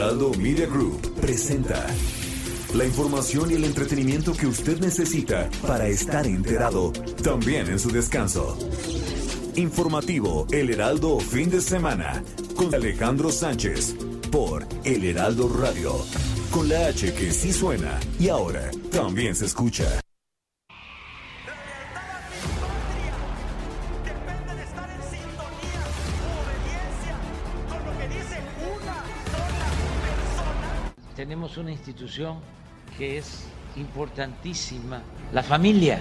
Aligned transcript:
Heraldo 0.00 0.32
Media 0.32 0.64
Group 0.64 0.98
presenta 1.20 1.86
la 2.74 2.86
información 2.86 3.50
y 3.50 3.54
el 3.56 3.64
entretenimiento 3.64 4.32
que 4.32 4.46
usted 4.46 4.80
necesita 4.80 5.50
para 5.66 5.88
estar 5.88 6.26
enterado, 6.26 6.90
también 7.22 7.66
en 7.66 7.78
su 7.78 7.90
descanso. 7.90 8.56
Informativo 9.56 10.46
El 10.52 10.70
Heraldo 10.70 11.20
Fin 11.20 11.50
de 11.50 11.60
Semana 11.60 12.24
con 12.56 12.74
Alejandro 12.74 13.30
Sánchez 13.30 13.94
por 14.32 14.66
El 14.84 15.04
Heraldo 15.04 15.50
Radio. 15.50 15.94
Con 16.50 16.70
la 16.70 16.86
H 16.86 17.12
que 17.12 17.30
sí 17.30 17.52
suena 17.52 18.00
y 18.18 18.30
ahora 18.30 18.70
también 18.90 19.34
se 19.34 19.44
escucha. 19.44 20.00
Tenemos 31.20 31.58
una 31.58 31.70
institución 31.70 32.38
que 32.96 33.18
es 33.18 33.44
importantísima, 33.76 35.02
la 35.34 35.42
familia. 35.42 36.00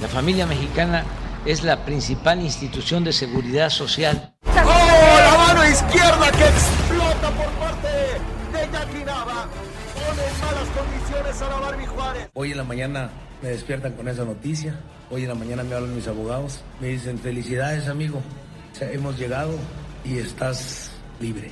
La 0.00 0.06
familia 0.06 0.46
mexicana 0.46 1.02
es 1.44 1.64
la 1.64 1.84
principal 1.84 2.40
institución 2.40 3.02
de 3.02 3.12
seguridad 3.12 3.68
social. 3.68 4.32
¡Oh, 4.46 4.52
la 4.54 5.38
mano 5.38 5.68
izquierda 5.68 6.30
que 6.30 6.44
explota 6.44 7.30
por 7.30 7.50
parte 7.58 7.88
de 7.88 8.72
Jackie 8.72 9.04
Nava! 9.04 9.48
Pone 9.92 10.22
en 10.28 10.40
malas 10.40 10.68
condiciones 10.68 11.42
a 11.42 11.48
la 11.48 11.56
Barbie 11.56 11.86
Juárez. 11.86 12.30
Hoy 12.34 12.52
en 12.52 12.56
la 12.58 12.64
mañana 12.64 13.10
me 13.42 13.48
despiertan 13.48 13.94
con 13.94 14.06
esa 14.06 14.24
noticia. 14.24 14.78
Hoy 15.10 15.22
en 15.22 15.30
la 15.30 15.34
mañana 15.34 15.64
me 15.64 15.74
hablan 15.74 15.96
mis 15.96 16.06
abogados. 16.06 16.60
Me 16.80 16.86
dicen, 16.86 17.18
felicidades 17.18 17.88
amigo. 17.88 18.22
O 18.72 18.76
sea, 18.76 18.88
hemos 18.92 19.18
llegado 19.18 19.50
y 20.04 20.18
estás 20.18 20.92
libre. 21.18 21.50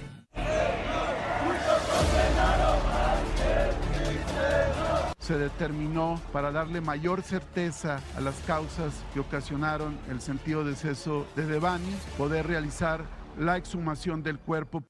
Se 5.28 5.36
determinó 5.36 6.18
para 6.32 6.50
darle 6.50 6.80
mayor 6.80 7.20
certeza 7.20 8.00
a 8.16 8.20
las 8.22 8.34
causas 8.46 8.94
que 9.12 9.20
ocasionaron 9.20 9.98
el 10.08 10.22
sentido 10.22 10.64
de 10.64 10.70
deceso 10.70 11.26
de 11.36 11.44
Devani, 11.44 11.94
poder 12.16 12.46
realizar 12.46 13.04
la 13.38 13.58
exhumación 13.58 14.22
del 14.22 14.38
cuerpo. 14.38 14.82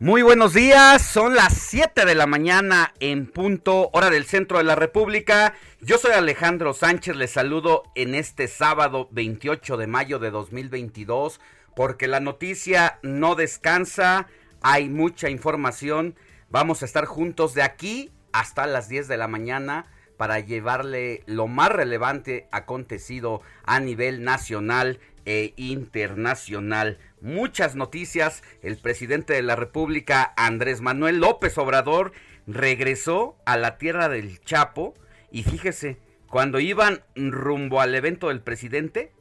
Muy 0.00 0.22
buenos 0.22 0.54
días, 0.54 1.02
son 1.02 1.34
las 1.34 1.54
7 1.54 2.04
de 2.04 2.14
la 2.14 2.28
mañana 2.28 2.94
en 3.00 3.26
punto, 3.26 3.90
hora 3.92 4.10
del 4.10 4.26
centro 4.26 4.58
de 4.58 4.62
la 4.62 4.76
República. 4.76 5.54
Yo 5.80 5.98
soy 5.98 6.12
Alejandro 6.12 6.72
Sánchez, 6.72 7.16
les 7.16 7.32
saludo 7.32 7.82
en 7.96 8.14
este 8.14 8.46
sábado 8.46 9.08
28 9.10 9.76
de 9.76 9.88
mayo 9.88 10.20
de 10.20 10.30
2022, 10.30 11.40
porque 11.74 12.06
la 12.06 12.20
noticia 12.20 13.00
no 13.02 13.34
descansa, 13.34 14.28
hay 14.62 14.88
mucha 14.88 15.30
información. 15.30 16.14
Vamos 16.48 16.82
a 16.82 16.84
estar 16.84 17.04
juntos 17.04 17.54
de 17.54 17.62
aquí 17.62 18.12
hasta 18.30 18.68
las 18.68 18.88
10 18.88 19.08
de 19.08 19.16
la 19.16 19.26
mañana 19.26 19.86
para 20.16 20.38
llevarle 20.38 21.24
lo 21.26 21.48
más 21.48 21.70
relevante 21.70 22.46
acontecido 22.52 23.42
a 23.64 23.80
nivel 23.80 24.22
nacional 24.22 25.00
e 25.28 25.52
internacional. 25.56 26.96
Muchas 27.20 27.76
noticias. 27.76 28.42
El 28.62 28.78
presidente 28.78 29.34
de 29.34 29.42
la 29.42 29.56
República, 29.56 30.32
Andrés 30.38 30.80
Manuel 30.80 31.18
López 31.18 31.58
Obrador, 31.58 32.12
regresó 32.46 33.36
a 33.44 33.58
la 33.58 33.76
tierra 33.76 34.08
del 34.08 34.40
Chapo. 34.40 34.94
Y 35.30 35.42
fíjese, 35.42 35.98
cuando 36.30 36.60
iban 36.60 37.02
rumbo 37.14 37.82
al 37.82 37.94
evento 37.94 38.28
del 38.28 38.40
presidente, 38.40 39.12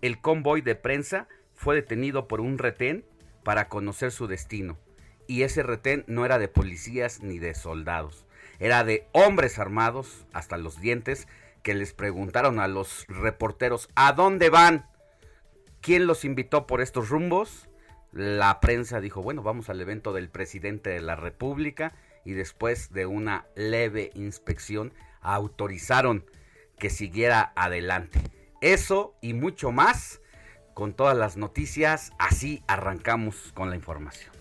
el 0.00 0.22
convoy 0.22 0.62
de 0.62 0.74
prensa 0.74 1.28
fue 1.54 1.74
detenido 1.74 2.28
por 2.28 2.40
un 2.40 2.56
retén 2.56 3.04
para 3.44 3.68
conocer 3.68 4.10
su 4.10 4.28
destino. 4.28 4.78
Y 5.26 5.42
ese 5.42 5.62
retén 5.62 6.04
no 6.06 6.24
era 6.24 6.38
de 6.38 6.48
policías 6.48 7.20
ni 7.20 7.38
de 7.38 7.54
soldados. 7.54 8.24
Era 8.58 8.84
de 8.84 9.06
hombres 9.12 9.58
armados 9.58 10.24
hasta 10.32 10.56
los 10.56 10.80
dientes 10.80 11.28
que 11.62 11.74
les 11.74 11.92
preguntaron 11.92 12.58
a 12.58 12.68
los 12.68 13.04
reporteros, 13.08 13.90
¿a 13.94 14.12
dónde 14.12 14.48
van? 14.48 14.86
¿Quién 15.82 16.06
los 16.06 16.24
invitó 16.24 16.68
por 16.68 16.80
estos 16.80 17.08
rumbos? 17.08 17.68
La 18.12 18.60
prensa 18.60 19.00
dijo, 19.00 19.20
bueno, 19.20 19.42
vamos 19.42 19.68
al 19.68 19.80
evento 19.80 20.12
del 20.12 20.28
presidente 20.28 20.90
de 20.90 21.00
la 21.00 21.16
República 21.16 21.92
y 22.24 22.34
después 22.34 22.92
de 22.92 23.06
una 23.06 23.46
leve 23.56 24.12
inspección 24.14 24.94
autorizaron 25.22 26.24
que 26.78 26.88
siguiera 26.88 27.52
adelante. 27.56 28.20
Eso 28.60 29.16
y 29.20 29.34
mucho 29.34 29.72
más 29.72 30.20
con 30.72 30.94
todas 30.94 31.16
las 31.18 31.36
noticias, 31.36 32.12
así 32.16 32.62
arrancamos 32.68 33.50
con 33.52 33.68
la 33.68 33.74
información. 33.74 34.31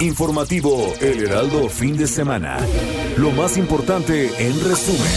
Informativo 0.00 0.94
El 1.02 1.26
Heraldo 1.26 1.68
Fin 1.68 1.94
de 1.98 2.06
Semana. 2.06 2.56
Lo 3.18 3.32
más 3.32 3.58
importante 3.58 4.30
en 4.38 4.58
resumen. 4.64 5.12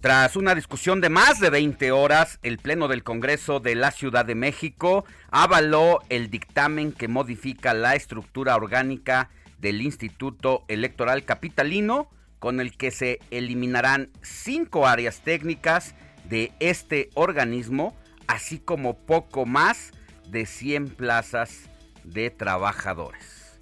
Tras 0.00 0.36
una 0.36 0.54
discusión 0.54 1.00
de 1.00 1.08
más 1.08 1.40
de 1.40 1.50
20 1.50 1.90
horas, 1.90 2.38
el 2.44 2.58
Pleno 2.58 2.86
del 2.86 3.02
Congreso 3.02 3.58
de 3.58 3.74
la 3.74 3.90
Ciudad 3.90 4.24
de 4.24 4.36
México 4.36 5.04
avaló 5.32 5.98
el 6.10 6.30
dictamen 6.30 6.92
que 6.92 7.08
modifica 7.08 7.74
la 7.74 7.96
estructura 7.96 8.54
orgánica 8.54 9.28
del 9.58 9.82
Instituto 9.82 10.62
Electoral 10.68 11.24
Capitalino, 11.24 12.08
con 12.38 12.60
el 12.60 12.76
que 12.76 12.92
se 12.92 13.18
eliminarán 13.32 14.12
cinco 14.22 14.86
áreas 14.86 15.22
técnicas 15.22 15.96
de 16.28 16.52
este 16.60 17.10
organismo, 17.14 17.96
así 18.28 18.60
como 18.60 18.96
poco 18.96 19.44
más 19.44 19.90
de 20.30 20.46
100 20.46 20.88
plazas 20.90 21.68
de 22.04 22.30
trabajadores. 22.30 23.60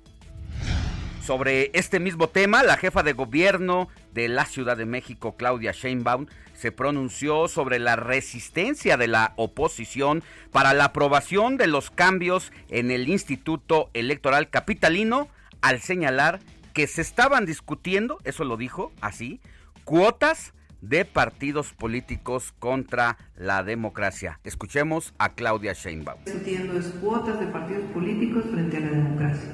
Sobre 1.23 1.73
este 1.75 1.99
mismo 1.99 2.29
tema, 2.29 2.63
la 2.63 2.77
jefa 2.77 3.03
de 3.03 3.13
gobierno 3.13 3.89
de 4.13 4.29
la 4.29 4.47
Ciudad 4.47 4.77
de 4.77 4.87
México, 4.87 5.37
Claudia 5.37 5.73
Sheinbaum, 5.73 6.27
se 6.55 6.71
pronunció 6.73 7.49
sobre 7.49 7.79
la 7.79 7.97
resistencia 7.97 8.97
de 8.97 9.09
la 9.09 9.33
oposición 9.37 10.23
para 10.53 10.73
la 10.73 10.85
aprobación 10.85 11.57
de 11.57 11.67
los 11.67 11.91
cambios 11.91 12.53
en 12.69 12.91
el 12.91 13.09
Instituto 13.09 13.91
Electoral 13.93 14.51
Capitalino, 14.51 15.29
al 15.61 15.81
señalar 15.81 16.39
que 16.73 16.87
se 16.87 17.03
estaban 17.03 17.45
discutiendo, 17.45 18.19
eso 18.25 18.45
lo 18.45 18.57
dijo 18.57 18.93
así, 19.01 19.41
cuotas 19.85 20.55
de 20.81 21.05
partidos 21.05 21.73
políticos 21.73 22.55
contra 22.59 23.17
la 23.37 23.63
democracia. 23.63 24.41
Escuchemos 24.45 25.15
a 25.19 25.35
Claudia 25.35 25.73
Sheinbaum. 25.73 26.25
discutiendo 26.25 26.79
es 26.79 26.87
cuotas 27.01 27.41
de 27.41 27.47
partidos 27.47 27.85
políticos 27.93 28.45
frente 28.51 28.77
a 28.77 28.81
la 28.81 28.91
democracia. 28.91 29.53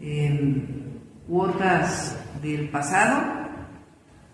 Eh, 0.00 0.64
cuotas 1.26 2.16
del 2.42 2.68
pasado 2.68 3.48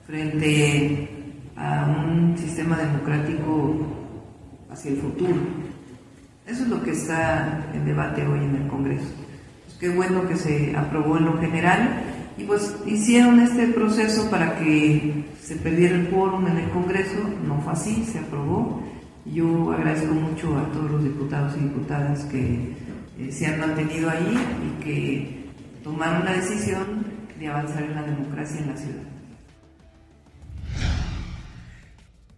frente 0.06 1.08
a 1.56 1.86
un 1.86 2.36
sistema 2.36 2.76
democrático 2.76 4.04
hacia 4.70 4.90
el 4.90 4.98
futuro. 4.98 5.34
Eso 6.46 6.64
es 6.64 6.68
lo 6.68 6.82
que 6.82 6.90
está 6.90 7.70
en 7.72 7.84
debate 7.86 8.26
hoy 8.26 8.40
en 8.40 8.56
el 8.56 8.68
Congreso. 8.68 9.08
Pues 9.64 9.78
qué 9.78 9.88
bueno 9.88 10.28
que 10.28 10.36
se 10.36 10.76
aprobó 10.76 11.16
en 11.16 11.24
lo 11.24 11.38
general 11.38 12.03
y 12.36 12.44
pues 12.44 12.74
hicieron 12.86 13.40
este 13.40 13.68
proceso 13.68 14.28
para 14.30 14.58
que 14.58 15.24
se 15.40 15.56
perdiera 15.56 15.94
el 15.94 16.08
quórum 16.08 16.46
en 16.48 16.58
el 16.58 16.70
Congreso, 16.70 17.18
no 17.46 17.60
fue 17.60 17.72
así, 17.72 18.04
se 18.04 18.18
aprobó. 18.18 18.82
Yo 19.24 19.72
agradezco 19.72 20.12
mucho 20.14 20.56
a 20.58 20.70
todos 20.72 20.90
los 20.90 21.04
diputados 21.04 21.54
y 21.56 21.60
diputadas 21.60 22.24
que 22.24 22.74
eh, 23.18 23.30
se 23.30 23.46
han 23.46 23.60
mantenido 23.60 24.10
ahí 24.10 24.38
y 24.62 24.84
que 24.84 25.44
tomaron 25.82 26.24
la 26.24 26.32
decisión 26.32 27.06
de 27.38 27.48
avanzar 27.48 27.84
en 27.84 27.94
la 27.94 28.02
democracia 28.02 28.60
en 28.60 28.66
la 28.68 28.76
ciudad. 28.76 29.02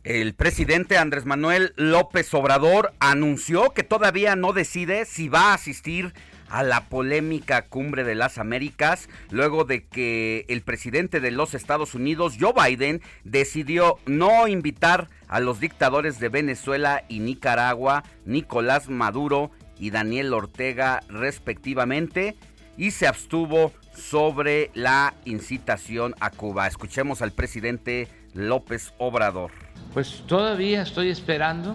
El 0.04 0.34
presidente 0.34 0.98
Andrés 0.98 1.24
Manuel 1.24 1.72
López 1.76 2.32
Obrador 2.34 2.92
anunció 3.00 3.70
que 3.70 3.82
todavía 3.82 4.36
no 4.36 4.52
decide 4.52 5.04
si 5.04 5.28
va 5.28 5.50
a 5.50 5.54
asistir 5.54 6.12
a 6.48 6.62
la 6.62 6.88
polémica 6.88 7.62
cumbre 7.62 8.04
de 8.04 8.14
las 8.14 8.38
Américas 8.38 9.08
luego 9.30 9.64
de 9.64 9.84
que 9.84 10.44
el 10.48 10.62
presidente 10.62 11.20
de 11.20 11.30
los 11.30 11.54
Estados 11.54 11.94
Unidos, 11.94 12.36
Joe 12.40 12.52
Biden, 12.52 13.02
decidió 13.24 13.98
no 14.06 14.48
invitar 14.48 15.08
a 15.28 15.40
los 15.40 15.60
dictadores 15.60 16.20
de 16.20 16.28
Venezuela 16.28 17.04
y 17.08 17.20
Nicaragua, 17.20 18.04
Nicolás 18.24 18.88
Maduro 18.88 19.50
y 19.78 19.90
Daniel 19.90 20.32
Ortega 20.32 21.00
respectivamente, 21.08 22.36
y 22.76 22.90
se 22.90 23.06
abstuvo 23.06 23.72
sobre 23.94 24.70
la 24.74 25.14
incitación 25.24 26.14
a 26.20 26.30
Cuba. 26.30 26.66
Escuchemos 26.66 27.22
al 27.22 27.32
presidente 27.32 28.08
López 28.34 28.92
Obrador. 28.98 29.50
Pues 29.94 30.24
todavía 30.26 30.82
estoy 30.82 31.08
esperando 31.08 31.74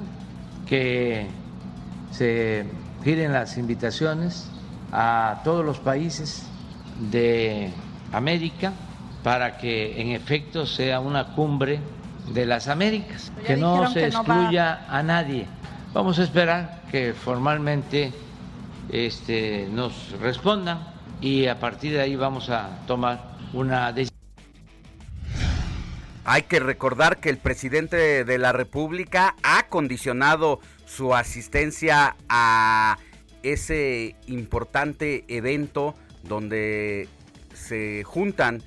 que 0.67 1.25
se 2.12 2.65
giren 3.03 3.33
las 3.33 3.57
invitaciones 3.57 4.51
a 4.91 5.41
todos 5.43 5.65
los 5.65 5.79
países 5.79 6.45
de 7.11 7.71
América 8.11 8.73
para 9.23 9.57
que 9.57 10.01
en 10.01 10.09
efecto 10.09 10.65
sea 10.65 10.99
una 10.99 11.33
cumbre 11.33 11.79
de 12.33 12.45
las 12.45 12.67
Américas, 12.67 13.31
que 13.45 13.57
no 13.57 13.89
se 13.91 14.07
excluya 14.07 14.85
a 14.89 15.03
nadie. 15.03 15.47
Vamos 15.93 16.19
a 16.19 16.23
esperar 16.23 16.81
que 16.91 17.13
formalmente 17.13 18.13
este, 18.89 19.67
nos 19.71 20.11
respondan 20.19 20.88
y 21.19 21.47
a 21.47 21.59
partir 21.59 21.93
de 21.93 22.01
ahí 22.01 22.15
vamos 22.15 22.49
a 22.49 22.79
tomar 22.88 23.38
una 23.53 23.91
decisión. 23.91 24.11
Hay 26.23 26.43
que 26.43 26.59
recordar 26.59 27.17
que 27.17 27.29
el 27.29 27.38
presidente 27.38 28.23
de 28.23 28.38
la 28.38 28.51
República 28.51 29.35
ha 29.43 29.67
condicionado 29.67 30.59
su 30.85 31.15
asistencia 31.15 32.15
a 32.29 32.97
ese 33.43 34.15
importante 34.27 35.25
evento 35.27 35.95
donde 36.23 37.07
se 37.53 38.03
juntan 38.03 38.61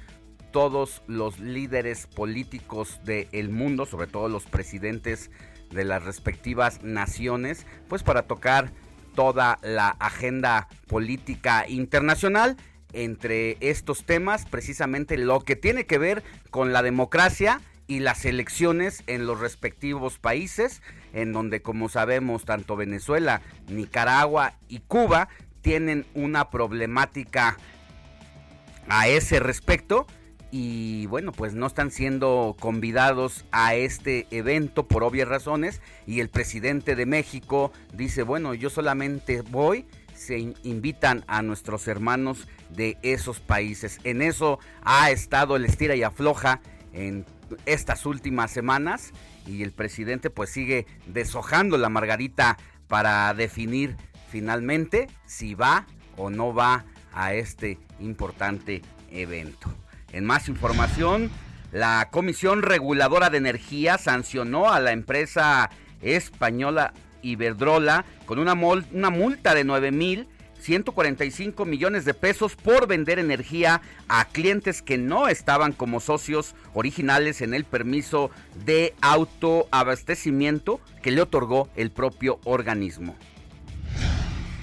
todos 0.51 1.03
los 1.09 1.41
líderes 1.41 2.07
políticos 2.07 3.01
del 3.05 3.49
mundo, 3.51 3.87
sobre 3.87 4.07
todo 4.07 4.29
los 4.29 4.45
presidentes 4.45 5.31
de 5.71 5.85
las 5.85 6.05
respectivas 6.05 6.83
naciones, 6.83 7.67
pues 7.89 8.03
para 8.03 8.23
tocar 8.23 8.73
toda 9.15 9.59
la 9.63 9.89
agenda 9.89 10.69
política 10.87 11.65
internacional. 11.69 12.57
Entre 12.93 13.57
estos 13.59 14.05
temas, 14.05 14.47
precisamente 14.47 15.19
lo 15.19 15.41
que 15.41 15.57
tiene 15.57 15.87
que 15.87 15.99
ver 15.99 16.23
con 16.51 16.73
la 16.73 16.83
democracia 16.83 17.61
y 17.89 17.99
las 17.99 18.25
elecciones 18.25 19.03
en 19.09 19.27
los 19.27 19.41
respectivos 19.41 20.21
países, 20.21 20.81
en 21.15 21.33
donde 21.33 21.63
como 21.63 21.89
sabemos 21.89 22.45
tanto 22.45 22.77
Venezuela, 22.77 23.41
Nicaragua 23.69 24.55
y 24.69 24.81
Cuba 24.81 25.29
tienen 25.63 26.05
una 26.15 26.51
problemática 26.51 27.57
a 28.89 29.09
ese 29.09 29.41
respecto 29.41 30.07
y 30.51 31.07
bueno, 31.07 31.33
pues 31.33 31.55
no 31.55 31.67
están 31.67 31.91
siendo 31.91 32.55
convidados 32.61 33.45
a 33.51 33.75
este 33.75 34.29
evento 34.31 34.87
por 34.87 35.03
obvias 35.03 35.27
razones 35.27 35.81
y 36.07 36.21
el 36.21 36.29
presidente 36.29 36.95
de 36.95 37.07
México 37.07 37.73
dice, 37.93 38.23
bueno, 38.23 38.55
yo 38.55 38.71
solamente 38.71 39.41
voy, 39.41 39.87
se 40.15 40.55
invitan 40.63 41.25
a 41.27 41.43
nuestros 41.43 41.89
hermanos 41.89 42.47
de 42.69 42.99
esos 43.03 43.41
países. 43.41 43.99
En 44.05 44.23
eso 44.23 44.61
ha 44.83 45.11
estado 45.11 45.57
el 45.57 45.65
estira 45.65 45.97
y 45.97 46.05
afloja 46.05 46.61
en 46.93 47.25
estas 47.67 48.07
últimas 48.07 48.53
semanas 48.53 49.13
y 49.47 49.63
el 49.63 49.73
presidente 49.73 50.31
pues 50.31 50.51
sigue 50.51 50.87
deshojando 51.07 51.79
la 51.79 51.89
margarita 51.89 52.59
para 52.89 53.33
definir 53.35 53.97
finalmente 54.31 55.09
si 55.27 55.55
va 55.55 55.87
o 56.17 56.31
no 56.31 56.55
va 56.55 56.85
a 57.13 57.35
este 57.35 57.79
importante 58.01 58.83
evento. 59.11 59.73
En 60.13 60.25
más 60.25 60.49
información, 60.49 61.31
la 61.73 62.09
Comisión 62.11 62.63
Reguladora 62.63 63.31
de 63.31 63.39
Energía 63.39 63.99
sancionó 63.99 64.73
a 64.73 64.81
la 64.81 64.93
empresa 64.93 65.71
española 66.03 66.93
Iberdrola 67.23 68.05
con 68.27 68.39
una, 68.39 68.53
una 68.53 69.11
multa 69.11 69.55
de 69.55 69.65
9.145 70.65 71.67
millones 71.67 72.05
de 72.05 72.15
pesos 72.15 72.57
por 72.57 72.87
vender 72.87 73.19
energía 73.19 73.83
a 74.09 74.27
clientes 74.27 74.83
que 74.83 74.99
no 74.99 75.29
estaban 75.29 75.73
como 75.73 76.01
socios 76.01 76.55
originales 76.73 77.41
en 77.41 77.55
el 77.55 77.65
permiso 77.65 78.31
de 78.65 78.95
autoabastecimiento 79.01 80.81
que 81.03 81.11
le 81.11 81.23
otorgó 81.23 81.69
el 81.77 81.91
propio 81.91 82.41
organismo. 82.45 83.17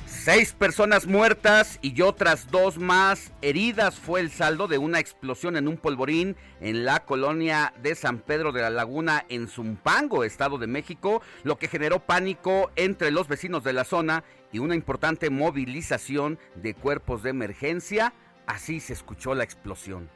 Seis 0.05 0.53
personas 0.53 1.07
muertas 1.07 1.79
y 1.81 1.99
otras 2.03 2.51
dos 2.51 2.77
más 2.77 3.31
heridas 3.41 3.95
fue 3.95 4.19
el 4.19 4.29
saldo 4.29 4.67
de 4.67 4.77
una 4.77 4.99
explosión 4.99 5.57
en 5.57 5.67
un 5.67 5.77
polvorín 5.77 6.35
en 6.59 6.85
la 6.85 6.99
colonia 6.99 7.73
de 7.81 7.95
San 7.95 8.19
Pedro 8.19 8.51
de 8.51 8.61
la 8.61 8.69
Laguna 8.69 9.25
en 9.29 9.47
Zumpango, 9.47 10.23
Estado 10.23 10.59
de 10.59 10.67
México, 10.67 11.23
lo 11.41 11.57
que 11.57 11.67
generó 11.67 12.01
pánico 12.01 12.69
entre 12.75 13.09
los 13.09 13.27
vecinos 13.27 13.63
de 13.63 13.73
la 13.73 13.83
zona 13.83 14.23
y 14.51 14.59
una 14.59 14.75
importante 14.75 15.29
movilización 15.29 16.39
de 16.55 16.73
cuerpos 16.73 17.23
de 17.23 17.29
emergencia. 17.29 18.13
Así 18.45 18.79
se 18.79 18.93
escuchó 18.93 19.35
la 19.35 19.43
explosión. 19.43 20.09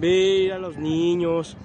Mira 0.00 0.58
los 0.58 0.76
niños. 0.76 1.56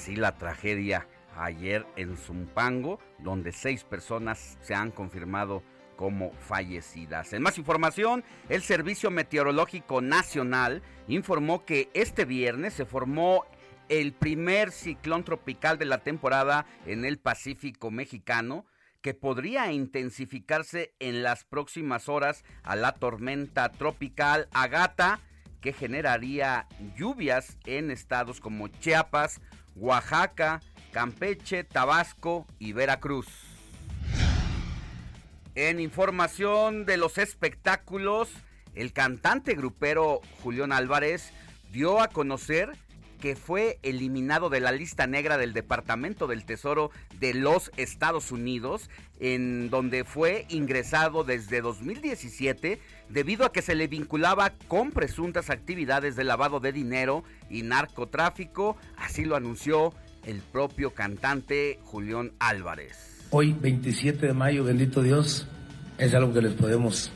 Así 0.00 0.16
la 0.16 0.38
tragedia 0.38 1.06
ayer 1.36 1.84
en 1.94 2.16
Zumpango, 2.16 2.98
donde 3.18 3.52
seis 3.52 3.84
personas 3.84 4.56
se 4.62 4.74
han 4.74 4.92
confirmado 4.92 5.62
como 5.94 6.32
fallecidas. 6.32 7.34
En 7.34 7.42
más 7.42 7.58
información, 7.58 8.24
el 8.48 8.62
Servicio 8.62 9.10
Meteorológico 9.10 10.00
Nacional 10.00 10.80
informó 11.06 11.66
que 11.66 11.90
este 11.92 12.24
viernes 12.24 12.72
se 12.72 12.86
formó 12.86 13.44
el 13.90 14.14
primer 14.14 14.70
ciclón 14.70 15.22
tropical 15.22 15.76
de 15.76 15.84
la 15.84 15.98
temporada 15.98 16.64
en 16.86 17.04
el 17.04 17.18
Pacífico 17.18 17.90
mexicano 17.90 18.64
que 19.02 19.12
podría 19.12 19.70
intensificarse 19.70 20.94
en 20.98 21.22
las 21.22 21.44
próximas 21.44 22.08
horas 22.08 22.42
a 22.62 22.74
la 22.74 22.92
tormenta 22.92 23.70
tropical 23.70 24.48
Agata 24.54 25.20
que 25.60 25.72
generaría 25.72 26.66
lluvias 26.96 27.58
en 27.66 27.90
estados 27.90 28.40
como 28.40 28.68
Chiapas, 28.68 29.40
Oaxaca, 29.76 30.60
Campeche, 30.92 31.64
Tabasco 31.64 32.46
y 32.58 32.72
Veracruz. 32.72 33.26
En 35.54 35.80
información 35.80 36.86
de 36.86 36.96
los 36.96 37.18
espectáculos, 37.18 38.28
el 38.74 38.92
cantante 38.92 39.54
grupero 39.54 40.20
Julián 40.42 40.72
Álvarez 40.72 41.32
dio 41.70 42.00
a 42.00 42.08
conocer 42.08 42.72
que 43.20 43.36
fue 43.36 43.78
eliminado 43.82 44.48
de 44.48 44.60
la 44.60 44.72
lista 44.72 45.06
negra 45.06 45.38
del 45.38 45.52
Departamento 45.52 46.26
del 46.26 46.44
Tesoro 46.44 46.90
de 47.20 47.34
los 47.34 47.70
Estados 47.76 48.32
Unidos, 48.32 48.90
en 49.20 49.70
donde 49.70 50.04
fue 50.04 50.46
ingresado 50.48 51.22
desde 51.22 51.60
2017 51.60 52.80
debido 53.10 53.44
a 53.44 53.52
que 53.52 53.62
se 53.62 53.74
le 53.74 53.86
vinculaba 53.86 54.54
con 54.66 54.90
presuntas 54.90 55.50
actividades 55.50 56.16
de 56.16 56.24
lavado 56.24 56.58
de 56.58 56.72
dinero 56.72 57.22
y 57.48 57.62
narcotráfico, 57.62 58.76
así 58.96 59.24
lo 59.24 59.36
anunció 59.36 59.92
el 60.24 60.40
propio 60.40 60.94
cantante 60.94 61.78
Julián 61.84 62.32
Álvarez. 62.38 63.28
Hoy, 63.30 63.52
27 63.52 64.26
de 64.26 64.32
mayo, 64.32 64.64
bendito 64.64 65.02
Dios, 65.02 65.46
es 65.98 66.14
algo 66.14 66.32
que 66.32 66.42
les 66.42 66.54
podemos 66.54 67.12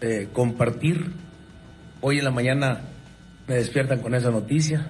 eh, 0.00 0.28
compartir. 0.32 1.10
Hoy 2.00 2.18
en 2.18 2.24
la 2.24 2.30
mañana 2.30 2.82
me 3.48 3.56
despiertan 3.56 4.00
con 4.00 4.14
esa 4.14 4.30
noticia. 4.30 4.86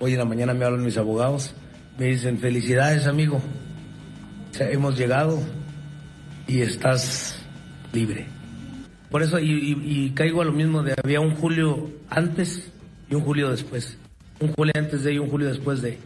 Hoy 0.00 0.12
en 0.12 0.18
la 0.18 0.24
mañana 0.24 0.52
me 0.52 0.64
hablan 0.64 0.84
mis 0.84 0.98
abogados, 0.98 1.54
me 1.96 2.06
dicen 2.06 2.38
felicidades 2.38 3.06
amigo, 3.06 3.40
hemos 4.58 4.98
llegado 4.98 5.40
y 6.48 6.60
estás 6.60 7.38
libre. 7.92 8.26
Por 9.10 9.22
eso, 9.22 9.38
y, 9.38 10.10
caigo 10.16 10.42
a 10.42 10.44
lo 10.44 10.50
mismo 10.50 10.82
de 10.82 10.94
había 11.02 11.20
un 11.20 11.36
julio 11.36 11.88
antes 12.10 12.72
y 13.08 13.14
un 13.14 13.22
julio 13.22 13.50
después. 13.50 13.96
Un 14.40 14.52
julio 14.52 14.72
antes 14.76 15.04
de 15.04 15.14
y 15.14 15.18
un 15.20 15.30
julio 15.30 15.46
después 15.46 15.80
de. 15.80 16.00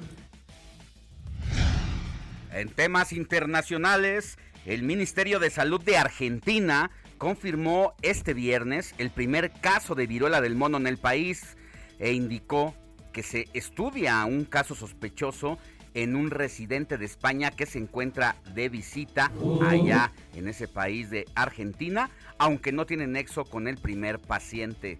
En 2.52 2.68
temas 2.68 3.14
internacionales, 3.14 4.36
el 4.66 4.82
Ministerio 4.82 5.40
de 5.40 5.48
Salud 5.48 5.80
de 5.80 5.96
Argentina 5.96 6.90
confirmó 7.16 7.94
este 8.02 8.34
viernes 8.34 8.94
el 8.98 9.08
primer 9.08 9.52
caso 9.52 9.94
de 9.94 10.06
viruela 10.06 10.42
del 10.42 10.54
mono 10.54 10.76
en 10.76 10.86
el 10.86 10.98
país 10.98 11.56
e 11.98 12.12
indicó 12.12 12.74
que 13.12 13.22
se 13.22 13.48
estudia 13.52 14.24
un 14.24 14.44
caso 14.44 14.74
sospechoso 14.74 15.58
en 15.94 16.14
un 16.14 16.30
residente 16.30 16.98
de 16.98 17.06
España 17.06 17.50
que 17.50 17.66
se 17.66 17.78
encuentra 17.78 18.36
de 18.54 18.68
visita 18.68 19.32
allá 19.66 20.12
en 20.34 20.48
ese 20.48 20.68
país 20.68 21.10
de 21.10 21.24
Argentina, 21.34 22.10
aunque 22.38 22.72
no 22.72 22.86
tiene 22.86 23.06
nexo 23.06 23.44
con 23.44 23.66
el 23.66 23.78
primer 23.78 24.18
paciente. 24.20 24.98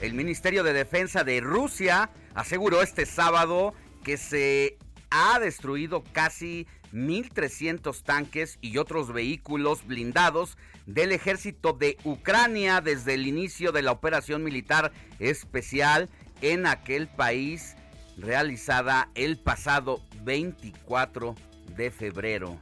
El 0.00 0.14
Ministerio 0.14 0.64
de 0.64 0.72
Defensa 0.72 1.24
de 1.24 1.40
Rusia 1.40 2.10
aseguró 2.34 2.82
este 2.82 3.06
sábado 3.06 3.74
que 4.02 4.16
se 4.16 4.78
ha 5.10 5.38
destruido 5.38 6.02
casi 6.12 6.66
1.300 6.92 8.02
tanques 8.02 8.58
y 8.60 8.78
otros 8.78 9.12
vehículos 9.12 9.86
blindados 9.86 10.56
del 10.86 11.12
ejército 11.12 11.72
de 11.72 11.96
Ucrania 12.04 12.80
desde 12.80 13.14
el 13.14 13.26
inicio 13.26 13.72
de 13.72 13.82
la 13.82 13.92
operación 13.92 14.42
militar 14.42 14.92
especial 15.18 16.08
en 16.40 16.66
aquel 16.66 17.08
país 17.08 17.76
realizada 18.16 19.08
el 19.14 19.38
pasado 19.38 20.02
24 20.24 21.34
de 21.76 21.90
febrero. 21.90 22.58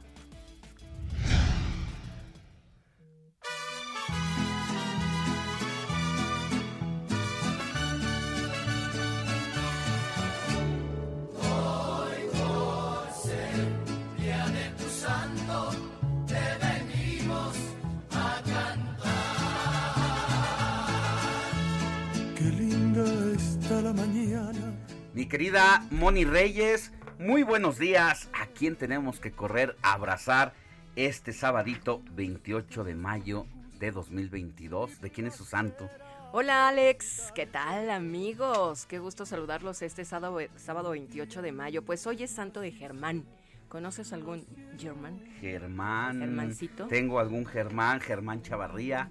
Mi 25.15 25.25
querida 25.25 25.83
Moni 25.89 26.25
Reyes, 26.25 26.91
muy 27.17 27.41
buenos 27.41 27.79
días. 27.79 28.29
¿A 28.39 28.45
quién 28.45 28.75
tenemos 28.75 29.19
que 29.19 29.31
correr 29.31 29.75
a 29.81 29.93
abrazar 29.93 30.53
este 30.95 31.33
sabadito 31.33 32.03
28 32.11 32.83
de 32.83 32.93
mayo 32.93 33.47
de 33.79 33.91
2022? 33.91 35.01
¿De 35.01 35.09
quién 35.09 35.25
es 35.25 35.35
su 35.35 35.43
santo? 35.43 35.89
Hola 36.33 36.67
Alex, 36.67 37.31
¿qué 37.33 37.47
tal 37.47 37.89
amigos? 37.89 38.85
Qué 38.85 38.99
gusto 38.99 39.25
saludarlos 39.25 39.81
este 39.81 40.05
sábado, 40.05 40.37
sábado 40.55 40.91
28 40.91 41.41
de 41.41 41.51
mayo. 41.51 41.81
Pues 41.81 42.05
hoy 42.05 42.21
es 42.21 42.29
santo 42.29 42.61
de 42.61 42.71
Germán. 42.71 43.25
¿Conoces 43.69 44.13
algún 44.13 44.45
Germán? 44.77 45.19
Germán. 45.39 46.19
Germancito. 46.19 46.85
Tengo 46.85 47.19
algún 47.19 47.47
Germán, 47.47 47.99
Germán 47.99 48.43
Chavarría 48.43 49.09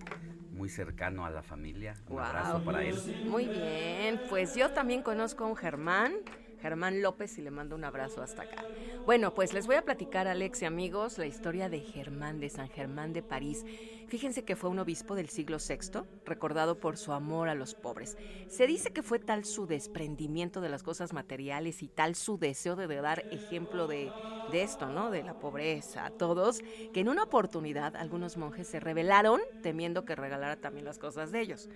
muy 0.52 0.68
cercano 0.68 1.24
a 1.24 1.30
la 1.30 1.42
familia. 1.42 1.94
Un 2.08 2.20
abrazo 2.20 2.62
para 2.64 2.84
él. 2.84 2.96
Muy 3.24 3.46
bien, 3.46 4.20
pues 4.28 4.54
yo 4.54 4.70
también 4.70 5.02
conozco 5.02 5.44
a 5.44 5.46
un 5.46 5.56
Germán, 5.56 6.12
Germán 6.60 7.02
López, 7.02 7.38
y 7.38 7.42
le 7.42 7.50
mando 7.50 7.76
un 7.76 7.84
abrazo 7.84 8.22
hasta 8.22 8.42
acá. 8.42 8.64
Bueno, 9.06 9.34
pues 9.34 9.52
les 9.52 9.66
voy 9.66 9.76
a 9.76 9.82
platicar, 9.82 10.28
Alex 10.28 10.62
y 10.62 10.64
amigos, 10.66 11.18
la 11.18 11.26
historia 11.26 11.68
de 11.68 11.80
Germán 11.80 12.40
de 12.40 12.50
San 12.50 12.68
Germán 12.68 13.12
de 13.12 13.22
París. 13.22 13.64
Fíjense 14.10 14.42
que 14.42 14.56
fue 14.56 14.70
un 14.70 14.80
obispo 14.80 15.14
del 15.14 15.28
siglo 15.28 15.58
VI, 15.58 16.00
recordado 16.24 16.80
por 16.80 16.96
su 16.96 17.12
amor 17.12 17.48
a 17.48 17.54
los 17.54 17.76
pobres. 17.76 18.18
Se 18.48 18.66
dice 18.66 18.92
que 18.92 19.04
fue 19.04 19.20
tal 19.20 19.44
su 19.44 19.68
desprendimiento 19.68 20.60
de 20.60 20.68
las 20.68 20.82
cosas 20.82 21.12
materiales 21.12 21.80
y 21.80 21.86
tal 21.86 22.16
su 22.16 22.36
deseo 22.36 22.74
de, 22.74 22.88
dar 22.88 23.20
ejemplo 23.30 23.86
de, 23.86 24.10
esto, 24.52 24.88
¿no? 24.88 25.12
De 25.12 25.22
la 25.22 25.38
pobreza 25.38 26.06
a 26.06 26.10
todos, 26.10 26.60
que 26.92 26.98
en 26.98 27.08
una 27.08 27.22
oportunidad 27.22 27.94
algunos 27.94 28.36
monjes 28.36 28.66
se 28.66 28.80
rebelaron 28.80 29.40
temiendo 29.62 30.04
que 30.04 30.16
regalara 30.16 30.56
también 30.56 30.86
las 30.86 30.98
cosas 30.98 31.30
de 31.30 31.42
ellos. 31.42 31.68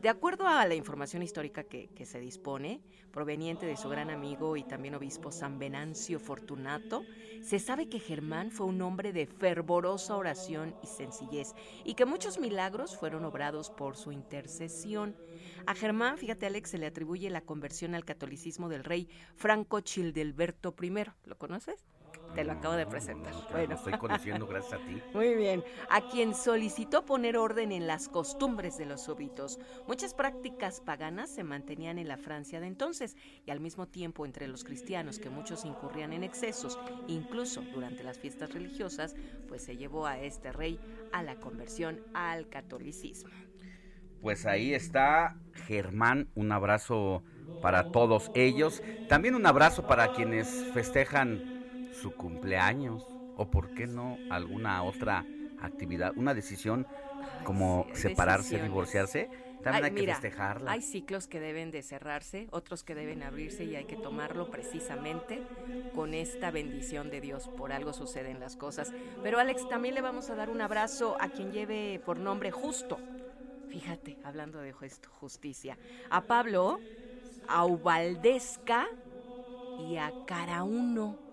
De 0.00 0.08
acuerdo 0.08 0.46
a 0.46 0.64
la 0.66 0.76
información 0.76 1.24
histórica 1.24 1.64
que, 1.64 1.88
que 1.88 2.06
se 2.06 2.20
dispone, 2.20 2.80
proveniente 3.10 3.66
de 3.66 3.76
su 3.76 3.88
gran 3.88 4.10
amigo 4.10 4.56
y 4.56 4.62
también 4.62 4.94
obispo 4.94 5.32
San 5.32 5.58
Venancio 5.58 6.20
Fortunato, 6.20 7.02
se 7.42 7.58
sabe 7.58 7.88
que 7.88 7.98
Germán 7.98 8.50
fue 8.50 8.66
un 8.66 8.80
hombre 8.80 9.12
de 9.12 9.26
fervorosa 9.26 10.16
oración 10.16 10.74
y 10.82 10.86
sencillez 10.86 11.54
y 11.84 11.94
que 11.94 12.04
muchos 12.04 12.38
milagros 12.38 12.96
fueron 12.96 13.24
obrados 13.24 13.70
por 13.70 13.96
su 13.96 14.12
intercesión. 14.12 15.16
A 15.66 15.74
Germán, 15.74 16.18
fíjate 16.18 16.46
Alex, 16.46 16.70
se 16.70 16.78
le 16.78 16.86
atribuye 16.86 17.30
la 17.30 17.40
conversión 17.40 17.94
al 17.94 18.04
catolicismo 18.04 18.68
del 18.68 18.84
rey 18.84 19.08
Franco 19.36 19.80
Childelberto 19.80 20.74
I. 20.80 20.90
¿Lo 21.26 21.38
conoces? 21.38 21.84
Te 22.34 22.44
lo 22.44 22.52
acabo 22.52 22.74
de 22.74 22.86
presentar. 22.86 23.34
bueno, 23.50 23.74
estoy 23.74 23.94
conociendo 23.98 24.46
gracias 24.46 24.80
a 24.80 24.86
ti. 24.86 25.02
Muy 25.14 25.34
bien. 25.34 25.64
A 25.88 26.08
quien 26.08 26.34
solicitó 26.34 27.04
poner 27.04 27.36
orden 27.36 27.72
en 27.72 27.88
las 27.88 28.08
costumbres 28.08 28.78
de 28.78 28.86
los 28.86 29.02
súbitos. 29.02 29.58
Muchas 29.88 30.14
prácticas 30.14 30.80
paganas 30.80 31.28
se 31.30 31.42
mantenían 31.42 31.98
en 31.98 32.06
la 32.06 32.16
Francia 32.16 32.60
de 32.60 32.68
entonces 32.68 33.16
y 33.44 33.50
al 33.50 33.58
mismo 33.58 33.88
tiempo 33.88 34.24
entre 34.26 34.46
los 34.46 34.62
cristianos 34.62 35.18
que 35.18 35.28
muchos 35.28 35.64
incurrían 35.64 36.12
en 36.12 36.22
excesos, 36.22 36.78
incluso 37.08 37.62
durante 37.74 38.04
las 38.04 38.18
fiestas 38.18 38.54
religiosas, 38.54 39.16
pues 39.48 39.64
se 39.64 39.76
llevó 39.76 40.06
a 40.06 40.20
este 40.20 40.52
rey 40.52 40.78
a 41.12 41.22
la 41.24 41.34
conversión 41.36 42.00
al 42.14 42.48
catolicismo. 42.48 43.30
Pues 44.22 44.46
ahí 44.46 44.74
está 44.74 45.36
Germán, 45.66 46.28
un 46.34 46.52
abrazo 46.52 47.24
para 47.62 47.90
todos 47.90 48.30
ellos. 48.34 48.82
También 49.08 49.34
un 49.34 49.46
abrazo 49.46 49.86
para 49.86 50.12
quienes 50.12 50.48
festejan 50.72 51.59
su 52.00 52.12
cumpleaños 52.12 53.06
o 53.36 53.50
por 53.50 53.74
qué 53.74 53.86
no 53.86 54.18
alguna 54.30 54.82
otra 54.82 55.24
actividad, 55.60 56.12
una 56.16 56.34
decisión 56.34 56.86
como 57.44 57.86
separarse, 57.92 58.62
divorciarse, 58.62 59.28
también 59.62 59.84
hay, 59.84 59.90
que 59.92 60.06
festejarla. 60.06 60.72
Hay 60.72 60.82
ciclos 60.82 61.26
que 61.26 61.38
deben 61.38 61.70
de 61.70 61.82
cerrarse, 61.82 62.48
otros 62.50 62.82
que 62.82 62.94
deben 62.94 63.22
abrirse 63.22 63.64
y 63.64 63.76
hay 63.76 63.84
que 63.84 63.96
tomarlo 63.96 64.50
precisamente 64.50 65.42
con 65.94 66.14
esta 66.14 66.50
bendición 66.50 67.10
de 67.10 67.20
Dios. 67.20 67.48
Por 67.48 67.72
algo 67.72 67.92
suceden 67.92 68.40
las 68.40 68.56
cosas. 68.56 68.92
Pero 69.22 69.38
Alex, 69.38 69.68
también 69.68 69.94
le 69.94 70.00
vamos 70.00 70.30
a 70.30 70.34
dar 70.34 70.50
un 70.50 70.60
abrazo 70.60 71.16
a 71.20 71.28
quien 71.28 71.52
lleve 71.52 72.00
por 72.04 72.18
nombre 72.18 72.50
Justo. 72.50 72.98
Fíjate, 73.68 74.18
hablando 74.24 74.60
de 74.60 74.72
justicia. 74.72 75.78
A 76.08 76.22
Pablo, 76.22 76.80
a 77.46 77.64
Ubaldesca 77.66 78.88
y 79.78 79.96
a 79.96 80.12
Carauno. 80.26 81.29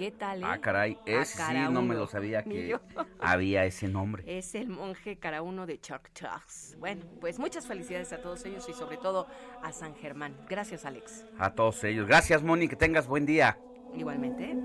¿Qué 0.00 0.12
tal? 0.12 0.40
Eh? 0.40 0.46
Ah, 0.46 0.58
caray, 0.58 0.96
ese 1.04 1.36
sí 1.36 1.52
no 1.70 1.82
me 1.82 1.94
lo 1.94 2.06
sabía 2.06 2.42
que 2.44 2.74
había 3.18 3.66
ese 3.66 3.86
nombre. 3.86 4.24
Es 4.26 4.54
el 4.54 4.68
monje 4.68 5.18
Carauno 5.18 5.66
de 5.66 5.78
Choctaws. 5.78 6.74
Bueno, 6.78 7.04
pues 7.20 7.38
muchas 7.38 7.66
felicidades 7.66 8.10
a 8.14 8.22
todos 8.22 8.42
ellos 8.46 8.66
y 8.70 8.72
sobre 8.72 8.96
todo 8.96 9.26
a 9.62 9.72
San 9.72 9.94
Germán. 9.94 10.34
Gracias, 10.48 10.86
Alex. 10.86 11.26
A 11.38 11.52
todos 11.52 11.84
ellos. 11.84 12.06
Gracias, 12.06 12.42
Moni, 12.42 12.66
que 12.66 12.76
tengas 12.76 13.06
buen 13.06 13.26
día. 13.26 13.58
Igualmente. 13.94 14.56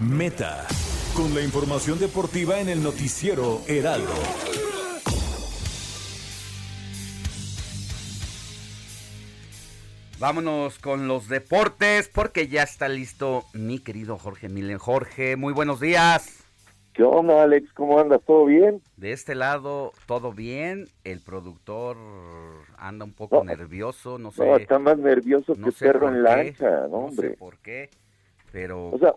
Meta, 0.00 0.64
con 1.16 1.34
la 1.34 1.42
información 1.42 1.98
deportiva 1.98 2.60
en 2.60 2.68
el 2.68 2.84
noticiero 2.84 3.62
Heraldo. 3.66 4.14
Vámonos 10.22 10.78
con 10.78 11.08
los 11.08 11.28
deportes 11.28 12.08
porque 12.08 12.46
ya 12.46 12.62
está 12.62 12.88
listo 12.88 13.42
mi 13.54 13.80
querido 13.80 14.18
Jorge 14.18 14.48
Milen. 14.48 14.78
Jorge, 14.78 15.34
muy 15.34 15.52
buenos 15.52 15.80
días. 15.80 16.44
¿Qué 16.92 17.02
onda, 17.02 17.42
Alex? 17.42 17.72
¿Cómo 17.72 17.98
andas? 17.98 18.20
¿Todo 18.24 18.44
bien? 18.44 18.80
De 18.96 19.10
este 19.10 19.34
lado, 19.34 19.90
todo 20.06 20.32
bien. 20.32 20.86
El 21.02 21.18
productor 21.22 21.96
anda 22.78 23.04
un 23.04 23.14
poco 23.14 23.42
nervioso, 23.42 24.16
no 24.16 24.30
sé. 24.30 24.46
No, 24.46 24.56
está 24.58 24.78
más 24.78 24.96
nervioso 24.96 25.54
que 25.56 25.72
perro 25.72 26.08
en 26.08 26.22
lancha, 26.22 26.86
no, 26.86 26.98
hombre. 26.98 27.30
No 27.30 27.32
sé 27.32 27.38
por 27.38 27.58
qué, 27.58 27.90
pero... 28.52 28.90
O 28.90 28.98
sea, 29.00 29.16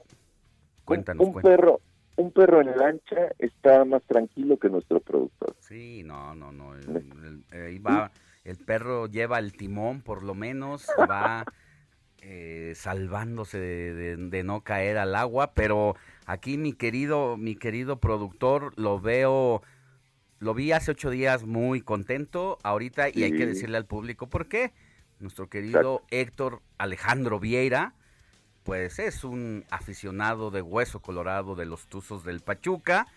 cuéntanos, 0.85 1.27
un, 1.27 1.39
perro 1.39 1.81
un 2.15 2.31
perro 2.31 2.61
en 2.61 2.75
lancha 2.75 3.27
está 3.37 3.85
más 3.85 4.01
tranquilo 4.07 4.57
que 4.57 4.69
nuestro 4.69 4.99
productor. 5.01 5.55
Sí, 5.59 6.01
no, 6.03 6.33
no, 6.33 6.51
no. 6.51 6.73
Ahí 7.51 7.77
va 7.77 8.09
el 8.45 8.57
perro 8.57 9.07
lleva 9.07 9.39
el 9.39 9.53
timón, 9.53 10.01
por 10.01 10.23
lo 10.23 10.35
menos, 10.35 10.87
va 11.09 11.43
eh, 12.21 12.73
salvándose 12.75 13.59
de, 13.59 14.43
no 14.43 14.61
caer 14.61 14.97
al 14.97 15.15
agua, 15.15 15.53
pero 15.53 15.95
aquí 16.25 16.57
mi 16.57 16.73
querido, 16.73 17.37
mi 17.37 17.55
querido 17.55 17.99
productor 17.99 18.71
lo 18.77 19.01
veo 19.01 19.61
lo 20.39 20.53
vi 20.53 20.73
hace 20.73 20.91
ocho 20.91 21.09
días 21.09 21.43
muy 21.43 21.81
contento 21.81 22.59
ahorita 22.61 23.09
y 23.09 23.23
hay 23.23 23.31
que 23.31 23.47
decirle 23.47 23.77
al 23.77 23.85
público 23.85 24.27
por 24.27 24.47
qué. 24.47 24.73
Nuestro 25.19 25.49
querido 25.49 26.03
Héctor 26.11 26.61
Alejandro 26.77 27.39
Vieira, 27.39 27.93
pues 28.63 28.99
es 28.99 29.23
un 29.23 29.63
aficionado 29.71 30.51
de 30.51 30.61
hueso 30.61 30.99
colorado 31.01 31.55
de 31.55 31.65
los 31.65 31.87
Tuzos 31.87 32.25
del 32.25 32.41
Pachuca 32.41 33.07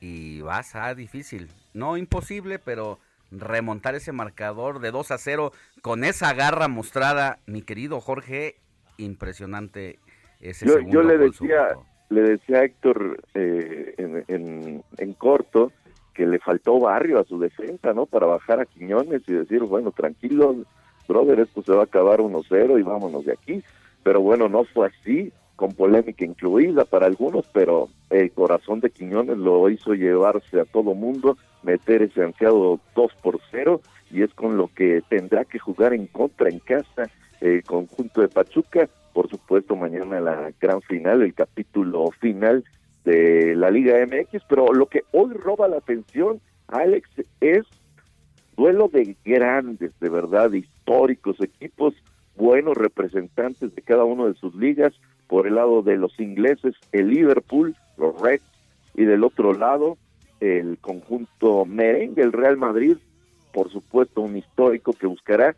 y 0.00 0.40
va 0.40 0.58
a 0.58 0.62
ser 0.62 0.94
difícil, 0.94 1.50
no 1.74 1.96
imposible, 1.96 2.58
pero 2.58 3.00
remontar 3.30 3.94
ese 3.94 4.12
marcador 4.12 4.80
de 4.80 4.90
2 4.90 5.10
a 5.10 5.18
0 5.18 5.52
con 5.82 6.04
esa 6.04 6.32
garra 6.34 6.68
mostrada, 6.68 7.38
mi 7.46 7.62
querido 7.62 8.00
Jorge, 8.00 8.56
impresionante 8.96 9.98
ese 10.40 10.66
yo, 10.66 10.74
segundo 10.74 10.92
Yo 10.92 11.02
le 11.02 11.18
decía, 11.18 11.68
le 12.10 12.22
decía 12.22 12.58
a 12.58 12.64
Héctor 12.64 13.22
eh, 13.34 13.94
en, 13.98 14.82
en, 14.96 15.12
corto 15.14 15.72
que 16.14 16.26
le 16.26 16.38
faltó 16.38 16.80
barrio 16.80 17.20
a 17.20 17.24
su 17.24 17.38
defensa, 17.38 17.92
¿no? 17.92 18.06
Para 18.06 18.26
bajar 18.26 18.60
a 18.60 18.66
Quiñones 18.66 19.22
y 19.26 19.32
decir, 19.32 19.62
bueno, 19.62 19.92
tranquilo, 19.92 20.56
brother, 21.06 21.40
esto 21.40 21.62
se 21.62 21.72
va 21.72 21.82
a 21.82 21.84
acabar 21.84 22.20
1-0 22.20 22.78
y 22.78 22.82
vámonos 22.82 23.24
de 23.24 23.32
aquí. 23.32 23.62
Pero 24.02 24.20
bueno, 24.20 24.48
no 24.48 24.64
fue 24.64 24.88
así, 24.88 25.32
con 25.54 25.72
polémica 25.72 26.24
incluida 26.24 26.84
para 26.84 27.06
algunos, 27.06 27.46
pero 27.52 27.88
el 28.10 28.30
corazón 28.32 28.80
de 28.80 28.90
Quiñones 28.90 29.38
lo 29.38 29.68
hizo 29.68 29.92
llevarse 29.94 30.60
a 30.60 30.64
todo 30.64 30.94
mundo, 30.94 31.36
meter 31.62 32.02
ese 32.02 32.22
ansiado 32.22 32.80
2 32.94 33.12
por 33.22 33.40
0 33.50 33.80
y 34.10 34.22
es 34.22 34.32
con 34.34 34.56
lo 34.56 34.68
que 34.68 35.02
tendrá 35.08 35.44
que 35.44 35.58
jugar 35.58 35.92
en 35.92 36.06
contra 36.06 36.48
en 36.48 36.58
casa 36.60 37.10
el 37.40 37.62
conjunto 37.64 38.20
de 38.20 38.28
Pachuca. 38.28 38.88
Por 39.12 39.28
supuesto, 39.28 39.76
mañana 39.76 40.20
la 40.20 40.52
gran 40.60 40.80
final, 40.82 41.22
el 41.22 41.34
capítulo 41.34 42.10
final 42.20 42.64
de 43.04 43.54
la 43.56 43.70
Liga 43.70 43.94
MX, 44.06 44.42
pero 44.48 44.72
lo 44.72 44.86
que 44.86 45.02
hoy 45.12 45.32
roba 45.34 45.68
la 45.68 45.78
atención, 45.78 46.40
Alex, 46.68 47.08
es 47.40 47.64
duelo 48.56 48.88
de 48.88 49.16
grandes, 49.24 49.92
de 50.00 50.10
verdad, 50.10 50.52
históricos 50.52 51.40
equipos, 51.40 51.94
buenos 52.36 52.76
representantes 52.76 53.74
de 53.74 53.82
cada 53.82 54.04
uno 54.04 54.26
de 54.26 54.34
sus 54.34 54.54
ligas, 54.54 54.92
por 55.26 55.46
el 55.46 55.56
lado 55.56 55.82
de 55.82 55.96
los 55.96 56.18
ingleses, 56.18 56.74
el 56.92 57.08
Liverpool, 57.08 57.74
los 57.96 58.20
Reds, 58.20 58.44
y 58.94 59.04
del 59.04 59.22
otro 59.22 59.52
lado, 59.52 59.96
el 60.40 60.78
conjunto 60.78 61.64
merengue, 61.64 62.22
el 62.22 62.32
Real 62.32 62.56
Madrid, 62.56 62.96
por 63.52 63.70
supuesto, 63.70 64.20
un 64.20 64.36
histórico 64.36 64.92
que 64.92 65.06
buscará 65.06 65.54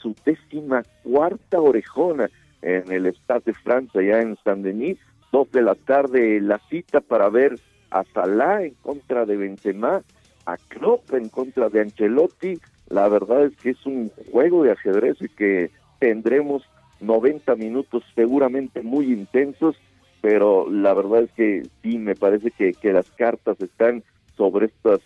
su 0.00 0.14
décima 0.24 0.82
cuarta 1.02 1.60
orejona 1.60 2.30
en 2.62 2.92
el 2.92 3.06
Stade 3.06 3.42
de 3.46 3.54
Francia, 3.54 4.00
allá 4.00 4.20
en 4.20 4.36
Saint-Denis, 4.44 4.98
dos 5.32 5.50
de 5.50 5.62
la 5.62 5.74
tarde 5.74 6.40
la 6.40 6.58
cita 6.68 7.00
para 7.00 7.28
ver 7.28 7.58
a 7.90 8.04
Salah 8.04 8.62
en 8.62 8.74
contra 8.82 9.24
de 9.26 9.36
Benzema, 9.36 10.02
a 10.46 10.56
Klopp 10.56 11.12
en 11.14 11.28
contra 11.28 11.68
de 11.68 11.80
Ancelotti. 11.80 12.58
La 12.88 13.08
verdad 13.08 13.46
es 13.46 13.56
que 13.56 13.70
es 13.70 13.86
un 13.86 14.10
juego 14.30 14.64
de 14.64 14.72
ajedrez 14.72 15.16
y 15.20 15.28
que 15.28 15.70
tendremos 15.98 16.62
90 17.00 17.54
minutos 17.56 18.04
seguramente 18.14 18.82
muy 18.82 19.12
intensos, 19.12 19.76
pero 20.20 20.70
la 20.70 20.92
verdad 20.94 21.22
es 21.22 21.32
que 21.32 21.62
sí, 21.82 21.98
me 21.98 22.14
parece 22.14 22.50
que, 22.50 22.72
que 22.72 22.92
las 22.92 23.10
cartas 23.12 23.60
están 23.60 24.02
sobre 24.40 24.66
estas 24.66 25.00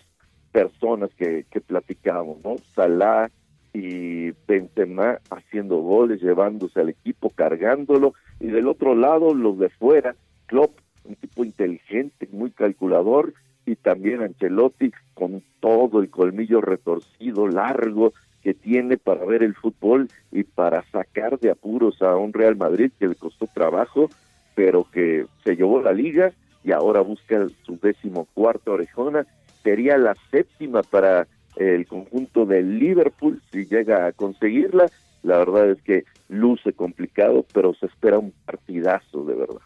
personas 0.53 1.09
que, 1.17 1.45
que 1.51 1.59
platicamos, 1.59 2.37
¿no? 2.41 2.55
Salah 2.73 3.29
y 3.73 4.31
Benzema 4.47 5.19
haciendo 5.29 5.75
goles, 5.79 6.21
llevándose 6.21 6.79
al 6.79 6.87
equipo, 6.87 7.31
cargándolo, 7.31 8.13
y 8.39 8.47
del 8.47 8.69
otro 8.69 8.95
lado 8.95 9.33
los 9.33 9.59
de 9.59 9.67
fuera, 9.67 10.15
Klopp, 10.45 10.79
un 11.03 11.15
tipo 11.15 11.43
inteligente, 11.43 12.29
muy 12.31 12.51
calculador, 12.51 13.33
y 13.65 13.75
también 13.75 14.21
Ancelotti 14.21 14.93
con 15.13 15.43
todo 15.59 15.99
el 15.99 16.09
colmillo 16.09 16.61
retorcido, 16.61 17.49
largo, 17.49 18.13
que 18.41 18.53
tiene 18.53 18.95
para 18.95 19.25
ver 19.25 19.43
el 19.43 19.53
fútbol 19.53 20.07
y 20.31 20.43
para 20.43 20.89
sacar 20.91 21.39
de 21.39 21.49
apuros 21.49 22.01
a 22.01 22.15
un 22.15 22.31
Real 22.31 22.55
Madrid 22.55 22.89
que 22.97 23.09
le 23.09 23.15
costó 23.15 23.47
trabajo, 23.47 24.09
pero 24.55 24.87
que 24.89 25.25
se 25.43 25.57
llevó 25.57 25.81
la 25.81 25.91
liga 25.91 26.31
y 26.65 26.71
ahora 26.71 27.01
busca 27.01 27.47
su 27.63 27.79
décimo 27.79 28.25
cuarto 28.33 28.73
orejona. 28.73 29.27
Sería 29.63 29.97
la 29.97 30.15
séptima 30.31 30.81
para 30.81 31.27
el 31.55 31.85
conjunto 31.85 32.45
del 32.45 32.79
Liverpool 32.79 33.41
si 33.51 33.65
llega 33.65 34.07
a 34.07 34.11
conseguirla. 34.11 34.87
La 35.21 35.37
verdad 35.37 35.69
es 35.69 35.81
que 35.83 36.05
luce 36.27 36.73
complicado, 36.73 37.45
pero 37.53 37.73
se 37.75 37.85
espera 37.85 38.17
un 38.17 38.33
partidazo 38.45 39.23
de 39.25 39.35
verdad. 39.35 39.61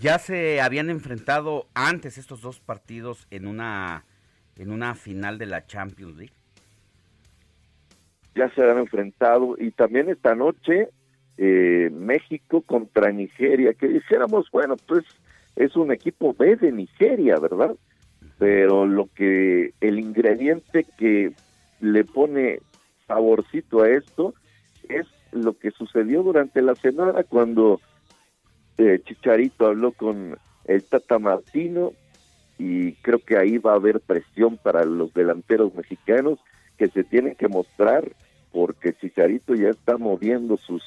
Ya 0.00 0.18
se 0.18 0.60
habían 0.60 0.90
enfrentado 0.90 1.66
antes 1.74 2.16
estos 2.16 2.40
dos 2.40 2.60
partidos 2.60 3.26
en 3.30 3.46
una 3.46 4.04
en 4.56 4.70
una 4.70 4.94
final 4.94 5.38
de 5.38 5.46
la 5.46 5.66
Champions 5.66 6.16
League. 6.16 6.34
Ya 8.34 8.52
se 8.54 8.62
han 8.62 8.78
enfrentado 8.78 9.56
y 9.58 9.70
también 9.70 10.08
esta 10.08 10.34
noche 10.34 10.88
eh, 11.36 11.90
México 11.92 12.62
contra 12.62 13.10
Nigeria, 13.12 13.74
que 13.74 13.88
dijéramos, 13.88 14.50
bueno, 14.50 14.76
pues 14.86 15.04
es 15.56 15.76
un 15.76 15.92
equipo 15.92 16.34
B 16.38 16.56
de 16.56 16.72
Nigeria, 16.72 17.38
¿verdad? 17.38 17.74
Pero 18.38 18.86
lo 18.86 19.08
que 19.14 19.72
el 19.80 19.98
ingrediente 19.98 20.86
que 20.98 21.32
le 21.80 22.04
pone 22.04 22.60
saborcito 23.06 23.82
a 23.82 23.90
esto 23.90 24.34
es 24.88 25.06
lo 25.32 25.56
que 25.58 25.70
sucedió 25.70 26.22
durante 26.22 26.62
la 26.62 26.74
semana 26.74 27.22
cuando 27.24 27.80
eh, 28.78 29.00
Chicharito 29.04 29.66
habló 29.66 29.92
con 29.92 30.36
el 30.64 30.84
Tata 30.84 31.18
Martino 31.18 31.92
y 32.58 32.92
creo 32.94 33.18
que 33.18 33.36
ahí 33.36 33.58
va 33.58 33.72
a 33.72 33.76
haber 33.76 34.00
presión 34.00 34.56
para 34.56 34.84
los 34.84 35.12
delanteros 35.14 35.74
mexicanos 35.74 36.38
que 36.78 36.88
se 36.88 37.04
tienen 37.04 37.34
que 37.34 37.48
mostrar 37.48 38.12
porque 38.52 38.94
Chicharito 38.94 39.54
ya 39.54 39.70
está 39.70 39.96
moviendo 39.96 40.56
sus 40.56 40.82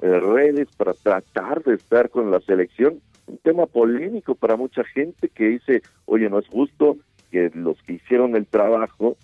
eh, 0.00 0.20
redes 0.20 0.68
para 0.76 0.94
tratar 0.94 1.62
de 1.64 1.74
estar 1.74 2.08
con 2.10 2.30
la 2.30 2.40
selección. 2.40 3.00
Un 3.28 3.38
tema 3.38 3.66
polémico 3.66 4.34
para 4.34 4.56
mucha 4.56 4.82
gente 4.84 5.28
que 5.28 5.44
dice, 5.44 5.82
oye, 6.06 6.28
no 6.30 6.38
es 6.38 6.48
justo 6.48 6.96
que 7.30 7.50
los 7.54 7.80
que 7.82 7.94
hicieron 7.94 8.34
el 8.36 8.46
trabajo 8.46 9.16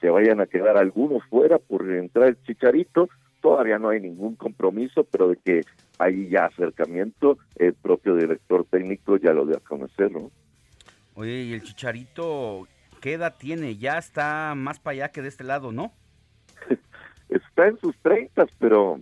se 0.00 0.08
vayan 0.08 0.40
a 0.40 0.46
quedar 0.46 0.78
algunos 0.78 1.24
fuera 1.26 1.58
por 1.58 1.90
entrar 1.90 2.28
el 2.28 2.42
Chicharito. 2.42 3.08
Todavía 3.40 3.78
no 3.78 3.88
hay 3.88 4.00
ningún 4.00 4.36
compromiso, 4.36 5.04
pero 5.04 5.28
de 5.28 5.36
que 5.36 5.60
hay 5.98 6.28
ya 6.28 6.46
acercamiento, 6.46 7.38
el 7.56 7.74
propio 7.74 8.14
director 8.14 8.64
técnico 8.70 9.16
ya 9.16 9.32
lo 9.32 9.44
dio 9.44 9.56
a 9.56 9.60
conocer, 9.60 10.10
¿no? 10.12 10.30
Oye, 11.14 11.42
¿y 11.42 11.52
el 11.52 11.62
Chicharito 11.62 12.66
qué 13.00 13.14
edad 13.14 13.34
tiene? 13.36 13.76
Ya 13.76 13.98
está 13.98 14.54
más 14.56 14.78
para 14.78 14.92
allá 14.92 15.08
que 15.08 15.22
de 15.22 15.28
este 15.28 15.44
lado, 15.44 15.72
¿no? 15.72 15.92
está 17.28 17.66
en 17.66 17.78
sus 17.78 17.96
treintas, 17.98 18.48
pero 18.58 19.00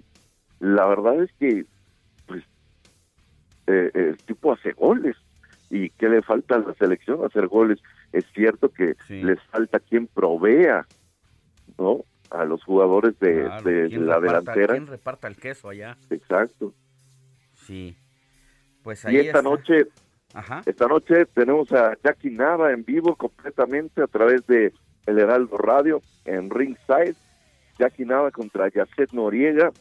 la 0.61 0.87
verdad 0.87 1.23
es 1.23 1.31
que 1.39 1.67
eh, 3.69 3.91
el 3.95 4.17
tipo 4.19 4.53
hace 4.53 4.73
goles. 4.73 5.17
Y 5.71 5.91
qué 5.91 6.09
le 6.09 6.23
falta 6.23 6.57
a 6.57 6.61
la 6.61 6.75
selección 6.75 7.25
hacer 7.25 7.47
goles. 7.47 7.79
Es 8.13 8.25
cierto 8.35 8.71
que 8.71 8.97
les 9.09 9.41
falta 9.45 9.79
quien 9.81 10.07
provea 10.07 10.87
no 11.77 12.05
a 12.31 12.45
los 12.45 12.63
jugadores 12.65 13.19
de, 13.21 13.45
la 13.99 14.21
delantera. 14.21 14.75
quien 14.75 14.87
reparta 14.87 15.29
el 15.29 15.37
queso 15.37 15.69
allá. 15.69 15.97
Exacto. 16.11 16.73
Sí. 17.55 17.97
Pues 18.83 19.05
ahí 19.05 19.17
y 19.17 19.19
esta 19.19 19.43
noche 19.43 19.89
esta 20.67 20.87
noche 20.87 21.27
tenemos 21.27 21.73
a 21.73 21.97
Jackie 22.05 22.31
Nava 22.31 22.73
en 22.73 22.85
vivo 22.85 23.17
completamente 23.17 24.03
a 24.03 24.07
través 24.07 24.47
de 24.47 24.73
el 25.07 25.19
Heraldo 25.19 25.57
Radio 25.57 26.03
en 26.25 26.51
Ringside. 26.51 27.17
Jackie 27.79 28.05
Nava 28.05 28.31
contra 28.31 28.69
Yacet 28.69 29.13
Noriega. 29.13 29.73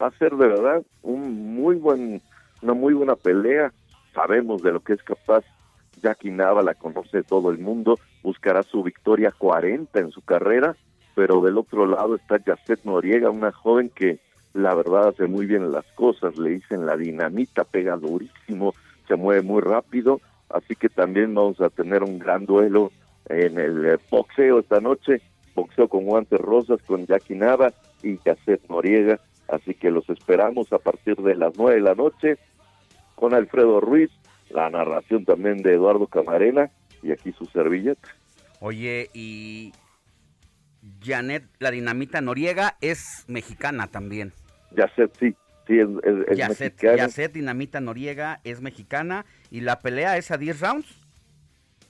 Va 0.00 0.08
a 0.08 0.18
ser 0.18 0.32
de 0.32 0.46
verdad 0.46 0.82
un 1.02 1.54
muy 1.54 1.76
buen 1.76 2.22
una 2.64 2.74
muy 2.74 2.94
buena 2.94 3.14
pelea. 3.14 3.72
Sabemos 4.14 4.62
de 4.62 4.72
lo 4.72 4.80
que 4.80 4.94
es 4.94 5.02
capaz. 5.02 5.44
Jackie 6.02 6.30
Nava, 6.30 6.62
la 6.62 6.74
conoce 6.74 7.22
todo 7.22 7.50
el 7.50 7.58
mundo, 7.58 7.98
buscará 8.22 8.62
su 8.62 8.82
victoria 8.82 9.32
40 9.36 10.00
en 10.00 10.10
su 10.10 10.22
carrera, 10.22 10.76
pero 11.14 11.40
del 11.40 11.56
otro 11.56 11.86
lado 11.86 12.16
está 12.16 12.36
Yacet 12.44 12.84
Noriega, 12.84 13.30
una 13.30 13.52
joven 13.52 13.90
que 13.94 14.18
la 14.52 14.74
verdad 14.74 15.08
hace 15.08 15.26
muy 15.26 15.46
bien 15.46 15.72
las 15.72 15.86
cosas, 15.94 16.36
le 16.36 16.50
dicen 16.50 16.84
la 16.84 16.96
dinamita, 16.96 17.64
pega 17.64 17.96
durísimo, 17.96 18.74
se 19.08 19.16
mueve 19.16 19.42
muy 19.42 19.62
rápido, 19.62 20.20
así 20.50 20.74
que 20.74 20.88
también 20.88 21.34
vamos 21.34 21.60
a 21.60 21.70
tener 21.70 22.02
un 22.02 22.18
gran 22.18 22.44
duelo 22.44 22.92
en 23.26 23.58
el 23.58 23.86
eh, 23.86 23.98
boxeo 24.10 24.58
esta 24.58 24.80
noche, 24.80 25.22
boxeo 25.54 25.88
con 25.88 26.04
guantes 26.04 26.40
rosas 26.40 26.82
con 26.82 27.06
Jackie 27.06 27.36
Nava 27.36 27.72
y 28.02 28.18
Yacet 28.18 28.68
Noriega, 28.68 29.20
así 29.48 29.72
que 29.74 29.90
los 29.90 30.08
esperamos 30.10 30.70
a 30.72 30.78
partir 30.78 31.16
de 31.16 31.34
las 31.34 31.56
nueve 31.56 31.76
de 31.76 31.80
la 31.80 31.94
noche 31.94 32.36
con 33.24 33.32
Alfredo 33.32 33.80
Ruiz, 33.80 34.10
la 34.50 34.68
narración 34.68 35.24
también 35.24 35.62
de 35.62 35.72
Eduardo 35.72 36.06
Camarena 36.08 36.70
y 37.02 37.10
aquí 37.10 37.32
su 37.32 37.46
servilleta. 37.46 38.06
Oye, 38.60 39.08
y 39.14 39.72
Janet, 41.02 41.44
la 41.58 41.70
dinamita 41.70 42.20
Noriega, 42.20 42.76
es 42.82 43.24
mexicana 43.26 43.86
también. 43.86 44.34
Yacet, 44.76 45.10
sí, 45.18 45.34
sí, 45.66 45.78
es, 45.80 45.88
es, 46.28 46.36
Yacet, 46.36 47.32
dinamita 47.32 47.80
Noriega, 47.80 48.42
es 48.44 48.60
mexicana 48.60 49.24
y 49.50 49.62
la 49.62 49.78
pelea 49.78 50.18
es 50.18 50.30
a 50.30 50.36
10 50.36 50.60
rounds. 50.60 51.06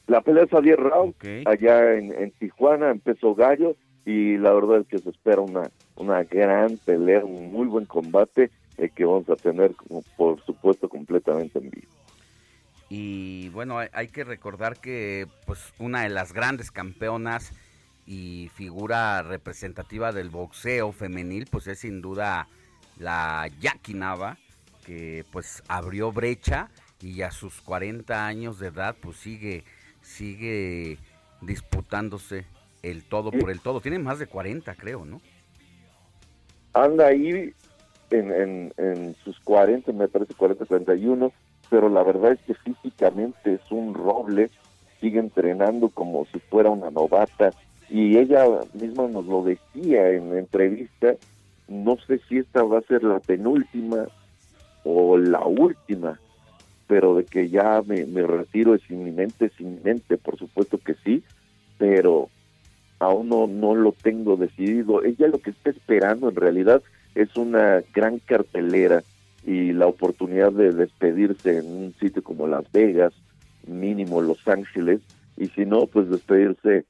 La 0.06 0.20
pelea 0.20 0.44
es 0.44 0.54
a 0.54 0.60
10 0.60 0.76
rounds, 0.76 1.16
allá 1.46 1.94
en, 1.94 2.30
Tijuana 2.38 2.92
empezó 2.92 3.34
Gallo 3.34 3.74
y 4.06 4.36
la 4.36 4.52
verdad 4.52 4.82
es 4.82 4.86
que 4.86 4.98
se 4.98 5.10
espera 5.10 5.40
una, 5.40 5.68
una 5.96 6.22
gran 6.22 6.76
pelea, 6.84 7.24
un 7.24 7.50
muy 7.50 7.66
buen 7.66 7.86
combate 7.86 8.52
eh, 8.78 8.90
que 8.94 9.04
vamos 9.04 9.28
a 9.28 9.36
tener, 9.36 9.74
por 10.16 10.44
supuesto, 10.44 10.88
completamente 10.88 11.58
en 11.58 11.70
vivo. 11.70 11.92
Y 12.88 13.48
bueno, 13.48 13.78
hay, 13.78 14.08
que 14.08 14.24
recordar 14.24 14.76
que 14.78 15.26
pues 15.46 15.72
una 15.78 16.02
de 16.02 16.10
las 16.10 16.32
grandes 16.32 16.70
campeonas 16.70 17.52
y 18.06 18.50
figura 18.54 19.22
representativa 19.22 20.12
del 20.12 20.30
boxeo 20.30 20.92
femenil, 20.92 21.48
pues 21.50 21.66
es 21.66 21.80
sin 21.80 22.02
duda 22.02 22.46
la 22.98 23.48
Jackie 23.60 23.94
Nava, 23.94 24.36
que 24.84 25.24
pues 25.32 25.62
abrió 25.66 26.12
brecha 26.12 26.68
y 27.00 27.22
a 27.22 27.30
sus 27.30 27.60
40 27.62 28.26
años 28.26 28.58
de 28.58 28.68
edad 28.68 28.94
pues 29.00 29.16
sigue 29.16 29.64
sigue 30.02 30.98
disputándose 31.40 32.46
el 32.82 33.02
todo 33.02 33.32
por 33.32 33.50
el 33.50 33.60
todo. 33.60 33.80
Tiene 33.80 33.98
más 33.98 34.18
de 34.18 34.26
40, 34.26 34.74
creo, 34.74 35.04
¿no? 35.04 35.20
Anda 36.74 37.06
ahí 37.06 37.54
en, 38.18 39.16
sus 39.24 39.38
40, 39.40 39.92
me 39.92 40.08
parece 40.08 40.34
40, 40.34 40.66
41, 40.66 41.32
pero 41.70 41.88
la 41.88 42.02
verdad 42.02 42.32
es 42.32 42.40
que 42.40 42.54
físicamente 42.54 43.54
es 43.54 43.70
un 43.70 43.94
roble, 43.94 44.50
sigue 45.00 45.18
entrenando 45.18 45.88
como 45.88 46.26
si 46.26 46.38
fuera 46.38 46.70
una 46.70 46.90
novata 46.90 47.50
y 47.88 48.16
ella 48.16 48.46
misma 48.72 49.08
nos 49.08 49.26
lo 49.26 49.42
decía 49.42 50.10
en 50.10 50.36
entrevista, 50.36 51.14
no 51.68 51.96
sé 52.06 52.20
si 52.28 52.38
esta 52.38 52.62
va 52.62 52.78
a 52.78 52.82
ser 52.82 53.02
la 53.02 53.20
penúltima 53.20 54.06
o 54.84 55.16
la 55.16 55.44
última, 55.44 56.18
pero 56.86 57.16
de 57.16 57.24
que 57.24 57.48
ya 57.48 57.82
me, 57.86 58.04
retiro 58.26 58.74
es 58.74 58.90
inminente, 58.90 59.46
es 59.46 59.60
inminente, 59.60 60.16
por 60.16 60.38
supuesto 60.38 60.78
que 60.78 60.94
sí, 61.04 61.22
pero 61.78 62.28
aún 62.98 63.28
no, 63.28 63.46
no 63.46 63.74
lo 63.74 63.92
tengo 63.92 64.36
decidido. 64.36 65.02
Ella 65.02 65.28
lo 65.28 65.38
que 65.38 65.50
está 65.50 65.70
esperando 65.70 66.28
en 66.28 66.36
realidad 66.36 66.82
es 67.14 67.36
una 67.36 67.82
gran 67.94 68.18
cartelera 68.18 69.02
y 69.44 69.72
la 69.72 69.86
oportunidad 69.86 70.52
de 70.52 70.72
despedirse 70.72 71.58
en 71.58 71.66
un 71.66 71.94
sitio 72.00 72.22
como 72.22 72.46
Las 72.46 72.70
Vegas, 72.72 73.12
mínimo 73.66 74.20
Los 74.20 74.46
Ángeles, 74.48 75.00
y 75.36 75.48
si 75.48 75.66
no, 75.66 75.86
pues 75.86 76.08
despedirse 76.08 76.84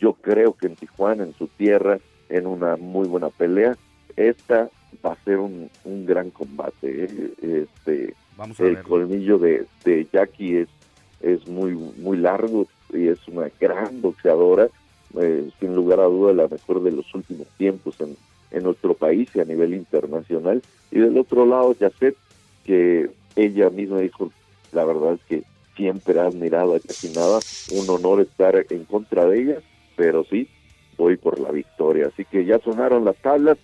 yo 0.00 0.14
creo 0.14 0.54
que 0.54 0.66
en 0.66 0.76
Tijuana, 0.76 1.24
en 1.24 1.34
su 1.34 1.46
tierra, 1.46 1.98
en 2.28 2.46
una 2.46 2.76
muy 2.76 3.08
buena 3.08 3.30
pelea. 3.30 3.76
Esta 4.16 4.68
va 5.04 5.12
a 5.12 5.24
ser 5.24 5.38
un, 5.38 5.70
un 5.84 6.06
gran 6.06 6.30
combate. 6.30 7.04
¿eh? 7.04 7.32
Este, 7.42 8.14
el 8.58 8.82
colmillo 8.82 9.38
de, 9.38 9.66
de 9.84 10.06
Jackie 10.12 10.58
es, 10.58 10.68
es 11.20 11.46
muy, 11.46 11.74
muy 11.74 12.16
largo 12.18 12.66
y 12.92 13.08
es 13.08 13.26
una 13.28 13.48
gran 13.60 14.00
boxeadora, 14.00 14.68
eh, 15.20 15.50
sin 15.60 15.74
lugar 15.74 16.00
a 16.00 16.04
duda 16.04 16.32
la 16.32 16.48
mejor 16.48 16.82
de 16.82 16.92
los 16.92 17.14
últimos 17.14 17.46
tiempos 17.56 18.00
en, 18.00 18.16
en 18.50 18.62
nuestro 18.62 18.94
país 18.94 19.28
y 19.34 19.40
a 19.40 19.44
nivel 19.44 19.74
internacional. 19.74 20.62
Y 20.90 20.98
del 20.98 21.18
otro 21.18 21.46
lado, 21.46 21.74
Yacet, 21.74 22.16
que 22.64 23.10
ella 23.36 23.70
misma 23.70 24.00
dijo, 24.00 24.32
la 24.72 24.84
verdad 24.84 25.14
es 25.14 25.20
que 25.28 25.44
siempre 25.76 26.18
ha 26.18 26.24
admirado 26.24 26.74
a 26.74 26.78
Jackie 26.78 27.10
Nava, 27.14 27.38
un 27.72 27.88
honor 27.88 28.20
estar 28.20 28.66
en 28.68 28.84
contra 28.84 29.26
de 29.26 29.40
ella, 29.40 29.56
pero 29.96 30.24
sí, 30.24 30.48
voy 30.96 31.16
por 31.16 31.38
la 31.38 31.52
victoria. 31.52 32.08
Así 32.08 32.24
que 32.24 32.44
ya 32.44 32.58
sonaron 32.58 33.04
las 33.04 33.16
tablas, 33.16 33.58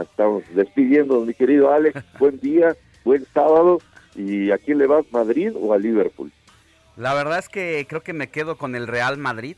estamos 0.00 0.42
despidiendo, 0.54 1.24
mi 1.24 1.34
querido 1.34 1.72
Alex, 1.72 2.02
buen 2.18 2.38
día, 2.38 2.76
buen 3.04 3.24
sábado, 3.32 3.78
¿y 4.14 4.50
a 4.50 4.58
quién 4.58 4.78
le 4.78 4.86
vas, 4.86 5.04
Madrid 5.10 5.52
o 5.58 5.72
a 5.72 5.78
Liverpool? 5.78 6.30
La 6.96 7.14
verdad 7.14 7.38
es 7.38 7.48
que 7.48 7.86
creo 7.88 8.02
que 8.02 8.12
me 8.12 8.28
quedo 8.28 8.58
con 8.58 8.74
el 8.74 8.86
Real 8.86 9.18
Madrid. 9.18 9.56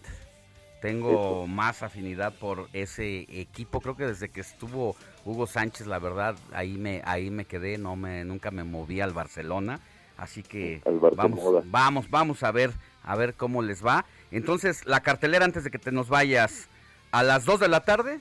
Tengo 0.80 1.46
más 1.46 1.82
afinidad 1.82 2.34
por 2.34 2.68
ese 2.72 3.26
equipo. 3.28 3.80
Creo 3.80 3.96
que 3.96 4.06
desde 4.06 4.30
que 4.30 4.40
estuvo 4.40 4.96
Hugo 5.24 5.46
Sánchez, 5.46 5.86
la 5.86 5.98
verdad, 5.98 6.36
ahí 6.52 6.78
me 6.78 7.02
ahí 7.04 7.30
me 7.30 7.44
quedé, 7.44 7.76
no 7.76 7.96
me 7.96 8.24
nunca 8.24 8.50
me 8.50 8.64
moví 8.64 9.00
al 9.00 9.12
Barcelona. 9.12 9.80
Así 10.16 10.42
que 10.42 10.82
vamos, 11.16 11.64
vamos, 11.70 12.10
vamos 12.10 12.42
a 12.42 12.52
ver, 12.52 12.70
a 13.02 13.16
ver 13.16 13.34
cómo 13.34 13.62
les 13.62 13.84
va. 13.84 14.04
Entonces, 14.30 14.86
la 14.86 15.00
cartelera 15.00 15.44
antes 15.44 15.64
de 15.64 15.70
que 15.70 15.78
te 15.78 15.92
nos 15.92 16.08
vayas 16.08 16.68
a 17.10 17.22
las 17.22 17.44
2 17.44 17.60
de 17.60 17.68
la 17.68 17.80
tarde. 17.80 18.20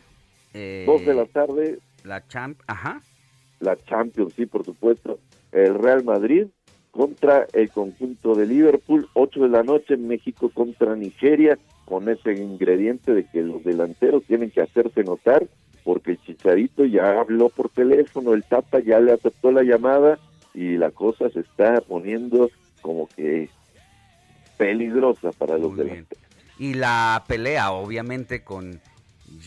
Eh, 0.53 0.83
2 0.85 1.05
de 1.05 1.13
la 1.13 1.25
tarde. 1.25 1.79
La 2.03 2.25
champ, 2.27 2.59
ajá. 2.67 3.01
La 3.59 3.75
Champions, 3.75 4.33
sí, 4.35 4.45
por 4.45 4.65
supuesto. 4.65 5.19
El 5.51 5.75
Real 5.75 6.03
Madrid 6.03 6.47
contra 6.91 7.47
el 7.53 7.69
conjunto 7.69 8.35
de 8.35 8.45
Liverpool. 8.45 9.09
8 9.13 9.41
de 9.41 9.49
la 9.49 9.63
noche 9.63 9.97
México 9.97 10.49
contra 10.49 10.95
Nigeria 10.95 11.57
con 11.89 12.07
ese 12.07 12.33
ingrediente 12.33 13.13
de 13.13 13.25
que 13.25 13.41
los 13.41 13.63
delanteros 13.63 14.23
tienen 14.25 14.51
que 14.51 14.61
hacerse 14.61 15.03
notar 15.03 15.47
porque 15.83 16.11
el 16.11 16.21
Chicharito 16.21 16.85
ya 16.85 17.19
habló 17.19 17.49
por 17.49 17.69
teléfono, 17.69 18.33
el 18.33 18.43
Tapa 18.43 18.79
ya 18.79 18.99
le 18.99 19.11
aceptó 19.11 19.51
la 19.51 19.63
llamada 19.63 20.19
y 20.53 20.77
la 20.77 20.91
cosa 20.91 21.29
se 21.31 21.39
está 21.39 21.81
poniendo 21.81 22.51
como 22.81 23.07
que 23.09 23.49
peligrosa 24.57 25.31
para 25.31 25.57
los 25.57 25.75
delanteros. 25.75 26.23
Y 26.59 26.75
la 26.75 27.23
pelea, 27.27 27.71
obviamente, 27.71 28.43
con 28.43 28.81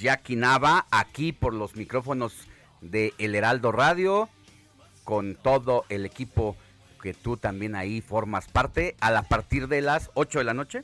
Jackie 0.00 0.34
Nava, 0.36 0.86
aquí 0.90 1.32
por 1.32 1.54
los 1.54 1.76
micrófonos 1.76 2.48
de 2.80 3.12
El 3.18 3.36
Heraldo 3.36 3.70
Radio, 3.70 4.28
con 5.04 5.36
todo 5.36 5.84
el 5.90 6.06
equipo 6.06 6.56
que 7.02 7.14
tú 7.14 7.36
también 7.36 7.74
ahí 7.74 8.00
formas 8.00 8.48
parte, 8.48 8.96
a 9.00 9.22
partir 9.22 9.68
de 9.68 9.82
las 9.82 10.10
8 10.14 10.38
de 10.38 10.44
la 10.44 10.54
noche. 10.54 10.82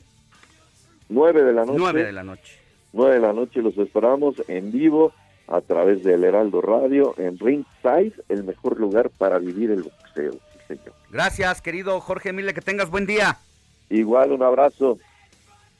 9 1.09 1.43
de 1.43 1.53
la 1.53 1.65
noche. 1.65 1.77
9 1.79 2.03
de 2.05 2.11
la 2.11 2.23
noche. 2.23 2.59
9 2.93 3.13
de 3.15 3.19
la 3.19 3.33
noche 3.33 3.61
los 3.61 3.77
esperamos 3.77 4.35
en 4.47 4.71
vivo 4.71 5.11
a 5.47 5.61
través 5.61 6.03
del 6.03 6.23
Heraldo 6.23 6.61
Radio 6.61 7.15
en 7.17 7.37
Ringside, 7.37 8.13
el 8.29 8.43
mejor 8.43 8.79
lugar 8.79 9.09
para 9.09 9.39
vivir 9.39 9.71
el 9.71 9.83
boxeo. 9.83 10.35
señor. 10.67 10.93
Gracias, 11.09 11.61
querido 11.61 11.99
Jorge 11.99 12.31
Mille, 12.33 12.53
que 12.53 12.61
tengas 12.61 12.89
buen 12.89 13.05
día. 13.05 13.37
Igual, 13.89 14.31
un 14.31 14.43
abrazo. 14.43 14.99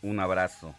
Un 0.02 0.20
abrazo. 0.20 0.74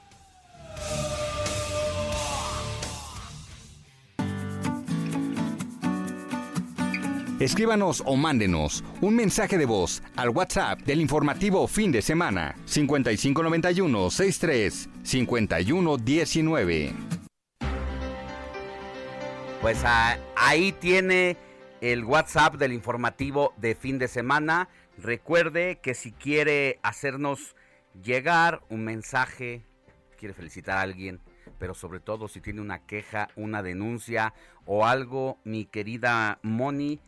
Escríbanos 7.40 8.02
o 8.04 8.16
mándenos 8.16 8.84
un 9.00 9.16
mensaje 9.16 9.56
de 9.56 9.64
voz 9.64 10.02
al 10.14 10.28
WhatsApp 10.28 10.80
del 10.80 11.00
informativo 11.00 11.66
fin 11.66 11.90
de 11.90 12.02
semana 12.02 12.54
5591 12.66 14.10
63 14.10 14.90
5119. 15.02 16.92
Pues 19.62 19.82
ah, 19.86 20.18
ahí 20.36 20.72
tiene 20.72 21.38
el 21.80 22.04
WhatsApp 22.04 22.56
del 22.56 22.74
informativo 22.74 23.54
de 23.56 23.74
fin 23.74 23.98
de 23.98 24.08
semana. 24.08 24.68
Recuerde 24.98 25.80
que 25.82 25.94
si 25.94 26.12
quiere 26.12 26.78
hacernos 26.82 27.56
llegar 28.04 28.60
un 28.68 28.84
mensaje, 28.84 29.64
quiere 30.18 30.34
felicitar 30.34 30.76
a 30.76 30.82
alguien, 30.82 31.22
pero 31.58 31.72
sobre 31.72 32.00
todo 32.00 32.28
si 32.28 32.42
tiene 32.42 32.60
una 32.60 32.80
queja, 32.80 33.28
una 33.34 33.62
denuncia 33.62 34.34
o 34.66 34.84
algo, 34.84 35.38
mi 35.44 35.64
querida 35.64 36.38
Moni, 36.42 37.00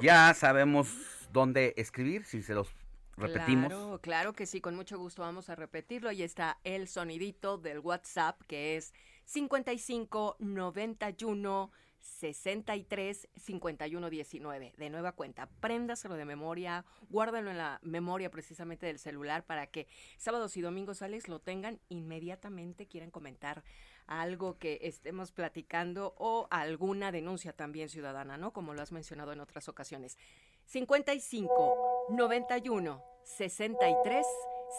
ya 0.00 0.32
sabemos 0.34 0.88
dónde 1.32 1.74
escribir, 1.76 2.24
si 2.24 2.42
se 2.42 2.54
los 2.54 2.68
repetimos. 3.16 3.68
Claro, 3.68 4.00
claro 4.02 4.32
que 4.32 4.46
sí, 4.46 4.60
con 4.60 4.76
mucho 4.76 4.98
gusto 4.98 5.22
vamos 5.22 5.50
a 5.50 5.54
repetirlo. 5.54 6.08
Ahí 6.08 6.22
está 6.22 6.58
el 6.64 6.88
sonidito 6.88 7.58
del 7.58 7.78
WhatsApp 7.80 8.40
que 8.46 8.76
es 8.76 8.94
5591 9.24 11.70
63 12.06 13.28
51 13.34 14.10
19. 14.10 14.74
De 14.76 14.90
nueva 14.90 15.12
cuenta, 15.12 15.48
préndaselo 15.60 16.14
de 16.14 16.24
memoria, 16.24 16.84
guárdalo 17.08 17.50
en 17.50 17.58
la 17.58 17.80
memoria 17.82 18.30
precisamente 18.30 18.86
del 18.86 18.98
celular 18.98 19.44
para 19.44 19.66
que 19.66 19.88
sábados 20.16 20.56
y 20.56 20.60
domingos, 20.60 21.02
Alex, 21.02 21.28
lo 21.28 21.40
tengan 21.40 21.80
inmediatamente, 21.88 22.86
quieran 22.86 23.10
comentar 23.10 23.64
algo 24.06 24.58
que 24.58 24.78
estemos 24.82 25.32
platicando 25.32 26.14
o 26.18 26.48
alguna 26.50 27.12
denuncia 27.12 27.52
también 27.52 27.88
ciudadana, 27.88 28.36
¿no? 28.36 28.52
Como 28.52 28.74
lo 28.74 28.82
has 28.82 28.92
mencionado 28.92 29.32
en 29.32 29.40
otras 29.40 29.68
ocasiones. 29.68 30.16
55 30.66 32.06
91 32.10 33.02
63 33.24 34.26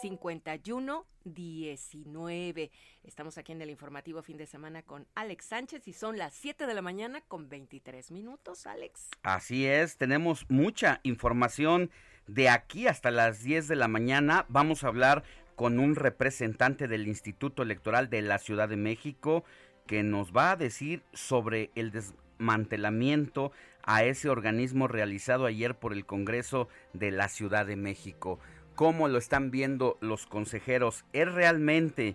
51 0.00 1.06
19. 1.24 2.70
Estamos 3.04 3.38
aquí 3.38 3.52
en 3.52 3.62
el 3.62 3.70
informativo 3.70 4.22
fin 4.22 4.36
de 4.36 4.46
semana 4.46 4.82
con 4.82 5.06
Alex 5.14 5.46
Sánchez 5.46 5.86
y 5.88 5.92
son 5.92 6.18
las 6.18 6.34
7 6.34 6.66
de 6.66 6.74
la 6.74 6.82
mañana 6.82 7.20
con 7.22 7.48
23 7.48 8.10
minutos, 8.10 8.66
Alex. 8.66 9.08
Así 9.22 9.66
es, 9.66 9.96
tenemos 9.96 10.46
mucha 10.48 11.00
información 11.02 11.90
de 12.26 12.48
aquí 12.48 12.86
hasta 12.86 13.10
las 13.10 13.42
10 13.42 13.68
de 13.68 13.76
la 13.76 13.88
mañana. 13.88 14.46
Vamos 14.48 14.84
a 14.84 14.88
hablar 14.88 15.24
con 15.58 15.80
un 15.80 15.96
representante 15.96 16.86
del 16.86 17.08
Instituto 17.08 17.64
Electoral 17.64 18.08
de 18.08 18.22
la 18.22 18.38
Ciudad 18.38 18.68
de 18.68 18.76
México 18.76 19.42
que 19.88 20.04
nos 20.04 20.30
va 20.32 20.52
a 20.52 20.56
decir 20.56 21.02
sobre 21.12 21.72
el 21.74 21.90
desmantelamiento 21.90 23.50
a 23.82 24.04
ese 24.04 24.28
organismo 24.28 24.86
realizado 24.86 25.46
ayer 25.46 25.74
por 25.74 25.92
el 25.92 26.06
Congreso 26.06 26.68
de 26.92 27.10
la 27.10 27.28
Ciudad 27.28 27.66
de 27.66 27.74
México. 27.74 28.38
cómo 28.76 29.08
lo 29.08 29.18
están 29.18 29.50
viendo 29.50 29.98
los 30.00 30.26
consejeros, 30.26 31.04
¿es 31.12 31.32
realmente 31.32 32.14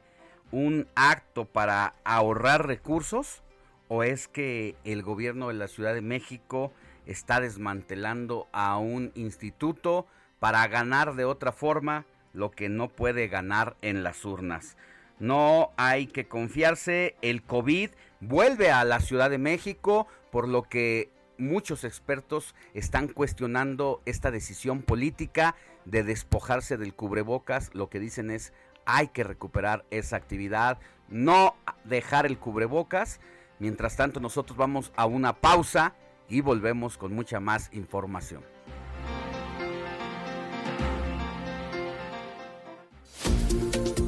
un 0.52 0.88
acto 0.96 1.44
para 1.44 1.96
ahorrar 2.06 2.66
recursos 2.66 3.44
o 3.90 4.04
es 4.04 4.30
que 4.30 4.78
el 4.86 5.04
gobierno 5.04 5.50
de 5.50 5.56
la 5.56 5.68
Ciudad 5.68 5.94
de 5.94 6.02
México 6.02 6.72
está 7.06 7.42
desmantelando 7.42 8.48
a 8.54 8.78
un 8.78 9.12
instituto 9.16 10.08
para 10.40 10.66
ganar 10.70 11.16
de 11.16 11.26
otra 11.26 11.52
forma 11.52 12.06
lo 12.34 12.52
que 12.52 12.70
no 12.70 12.90
puede 12.90 13.28
ganar 13.28 13.78
en 13.82 14.04
las 14.04 14.26
urnas? 14.26 14.78
No 15.20 15.72
hay 15.78 16.08
que 16.08 16.28
confiarse, 16.28 17.16
el 17.22 17.44
COVID 17.44 17.92
vuelve 18.20 18.72
a 18.72 18.84
la 18.84 19.00
Ciudad 19.00 19.30
de 19.30 19.38
México, 19.38 20.08
por 20.32 20.48
lo 20.48 20.64
que 20.64 21.12
muchos 21.38 21.84
expertos 21.84 22.56
están 22.74 23.08
cuestionando 23.08 24.02
esta 24.06 24.32
decisión 24.32 24.82
política 24.82 25.56
de 25.86 26.04
despojarse 26.04 26.78
del 26.78 26.94
cubrebocas. 26.94 27.74
Lo 27.74 27.90
que 27.90 28.00
dicen 28.00 28.32
es 28.32 28.54
hay 28.86 29.08
que 29.10 29.24
recuperar 29.24 29.86
esa 29.92 30.16
actividad, 30.16 30.80
no 31.10 31.56
dejar 31.84 32.26
el 32.26 32.38
cubrebocas. 32.38 33.20
Mientras 33.60 33.96
tanto 33.96 34.20
nosotros 34.20 34.58
vamos 34.58 34.92
a 34.96 35.06
una 35.06 35.34
pausa 35.34 35.96
y 36.28 36.42
volvemos 36.42 36.98
con 36.98 37.14
mucha 37.14 37.40
más 37.40 37.70
información. 37.74 38.53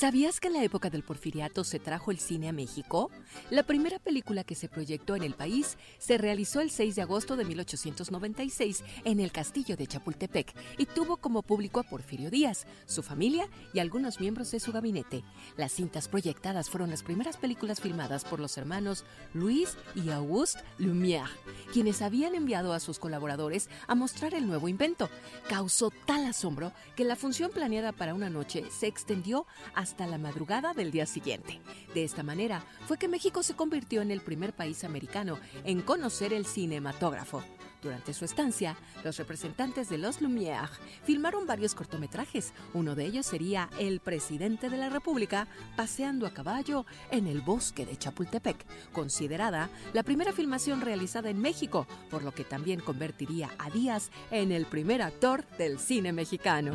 ¿Sabías 0.00 0.40
que 0.40 0.48
en 0.48 0.54
la 0.54 0.64
época 0.64 0.88
del 0.88 1.02
porfiriato 1.02 1.62
se 1.62 1.78
trajo 1.78 2.10
el 2.10 2.18
cine 2.18 2.48
a 2.48 2.54
México? 2.54 3.10
La 3.50 3.64
primera 3.64 3.98
película 3.98 4.44
que 4.44 4.54
se 4.54 4.66
proyectó 4.66 5.14
en 5.14 5.22
el 5.22 5.34
país 5.34 5.76
se 5.98 6.16
realizó 6.16 6.62
el 6.62 6.70
6 6.70 6.94
de 6.96 7.02
agosto 7.02 7.36
de 7.36 7.44
1896 7.44 8.82
en 9.04 9.20
el 9.20 9.30
castillo 9.30 9.76
de 9.76 9.86
Chapultepec 9.86 10.54
y 10.78 10.86
tuvo 10.86 11.18
como 11.18 11.42
público 11.42 11.80
a 11.80 11.82
Porfirio 11.82 12.30
Díaz, 12.30 12.66
su 12.86 13.02
familia 13.02 13.46
y 13.74 13.80
algunos 13.80 14.20
miembros 14.20 14.50
de 14.52 14.60
su 14.60 14.72
gabinete. 14.72 15.22
Las 15.58 15.72
cintas 15.72 16.08
proyectadas 16.08 16.70
fueron 16.70 16.88
las 16.88 17.02
primeras 17.02 17.36
películas 17.36 17.82
filmadas 17.82 18.24
por 18.24 18.40
los 18.40 18.56
hermanos 18.56 19.04
Luis 19.34 19.76
y 19.94 20.08
Auguste 20.08 20.62
Lumière, 20.78 21.28
quienes 21.74 22.00
habían 22.00 22.34
enviado 22.34 22.72
a 22.72 22.80
sus 22.80 22.98
colaboradores 22.98 23.68
a 23.86 23.94
mostrar 23.94 24.32
el 24.32 24.46
nuevo 24.46 24.66
invento. 24.66 25.10
Causó 25.46 25.92
tal 26.06 26.24
asombro 26.24 26.72
que 26.96 27.04
la 27.04 27.16
función 27.16 27.50
planeada 27.50 27.92
para 27.92 28.14
una 28.14 28.30
noche 28.30 28.64
se 28.70 28.86
extendió 28.86 29.46
a 29.74 29.89
hasta 29.90 30.06
la 30.06 30.18
madrugada 30.18 30.72
del 30.72 30.92
día 30.92 31.04
siguiente. 31.04 31.60
De 31.94 32.04
esta 32.04 32.22
manera 32.22 32.64
fue 32.86 32.96
que 32.96 33.08
México 33.08 33.42
se 33.42 33.56
convirtió 33.56 34.02
en 34.02 34.12
el 34.12 34.20
primer 34.20 34.52
país 34.52 34.84
americano 34.84 35.40
en 35.64 35.82
conocer 35.82 36.32
el 36.32 36.46
cinematógrafo. 36.46 37.42
Durante 37.82 38.14
su 38.14 38.24
estancia, 38.24 38.76
los 39.02 39.16
representantes 39.16 39.88
de 39.88 39.98
los 39.98 40.20
Lumière 40.20 40.70
filmaron 41.02 41.44
varios 41.44 41.74
cortometrajes. 41.74 42.52
Uno 42.72 42.94
de 42.94 43.04
ellos 43.04 43.26
sería 43.26 43.68
El 43.80 43.98
presidente 43.98 44.70
de 44.70 44.76
la 44.76 44.90
República 44.90 45.48
paseando 45.76 46.24
a 46.24 46.34
caballo 46.34 46.86
en 47.10 47.26
el 47.26 47.40
bosque 47.40 47.84
de 47.84 47.96
Chapultepec, 47.96 48.64
considerada 48.92 49.70
la 49.92 50.04
primera 50.04 50.32
filmación 50.32 50.82
realizada 50.82 51.30
en 51.30 51.40
México, 51.40 51.88
por 52.10 52.22
lo 52.22 52.32
que 52.32 52.44
también 52.44 52.78
convertiría 52.78 53.50
a 53.58 53.70
Díaz 53.70 54.10
en 54.30 54.52
el 54.52 54.66
primer 54.66 55.02
actor 55.02 55.44
del 55.58 55.80
cine 55.80 56.12
mexicano. 56.12 56.74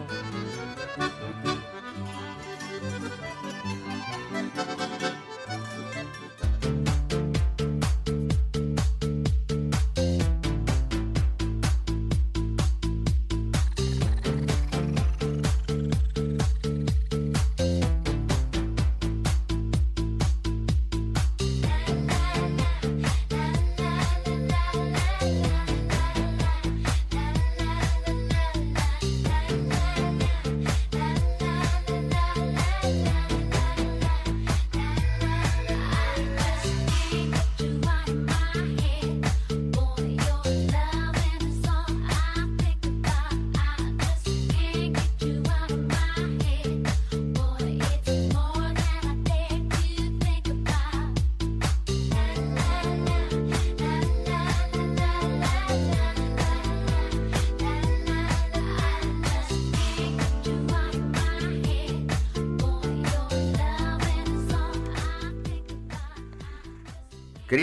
Thank 2.91 3.19
you. 3.23 3.34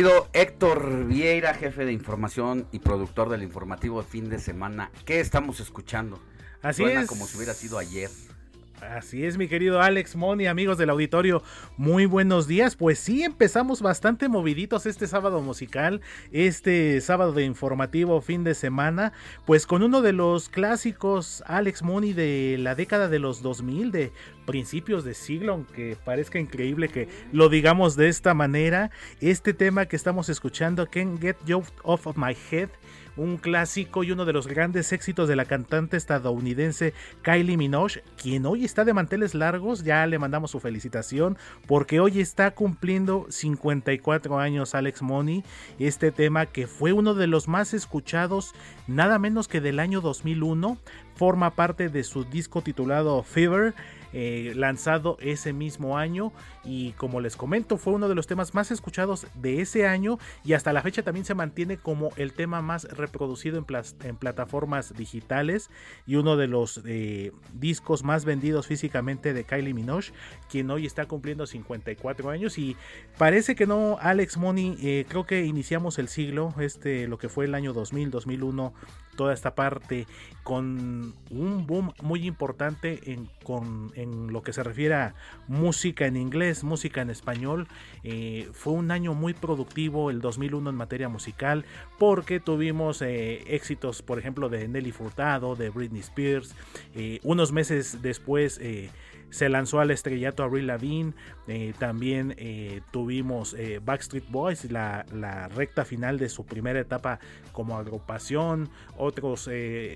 Querido 0.02 0.28
Héctor 0.32 1.04
Vieira, 1.04 1.54
jefe 1.54 1.84
de 1.84 1.92
información 1.92 2.66
y 2.72 2.80
productor 2.80 3.28
del 3.28 3.44
informativo 3.44 4.02
de 4.02 4.08
fin 4.08 4.28
de 4.28 4.40
semana, 4.40 4.90
¿qué 5.04 5.20
estamos 5.20 5.60
escuchando? 5.60 6.18
Así 6.60 6.82
Suena 6.82 7.02
es. 7.02 7.06
como 7.06 7.24
si 7.24 7.36
hubiera 7.36 7.54
sido 7.54 7.78
ayer. 7.78 8.10
Así 8.80 9.24
es, 9.24 9.38
mi 9.38 9.46
querido 9.46 9.80
Alex 9.80 10.16
Moni, 10.16 10.48
amigos 10.48 10.76
del 10.76 10.90
auditorio, 10.90 11.44
muy 11.76 12.06
buenos 12.06 12.48
días. 12.48 12.74
Pues 12.74 12.98
sí, 12.98 13.22
empezamos 13.22 13.80
bastante 13.80 14.28
moviditos 14.28 14.86
este 14.86 15.06
sábado 15.06 15.40
musical, 15.40 16.00
este 16.32 17.00
sábado 17.00 17.32
de 17.32 17.44
informativo 17.44 18.20
fin 18.20 18.42
de 18.42 18.56
semana, 18.56 19.12
pues 19.46 19.68
con 19.68 19.84
uno 19.84 20.02
de 20.02 20.12
los 20.12 20.48
clásicos 20.48 21.44
Alex 21.46 21.84
Moni 21.84 22.12
de 22.12 22.56
la 22.58 22.74
década 22.74 23.08
de 23.08 23.20
los 23.20 23.40
2000, 23.40 23.92
de 23.92 24.12
principios 24.44 25.04
de 25.04 25.14
siglo, 25.14 25.52
aunque 25.52 25.96
parezca 26.04 26.38
increíble 26.38 26.88
que 26.88 27.08
lo 27.32 27.48
digamos 27.48 27.96
de 27.96 28.08
esta 28.08 28.34
manera. 28.34 28.90
Este 29.20 29.54
tema 29.54 29.86
que 29.86 29.96
estamos 29.96 30.28
escuchando, 30.28 30.88
Can't 30.90 31.20
Get 31.20 31.36
You 31.46 31.62
Off 31.82 32.06
of 32.06 32.16
My 32.16 32.36
Head, 32.50 32.68
un 33.16 33.36
clásico 33.36 34.04
y 34.04 34.12
uno 34.12 34.24
de 34.24 34.32
los 34.32 34.46
grandes 34.46 34.92
éxitos 34.92 35.28
de 35.28 35.36
la 35.36 35.44
cantante 35.44 35.96
estadounidense 35.96 36.94
Kylie 37.22 37.56
Minogue, 37.56 38.02
quien 38.16 38.46
hoy 38.46 38.64
está 38.64 38.84
de 38.84 38.94
manteles 38.94 39.34
largos, 39.34 39.84
ya 39.84 40.06
le 40.06 40.18
mandamos 40.18 40.50
su 40.50 40.60
felicitación 40.60 41.36
porque 41.66 42.00
hoy 42.00 42.20
está 42.20 42.52
cumpliendo 42.52 43.26
54 43.28 44.38
años 44.38 44.74
Alex 44.74 45.02
Money, 45.02 45.44
este 45.78 46.10
tema 46.10 46.46
que 46.46 46.66
fue 46.66 46.92
uno 46.92 47.14
de 47.14 47.26
los 47.26 47.48
más 47.48 47.74
escuchados 47.74 48.54
nada 48.86 49.18
menos 49.18 49.48
que 49.48 49.60
del 49.60 49.78
año 49.78 50.00
2001, 50.00 50.78
forma 51.14 51.54
parte 51.54 51.88
de 51.88 52.04
su 52.04 52.24
disco 52.24 52.62
titulado 52.62 53.22
Fever, 53.22 53.74
eh, 54.12 54.52
lanzado 54.56 55.16
ese 55.20 55.52
mismo 55.52 55.98
año. 55.98 56.32
Y 56.64 56.92
como 56.92 57.20
les 57.20 57.36
comento 57.36 57.76
fue 57.76 57.92
uno 57.92 58.08
de 58.08 58.14
los 58.14 58.26
temas 58.26 58.54
más 58.54 58.70
escuchados 58.70 59.26
de 59.34 59.60
ese 59.60 59.86
año. 59.86 60.18
Y 60.44 60.52
hasta 60.52 60.72
la 60.72 60.82
fecha 60.82 61.02
también 61.02 61.24
se 61.24 61.34
mantiene 61.34 61.76
como 61.76 62.10
el 62.16 62.32
tema 62.32 62.62
más 62.62 62.84
reproducido 62.84 63.58
en, 63.58 64.16
plataformas 64.16 64.94
digitales. 64.96 65.70
Y 66.06 66.16
uno 66.16 66.36
de 66.36 66.46
los 66.46 66.82
eh, 66.86 67.32
discos 67.54 68.04
más 68.04 68.24
vendidos 68.24 68.66
físicamente 68.66 69.32
de 69.32 69.44
Kylie 69.44 69.74
Minogue 69.74 70.12
quien 70.50 70.70
hoy 70.70 70.86
está 70.86 71.06
cumpliendo 71.06 71.46
54 71.46 72.30
años. 72.30 72.58
Y 72.58 72.76
parece 73.18 73.54
que 73.54 73.66
no 73.66 73.96
Alex 74.00 74.36
Money 74.36 74.76
eh, 74.82 75.06
creo 75.08 75.24
que 75.24 75.44
iniciamos 75.44 75.98
el 75.98 76.08
siglo 76.08 76.54
este 76.58 77.08
lo 77.08 77.18
que 77.18 77.28
fue 77.28 77.46
el 77.46 77.54
año 77.54 77.72
2000 77.72 78.10
2001 78.10 78.74
toda 79.16 79.34
esta 79.34 79.54
parte 79.54 80.06
con 80.42 81.14
un 81.30 81.66
boom 81.66 81.92
muy 82.02 82.26
importante 82.26 83.12
en, 83.12 83.28
con, 83.44 83.92
en 83.94 84.32
lo 84.32 84.42
que 84.42 84.52
se 84.52 84.62
refiere 84.62 84.94
a 84.94 85.14
música 85.46 86.06
en 86.06 86.16
inglés, 86.16 86.64
música 86.64 87.00
en 87.00 87.10
español. 87.10 87.68
Eh, 88.02 88.48
fue 88.52 88.72
un 88.72 88.90
año 88.90 89.14
muy 89.14 89.34
productivo 89.34 90.10
el 90.10 90.20
2001 90.20 90.70
en 90.70 90.76
materia 90.76 91.08
musical 91.08 91.64
porque 91.98 92.40
tuvimos 92.40 93.02
eh, 93.02 93.44
éxitos, 93.54 94.02
por 94.02 94.18
ejemplo, 94.18 94.48
de 94.48 94.66
Nelly 94.66 94.92
Furtado, 94.92 95.54
de 95.54 95.70
Britney 95.70 96.00
Spears. 96.00 96.54
Eh, 96.94 97.20
unos 97.22 97.52
meses 97.52 98.02
después... 98.02 98.60
eh, 99.32 99.42
se 99.42 99.48
lanzó 99.48 99.80
al 99.80 99.90
estrellato 99.90 100.42
Avril 100.42 100.66
Lavigne, 100.66 101.14
eh, 101.48 101.72
también 101.78 102.34
eh, 102.36 102.82
tuvimos 102.90 103.54
eh, 103.54 103.80
Backstreet 103.84 104.28
Boys, 104.30 104.70
la, 104.70 105.06
la, 105.12 105.48
recta 105.48 105.84
final 105.84 106.18
de 106.18 106.28
su 106.28 106.44
primera 106.44 106.78
etapa 106.78 107.18
como 107.52 107.76
agrupación, 107.76 108.68
otros, 108.96 109.48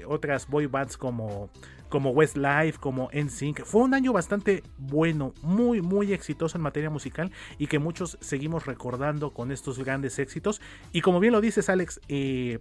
otras 0.06 0.48
boy 0.48 0.66
bands 0.66 0.96
como, 0.96 1.50
como 1.88 2.10
Westlife, 2.10 2.78
como 2.78 3.10
NSYNC. 3.12 3.64
Fue 3.64 3.82
un 3.82 3.94
año 3.94 4.12
bastante 4.12 4.62
bueno, 4.78 5.32
muy, 5.42 5.82
muy 5.82 6.12
exitoso 6.12 6.58
en 6.58 6.62
materia 6.62 6.90
musical 6.90 7.30
y 7.58 7.66
que 7.66 7.78
muchos 7.78 8.18
seguimos 8.20 8.66
recordando 8.66 9.30
con 9.30 9.52
estos 9.52 9.78
grandes 9.78 10.18
éxitos. 10.18 10.60
Y 10.92 11.00
como 11.00 11.20
bien 11.20 11.32
lo 11.32 11.40
dices, 11.40 11.68
Alex, 11.68 12.00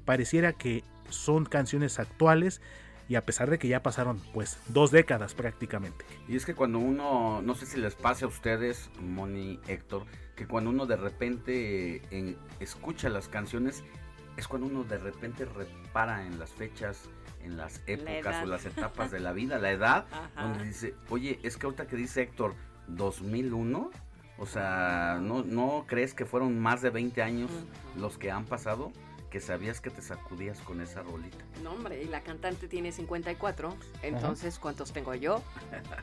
pareciera 0.06 0.54
que 0.54 0.84
son 1.10 1.46
canciones 1.46 2.00
actuales 2.00 2.62
y 3.08 3.16
a 3.16 3.26
pesar 3.26 3.50
de 3.50 3.60
que 3.60 3.68
ya 3.68 3.84
pasaron 3.84 4.20
pues 4.34 4.60
dos 4.68 4.92
décadas 4.92 5.34
prácticamente. 5.34 6.06
Y 6.28 6.36
es 6.36 6.46
que 6.46 6.56
cuando 6.56 6.80
uno, 6.80 7.42
no 7.42 7.56
sé 7.56 7.66
si 7.66 7.80
les 7.80 7.96
pase 7.96 8.26
a 8.26 8.28
ustedes, 8.28 8.90
Moni, 9.00 9.60
Héctor, 9.68 10.06
que 10.36 10.48
cuando 10.48 10.70
uno 10.70 10.86
de 10.86 10.96
repente 10.96 12.02
escucha 12.60 13.10
las 13.10 13.28
canciones, 13.28 13.84
es 14.38 14.48
cuando 14.48 14.68
uno 14.68 14.84
de 14.84 14.98
repente 14.98 15.46
repara 15.46 16.26
en 16.26 16.40
las 16.40 16.52
fechas, 16.52 17.10
en 17.44 17.58
las 17.58 17.82
épocas 17.86 18.44
o 18.44 18.48
las 18.48 18.66
etapas 18.66 19.12
de 19.12 19.20
la 19.20 19.32
vida, 19.34 19.60
la 19.60 19.72
edad, 19.72 20.06
donde 20.36 20.66
dice, 20.66 20.96
oye, 21.10 21.40
es 21.44 21.58
que 21.58 21.68
ahorita 21.68 21.88
que 21.88 21.96
dice 21.96 22.24
Héctor, 22.24 22.56
2001, 22.88 23.92
o 24.38 24.46
sea, 24.46 25.20
¿no, 25.22 25.44
no 25.44 25.86
crees 25.88 26.14
que 26.14 26.26
fueron 26.26 26.60
más 26.60 26.82
de 26.82 26.90
20 26.90 27.22
años 27.22 27.52
los 27.98 28.18
que 28.18 28.32
han 28.32 28.46
pasado? 28.46 28.92
Que 29.36 29.42
sabías 29.42 29.82
que 29.82 29.90
te 29.90 30.02
sacudías 30.02 30.62
con 30.62 30.80
esa 30.80 31.04
rolita. 31.04 31.44
No, 31.62 31.74
hombre, 31.74 32.02
y 32.02 32.06
la 32.06 32.22
cantante 32.22 32.70
tiene 32.70 32.94
54, 32.94 33.76
entonces, 34.02 34.58
¿cuántos 34.60 34.94
tengo 34.94 35.14
yo? 35.14 35.44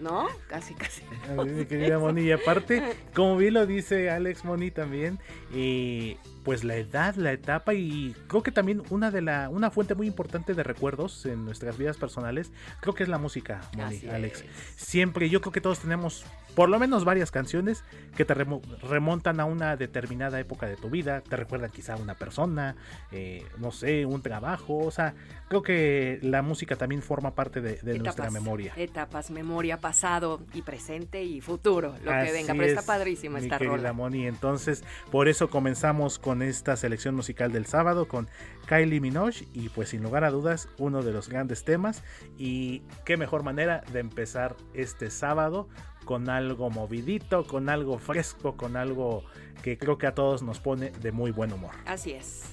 ¿No? 0.01 0.29
Casi, 0.49 0.75
casi. 0.75 1.03
mi 1.47 1.65
querida 1.65 1.99
Moni, 1.99 2.25
y 2.25 2.33
aparte, 2.33 2.95
como 3.15 3.39
bien 3.39 3.55
lo 3.55 3.65
dice 3.65 4.11
Alex 4.11 4.45
Moni 4.45 4.71
también, 4.71 5.19
eh, 5.55 6.19
pues 6.45 6.65
la 6.65 6.77
edad, 6.77 7.15
la 7.15 7.33
etapa 7.33 7.75
y 7.75 8.15
creo 8.27 8.43
que 8.43 8.51
también 8.51 8.83
una 8.91 9.11
de 9.11 9.23
la 9.23 9.49
una 9.49 9.71
fuente 9.71 9.95
muy 9.95 10.07
importante 10.07 10.55
de 10.55 10.63
recuerdos 10.63 11.27
en 11.27 11.45
nuestras 11.45 11.79
vidas 11.79 11.97
personales, 11.97 12.53
creo 12.81 12.95
que 12.95 13.03
es 13.03 13.09
la 13.09 13.19
música, 13.19 13.61
Moni, 13.77 14.03
Alex. 14.11 14.45
Siempre 14.77 15.29
yo 15.29 15.41
creo 15.41 15.53
que 15.53 15.61
todos 15.61 15.81
tenemos 15.81 16.25
por 16.55 16.69
lo 16.69 16.79
menos 16.79 17.05
varias 17.05 17.31
canciones 17.31 17.85
que 18.17 18.25
te 18.25 18.35
remontan 18.35 19.41
a 19.41 19.45
una 19.45 19.77
determinada 19.77 20.39
época 20.39 20.67
de 20.67 20.77
tu 20.77 20.91
vida, 20.91 21.23
te 21.23 21.37
recuerdan 21.37 21.71
quizá 21.71 21.95
a 21.95 21.97
una 21.97 22.15
persona, 22.15 22.77
eh, 23.11 23.47
no 23.59 23.73
sé, 23.73 24.05
un 24.05 24.23
trabajo, 24.23 24.79
o 24.79 24.91
sea, 24.91 25.15
creo 25.49 25.63
que 25.63 26.19
la 26.23 26.43
música 26.43 26.77
también 26.77 27.03
forma 27.03 27.35
parte 27.35 27.61
de, 27.61 27.99
nuestra 27.99 28.31
memoria. 28.31 28.73
Etapas, 28.77 29.31
memoria, 29.31 29.79
pasado 29.79 30.41
y 30.55 30.63
presente 30.63 31.23
y 31.23 31.41
futuro, 31.41 31.95
lo 32.05 32.11
que 32.11 32.33
venga, 32.33 32.55
pero 32.55 32.65
está 32.65 32.83
padrísima 32.83 33.39
esta 33.39 33.59
rola. 33.59 33.93
Moni, 33.93 34.27
entonces 34.27 34.83
por 35.11 35.29
eso 35.29 35.51
comenzamos 35.51 36.19
con 36.19 36.32
con 36.33 36.41
esta 36.41 36.77
selección 36.79 37.15
musical 37.15 37.53
del 37.53 37.67
sábado 37.67 38.09
con 38.09 38.27
Kylie 38.67 39.03
Minogue 39.03 39.47
y 39.53 39.69
pues 39.69 39.91
sin 39.91 40.03
lugar 40.03 40.25
a 40.25 40.31
dudas 40.31 40.67
uno 40.79 41.03
de 41.03 41.13
los 41.13 41.29
grandes 41.29 41.63
temas 41.63 42.03
y 42.39 42.85
qué 43.05 43.19
mejor 43.19 43.43
manera 43.43 43.85
de 43.93 44.01
empezar 44.01 44.57
este 44.73 45.11
sábado 45.11 45.69
con 46.07 46.31
algo 46.31 46.71
movidito, 46.71 47.45
con 47.45 47.69
algo 47.69 47.99
fresco, 47.99 48.57
con 48.57 48.79
algo 48.79 49.25
que 49.63 49.77
creo 49.77 49.99
que 49.99 50.07
a 50.07 50.15
todos 50.15 50.43
nos 50.43 50.59
pone 50.59 50.89
de 51.03 51.13
muy 51.13 51.33
buen 51.33 51.53
humor. 51.53 51.75
Así 51.85 52.13
es. 52.13 52.45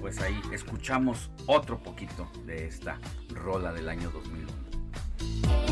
Pues 0.00 0.18
ahí 0.22 0.40
escuchamos 0.50 1.30
otro 1.46 1.82
poquito 1.82 2.32
de 2.46 2.64
esta 2.64 2.98
rola 3.28 3.74
del 3.74 3.90
año 3.90 4.10
2001.'" 4.10 4.52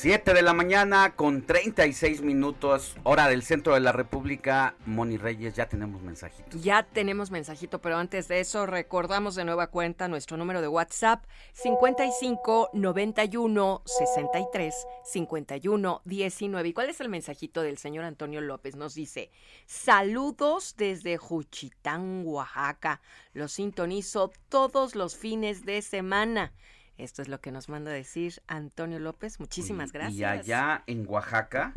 7 0.00 0.32
de 0.32 0.40
la 0.40 0.54
mañana 0.54 1.14
con 1.14 1.42
36 1.42 2.22
minutos, 2.22 2.96
hora 3.02 3.28
del 3.28 3.42
centro 3.42 3.74
de 3.74 3.80
la 3.80 3.92
República. 3.92 4.74
Moni 4.86 5.18
Reyes, 5.18 5.54
ya 5.54 5.68
tenemos 5.68 6.00
mensajito. 6.00 6.56
Ya 6.56 6.84
tenemos 6.84 7.30
mensajito, 7.30 7.82
pero 7.82 7.98
antes 7.98 8.26
de 8.26 8.40
eso 8.40 8.64
recordamos 8.64 9.34
de 9.34 9.44
nueva 9.44 9.66
cuenta 9.66 10.08
nuestro 10.08 10.38
número 10.38 10.62
de 10.62 10.68
WhatsApp 10.68 11.26
55 11.52 12.70
91 12.72 13.82
63 13.84 14.74
51 15.04 16.00
19. 16.06 16.68
¿Y 16.70 16.72
cuál 16.72 16.88
es 16.88 16.98
el 17.02 17.10
mensajito 17.10 17.60
del 17.60 17.76
señor 17.76 18.06
Antonio 18.06 18.40
López? 18.40 18.76
Nos 18.76 18.94
dice, 18.94 19.30
saludos 19.66 20.76
desde 20.78 21.18
Juchitán, 21.18 22.22
Oaxaca. 22.24 23.02
Los 23.34 23.52
sintonizo 23.52 24.32
todos 24.48 24.94
los 24.94 25.14
fines 25.14 25.66
de 25.66 25.82
semana. 25.82 26.54
Esto 27.00 27.22
es 27.22 27.28
lo 27.28 27.40
que 27.40 27.50
nos 27.50 27.70
manda 27.70 27.90
a 27.90 27.94
decir 27.94 28.42
Antonio 28.46 28.98
López. 28.98 29.40
Muchísimas 29.40 29.90
gracias. 29.90 30.18
Y 30.18 30.24
allá 30.24 30.84
en 30.86 31.06
Oaxaca, 31.08 31.72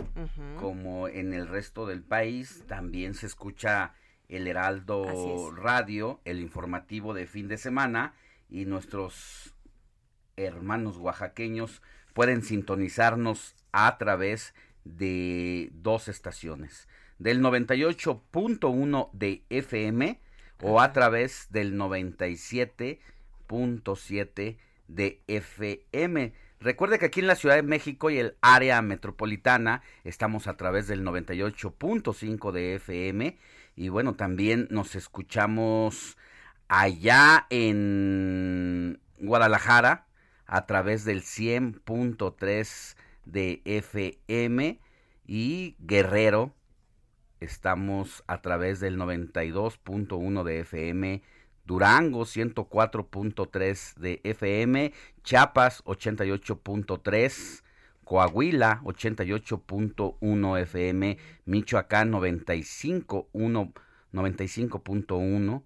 como 0.59 1.07
en 1.07 1.31
el 1.33 1.47
resto 1.47 1.87
del 1.87 2.03
país, 2.03 2.65
también 2.67 3.13
se 3.13 3.27
escucha 3.27 3.93
el 4.27 4.47
Heraldo 4.47 5.51
Radio, 5.51 6.19
el 6.25 6.41
informativo 6.41 7.13
de 7.13 7.25
fin 7.25 7.47
de 7.47 7.57
semana, 7.57 8.15
y 8.49 8.65
nuestros 8.65 9.55
hermanos 10.35 10.97
oaxaqueños 10.97 11.81
pueden 12.13 12.41
sintonizarnos 12.41 13.55
a 13.71 13.97
través 13.97 14.53
de 14.83 15.69
dos 15.71 16.09
estaciones, 16.09 16.89
del 17.17 17.41
98.1 17.41 19.09
de 19.13 19.45
FM 19.49 20.19
o 20.61 20.81
a 20.81 20.91
través 20.91 21.47
del 21.49 21.75
97.7 21.75 24.57
de 24.87 25.21
FM. 25.27 26.33
Recuerde 26.59 26.97
que 26.97 27.07
aquí 27.07 27.19
en 27.19 27.27
la 27.27 27.35
Ciudad 27.35 27.55
de 27.55 27.63
México 27.63 28.09
y 28.09 28.17
el 28.19 28.37
área 28.41 28.81
metropolitana 28.81 29.81
estamos 30.03 30.47
a 30.47 30.55
través 30.55 30.87
del 30.87 31.03
98.5 31.03 32.51
de 32.51 32.75
FM 32.75 33.37
y 33.75 33.89
bueno, 33.89 34.15
también 34.15 34.67
nos 34.69 34.95
escuchamos 34.95 36.17
allá 36.67 37.47
en 37.49 38.99
Guadalajara 39.19 40.07
a 40.45 40.65
través 40.65 41.05
del 41.05 41.21
100.3 41.21 42.95
de 43.25 43.61
FM 43.65 44.79
y 45.25 45.75
Guerrero 45.79 46.53
estamos 47.39 48.23
a 48.27 48.41
través 48.41 48.79
del 48.79 48.97
92.1 48.97 50.43
de 50.43 50.59
FM 50.61 51.21
Durango 51.65 52.25
104.3 52.25 53.95
de 53.95 54.21
FM, 54.23 54.93
Chiapas 55.23 55.83
88.3, 55.85 57.63
Coahuila 58.03 58.81
88.1 58.83 60.61
FM, 60.61 61.17
Michoacán 61.45 62.11
95.1 62.11 63.73
95.1, 64.13 65.63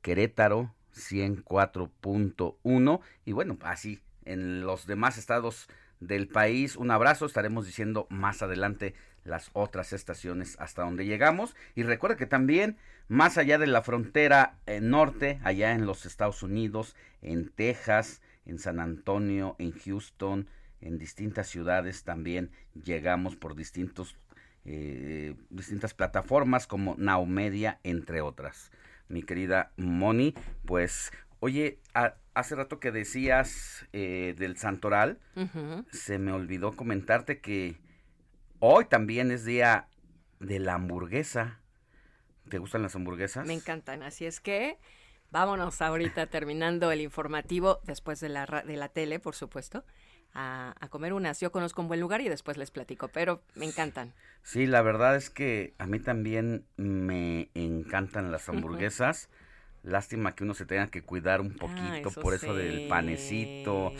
Querétaro 0.00 0.74
104.1 0.94 3.00
y 3.24 3.32
bueno, 3.32 3.58
así 3.62 4.00
en 4.24 4.62
los 4.62 4.86
demás 4.86 5.18
estados 5.18 5.68
del 6.00 6.28
país. 6.28 6.76
Un 6.76 6.90
abrazo, 6.90 7.26
estaremos 7.26 7.66
diciendo 7.66 8.06
más 8.08 8.42
adelante 8.42 8.94
las 9.24 9.50
otras 9.52 9.92
estaciones 9.92 10.56
hasta 10.58 10.82
donde 10.82 11.06
llegamos. 11.06 11.54
Y 11.74 11.82
recuerda 11.82 12.16
que 12.16 12.26
también 12.26 12.76
más 13.08 13.38
allá 13.38 13.58
de 13.58 13.66
la 13.66 13.82
frontera 13.82 14.56
eh, 14.66 14.80
norte, 14.80 15.40
allá 15.44 15.72
en 15.72 15.86
los 15.86 16.06
Estados 16.06 16.42
Unidos, 16.42 16.96
en 17.20 17.50
Texas, 17.50 18.22
en 18.46 18.58
San 18.58 18.80
Antonio, 18.80 19.56
en 19.58 19.72
Houston, 19.72 20.48
en 20.80 20.98
distintas 20.98 21.48
ciudades 21.48 22.04
también 22.04 22.50
llegamos 22.84 23.36
por 23.36 23.54
distintos, 23.54 24.16
eh, 24.64 25.34
distintas 25.50 25.94
plataformas 25.94 26.66
como 26.66 26.96
Now 26.98 27.24
Media, 27.26 27.78
entre 27.84 28.20
otras. 28.20 28.72
Mi 29.08 29.22
querida 29.22 29.72
Moni, 29.76 30.34
pues, 30.64 31.12
oye, 31.40 31.78
hace 32.34 32.54
rato 32.56 32.80
que 32.80 32.90
decías 32.90 33.86
eh, 33.92 34.34
del 34.38 34.56
Santoral, 34.56 35.18
se 35.90 36.18
me 36.18 36.32
olvidó 36.32 36.72
comentarte 36.72 37.40
que 37.40 37.76
Hoy 38.64 38.84
también 38.84 39.32
es 39.32 39.44
día 39.44 39.88
de 40.38 40.60
la 40.60 40.74
hamburguesa. 40.74 41.58
¿Te 42.48 42.58
gustan 42.58 42.82
las 42.82 42.94
hamburguesas? 42.94 43.44
Me 43.44 43.54
encantan, 43.54 44.04
así 44.04 44.24
es 44.24 44.38
que 44.38 44.78
vámonos 45.32 45.82
ahorita 45.82 46.26
terminando 46.30 46.92
el 46.92 47.00
informativo 47.00 47.80
después 47.82 48.20
de 48.20 48.28
la, 48.28 48.46
de 48.64 48.76
la 48.76 48.88
tele, 48.88 49.18
por 49.18 49.34
supuesto. 49.34 49.84
A, 50.32 50.76
a, 50.78 50.88
comer 50.90 51.12
unas. 51.12 51.40
Yo 51.40 51.50
conozco 51.50 51.82
un 51.82 51.88
buen 51.88 51.98
lugar 51.98 52.20
y 52.20 52.28
después 52.28 52.56
les 52.56 52.70
platico, 52.70 53.08
pero 53.08 53.42
me 53.56 53.66
encantan. 53.66 54.14
Sí, 54.44 54.68
la 54.68 54.80
verdad 54.80 55.16
es 55.16 55.28
que 55.28 55.74
a 55.78 55.86
mí 55.88 55.98
también 55.98 56.64
me 56.76 57.50
encantan 57.54 58.30
las 58.30 58.48
hamburguesas. 58.48 59.28
Lástima 59.82 60.36
que 60.36 60.44
uno 60.44 60.54
se 60.54 60.66
tenga 60.66 60.86
que 60.86 61.02
cuidar 61.02 61.40
un 61.40 61.56
poquito 61.56 62.12
por 62.12 62.32
eso 62.32 62.54
del 62.54 62.86
panecito. 62.86 63.92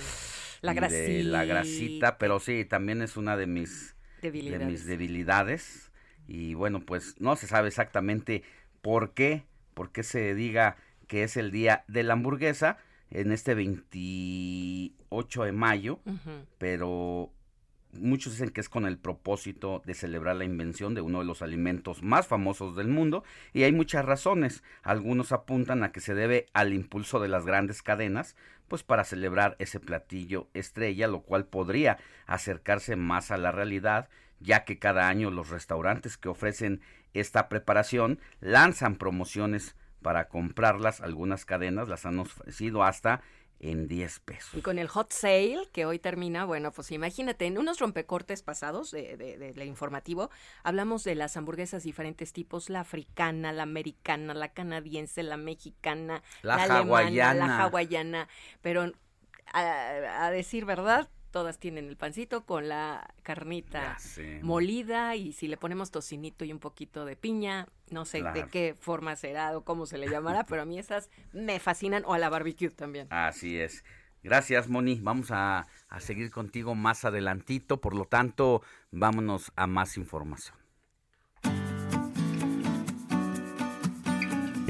La 0.60 0.72
grasita. 0.72 1.28
la 1.28 1.44
grasita, 1.46 2.18
pero 2.18 2.38
sí, 2.38 2.64
también 2.64 3.02
es 3.02 3.16
una 3.16 3.36
de 3.36 3.48
mis 3.48 3.96
debilidades. 4.22 4.60
de 4.60 4.72
mis 4.72 4.86
debilidades 4.86 5.92
y 6.26 6.54
bueno, 6.54 6.80
pues 6.80 7.20
no 7.20 7.36
se 7.36 7.46
sabe 7.46 7.68
exactamente 7.68 8.42
por 8.80 9.12
qué, 9.12 9.44
por 9.74 9.92
qué 9.92 10.02
se 10.02 10.34
diga 10.34 10.76
que 11.08 11.24
es 11.24 11.36
el 11.36 11.50
día 11.50 11.84
de 11.88 12.02
la 12.02 12.14
hamburguesa 12.14 12.78
en 13.10 13.32
este 13.32 13.54
28 13.54 15.44
de 15.44 15.52
mayo, 15.52 16.00
pero 16.58 17.30
muchos 17.92 18.32
dicen 18.32 18.50
que 18.50 18.60
es 18.62 18.68
con 18.68 18.86
el 18.86 18.96
propósito 18.96 19.82
de 19.84 19.94
celebrar 19.94 20.36
la 20.36 20.44
invención 20.44 20.94
de 20.94 21.02
uno 21.02 21.18
de 21.18 21.26
los 21.26 21.42
alimentos 21.42 22.02
más 22.02 22.26
famosos 22.26 22.74
del 22.76 22.88
mundo 22.88 23.24
y 23.52 23.64
hay 23.64 23.72
muchas 23.72 24.04
razones. 24.04 24.62
Algunos 24.82 25.32
apuntan 25.32 25.84
a 25.84 25.92
que 25.92 26.00
se 26.00 26.14
debe 26.14 26.46
al 26.54 26.72
impulso 26.72 27.20
de 27.20 27.28
las 27.28 27.44
grandes 27.44 27.82
cadenas, 27.82 28.34
pues 28.72 28.84
para 28.84 29.04
celebrar 29.04 29.54
ese 29.58 29.80
platillo 29.80 30.48
estrella, 30.54 31.06
lo 31.06 31.20
cual 31.20 31.44
podría 31.44 31.98
acercarse 32.24 32.96
más 32.96 33.30
a 33.30 33.36
la 33.36 33.52
realidad 33.52 34.08
ya 34.40 34.64
que 34.64 34.78
cada 34.78 35.08
año 35.08 35.30
los 35.30 35.50
restaurantes 35.50 36.16
que 36.16 36.30
ofrecen 36.30 36.80
esta 37.12 37.50
preparación 37.50 38.18
lanzan 38.40 38.96
promociones 38.96 39.76
para 40.00 40.30
comprarlas. 40.30 41.02
Algunas 41.02 41.44
cadenas 41.44 41.86
las 41.90 42.06
han 42.06 42.18
ofrecido 42.18 42.82
hasta 42.82 43.20
en 43.62 43.86
10 43.88 44.20
pesos. 44.20 44.54
Y 44.54 44.60
con 44.60 44.78
el 44.78 44.88
hot 44.88 45.12
sale 45.12 45.68
que 45.72 45.86
hoy 45.86 45.98
termina, 45.98 46.44
bueno, 46.44 46.72
pues 46.72 46.90
imagínate, 46.90 47.46
en 47.46 47.56
unos 47.56 47.78
rompecortes 47.78 48.42
pasados 48.42 48.90
de, 48.90 49.16
de, 49.16 49.64
informativo, 49.64 50.30
hablamos 50.64 51.04
de 51.04 51.14
las 51.14 51.36
hamburguesas 51.36 51.84
diferentes 51.84 52.32
tipos, 52.32 52.68
la 52.68 52.80
africana, 52.80 53.52
la 53.52 53.62
americana, 53.62 54.34
la 54.34 54.52
canadiense, 54.52 55.22
la 55.22 55.36
mexicana, 55.36 56.22
la, 56.42 56.56
hawaiana. 56.56 57.46
la 57.46 57.62
hawaiana, 57.62 58.28
pero 58.60 58.92
a 59.54 60.30
decir 60.30 60.64
verdad, 60.64 61.08
todas 61.32 61.58
tienen 61.58 61.88
el 61.88 61.96
pancito 61.96 62.44
con 62.44 62.68
la 62.68 63.12
carnita 63.24 63.96
molida 64.42 65.16
y 65.16 65.32
si 65.32 65.48
le 65.48 65.56
ponemos 65.56 65.90
tocinito 65.90 66.44
y 66.44 66.52
un 66.52 66.60
poquito 66.60 67.04
de 67.04 67.16
piña, 67.16 67.66
no 67.90 68.04
sé 68.04 68.22
de 68.22 68.46
qué 68.46 68.76
forma 68.78 69.16
será 69.16 69.56
o 69.56 69.64
cómo 69.64 69.86
se 69.86 69.98
le 69.98 70.08
llamará, 70.08 70.44
pero 70.48 70.62
a 70.62 70.64
mí 70.64 70.78
esas 70.78 71.10
me 71.32 71.58
fascinan 71.58 72.04
o 72.06 72.14
a 72.14 72.18
la 72.18 72.28
barbecue 72.28 72.70
también. 72.70 73.08
Así 73.10 73.58
es. 73.58 73.82
Gracias, 74.22 74.68
Moni. 74.68 75.00
Vamos 75.00 75.32
a, 75.32 75.66
a 75.88 76.00
seguir 76.00 76.30
contigo 76.30 76.76
más 76.76 77.04
adelantito, 77.04 77.80
por 77.80 77.96
lo 77.96 78.04
tanto, 78.04 78.62
vámonos 78.92 79.50
a 79.56 79.66
más 79.66 79.96
información. 79.96 80.61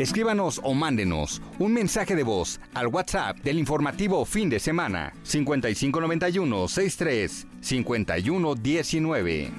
Escríbanos 0.03 0.61
o 0.65 0.75
mándenos 0.75 1.41
un 1.61 1.75
mensaje 1.75 2.17
de 2.17 2.25
voz 2.25 2.59
al 2.75 2.89
WhatsApp 2.89 3.39
del 3.39 3.61
informativo 3.61 4.25
fin 4.25 4.51
de 4.51 4.59
semana 4.59 5.13
5591 5.23 6.67
63 6.67 7.47
5119. 7.61 9.53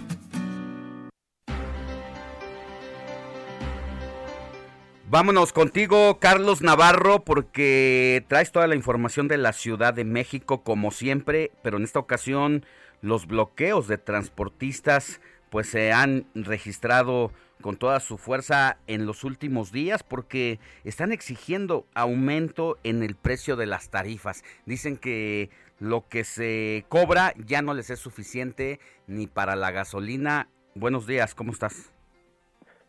Vámonos 5.09 5.53
contigo, 5.53 6.19
Carlos 6.19 6.61
Navarro, 6.61 7.23
porque 7.23 8.25
traes 8.27 8.51
toda 8.51 8.67
la 8.67 8.75
información 8.75 9.29
de 9.29 9.37
la 9.37 9.53
Ciudad 9.53 9.93
de 9.93 10.03
México, 10.03 10.61
como 10.65 10.91
siempre, 10.91 11.53
pero 11.61 11.77
en 11.77 11.85
esta 11.85 11.99
ocasión 11.99 12.65
los 12.99 13.27
bloqueos 13.27 13.87
de 13.87 13.97
transportistas 13.97 15.21
pues 15.49 15.69
se 15.69 15.93
han 15.93 16.25
registrado 16.33 17.31
con 17.63 17.77
toda 17.77 17.99
su 17.99 18.19
fuerza 18.19 18.77
en 18.85 19.07
los 19.07 19.23
últimos 19.23 19.71
días 19.71 20.03
porque 20.03 20.59
están 20.83 21.11
exigiendo 21.11 21.87
aumento 21.95 22.77
en 22.83 23.01
el 23.01 23.15
precio 23.15 23.55
de 23.55 23.65
las 23.65 23.89
tarifas. 23.89 24.43
Dicen 24.67 24.97
que 24.97 25.49
lo 25.79 26.07
que 26.07 26.25
se 26.25 26.85
cobra 26.89 27.33
ya 27.43 27.63
no 27.63 27.73
les 27.73 27.89
es 27.89 27.99
suficiente 27.99 28.79
ni 29.07 29.25
para 29.25 29.55
la 29.55 29.71
gasolina. 29.71 30.49
Buenos 30.75 31.07
días, 31.07 31.33
¿cómo 31.33 31.53
estás? 31.53 31.91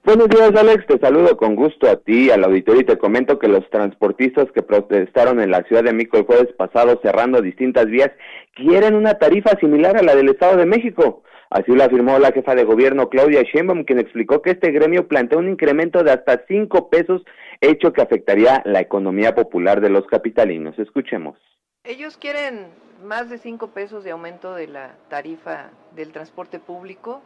Buenos 0.05 0.29
días, 0.29 0.55
Alex. 0.55 0.87
Te 0.87 0.99
saludo 0.99 1.37
con 1.37 1.55
gusto 1.55 1.89
a 1.89 1.97
ti, 1.97 2.31
al 2.31 2.45
auditorio, 2.45 2.83
y 2.83 2.85
te 2.85 2.99
comento 2.99 3.39
que 3.39 3.49
los 3.49 3.69
transportistas 3.71 4.53
que 4.53 4.63
protestaron 4.63 5.41
en 5.41 5.51
la 5.51 5.63
Ciudad 5.63 5.83
de 5.83 5.95
México 5.95 6.19
el 6.19 6.27
jueves 6.27 6.53
pasado 6.59 7.01
cerrando 7.03 7.41
distintas 7.41 7.87
vías 7.87 8.11
quieren 8.55 8.97
una 8.97 9.15
tarifa 9.15 9.59
similar 9.61 9.97
a 9.97 10.03
la 10.03 10.15
del 10.15 10.29
Estado 10.29 10.59
de 10.59 10.67
México. 10.67 11.23
Así 11.55 11.71
lo 11.71 11.85
afirmó 11.85 12.19
la 12.19 12.33
jefa 12.33 12.57
de 12.57 12.65
gobierno 12.65 13.09
Claudia 13.09 13.43
Sheinbaum, 13.43 13.85
quien 13.85 14.01
explicó 14.01 14.43
que 14.43 14.51
este 14.51 14.73
gremio 14.73 15.07
plantea 15.07 15.39
un 15.39 15.49
incremento 15.49 16.03
de 16.03 16.11
hasta 16.11 16.45
cinco 16.49 16.91
pesos, 16.91 17.23
hecho 17.61 17.93
que 17.93 18.03
afectaría 18.03 18.61
la 18.65 18.81
economía 18.81 19.37
popular 19.37 19.81
de 19.81 19.89
los 19.89 20.05
capitalinos. 20.09 20.77
Escuchemos. 20.81 21.39
Ellos 21.85 22.17
quieren 22.17 22.67
más 23.05 23.31
de 23.31 23.39
cinco 23.39 23.69
pesos 23.69 24.03
de 24.03 24.11
aumento 24.11 24.53
de 24.57 24.67
la 24.67 24.97
tarifa 25.09 25.71
del 25.95 26.11
transporte 26.11 26.59
público. 26.59 27.23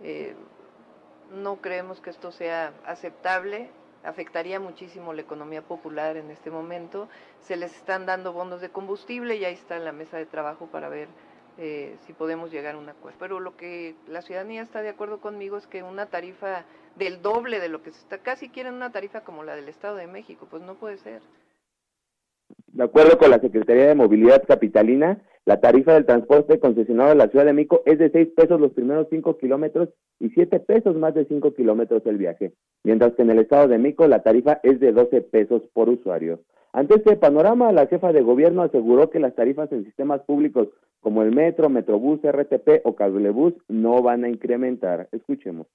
Eh, 0.00 0.36
no 1.34 1.56
creemos 1.56 2.00
que 2.00 2.10
esto 2.10 2.30
sea 2.30 2.72
aceptable 2.86 3.68
afectaría 4.04 4.60
muchísimo 4.60 5.12
la 5.12 5.22
economía 5.22 5.62
popular 5.62 6.16
en 6.16 6.30
este 6.30 6.52
momento. 6.52 7.08
Se 7.40 7.56
les 7.56 7.74
están 7.74 8.06
dando 8.06 8.32
bonos 8.32 8.60
de 8.60 8.68
combustible 8.68 9.34
y 9.34 9.44
ahí 9.44 9.54
está 9.54 9.80
la 9.80 9.90
mesa 9.90 10.16
de 10.16 10.26
trabajo 10.26 10.66
para 10.66 10.88
ver 10.88 11.08
eh, 11.58 11.96
si 12.06 12.12
podemos 12.12 12.50
llegar 12.52 12.74
a 12.74 12.78
un 12.78 12.88
acuerdo. 12.88 13.18
Pero 13.20 13.40
lo 13.40 13.56
que 13.56 13.94
la 14.08 14.22
ciudadanía 14.22 14.62
está 14.62 14.82
de 14.82 14.90
acuerdo 14.90 15.20
conmigo 15.20 15.56
es 15.56 15.66
que 15.66 15.82
una 15.82 16.06
tarifa 16.06 16.64
del 16.96 17.22
doble 17.22 17.60
de 17.60 17.68
lo 17.68 17.82
que 17.82 17.92
se 17.92 18.00
está, 18.00 18.18
casi 18.18 18.48
quieren 18.48 18.74
una 18.74 18.92
tarifa 18.92 19.22
como 19.22 19.44
la 19.44 19.54
del 19.54 19.68
Estado 19.68 19.96
de 19.96 20.06
México, 20.06 20.46
pues 20.50 20.62
no 20.62 20.74
puede 20.74 20.98
ser. 20.98 21.20
De 22.68 22.84
acuerdo 22.84 23.18
con 23.18 23.30
la 23.30 23.40
Secretaría 23.40 23.88
de 23.88 23.94
Movilidad 23.94 24.44
Capitalina, 24.46 25.22
la 25.46 25.60
tarifa 25.60 25.94
del 25.94 26.06
transporte 26.06 26.58
concesionado 26.58 27.12
en 27.12 27.18
la 27.18 27.28
Ciudad 27.28 27.44
de 27.44 27.52
México 27.52 27.82
es 27.86 27.98
de 27.98 28.10
6 28.10 28.28
pesos 28.36 28.60
los 28.60 28.72
primeros 28.72 29.06
5 29.10 29.38
kilómetros 29.38 29.88
y 30.18 30.30
7 30.30 30.60
pesos 30.60 30.96
más 30.96 31.14
de 31.14 31.24
5 31.24 31.54
kilómetros 31.54 32.04
el 32.06 32.18
viaje, 32.18 32.52
mientras 32.84 33.14
que 33.14 33.22
en 33.22 33.30
el 33.30 33.38
Estado 33.38 33.68
de 33.68 33.78
México 33.78 34.06
la 34.06 34.22
tarifa 34.22 34.60
es 34.62 34.80
de 34.80 34.92
12 34.92 35.22
pesos 35.22 35.62
por 35.72 35.88
usuario. 35.88 36.40
Ante 36.72 36.96
este 36.96 37.16
panorama, 37.16 37.72
la 37.72 37.86
jefa 37.86 38.12
de 38.12 38.20
gobierno 38.20 38.62
aseguró 38.62 39.08
que 39.08 39.18
las 39.18 39.34
tarifas 39.34 39.72
en 39.72 39.84
sistemas 39.84 40.20
públicos 40.22 40.68
como 41.00 41.22
el 41.22 41.34
metro, 41.34 41.68
metrobús, 41.68 42.20
RTP 42.22 42.82
o 42.84 42.96
cablebús 42.96 43.54
no 43.68 44.02
van 44.02 44.24
a 44.24 44.28
incrementar. 44.28 45.08
Escuchemos. 45.12 45.66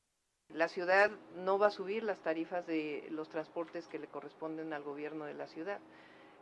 La 0.50 0.68
ciudad 0.68 1.12
no 1.38 1.58
va 1.58 1.68
a 1.68 1.72
subir 1.72 2.04
las 2.04 2.20
tarifas 2.20 2.68
de 2.68 3.08
los 3.10 3.30
transportes 3.30 3.88
que 3.88 4.00
le 4.00 4.08
corresponden 4.08 4.74
al 4.74 4.84
gobierno 4.84 5.26
de 5.26 5.34
la 5.34 5.48
ciudad. 5.48 5.80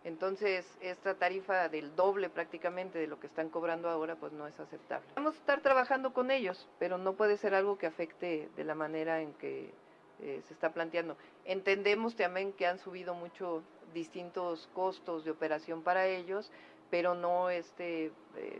Entonces, 0.03 0.65
esta 0.81 1.15
tarifa 1.15 1.67
del 1.67 1.95
doble 1.95 2.29
prácticamente 2.29 2.99
de 2.99 3.07
lo 3.07 3.19
que 3.19 3.27
están 3.27 3.49
cobrando 3.49 3.89
ahora, 3.89 4.15
pues 4.15 4.31
no 4.31 4.47
es 4.47 4.59
aceptable. 4.59 5.07
Vamos 5.15 5.35
a 5.35 5.39
estar 5.39 5.61
trabajando 5.61 6.13
con 6.13 6.31
ellos, 6.31 6.67
pero 6.79 6.97
no 6.97 7.13
puede 7.13 7.37
ser 7.37 7.53
algo 7.53 7.77
que 7.77 7.85
afecte 7.85 8.49
de 8.55 8.63
la 8.63 8.75
manera 8.75 9.21
en 9.21 9.33
que 9.33 9.73
eh, 10.21 10.41
se 10.47 10.53
está 10.53 10.73
planteando. 10.73 11.17
Entendemos 11.45 12.15
también 12.15 12.53
que 12.53 12.65
han 12.65 12.79
subido 12.79 13.13
mucho 13.13 13.61
distintos 13.93 14.69
costos 14.73 15.25
de 15.25 15.31
operación 15.31 15.81
para 15.81 16.07
ellos, 16.07 16.51
pero 16.89 17.15
no 17.15 17.49
este, 17.49 18.05
eh, 18.05 18.11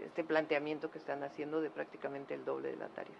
este 0.05 0.23
planteamiento 0.23 0.91
que 0.91 0.97
están 0.97 1.23
haciendo 1.23 1.61
de 1.61 1.69
prácticamente 1.69 2.33
el 2.33 2.45
doble 2.45 2.69
de 2.69 2.77
la 2.77 2.87
tarifa. 2.89 3.19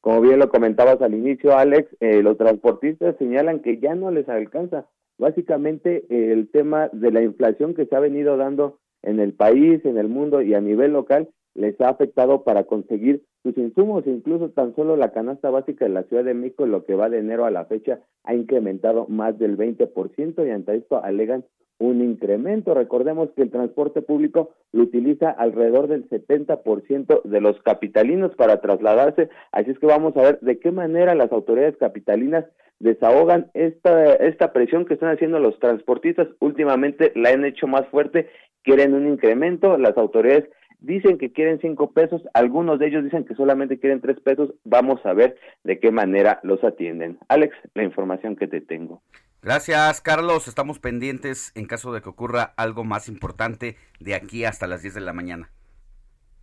Como 0.00 0.20
bien 0.22 0.38
lo 0.38 0.48
comentabas 0.48 1.00
al 1.02 1.14
inicio, 1.14 1.56
Alex, 1.56 1.94
eh, 2.00 2.22
los 2.22 2.38
transportistas 2.38 3.16
señalan 3.18 3.60
que 3.60 3.78
ya 3.78 3.94
no 3.94 4.10
les 4.10 4.28
alcanza. 4.28 4.86
Básicamente 5.18 6.06
el 6.08 6.50
tema 6.50 6.88
de 6.92 7.10
la 7.10 7.22
inflación 7.22 7.74
que 7.74 7.84
se 7.84 7.94
ha 7.94 8.00
venido 8.00 8.38
dando 8.38 8.78
en 9.02 9.20
el 9.20 9.34
país, 9.34 9.84
en 9.84 9.98
el 9.98 10.08
mundo 10.08 10.40
y 10.40 10.54
a 10.54 10.60
nivel 10.60 10.92
local, 10.92 11.28
les 11.54 11.80
ha 11.80 11.88
afectado 11.88 12.44
para 12.44 12.64
conseguir 12.64 13.24
sus 13.42 13.56
insumos, 13.56 14.06
incluso 14.06 14.50
tan 14.50 14.74
solo 14.74 14.96
la 14.96 15.12
canasta 15.12 15.50
básica 15.50 15.84
de 15.84 15.90
la 15.90 16.04
Ciudad 16.04 16.24
de 16.24 16.34
México, 16.34 16.66
lo 16.66 16.84
que 16.84 16.94
va 16.94 17.08
de 17.08 17.18
enero 17.18 17.44
a 17.44 17.50
la 17.50 17.64
fecha, 17.64 18.00
ha 18.24 18.34
incrementado 18.34 19.06
más 19.08 19.38
del 19.38 19.56
20% 19.56 20.46
y 20.46 20.50
ante 20.50 20.76
esto 20.76 21.02
alegan 21.02 21.44
un 21.80 22.02
incremento. 22.02 22.74
Recordemos 22.74 23.30
que 23.34 23.42
el 23.42 23.50
transporte 23.50 24.02
público 24.02 24.50
lo 24.70 24.84
utiliza 24.84 25.30
alrededor 25.30 25.88
del 25.88 26.08
70% 26.08 27.22
de 27.24 27.40
los 27.40 27.60
capitalinos 27.62 28.32
para 28.36 28.60
trasladarse, 28.60 29.28
así 29.50 29.72
es 29.72 29.78
que 29.78 29.86
vamos 29.86 30.16
a 30.16 30.22
ver 30.22 30.40
de 30.40 30.60
qué 30.60 30.70
manera 30.70 31.16
las 31.16 31.32
autoridades 31.32 31.76
capitalinas 31.78 32.44
desahogan 32.78 33.50
esta, 33.54 34.14
esta 34.14 34.52
presión 34.52 34.86
que 34.86 34.94
están 34.94 35.10
haciendo 35.10 35.38
los 35.40 35.58
transportistas. 35.58 36.28
Últimamente 36.38 37.12
la 37.16 37.30
han 37.30 37.44
hecho 37.44 37.66
más 37.66 37.86
fuerte, 37.88 38.28
quieren 38.62 38.94
un 38.94 39.08
incremento, 39.08 39.76
las 39.78 39.96
autoridades 39.96 40.48
dicen 40.80 41.18
que 41.18 41.32
quieren 41.32 41.60
cinco 41.60 41.92
pesos, 41.92 42.22
algunos 42.34 42.78
de 42.78 42.88
ellos 42.88 43.04
dicen 43.04 43.24
que 43.24 43.34
solamente 43.34 43.78
quieren 43.78 44.00
tres 44.00 44.18
pesos, 44.20 44.54
vamos 44.64 45.04
a 45.04 45.12
ver 45.12 45.36
de 45.64 45.78
qué 45.78 45.90
manera 45.90 46.40
los 46.42 46.62
atienden. 46.64 47.18
Alex, 47.28 47.54
la 47.74 47.84
información 47.84 48.36
que 48.36 48.48
te 48.48 48.60
tengo. 48.60 49.02
Gracias, 49.42 50.00
Carlos. 50.02 50.48
Estamos 50.48 50.78
pendientes 50.78 51.52
en 51.54 51.66
caso 51.66 51.92
de 51.92 52.02
que 52.02 52.08
ocurra 52.10 52.52
algo 52.56 52.84
más 52.84 53.08
importante 53.08 53.76
de 53.98 54.14
aquí 54.14 54.44
hasta 54.44 54.66
las 54.66 54.82
10 54.82 54.94
de 54.94 55.00
la 55.00 55.12
mañana. 55.12 55.50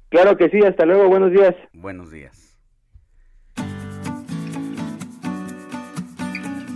Claro 0.10 0.38
que 0.38 0.50
sí, 0.50 0.64
hasta 0.64 0.86
luego, 0.86 1.08
buenos 1.08 1.32
días. 1.32 1.54
Buenos 1.74 2.12
días. 2.12 2.48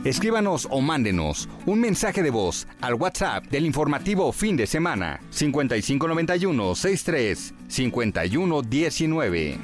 Escríbanos 0.04 0.68
o 0.72 0.82
mándenos 0.82 1.48
un 1.68 1.80
mensaje 1.80 2.24
de 2.24 2.32
voz 2.32 2.68
al 2.82 2.96
WhatsApp 2.96 3.46
del 3.46 3.68
informativo 3.68 4.32
fin 4.32 4.58
de 4.58 4.66
semana 4.66 5.20
5591 5.30 6.76
63 6.76 7.54
51 7.68 8.62
19. 8.64 9.58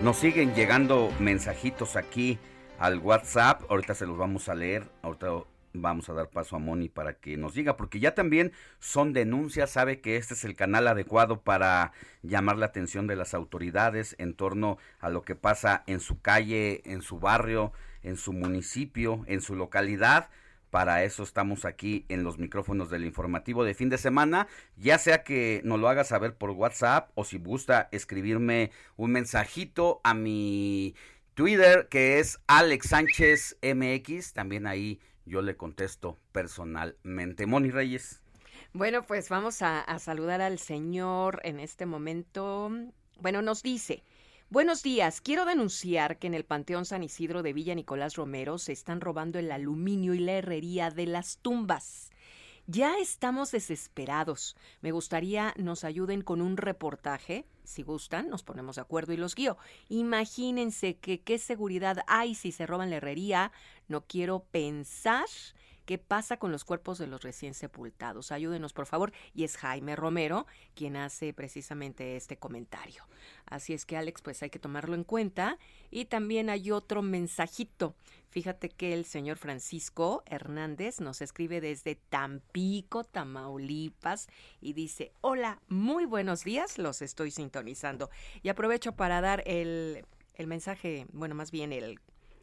Nos 0.00 0.16
siguen 0.16 0.54
llegando 0.54 1.12
mensajitos 1.20 1.96
aquí 1.96 2.38
al 2.78 2.98
WhatsApp. 2.98 3.62
Ahorita 3.68 3.94
se 3.94 4.06
los 4.06 4.16
vamos 4.16 4.48
a 4.48 4.54
leer. 4.54 4.88
Ahorita 5.02 5.28
vamos 5.74 6.08
a 6.08 6.14
dar 6.14 6.28
paso 6.28 6.56
a 6.56 6.58
Moni 6.58 6.88
para 6.88 7.14
que 7.14 7.36
nos 7.36 7.54
diga, 7.54 7.76
porque 7.76 8.00
ya 8.00 8.14
también 8.14 8.52
son 8.78 9.12
denuncias, 9.12 9.70
sabe 9.70 10.00
que 10.00 10.16
este 10.16 10.34
es 10.34 10.44
el 10.44 10.56
canal 10.56 10.88
adecuado 10.88 11.40
para 11.42 11.92
llamar 12.22 12.56
la 12.56 12.66
atención 12.66 13.06
de 13.06 13.16
las 13.16 13.34
autoridades 13.34 14.16
en 14.18 14.34
torno 14.34 14.78
a 15.00 15.10
lo 15.10 15.22
que 15.22 15.34
pasa 15.34 15.84
en 15.86 16.00
su 16.00 16.20
calle, 16.20 16.82
en 16.84 17.02
su 17.02 17.18
barrio, 17.20 17.72
en 18.02 18.16
su 18.16 18.32
municipio, 18.32 19.24
en 19.26 19.40
su 19.40 19.54
localidad. 19.54 20.30
Para 20.70 21.02
eso 21.02 21.22
estamos 21.22 21.64
aquí 21.64 22.04
en 22.10 22.24
los 22.24 22.38
micrófonos 22.38 22.90
del 22.90 23.06
informativo 23.06 23.64
de 23.64 23.72
fin 23.72 23.88
de 23.88 23.96
semana, 23.96 24.48
ya 24.76 24.98
sea 24.98 25.24
que 25.24 25.62
nos 25.64 25.80
lo 25.80 25.88
haga 25.88 26.04
saber 26.04 26.34
por 26.34 26.50
WhatsApp 26.50 27.10
o 27.14 27.24
si 27.24 27.38
gusta 27.38 27.88
escribirme 27.90 28.70
un 28.96 29.12
mensajito 29.12 30.02
a 30.04 30.12
mi 30.12 30.94
Twitter 31.38 31.86
que 31.88 32.18
es 32.18 32.40
Alex 32.48 32.88
Sánchez 32.88 33.58
MX, 33.62 34.32
también 34.32 34.66
ahí 34.66 34.98
yo 35.24 35.40
le 35.40 35.56
contesto 35.56 36.18
personalmente. 36.32 37.46
Moni 37.46 37.70
Reyes. 37.70 38.20
Bueno, 38.72 39.06
pues 39.06 39.28
vamos 39.28 39.62
a, 39.62 39.80
a 39.80 40.00
saludar 40.00 40.40
al 40.40 40.58
señor 40.58 41.40
en 41.44 41.60
este 41.60 41.86
momento. 41.86 42.72
Bueno, 43.20 43.40
nos 43.40 43.62
dice, 43.62 44.02
Buenos 44.50 44.82
días. 44.82 45.20
Quiero 45.20 45.44
denunciar 45.44 46.18
que 46.18 46.26
en 46.26 46.34
el 46.34 46.44
Panteón 46.44 46.86
San 46.86 47.04
Isidro 47.04 47.44
de 47.44 47.52
Villa 47.52 47.76
Nicolás 47.76 48.16
Romero 48.16 48.58
se 48.58 48.72
están 48.72 49.00
robando 49.00 49.38
el 49.38 49.52
aluminio 49.52 50.14
y 50.14 50.18
la 50.18 50.32
herrería 50.32 50.90
de 50.90 51.06
las 51.06 51.38
tumbas. 51.38 52.10
Ya 52.70 52.98
estamos 52.98 53.50
desesperados. 53.50 54.54
Me 54.82 54.92
gustaría 54.92 55.54
nos 55.56 55.84
ayuden 55.84 56.20
con 56.20 56.42
un 56.42 56.58
reportaje. 56.58 57.46
Si 57.64 57.82
gustan, 57.82 58.28
nos 58.28 58.42
ponemos 58.42 58.76
de 58.76 58.82
acuerdo 58.82 59.14
y 59.14 59.16
los 59.16 59.34
guío. 59.34 59.56
Imagínense 59.88 60.98
que 60.98 61.22
qué 61.22 61.38
seguridad 61.38 62.04
hay 62.06 62.34
si 62.34 62.52
se 62.52 62.66
roban 62.66 62.90
la 62.90 62.96
herrería. 62.96 63.52
No 63.88 64.02
quiero 64.02 64.40
pensar 64.50 65.24
qué 65.88 65.96
pasa 65.96 66.36
con 66.36 66.52
los 66.52 66.66
cuerpos 66.66 66.98
de 66.98 67.06
los 67.06 67.22
recién 67.22 67.54
sepultados. 67.54 68.30
Ayúdenos, 68.30 68.74
por 68.74 68.84
favor. 68.84 69.10
Y 69.32 69.44
es 69.44 69.56
Jaime 69.56 69.96
Romero 69.96 70.46
quien 70.74 70.96
hace 70.96 71.32
precisamente 71.32 72.14
este 72.14 72.36
comentario. 72.36 73.04
Así 73.46 73.72
es 73.72 73.86
que, 73.86 73.96
Alex, 73.96 74.20
pues 74.20 74.42
hay 74.42 74.50
que 74.50 74.58
tomarlo 74.58 74.94
en 74.94 75.02
cuenta. 75.02 75.56
Y 75.90 76.04
también 76.04 76.50
hay 76.50 76.72
otro 76.72 77.00
mensajito. 77.00 77.94
Fíjate 78.28 78.68
que 78.68 78.92
el 78.92 79.06
señor 79.06 79.38
Francisco 79.38 80.22
Hernández 80.26 81.00
nos 81.00 81.22
escribe 81.22 81.62
desde 81.62 81.94
Tampico, 81.94 83.04
Tamaulipas, 83.04 84.28
y 84.60 84.74
dice, 84.74 85.12
hola, 85.22 85.62
muy 85.68 86.04
buenos 86.04 86.44
días, 86.44 86.76
los 86.76 87.00
estoy 87.00 87.30
sintonizando. 87.30 88.10
Y 88.42 88.50
aprovecho 88.50 88.92
para 88.92 89.22
dar 89.22 89.42
el, 89.46 90.04
el 90.34 90.46
mensaje, 90.48 91.06
bueno, 91.14 91.34
más 91.34 91.50
bien 91.50 91.72
el 91.72 91.98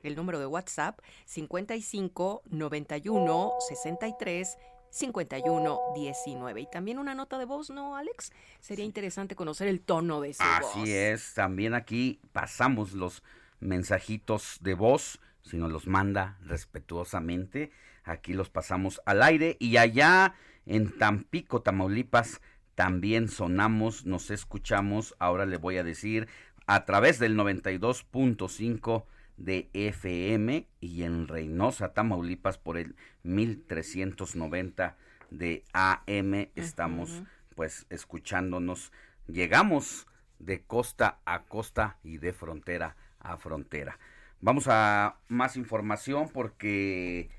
el 0.07 0.15
número 0.15 0.39
de 0.39 0.45
WhatsApp 0.45 0.99
55 1.25 2.43
91 2.45 3.53
63 3.59 4.57
51 4.89 5.79
19. 5.93 6.61
Y 6.61 6.67
también 6.67 6.99
una 6.99 7.15
nota 7.15 7.37
de 7.37 7.45
voz, 7.45 7.69
¿no, 7.69 7.95
Alex? 7.95 8.31
Sería 8.59 8.85
interesante 8.85 9.35
conocer 9.35 9.67
el 9.67 9.81
tono 9.81 10.21
de 10.21 10.29
esa 10.29 10.59
voz. 10.61 10.71
Así 10.71 10.93
es, 10.93 11.33
también 11.33 11.73
aquí 11.73 12.19
pasamos 12.31 12.93
los 12.93 13.21
mensajitos 13.59 14.57
de 14.61 14.73
voz, 14.73 15.19
si 15.43 15.57
nos 15.57 15.71
los 15.71 15.87
manda 15.87 16.37
respetuosamente, 16.41 17.71
aquí 18.03 18.33
los 18.33 18.49
pasamos 18.49 19.01
al 19.05 19.21
aire 19.21 19.57
y 19.59 19.77
allá 19.77 20.35
en 20.65 20.97
Tampico, 20.97 21.61
Tamaulipas, 21.61 22.41
también 22.73 23.27
sonamos, 23.27 24.05
nos 24.05 24.31
escuchamos, 24.31 25.15
ahora 25.19 25.45
le 25.45 25.57
voy 25.57 25.77
a 25.77 25.83
decir, 25.83 26.27
a 26.67 26.85
través 26.85 27.19
del 27.19 27.37
92.5 27.37 29.05
de 29.37 29.69
FM 29.73 30.67
y 30.79 31.03
en 31.03 31.27
Reynosa, 31.27 31.93
Tamaulipas 31.93 32.57
por 32.57 32.77
el 32.77 32.95
1390 33.23 34.97
de 35.31 35.63
AM 35.73 36.49
estamos 36.55 37.23
pues 37.55 37.85
escuchándonos. 37.89 38.91
Llegamos 39.27 40.07
de 40.39 40.61
costa 40.63 41.19
a 41.25 41.43
costa 41.43 41.97
y 42.03 42.17
de 42.17 42.33
frontera 42.33 42.95
a 43.19 43.37
frontera. 43.37 43.99
Vamos 44.41 44.67
a 44.67 45.17
más 45.27 45.57
información 45.57 46.29
porque 46.29 47.29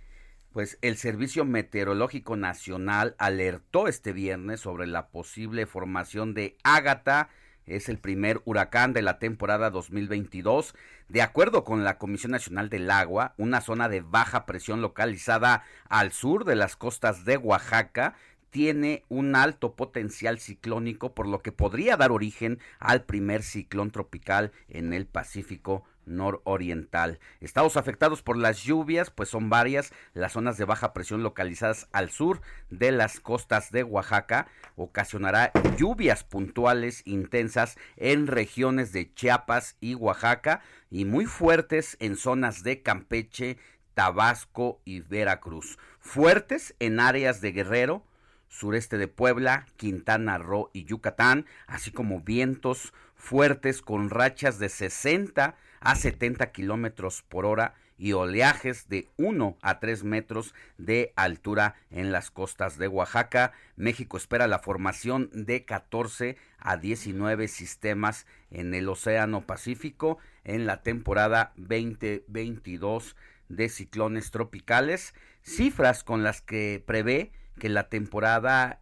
pues 0.53 0.79
el 0.81 0.97
Servicio 0.97 1.45
Meteorológico 1.45 2.37
Nacional 2.37 3.15
alertó 3.19 3.89
este 3.89 4.13
viernes 4.13 4.61
sobre 4.61 4.87
la 4.87 5.09
posible 5.09 5.67
formación 5.67 6.35
de 6.35 6.57
Ágata 6.63 7.29
es 7.67 7.89
el 7.89 7.99
primer 7.99 8.41
huracán 8.45 8.93
de 8.93 9.03
la 9.03 9.19
temporada 9.19 9.71
2022. 9.71 10.75
De 11.09 11.23
acuerdo 11.23 11.65
con 11.65 11.85
la 11.85 11.99
Comisión 11.99 12.33
Nacional 12.33 12.69
del 12.69 12.91
Agua, 12.91 13.35
una 13.37 13.61
zona 13.61 13.89
de 13.89 14.01
baja 14.01 14.47
presión 14.47 14.81
localizada 14.81 15.65
al 15.89 16.13
sur 16.13 16.45
de 16.45 16.57
las 16.57 16.77
costas 16.77 17.25
de 17.25 17.37
Oaxaca 17.37 18.15
tiene 18.51 19.05
un 19.09 19.37
alto 19.37 19.75
potencial 19.75 20.39
ciclónico, 20.39 21.15
por 21.15 21.27
lo 21.27 21.43
que 21.43 21.53
podría 21.53 21.97
dar 21.97 22.11
origen 22.11 22.59
al 22.79 23.05
primer 23.05 23.43
ciclón 23.43 23.91
tropical 23.91 24.53
en 24.69 24.95
el 24.95 25.07
Pacífico 25.07 25.85
nororiental. 26.07 27.19
Estados 27.41 27.77
afectados 27.77 28.23
por 28.23 28.39
las 28.39 28.63
lluvias, 28.63 29.11
pues 29.11 29.29
son 29.29 29.51
varias 29.51 29.93
las 30.15 30.33
zonas 30.33 30.57
de 30.57 30.65
baja 30.65 30.93
presión 30.93 31.23
localizadas 31.23 31.89
al 31.93 32.11
sur 32.11 32.41
de 32.71 32.93
las 32.93 33.21
costas 33.21 33.71
de 33.71 33.83
Oaxaca. 33.83 34.47
Ocasionará 34.77 35.53
lluvias 35.77 36.25
puntuales 36.25 37.03
intensas 37.05 37.77
en 37.97 38.27
regiones 38.27 38.93
de 38.93 39.13
Chiapas 39.13 39.77
y 39.81 39.95
Oaxaca 39.95 40.63
y 40.91 41.05
muy 41.05 41.27
fuertes 41.27 41.97
en 42.01 42.17
zonas 42.17 42.63
de 42.63 42.83
Campeche, 42.83 43.59
Tabasco 43.95 44.81
y 44.85 45.01
Veracruz. 45.01 45.79
Fuertes 45.99 46.75
en 46.79 47.01
áreas 47.01 47.41
de 47.41 47.53
Guerrero, 47.53 48.05
sureste 48.49 48.97
de 48.97 49.09
Puebla, 49.09 49.67
Quintana 49.77 50.39
Roo 50.39 50.71
y 50.73 50.85
Yucatán, 50.85 51.47
así 51.67 51.91
como 51.91 52.21
vientos 52.21 52.93
fuertes 53.15 53.83
con 53.83 54.11
rachas 54.11 54.59
de 54.59 54.69
60 54.69 55.57
a 55.87 55.95
70 55.95 56.51
kilómetros 56.51 57.23
por 57.23 57.47
hora 57.47 57.75
y 57.97 58.13
oleajes 58.13 58.89
de 58.89 59.09
1 59.19 59.57
a 59.63 59.79
3 59.79 60.03
metros 60.03 60.53
de 60.79 61.13
altura 61.15 61.77
en 61.91 62.11
las 62.11 62.33
costas 62.33 62.77
de 62.77 62.89
Oaxaca. 62.89 63.53
México 63.77 64.17
espera 64.17 64.49
la 64.49 64.59
formación 64.59 65.31
de 65.33 65.65
14 65.65 66.37
a 66.59 66.77
19 66.77 67.47
sistemas 67.47 68.27
en 68.51 68.75
el 68.75 68.89
Océano 68.89 69.47
Pacífico 69.47 70.19
en 70.43 70.67
la 70.67 70.83
temporada 70.83 71.53
2022 71.57 73.15
de 73.49 73.69
ciclones 73.69 74.33
tropicales, 74.33 75.15
cifras 75.43 76.03
con 76.03 76.25
las 76.25 76.43
que 76.43 76.83
prevé 76.85 77.31
que 77.61 77.69
la 77.69 77.89
temporada 77.89 78.81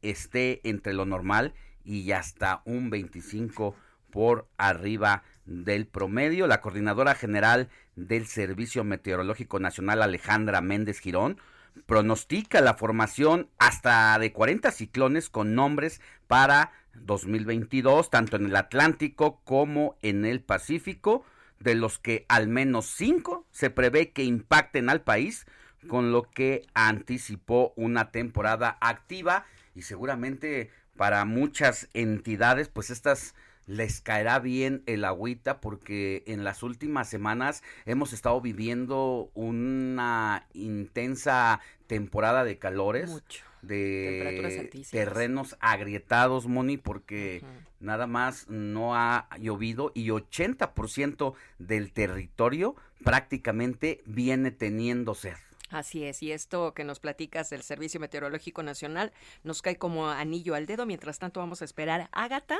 esté 0.00 0.66
entre 0.66 0.94
lo 0.94 1.04
normal 1.04 1.52
y 1.84 2.10
hasta 2.12 2.62
un 2.64 2.88
25 2.88 3.76
por 4.10 4.48
arriba 4.56 5.22
del 5.46 5.86
promedio. 5.86 6.46
La 6.46 6.60
coordinadora 6.60 7.14
general 7.14 7.68
del 7.94 8.26
Servicio 8.26 8.84
Meteorológico 8.84 9.58
Nacional, 9.58 10.02
Alejandra 10.02 10.60
Méndez 10.60 11.00
Girón, 11.00 11.38
pronostica 11.86 12.60
la 12.60 12.74
formación 12.74 13.48
hasta 13.58 14.18
de 14.18 14.32
40 14.32 14.70
ciclones 14.70 15.30
con 15.30 15.54
nombres 15.54 16.00
para 16.26 16.72
2022, 16.94 18.10
tanto 18.10 18.36
en 18.36 18.46
el 18.46 18.56
Atlántico 18.56 19.40
como 19.44 19.96
en 20.02 20.24
el 20.24 20.40
Pacífico, 20.40 21.24
de 21.60 21.74
los 21.74 21.98
que 21.98 22.26
al 22.28 22.48
menos 22.48 22.86
cinco 22.86 23.46
se 23.50 23.70
prevé 23.70 24.10
que 24.10 24.24
impacten 24.24 24.88
al 24.88 25.02
país, 25.02 25.46
con 25.88 26.10
lo 26.12 26.22
que 26.22 26.66
anticipó 26.74 27.72
una 27.76 28.10
temporada 28.10 28.76
activa 28.80 29.44
y 29.74 29.82
seguramente 29.82 30.70
para 30.96 31.24
muchas 31.24 31.88
entidades, 31.92 32.68
pues 32.68 32.90
estas 32.90 33.34
les 33.66 34.00
caerá 34.00 34.38
bien 34.38 34.82
el 34.86 35.04
agüita 35.04 35.60
porque 35.60 36.22
en 36.26 36.44
las 36.44 36.62
últimas 36.62 37.08
semanas 37.08 37.62
hemos 37.84 38.12
estado 38.12 38.40
viviendo 38.40 39.30
una 39.34 40.46
intensa 40.54 41.60
temporada 41.86 42.44
de 42.44 42.58
calores. 42.58 43.22
de 43.62 44.70
terrenos 44.92 45.56
agrietados, 45.58 46.46
Moni, 46.46 46.76
porque 46.76 47.42
nada 47.80 48.06
más 48.06 48.48
no 48.48 48.94
ha 48.94 49.28
llovido 49.40 49.90
y 49.92 50.08
80% 50.08 51.34
del 51.58 51.92
territorio 51.92 52.76
prácticamente 53.02 54.02
viene 54.06 54.52
teniendo 54.52 55.14
sed. 55.14 55.34
Así 55.70 56.04
es, 56.04 56.22
y 56.22 56.30
esto 56.30 56.74
que 56.74 56.84
nos 56.84 57.00
platicas 57.00 57.50
del 57.50 57.62
Servicio 57.62 57.98
Meteorológico 57.98 58.62
Nacional 58.62 59.12
nos 59.42 59.62
cae 59.62 59.76
como 59.76 60.08
anillo 60.08 60.54
al 60.54 60.66
dedo. 60.66 60.86
Mientras 60.86 61.18
tanto, 61.18 61.40
vamos 61.40 61.60
a 61.60 61.64
esperar 61.64 62.08
Ágata 62.12 62.56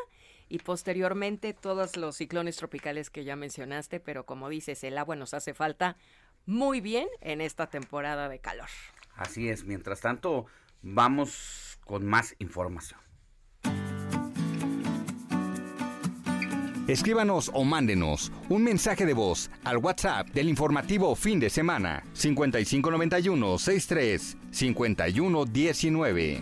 y 0.48 0.58
posteriormente 0.58 1.54
todos 1.54 1.96
los 1.96 2.16
ciclones 2.16 2.56
tropicales 2.56 3.10
que 3.10 3.24
ya 3.24 3.36
mencionaste, 3.36 4.00
pero 4.00 4.26
como 4.26 4.48
dices, 4.48 4.84
el 4.84 4.98
agua 4.98 5.16
nos 5.16 5.34
hace 5.34 5.54
falta 5.54 5.96
muy 6.44 6.80
bien 6.80 7.08
en 7.20 7.40
esta 7.40 7.68
temporada 7.68 8.28
de 8.28 8.38
calor. 8.38 8.68
Así 9.14 9.48
es, 9.48 9.64
mientras 9.64 10.00
tanto, 10.00 10.46
vamos 10.82 11.78
con 11.84 12.06
más 12.06 12.34
información. 12.38 13.00
Escríbanos 16.86 17.50
o 17.52 17.64
mándenos 17.64 18.30
un 18.48 18.62
mensaje 18.62 19.06
de 19.06 19.14
voz 19.14 19.50
al 19.64 19.78
WhatsApp 19.78 20.28
del 20.28 20.48
informativo 20.48 21.16
fin 21.16 21.40
de 21.40 21.50
semana 21.50 22.04
5591 22.12 23.58
63 23.58 24.36
5119. 24.52 26.40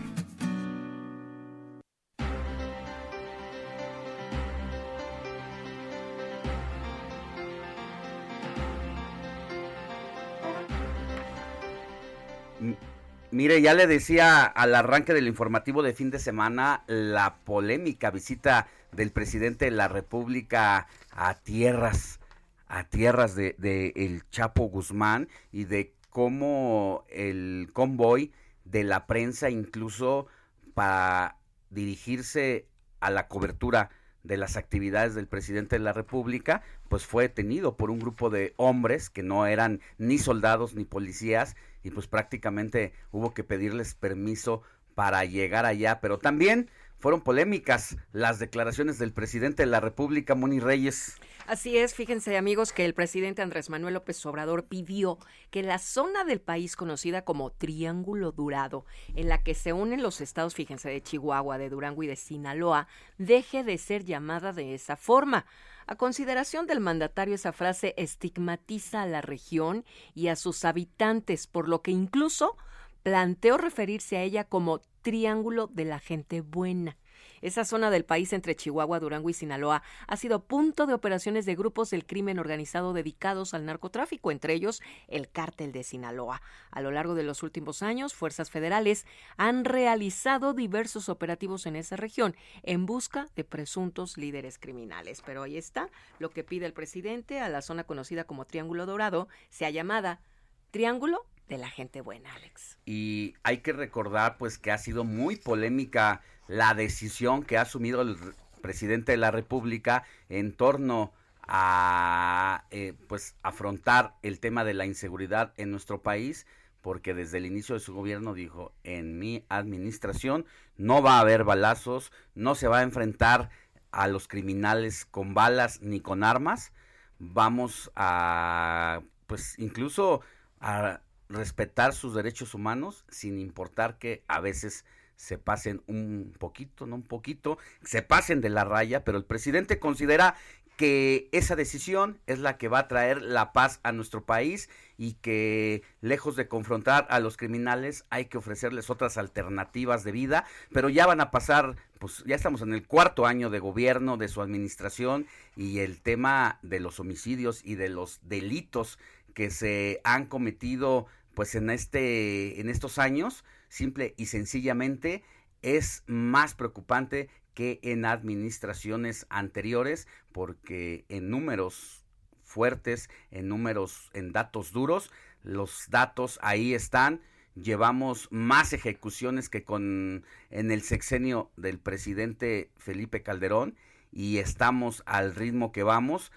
Mire, 13.34 13.60
ya 13.60 13.74
le 13.74 13.88
decía 13.88 14.44
al 14.44 14.76
arranque 14.76 15.12
del 15.12 15.26
informativo 15.26 15.82
de 15.82 15.92
fin 15.92 16.12
de 16.12 16.20
semana 16.20 16.84
la 16.86 17.38
polémica 17.42 18.12
visita 18.12 18.68
del 18.92 19.10
presidente 19.10 19.64
de 19.64 19.72
la 19.72 19.88
República 19.88 20.86
a 21.10 21.34
tierras, 21.34 22.20
a 22.68 22.84
tierras 22.84 23.34
de, 23.34 23.56
de 23.58 23.92
el 23.96 24.22
Chapo 24.30 24.66
Guzmán 24.66 25.28
y 25.50 25.64
de 25.64 25.92
cómo 26.10 27.04
el 27.08 27.70
convoy 27.72 28.30
de 28.64 28.84
la 28.84 29.08
prensa 29.08 29.50
incluso 29.50 30.28
para 30.74 31.36
dirigirse 31.70 32.68
a 33.00 33.10
la 33.10 33.26
cobertura 33.26 33.90
de 34.22 34.36
las 34.36 34.56
actividades 34.56 35.16
del 35.16 35.26
presidente 35.26 35.74
de 35.74 35.82
la 35.82 35.92
República, 35.92 36.62
pues 36.88 37.04
fue 37.04 37.24
detenido 37.24 37.76
por 37.76 37.90
un 37.90 37.98
grupo 37.98 38.30
de 38.30 38.54
hombres 38.58 39.10
que 39.10 39.24
no 39.24 39.44
eran 39.46 39.80
ni 39.98 40.18
soldados 40.18 40.76
ni 40.76 40.84
policías 40.84 41.56
y 41.84 41.90
pues 41.90 42.08
prácticamente 42.08 42.92
hubo 43.12 43.32
que 43.32 43.44
pedirles 43.44 43.94
permiso 43.94 44.62
para 44.96 45.24
llegar 45.24 45.66
allá, 45.66 46.00
pero 46.00 46.18
también 46.18 46.70
fueron 46.98 47.20
polémicas 47.20 47.96
las 48.12 48.38
declaraciones 48.38 48.98
del 48.98 49.12
presidente 49.12 49.62
de 49.62 49.66
la 49.66 49.80
República, 49.80 50.34
Moni 50.34 50.58
Reyes. 50.58 51.16
Así 51.46 51.76
es, 51.76 51.94
fíjense 51.94 52.38
amigos 52.38 52.72
que 52.72 52.86
el 52.86 52.94
presidente 52.94 53.42
Andrés 53.42 53.68
Manuel 53.68 53.92
López 53.92 54.24
Obrador 54.24 54.64
pidió 54.64 55.18
que 55.50 55.62
la 55.62 55.78
zona 55.78 56.24
del 56.24 56.40
país 56.40 56.74
conocida 56.74 57.22
como 57.22 57.52
Triángulo 57.52 58.32
Dorado, 58.32 58.86
en 59.14 59.28
la 59.28 59.42
que 59.42 59.54
se 59.54 59.74
unen 59.74 60.02
los 60.02 60.22
estados, 60.22 60.54
fíjense, 60.54 60.88
de 60.88 61.02
Chihuahua, 61.02 61.58
de 61.58 61.68
Durango 61.68 62.02
y 62.02 62.06
de 62.06 62.16
Sinaloa, 62.16 62.88
deje 63.18 63.62
de 63.62 63.76
ser 63.76 64.04
llamada 64.04 64.54
de 64.54 64.74
esa 64.74 64.96
forma. 64.96 65.44
A 65.86 65.96
consideración 65.96 66.66
del 66.66 66.80
mandatario, 66.80 67.34
esa 67.34 67.52
frase 67.52 67.94
estigmatiza 67.96 69.02
a 69.02 69.06
la 69.06 69.20
región 69.20 69.84
y 70.14 70.28
a 70.28 70.36
sus 70.36 70.64
habitantes, 70.64 71.46
por 71.46 71.68
lo 71.68 71.82
que 71.82 71.90
incluso 71.90 72.56
planteó 73.02 73.58
referirse 73.58 74.16
a 74.16 74.22
ella 74.22 74.44
como 74.44 74.80
Triángulo 75.02 75.66
de 75.66 75.84
la 75.84 75.98
Gente 75.98 76.40
Buena. 76.40 76.96
Esa 77.44 77.66
zona 77.66 77.90
del 77.90 78.06
país 78.06 78.32
entre 78.32 78.56
Chihuahua, 78.56 79.00
Durango 79.00 79.28
y 79.28 79.34
Sinaloa 79.34 79.82
ha 80.06 80.16
sido 80.16 80.44
punto 80.44 80.86
de 80.86 80.94
operaciones 80.94 81.44
de 81.44 81.54
grupos 81.54 81.90
del 81.90 82.06
crimen 82.06 82.38
organizado 82.38 82.94
dedicados 82.94 83.52
al 83.52 83.66
narcotráfico, 83.66 84.30
entre 84.30 84.54
ellos 84.54 84.80
el 85.08 85.28
cártel 85.28 85.70
de 85.70 85.84
Sinaloa. 85.84 86.40
A 86.70 86.80
lo 86.80 86.90
largo 86.90 87.14
de 87.14 87.22
los 87.22 87.42
últimos 87.42 87.82
años, 87.82 88.14
fuerzas 88.14 88.50
federales 88.50 89.04
han 89.36 89.66
realizado 89.66 90.54
diversos 90.54 91.10
operativos 91.10 91.66
en 91.66 91.76
esa 91.76 91.96
región 91.96 92.34
en 92.62 92.86
busca 92.86 93.28
de 93.36 93.44
presuntos 93.44 94.16
líderes 94.16 94.58
criminales. 94.58 95.20
Pero 95.20 95.42
ahí 95.42 95.58
está 95.58 95.90
lo 96.18 96.30
que 96.30 96.44
pide 96.44 96.64
el 96.64 96.72
presidente 96.72 97.40
a 97.40 97.50
la 97.50 97.60
zona 97.60 97.84
conocida 97.84 98.24
como 98.24 98.46
Triángulo 98.46 98.86
Dorado, 98.86 99.28
sea 99.50 99.68
llamada 99.68 100.22
Triángulo 100.70 101.26
de 101.48 101.58
la 101.58 101.68
gente 101.68 102.00
buena, 102.00 102.34
Alex. 102.34 102.78
Y 102.86 103.34
hay 103.42 103.58
que 103.58 103.74
recordar 103.74 104.38
pues 104.38 104.56
que 104.56 104.72
ha 104.72 104.78
sido 104.78 105.04
muy 105.04 105.36
polémica 105.36 106.22
la 106.48 106.74
decisión 106.74 107.42
que 107.42 107.58
ha 107.58 107.62
asumido 107.62 108.02
el 108.02 108.16
presidente 108.60 109.12
de 109.12 109.18
la 109.18 109.30
República 109.30 110.04
en 110.28 110.52
torno 110.52 111.12
a 111.46 112.64
eh, 112.70 112.94
pues 113.06 113.34
afrontar 113.42 114.14
el 114.22 114.40
tema 114.40 114.64
de 114.64 114.74
la 114.74 114.86
inseguridad 114.86 115.52
en 115.56 115.70
nuestro 115.70 116.00
país 116.02 116.46
porque 116.80 117.14
desde 117.14 117.38
el 117.38 117.46
inicio 117.46 117.74
de 117.74 117.80
su 117.80 117.94
gobierno 117.94 118.34
dijo 118.34 118.72
en 118.82 119.18
mi 119.18 119.44
administración 119.48 120.46
no 120.76 121.02
va 121.02 121.16
a 121.16 121.20
haber 121.20 121.44
balazos, 121.44 122.12
no 122.34 122.54
se 122.54 122.68
va 122.68 122.80
a 122.80 122.82
enfrentar 122.82 123.50
a 123.90 124.08
los 124.08 124.28
criminales 124.28 125.04
con 125.04 125.34
balas 125.34 125.80
ni 125.80 126.00
con 126.00 126.24
armas, 126.24 126.72
vamos 127.18 127.90
a 127.96 129.00
pues 129.26 129.58
incluso 129.58 130.20
a 130.60 131.00
respetar 131.28 131.94
sus 131.94 132.14
derechos 132.14 132.54
humanos 132.54 133.04
sin 133.08 133.38
importar 133.38 133.98
que 133.98 134.22
a 134.28 134.40
veces 134.40 134.84
se 135.16 135.38
pasen 135.38 135.82
un 135.86 136.34
poquito, 136.38 136.86
no 136.86 136.96
un 136.96 137.02
poquito, 137.02 137.58
se 137.82 138.02
pasen 138.02 138.40
de 138.40 138.50
la 138.50 138.64
raya, 138.64 139.04
pero 139.04 139.18
el 139.18 139.24
presidente 139.24 139.78
considera 139.78 140.36
que 140.76 141.28
esa 141.32 141.54
decisión 141.54 142.18
es 142.26 142.40
la 142.40 142.58
que 142.58 142.68
va 142.68 142.80
a 142.80 142.88
traer 142.88 143.22
la 143.22 143.52
paz 143.52 143.78
a 143.84 143.92
nuestro 143.92 144.24
país 144.24 144.68
y 144.98 145.14
que 145.14 145.82
lejos 146.00 146.34
de 146.36 146.48
confrontar 146.48 147.06
a 147.10 147.20
los 147.20 147.36
criminales 147.36 148.04
hay 148.10 148.26
que 148.26 148.38
ofrecerles 148.38 148.90
otras 148.90 149.16
alternativas 149.16 150.02
de 150.02 150.12
vida, 150.12 150.44
pero 150.72 150.88
ya 150.88 151.06
van 151.06 151.20
a 151.20 151.30
pasar, 151.30 151.76
pues 152.00 152.24
ya 152.26 152.34
estamos 152.34 152.62
en 152.62 152.74
el 152.74 152.86
cuarto 152.86 153.26
año 153.26 153.50
de 153.50 153.60
gobierno 153.60 154.16
de 154.16 154.28
su 154.28 154.42
administración 154.42 155.26
y 155.56 155.78
el 155.78 156.00
tema 156.00 156.58
de 156.62 156.80
los 156.80 156.98
homicidios 156.98 157.64
y 157.64 157.76
de 157.76 157.88
los 157.88 158.18
delitos 158.22 158.98
que 159.32 159.50
se 159.50 160.00
han 160.04 160.26
cometido 160.26 161.06
pues 161.34 161.54
en 161.56 161.70
este 161.70 162.60
en 162.60 162.68
estos 162.68 162.98
años 162.98 163.44
simple 163.68 164.14
y 164.16 164.26
sencillamente 164.26 165.22
es 165.62 166.02
más 166.06 166.54
preocupante 166.54 167.28
que 167.54 167.80
en 167.82 168.04
administraciones 168.04 169.26
anteriores 169.30 170.08
porque 170.32 171.04
en 171.08 171.30
números 171.30 172.04
fuertes, 172.42 173.08
en 173.30 173.48
números 173.48 174.10
en 174.12 174.32
datos 174.32 174.72
duros, 174.72 175.10
los 175.42 175.88
datos 175.90 176.38
ahí 176.42 176.74
están. 176.74 177.20
Llevamos 177.54 178.28
más 178.30 178.72
ejecuciones 178.72 179.48
que 179.48 179.64
con 179.64 180.24
en 180.50 180.70
el 180.70 180.82
sexenio 180.82 181.52
del 181.56 181.78
presidente 181.78 182.70
Felipe 182.76 183.22
Calderón 183.22 183.76
y 184.10 184.38
estamos 184.38 185.02
al 185.06 185.34
ritmo 185.34 185.70
que 185.70 185.82
vamos 185.84 186.32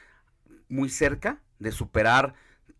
muy 0.69 0.89
cerca 0.89 1.41
de 1.59 1.71
superar 1.71 2.35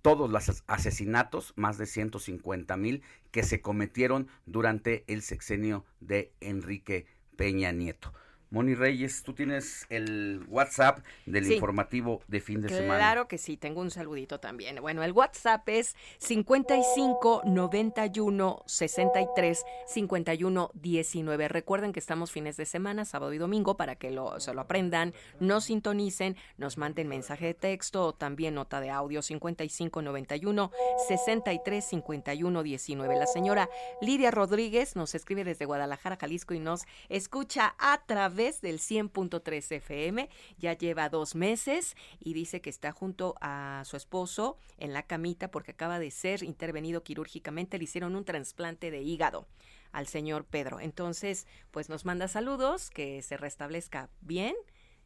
todos 0.08 0.30
los 0.30 0.64
asesinatos, 0.68 1.52
más 1.58 1.78
de 1.78 1.86
150 1.86 2.78
mil, 2.78 3.04
que 3.32 3.44
se 3.44 3.60
cometieron 3.60 4.30
durante 4.46 5.04
el 5.08 5.22
sexenio 5.22 5.84
de 6.00 6.32
Enrique 6.40 7.08
Peña 7.36 7.74
Nieto. 7.74 8.14
Moni 8.50 8.76
Reyes, 8.76 9.24
tú 9.24 9.34
tienes 9.34 9.86
el 9.90 10.46
WhatsApp 10.48 11.00
del 11.26 11.52
informativo 11.52 12.22
de 12.28 12.40
fin 12.40 12.62
de 12.62 12.70
semana. 12.70 12.98
Claro 12.98 13.28
que 13.28 13.38
sí, 13.38 13.58
tengo 13.58 13.82
un 13.82 13.92
saludito 13.92 14.40
también. 14.40 14.80
Bueno, 14.82 15.04
el 15.04 15.12
WhatsApp 15.12 15.68
es 15.68 15.96
55 16.20 17.42
91 17.46 18.64
63 18.66 19.66
51 19.88 20.72
19. 20.74 21.48
Recuerden 21.50 21.92
que 21.92 22.00
estamos 22.00 22.32
fines 22.32 22.56
de 22.56 22.66
semana, 22.66 23.04
sábado 23.04 23.34
y 23.34 23.38
domingo, 23.38 23.76
para 23.76 23.96
que 23.96 24.12
lo, 24.12 24.40
se 24.40 24.54
lo 24.54 24.62
aprendan, 24.62 25.14
nos 25.40 25.66
sintonicen, 25.66 26.38
nos 26.58 26.78
manden 26.78 27.08
mensaje 27.08 27.48
de 27.48 27.54
texto 27.54 28.06
o 28.06 28.14
también 28.14 28.56
nota 28.56 28.80
de 28.80 28.90
audio 28.90 29.22
55 29.22 30.02
91 30.02 30.72
63 31.08 31.86
51 31.86 32.64
19. 32.64 33.16
La 33.18 33.28
señora 33.28 33.70
Lidia 34.02 34.32
Rodríguez 34.32 34.96
nos 34.96 35.16
escribe 35.16 35.44
desde 35.44 35.66
Guadalajara, 35.66 36.16
Jalisco 36.16 36.54
y 36.54 36.60
nos 36.60 36.82
escucha 37.10 37.76
a 37.78 37.98
del 38.38 38.80
100.3 38.80 39.72
FM. 39.78 40.30
Ya 40.58 40.74
lleva 40.74 41.10
dos 41.10 41.36
meses 41.36 41.96
y 42.20 42.34
dice 42.34 42.62
que 42.62 42.70
está 42.70 42.92
junto 42.92 43.36
a 43.42 43.82
su 43.86 43.98
esposo 43.98 44.58
en 44.78 44.94
la 44.94 45.04
camita 45.04 45.50
porque 45.50 45.72
acaba 45.72 46.00
de 46.00 46.12
ser 46.12 46.44
intervenido 46.44 47.04
quirúrgicamente. 47.04 47.78
Le 47.78 47.86
hicieron 47.86 48.16
un 48.16 48.24
trasplante 48.24 48.92
de 48.92 49.02
hígado 49.02 49.48
al 49.92 50.08
señor 50.08 50.46
Pedro. 50.46 50.80
Entonces, 50.80 51.48
pues 51.72 51.90
nos 51.90 52.06
manda 52.06 52.28
saludos, 52.28 52.90
que 52.92 53.22
se 53.24 53.38
restablezca 53.38 54.10
bien 54.22 54.56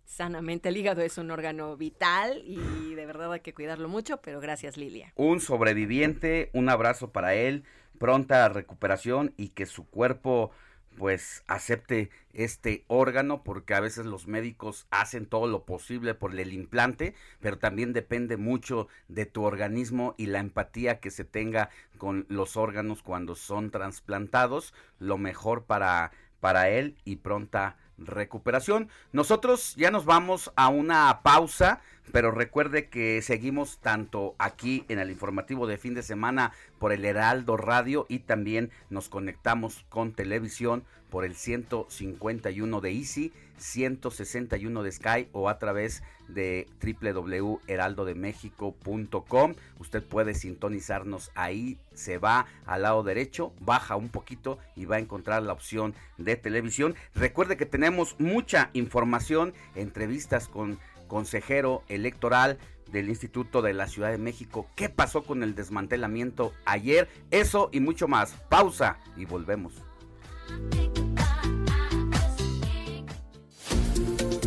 sanamente. 0.04 0.70
El 0.70 0.78
hígado 0.78 1.02
es 1.02 1.18
un 1.18 1.32
órgano 1.32 1.78
vital 1.78 2.44
y 2.46 2.94
de 2.96 3.06
verdad 3.06 3.32
hay 3.32 3.40
que 3.40 3.54
cuidarlo 3.54 3.88
mucho, 3.88 4.18
pero 4.18 4.42
gracias 4.42 4.76
Lilia. 4.76 5.14
Un 5.16 5.40
sobreviviente, 5.40 6.50
un 6.54 6.68
abrazo 6.68 7.12
para 7.12 7.34
él, 7.34 7.64
pronta 7.98 8.50
recuperación 8.50 9.34
y 9.38 9.50
que 9.50 9.66
su 9.66 9.88
cuerpo 9.88 10.52
pues 10.98 11.44
acepte 11.48 12.10
este 12.34 12.84
órgano 12.88 13.44
porque 13.44 13.74
a 13.74 13.80
veces 13.80 14.06
los 14.06 14.28
médicos 14.28 14.88
hacen 14.92 15.26
todo 15.26 15.48
lo 15.48 15.66
posible 15.66 16.14
por 16.14 16.38
el 16.38 16.54
implante, 16.54 17.16
pero 17.40 17.58
también 17.58 17.94
depende 17.94 18.38
mucho 18.38 18.88
de 19.08 19.26
tu 19.26 19.44
organismo 19.44 20.16
y 20.18 20.28
la 20.28 20.40
empatía 20.40 21.00
que 21.00 21.12
se 21.12 21.24
tenga 21.24 21.70
con 21.98 22.26
los 22.30 22.58
órganos 22.58 23.04
cuando 23.04 23.36
son 23.36 23.72
trasplantados, 23.72 24.74
lo 25.00 25.18
mejor 25.18 25.66
para 25.66 26.12
para 26.42 26.70
él 26.70 26.98
y 27.06 27.18
pronta 27.18 27.78
recuperación. 28.06 28.90
Nosotros 29.12 29.76
ya 29.76 29.92
nos 29.92 30.06
vamos 30.06 30.52
a 30.56 30.70
una 30.70 31.22
pausa, 31.24 31.82
pero 32.12 32.32
recuerde 32.32 32.90
que 32.90 33.22
seguimos 33.22 33.80
tanto 33.80 34.36
aquí 34.38 34.86
en 34.90 35.00
el 35.00 35.12
informativo 35.12 35.68
de 35.68 35.78
fin 35.78 35.94
de 35.94 36.04
semana 36.04 36.52
por 36.80 36.92
el 36.92 37.06
Heraldo 37.06 37.58
Radio 37.58 38.06
y 38.10 38.20
también 38.20 38.72
nos 38.90 39.10
conectamos 39.10 39.86
con 39.90 40.14
televisión 40.14 40.84
por 41.10 41.26
el 41.26 41.36
151 41.36 42.82
de 42.82 42.92
Easy, 42.92 43.34
161 43.58 44.84
de 44.84 44.92
Sky 44.92 45.30
o 45.34 45.50
a 45.50 45.60
través 45.60 46.04
de 46.34 46.68
www.heraldodemexico.com. 46.82 49.54
Usted 49.80 50.04
puede 50.04 50.34
sintonizarnos 50.34 51.32
ahí, 51.36 51.78
se 51.94 52.18
va 52.18 52.48
al 52.66 52.82
lado 52.84 53.04
derecho, 53.04 53.54
baja 53.60 53.96
un 53.96 54.10
poquito 54.10 54.58
y 54.76 54.86
va 54.86 54.98
a 54.98 55.00
encontrar 55.00 55.44
la 55.44 55.54
opción 55.54 55.94
de 56.18 56.36
televisión. 56.36 56.96
Recuerde 57.16 57.58
que 57.58 57.66
tenemos 57.66 58.16
mucha 58.20 58.70
información, 58.74 59.54
entrevistas 59.76 60.48
con 60.48 60.80
consejero 61.08 61.84
electoral 61.90 62.58
del 62.92 63.10
Instituto 63.10 63.62
de 63.62 63.74
la 63.74 63.88
Ciudad 63.88 64.12
de 64.12 64.18
México. 64.18 64.68
¿Qué 64.76 64.90
pasó 64.90 65.24
con 65.24 65.44
el 65.44 65.56
desmantelamiento 65.56 66.54
ayer? 66.66 67.10
Eso 67.32 67.70
y 67.72 67.80
mucho 67.80 68.08
más. 68.08 68.34
Pausa 68.50 68.98
y 69.18 69.26
volvemos. 69.26 69.74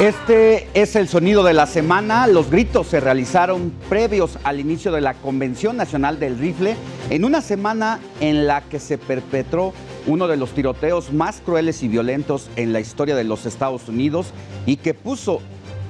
Este 0.00 0.68
es 0.74 0.94
el 0.94 1.08
sonido 1.08 1.42
de 1.42 1.54
la 1.54 1.66
semana. 1.66 2.28
Los 2.28 2.52
gritos 2.52 2.86
se 2.86 3.00
realizaron 3.00 3.72
previos 3.88 4.38
al 4.44 4.60
inicio 4.60 4.92
de 4.92 5.00
la 5.00 5.14
Convención 5.14 5.76
Nacional 5.76 6.20
del 6.20 6.38
Rifle, 6.38 6.76
en 7.10 7.24
una 7.24 7.40
semana 7.40 7.98
en 8.20 8.46
la 8.46 8.60
que 8.60 8.78
se 8.78 8.96
perpetró 8.96 9.72
uno 10.06 10.28
de 10.28 10.36
los 10.36 10.52
tiroteos 10.52 11.12
más 11.12 11.40
crueles 11.44 11.82
y 11.82 11.88
violentos 11.88 12.48
en 12.54 12.72
la 12.72 12.78
historia 12.78 13.16
de 13.16 13.24
los 13.24 13.44
Estados 13.44 13.88
Unidos 13.88 14.28
y 14.66 14.76
que 14.76 14.94
puso 14.94 15.40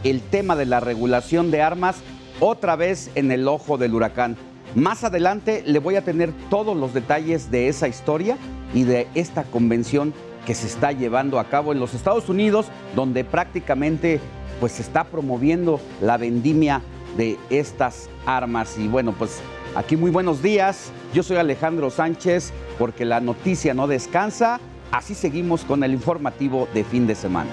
el 0.05 0.23
tema 0.23 0.57
de 0.57 0.65
la 0.65 0.81
regulación 0.81 1.51
de 1.51 1.61
armas 1.61 1.97
otra 2.41 2.77
vez 2.77 3.11
en 3.15 3.31
el 3.31 3.47
ojo 3.47 3.77
del 3.77 3.93
huracán. 3.93 4.39
Más 4.75 5.05
adelante 5.05 5.63
le 5.67 5.81
voy 5.81 5.97
a 5.97 6.05
tener 6.05 6.33
todos 6.49 6.75
los 6.75 6.95
detalles 6.95 7.51
de 7.51 7.69
esa 7.69 7.89
historia 7.89 8.39
y 8.73 8.85
de 8.85 9.07
esta 9.15 9.45
convención 9.45 10.15
que 10.49 10.55
se 10.55 10.67
está 10.67 10.93
llevando 10.93 11.39
a 11.39 11.45
cabo 11.45 11.73
en 11.73 11.79
los 11.79 11.93
Estados 11.93 12.31
Unidos, 12.31 12.69
donde 12.97 13.23
prácticamente 13.23 14.19
pues 14.61 14.73
se 14.73 14.83
está 14.83 15.05
promoviendo 15.05 15.79
la 16.01 16.17
vendimia 16.17 16.81
de 17.19 17.37
estas 17.51 18.09
armas. 18.25 18.79
Y 18.79 18.89
bueno, 18.89 19.13
pues 19.13 19.43
aquí 19.75 19.95
muy 19.95 20.11
buenos 20.11 20.43
días. 20.43 20.91
Yo 21.13 21.23
soy 21.23 21.37
Alejandro 21.37 21.91
Sánchez, 21.91 22.55
porque 22.79 23.05
la 23.05 23.21
noticia 23.21 23.75
no 23.75 23.87
descansa. 23.87 24.59
Así 24.91 25.15
seguimos 25.15 25.67
con 25.67 25.85
el 25.85 25.93
informativo 25.93 26.67
de 26.73 26.83
fin 26.83 27.07
de 27.07 27.15
semana. 27.15 27.51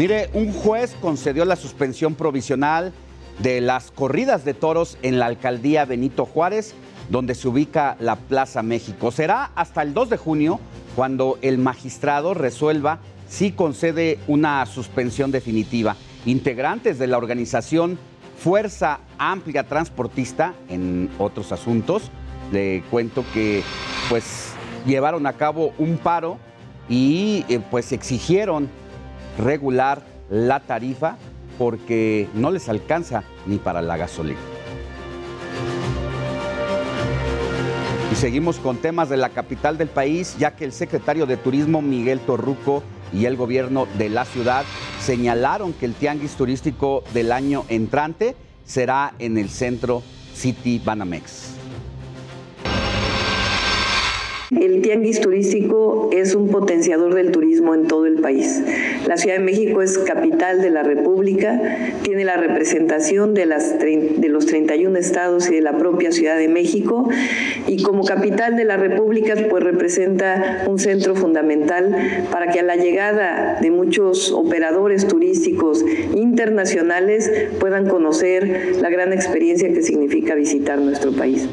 Mire, 0.00 0.30
un 0.32 0.54
juez 0.54 0.96
concedió 1.02 1.44
la 1.44 1.56
suspensión 1.56 2.14
provisional 2.14 2.94
de 3.40 3.60
las 3.60 3.90
corridas 3.90 4.46
de 4.46 4.54
toros 4.54 4.96
en 5.02 5.18
la 5.18 5.26
alcaldía 5.26 5.84
Benito 5.84 6.24
Juárez, 6.24 6.72
donde 7.10 7.34
se 7.34 7.46
ubica 7.46 7.98
la 8.00 8.16
Plaza 8.16 8.62
México. 8.62 9.10
Será 9.10 9.50
hasta 9.54 9.82
el 9.82 9.92
2 9.92 10.08
de 10.08 10.16
junio 10.16 10.58
cuando 10.96 11.38
el 11.42 11.58
magistrado 11.58 12.32
resuelva 12.32 13.00
si 13.28 13.52
concede 13.52 14.18
una 14.26 14.64
suspensión 14.64 15.32
definitiva. 15.32 15.96
Integrantes 16.24 16.98
de 16.98 17.06
la 17.06 17.18
organización 17.18 17.98
Fuerza 18.38 19.00
Amplia 19.18 19.64
Transportista, 19.64 20.54
en 20.70 21.10
otros 21.18 21.52
asuntos, 21.52 22.10
le 22.52 22.82
cuento 22.90 23.22
que 23.34 23.62
pues 24.08 24.54
llevaron 24.86 25.26
a 25.26 25.34
cabo 25.34 25.74
un 25.76 25.98
paro 25.98 26.38
y 26.88 27.44
eh, 27.50 27.60
pues 27.70 27.92
exigieron 27.92 28.70
regular 29.40 30.02
la 30.28 30.60
tarifa 30.60 31.16
porque 31.58 32.28
no 32.34 32.50
les 32.50 32.68
alcanza 32.68 33.24
ni 33.46 33.58
para 33.58 33.82
la 33.82 33.96
gasolina. 33.96 34.38
Y 38.12 38.16
seguimos 38.16 38.58
con 38.58 38.78
temas 38.78 39.08
de 39.08 39.16
la 39.16 39.28
capital 39.28 39.78
del 39.78 39.88
país, 39.88 40.36
ya 40.38 40.56
que 40.56 40.64
el 40.64 40.72
secretario 40.72 41.26
de 41.26 41.36
Turismo 41.36 41.80
Miguel 41.80 42.18
Torruco 42.20 42.82
y 43.12 43.26
el 43.26 43.36
gobierno 43.36 43.86
de 43.98 44.08
la 44.08 44.24
ciudad 44.24 44.64
señalaron 45.00 45.72
que 45.72 45.86
el 45.86 45.94
tianguis 45.94 46.34
turístico 46.34 47.04
del 47.14 47.30
año 47.30 47.64
entrante 47.68 48.34
será 48.64 49.14
en 49.18 49.38
el 49.38 49.48
centro 49.48 50.02
City 50.34 50.80
Banamex. 50.84 51.59
El 54.58 54.82
tianguis 54.82 55.20
turístico 55.20 56.10
es 56.12 56.34
un 56.34 56.48
potenciador 56.48 57.14
del 57.14 57.30
turismo 57.30 57.72
en 57.72 57.86
todo 57.86 58.06
el 58.06 58.16
país. 58.16 58.60
La 59.06 59.16
Ciudad 59.16 59.36
de 59.36 59.44
México 59.44 59.80
es 59.80 59.96
capital 59.96 60.60
de 60.60 60.70
la 60.70 60.82
República, 60.82 61.60
tiene 62.02 62.24
la 62.24 62.36
representación 62.36 63.32
de, 63.32 63.46
las, 63.46 63.78
de 63.78 64.28
los 64.28 64.46
31 64.46 64.98
estados 64.98 65.48
y 65.48 65.54
de 65.54 65.60
la 65.60 65.78
propia 65.78 66.10
Ciudad 66.10 66.36
de 66.36 66.48
México 66.48 67.08
y 67.68 67.80
como 67.84 68.02
capital 68.04 68.56
de 68.56 68.64
la 68.64 68.76
República 68.76 69.36
pues 69.48 69.62
representa 69.62 70.64
un 70.66 70.80
centro 70.80 71.14
fundamental 71.14 71.94
para 72.32 72.50
que 72.50 72.58
a 72.58 72.64
la 72.64 72.74
llegada 72.74 73.58
de 73.60 73.70
muchos 73.70 74.32
operadores 74.32 75.06
turísticos 75.06 75.84
internacionales 76.16 77.30
puedan 77.60 77.86
conocer 77.86 78.78
la 78.80 78.90
gran 78.90 79.12
experiencia 79.12 79.72
que 79.72 79.82
significa 79.82 80.34
visitar 80.34 80.80
nuestro 80.80 81.12
país. 81.12 81.48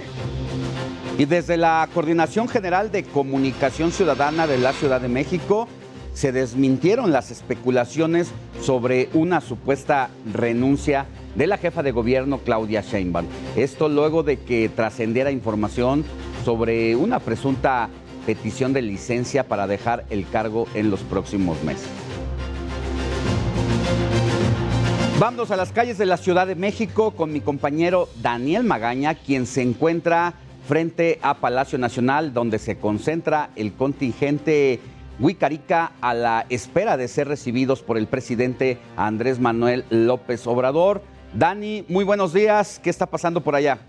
Y 1.18 1.26
desde 1.26 1.58
la 1.58 1.90
Coordinación 1.96 2.48
General 2.48 2.92
de 2.92 3.04
Comunicación 3.04 3.92
Ciudadana 3.92 4.46
de 4.46 4.60
la 4.60 4.72
Ciudad 4.72 5.02
de 5.02 5.08
México 5.08 5.68
se 6.14 6.32
desmintieron 6.32 7.12
las 7.12 7.32
especulaciones 7.32 8.30
sobre 8.62 9.10
una 9.14 9.42
supuesta 9.42 10.10
renuncia 10.32 11.08
de 11.36 11.48
la 11.48 11.58
jefa 11.58 11.82
de 11.82 11.92
gobierno 11.92 12.38
Claudia 12.40 12.82
Sheinbaum. 12.82 13.26
Esto 13.56 13.90
luego 13.90 14.22
de 14.22 14.38
que 14.38 14.70
trascendiera 14.70 15.32
información 15.32 16.06
sobre 16.46 16.96
una 16.96 17.20
presunta 17.20 17.90
petición 18.28 18.74
de 18.74 18.84
licencia 18.84 19.44
para 19.48 19.66
dejar 19.66 20.06
el 20.12 20.30
cargo 20.30 20.68
en 20.76 20.92
los 20.92 21.00
próximos 21.02 21.64
meses. 21.64 21.88
Vamos 25.20 25.50
a 25.50 25.56
las 25.56 25.72
calles 25.72 25.98
de 25.98 26.06
la 26.06 26.18
Ciudad 26.18 26.46
de 26.46 26.54
México 26.54 27.10
con 27.10 27.34
mi 27.34 27.42
compañero 27.42 28.08
Daniel 28.22 28.64
Magaña, 28.64 29.16
quien 29.16 29.48
se 29.48 29.64
encuentra 29.64 30.36
frente 30.68 31.18
a 31.22 31.36
Palacio 31.36 31.80
Nacional, 31.80 32.34
donde 32.34 32.60
se 32.60 32.78
concentra 32.78 33.50
el 33.56 33.74
contingente 33.74 34.80
Huicarica 35.20 35.94
a 36.02 36.14
la 36.14 36.46
espera 36.50 36.98
de 36.98 37.08
ser 37.08 37.28
recibidos 37.28 37.82
por 37.82 37.98
el 37.98 38.06
presidente 38.06 38.78
Andrés 38.98 39.40
Manuel 39.40 39.86
López 39.90 40.46
Obrador. 40.46 41.02
Dani, 41.34 41.86
muy 41.88 42.04
buenos 42.04 42.34
días. 42.34 42.80
¿Qué 42.84 42.90
está 42.90 43.08
pasando 43.08 43.42
por 43.42 43.56
allá? 43.56 43.80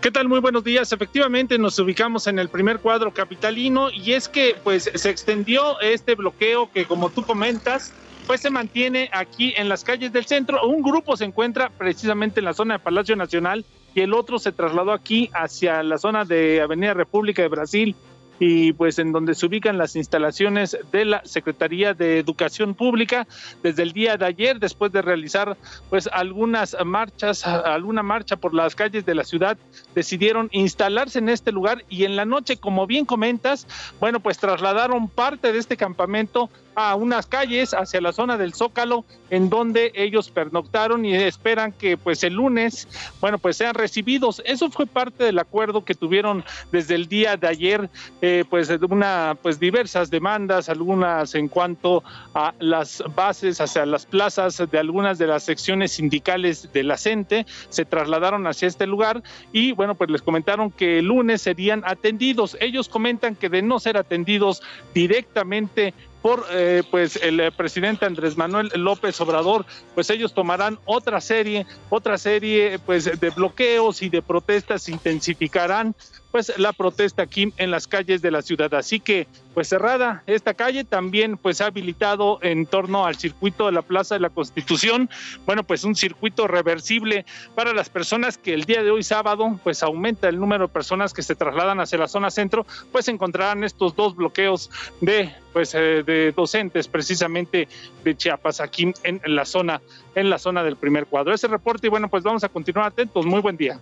¿Qué 0.00 0.10
tal? 0.10 0.28
Muy 0.28 0.40
buenos 0.40 0.62
días. 0.62 0.92
Efectivamente, 0.92 1.58
nos 1.58 1.78
ubicamos 1.78 2.26
en 2.26 2.38
el 2.38 2.50
primer 2.50 2.78
cuadro 2.78 3.12
capitalino 3.12 3.90
y 3.90 4.12
es 4.12 4.28
que 4.28 4.54
pues 4.62 4.90
se 4.94 5.10
extendió 5.10 5.80
este 5.80 6.14
bloqueo 6.14 6.70
que 6.70 6.84
como 6.84 7.08
tú 7.08 7.24
comentas 7.24 7.92
pues 8.26 8.40
se 8.40 8.50
mantiene 8.50 9.10
aquí 9.12 9.52
en 9.56 9.68
las 9.68 9.82
calles 9.84 10.12
del 10.12 10.26
centro. 10.26 10.66
Un 10.66 10.82
grupo 10.82 11.16
se 11.16 11.24
encuentra 11.24 11.70
precisamente 11.70 12.40
en 12.40 12.44
la 12.44 12.54
zona 12.54 12.74
de 12.74 12.80
Palacio 12.80 13.16
Nacional 13.16 13.64
y 13.94 14.00
el 14.00 14.12
otro 14.14 14.38
se 14.38 14.52
trasladó 14.52 14.92
aquí 14.92 15.30
hacia 15.32 15.82
la 15.82 15.98
zona 15.98 16.24
de 16.24 16.60
Avenida 16.60 16.94
República 16.94 17.42
de 17.42 17.48
Brasil 17.48 17.96
y 18.38 18.72
pues 18.72 18.98
en 18.98 19.12
donde 19.12 19.34
se 19.34 19.46
ubican 19.46 19.78
las 19.78 19.96
instalaciones 19.96 20.76
de 20.90 21.04
la 21.04 21.22
Secretaría 21.24 21.94
de 21.94 22.18
Educación 22.18 22.74
Pública. 22.74 23.26
Desde 23.62 23.82
el 23.82 23.92
día 23.92 24.16
de 24.16 24.26
ayer 24.26 24.58
después 24.58 24.92
de 24.92 25.02
realizar 25.02 25.56
pues 25.90 26.08
algunas 26.12 26.76
marchas 26.84 27.46
alguna 27.46 28.02
marcha 28.02 28.36
por 28.36 28.54
las 28.54 28.74
calles 28.74 29.06
de 29.06 29.14
la 29.14 29.24
ciudad 29.24 29.56
decidieron 29.94 30.48
instalarse 30.52 31.18
en 31.18 31.28
este 31.28 31.52
lugar 31.52 31.84
y 31.88 32.04
en 32.04 32.16
la 32.16 32.24
noche 32.24 32.56
como 32.56 32.86
bien 32.86 33.04
comentas 33.04 33.66
bueno 34.00 34.20
pues 34.20 34.38
trasladaron 34.38 35.08
parte 35.08 35.52
de 35.52 35.58
este 35.58 35.76
campamento 35.76 36.50
a 36.74 36.94
unas 36.94 37.26
calles 37.26 37.74
hacia 37.74 38.00
la 38.00 38.12
zona 38.12 38.36
del 38.36 38.54
Zócalo 38.54 39.04
en 39.30 39.50
donde 39.50 39.92
ellos 39.94 40.30
pernoctaron 40.30 41.04
y 41.04 41.14
esperan 41.14 41.72
que 41.72 41.96
pues 41.96 42.22
el 42.22 42.34
lunes, 42.34 42.86
bueno, 43.20 43.38
pues 43.38 43.56
sean 43.56 43.74
recibidos. 43.74 44.42
Eso 44.44 44.70
fue 44.70 44.86
parte 44.86 45.24
del 45.24 45.38
acuerdo 45.38 45.84
que 45.84 45.94
tuvieron 45.94 46.44
desde 46.70 46.94
el 46.94 47.08
día 47.08 47.36
de 47.36 47.48
ayer, 47.48 47.90
eh, 48.22 48.44
pues 48.48 48.70
una, 48.90 49.36
pues 49.42 49.58
diversas 49.58 50.10
demandas, 50.10 50.68
algunas 50.68 51.34
en 51.34 51.48
cuanto 51.48 52.04
a 52.34 52.54
las 52.58 53.02
bases 53.14 53.60
hacia 53.60 53.86
las 53.86 54.06
plazas 54.06 54.62
de 54.70 54.78
algunas 54.78 55.18
de 55.18 55.26
las 55.26 55.42
secciones 55.42 55.92
sindicales 55.92 56.72
de 56.72 56.82
la 56.82 56.96
CENTE, 56.96 57.46
se 57.68 57.84
trasladaron 57.84 58.46
hacia 58.46 58.68
este 58.68 58.86
lugar 58.86 59.22
y 59.52 59.72
bueno, 59.72 59.94
pues 59.94 60.10
les 60.10 60.22
comentaron 60.22 60.70
que 60.70 60.98
el 61.00 61.06
lunes 61.06 61.42
serían 61.42 61.82
atendidos. 61.86 62.56
Ellos 62.60 62.88
comentan 62.88 63.34
que 63.34 63.48
de 63.48 63.62
no 63.62 63.80
ser 63.80 63.96
atendidos 63.96 64.62
directamente 64.94 65.94
por 66.24 66.46
eh, 66.50 66.82
pues 66.90 67.16
el 67.16 67.38
eh, 67.38 67.52
presidente 67.52 68.06
Andrés 68.06 68.38
Manuel 68.38 68.70
López 68.76 69.20
Obrador, 69.20 69.66
pues 69.94 70.08
ellos 70.08 70.32
tomarán 70.32 70.78
otra 70.86 71.20
serie, 71.20 71.66
otra 71.90 72.16
serie 72.16 72.78
pues 72.78 73.20
de 73.20 73.28
bloqueos 73.28 74.00
y 74.00 74.08
de 74.08 74.22
protestas 74.22 74.88
intensificarán 74.88 75.94
pues 76.34 76.52
la 76.58 76.72
protesta 76.72 77.22
aquí 77.22 77.52
en 77.58 77.70
las 77.70 77.86
calles 77.86 78.20
de 78.20 78.32
la 78.32 78.42
ciudad. 78.42 78.74
Así 78.74 78.98
que 78.98 79.28
pues 79.54 79.68
cerrada 79.68 80.24
esta 80.26 80.52
calle 80.52 80.82
también 80.82 81.36
pues 81.36 81.60
ha 81.60 81.66
habilitado 81.66 82.40
en 82.42 82.66
torno 82.66 83.06
al 83.06 83.14
circuito 83.14 83.66
de 83.66 83.72
la 83.72 83.82
Plaza 83.82 84.16
de 84.16 84.20
la 84.20 84.30
Constitución, 84.30 85.08
bueno 85.46 85.62
pues 85.62 85.84
un 85.84 85.94
circuito 85.94 86.48
reversible 86.48 87.24
para 87.54 87.72
las 87.72 87.88
personas 87.88 88.36
que 88.36 88.52
el 88.52 88.64
día 88.64 88.82
de 88.82 88.90
hoy 88.90 89.04
sábado 89.04 89.60
pues 89.62 89.84
aumenta 89.84 90.28
el 90.28 90.40
número 90.40 90.66
de 90.66 90.72
personas 90.72 91.12
que 91.12 91.22
se 91.22 91.36
trasladan 91.36 91.78
hacia 91.78 91.98
la 91.98 92.08
zona 92.08 92.32
centro, 92.32 92.66
pues 92.90 93.06
encontrarán 93.06 93.62
estos 93.62 93.94
dos 93.94 94.16
bloqueos 94.16 94.72
de 95.00 95.32
pues 95.52 95.72
eh, 95.76 96.02
de 96.04 96.32
docentes 96.32 96.88
precisamente 96.88 97.68
de 98.02 98.16
Chiapas 98.16 98.60
aquí 98.60 98.92
en 99.04 99.20
la 99.24 99.44
zona 99.44 99.80
en 100.16 100.30
la 100.30 100.38
zona 100.38 100.64
del 100.64 100.74
primer 100.74 101.06
cuadro. 101.06 101.32
Ese 101.32 101.46
reporte 101.46 101.86
y 101.86 101.90
bueno 101.90 102.08
pues 102.08 102.24
vamos 102.24 102.42
a 102.42 102.48
continuar 102.48 102.88
atentos. 102.88 103.24
Muy 103.24 103.38
buen 103.38 103.56
día. 103.56 103.78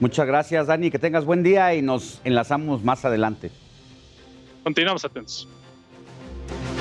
Muchas 0.00 0.26
gracias, 0.26 0.68
Dani. 0.68 0.90
Que 0.90 0.98
tengas 0.98 1.24
buen 1.24 1.42
día 1.42 1.74
y 1.74 1.82
nos 1.82 2.20
enlazamos 2.24 2.84
más 2.84 3.04
adelante. 3.04 3.50
Continuamos 4.62 5.04
atentos. 5.04 5.48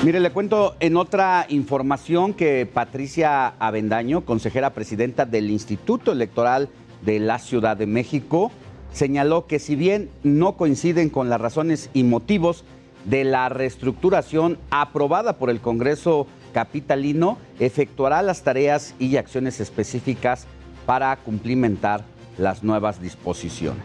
Mire, 0.03 0.20
le 0.20 0.32
cuento 0.32 0.76
en 0.80 0.95
otra 0.95 1.47
información 1.49 2.34
que 2.36 2.70
Patricia 2.72 3.47
Avendaño, 3.59 4.22
consejera 4.26 4.70
presidenta 4.70 5.26
del 5.26 5.49
Instituto 5.49 6.11
Electoral 6.11 6.70
de 7.01 7.20
la 7.20 7.39
Ciudad 7.39 7.76
de 7.76 7.88
México, 7.88 8.51
señaló 8.93 9.47
que 9.47 9.57
si 9.57 9.76
bien 9.76 10.11
no 10.24 10.55
coinciden 10.55 11.09
con 11.09 11.30
las 11.30 11.41
razones 11.41 11.89
y 11.93 12.03
motivos 12.03 12.63
de 13.05 13.24
la 13.24 13.49
reestructuración 13.49 14.59
aprobada 14.70 15.38
por 15.38 15.49
el 15.49 15.61
Congreso 15.61 16.28
Capitalino, 16.53 17.39
efectuará 17.59 18.22
las 18.22 18.43
tareas 18.43 18.93
y 18.99 19.18
acciones 19.18 19.59
específicas 19.59 20.45
para 20.86 21.15
cumplimentar 21.18 22.03
las 22.38 22.64
nuevas 22.64 23.02
disposiciones. 23.02 23.84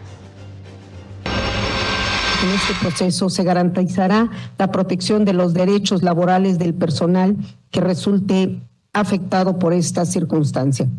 En 2.43 2.49
este 2.49 2.73
proceso 2.81 3.29
se 3.29 3.43
garantizará 3.43 4.29
la 4.57 4.71
protección 4.71 5.23
de 5.23 5.31
los 5.31 5.53
derechos 5.53 6.03
laborales 6.03 6.59
del 6.59 6.73
personal 6.73 7.37
que 7.71 7.79
resulte 7.79 8.61
afectado 8.91 9.57
por 9.57 9.73
esta 9.73 10.05
circunstancia. 10.05 10.89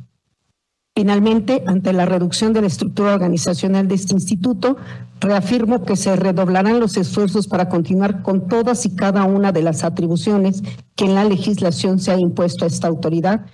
Finalmente, 0.96 1.62
ante 1.66 1.92
la 1.92 2.06
reducción 2.06 2.52
de 2.52 2.60
la 2.60 2.68
estructura 2.68 3.14
organizacional 3.14 3.88
de 3.88 3.96
este 3.96 4.14
instituto, 4.14 4.76
reafirmo 5.20 5.82
que 5.82 5.96
se 5.96 6.14
redoblarán 6.14 6.78
los 6.78 6.96
esfuerzos 6.96 7.48
para 7.48 7.68
continuar 7.68 8.22
con 8.22 8.46
todas 8.46 8.86
y 8.86 8.94
cada 8.94 9.24
una 9.24 9.50
de 9.50 9.62
las 9.62 9.82
atribuciones 9.82 10.62
que 10.94 11.06
en 11.06 11.14
la 11.16 11.24
legislación 11.24 11.98
se 11.98 12.12
ha 12.12 12.18
impuesto 12.18 12.64
a 12.64 12.68
esta 12.68 12.86
autoridad 12.86 13.44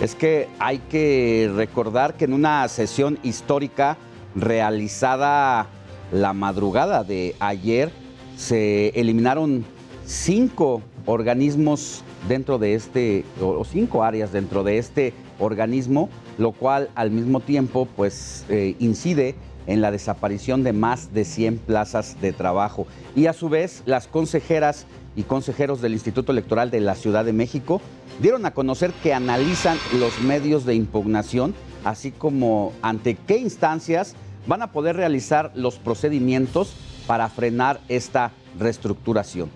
es 0.00 0.14
que 0.14 0.48
hay 0.58 0.78
que 0.78 1.50
recordar 1.54 2.14
que 2.14 2.24
en 2.24 2.32
una 2.32 2.66
sesión 2.68 3.18
histórica 3.22 3.96
realizada 4.36 5.66
la 6.12 6.32
madrugada 6.32 7.02
de 7.02 7.34
ayer 7.40 7.90
se 8.36 8.88
eliminaron 8.90 9.64
cinco 10.06 10.82
organismos 11.04 12.04
dentro 12.28 12.58
de 12.58 12.74
este, 12.74 13.24
o 13.40 13.64
cinco 13.64 14.04
áreas 14.04 14.32
dentro 14.32 14.62
de 14.62 14.78
este 14.78 15.12
organismo, 15.40 16.08
lo 16.38 16.52
cual 16.52 16.90
al 16.94 17.10
mismo 17.10 17.40
tiempo 17.40 17.88
pues 17.96 18.44
eh, 18.48 18.76
incide 18.78 19.34
en 19.68 19.82
la 19.82 19.92
desaparición 19.92 20.64
de 20.64 20.72
más 20.72 21.14
de 21.14 21.24
100 21.24 21.58
plazas 21.58 22.20
de 22.20 22.32
trabajo. 22.32 22.86
Y 23.14 23.26
a 23.26 23.32
su 23.32 23.48
vez, 23.48 23.82
las 23.86 24.08
consejeras 24.08 24.86
y 25.14 25.22
consejeros 25.22 25.80
del 25.80 25.92
Instituto 25.92 26.32
Electoral 26.32 26.70
de 26.70 26.80
la 26.80 26.94
Ciudad 26.94 27.24
de 27.24 27.34
México 27.34 27.80
dieron 28.20 28.46
a 28.46 28.54
conocer 28.54 28.92
que 29.02 29.14
analizan 29.14 29.78
los 29.98 30.20
medios 30.20 30.64
de 30.64 30.74
impugnación, 30.74 31.54
así 31.84 32.10
como 32.10 32.72
ante 32.82 33.14
qué 33.14 33.36
instancias 33.36 34.14
van 34.46 34.62
a 34.62 34.72
poder 34.72 34.96
realizar 34.96 35.52
los 35.54 35.76
procedimientos 35.76 36.72
para 37.06 37.28
frenar 37.28 37.80
esta 37.88 38.32
reestructuración. 38.58 39.50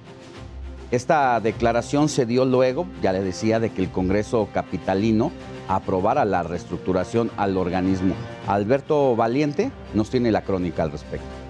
Esta 0.91 1.41
declaración 1.41 2.11
se 2.11 2.27
dio 2.27 2.45
luego, 2.45 2.87
ya 3.03 3.13
le 3.13 3.23
decía, 3.23 3.59
de 3.61 3.71
que 3.71 3.81
el 3.81 3.91
Congreso 3.91 4.51
Capitalino 4.53 5.33
aprobara 5.75 6.25
la 6.25 6.43
reestructuración 6.43 7.31
al 7.37 7.57
organismo. 7.57 8.15
Alberto 8.47 9.17
Valiente 9.17 9.71
nos 9.95 10.11
tiene 10.11 10.33
la 10.33 10.43
crónica 10.43 10.83
al 10.83 10.93
respecto. 10.93 11.42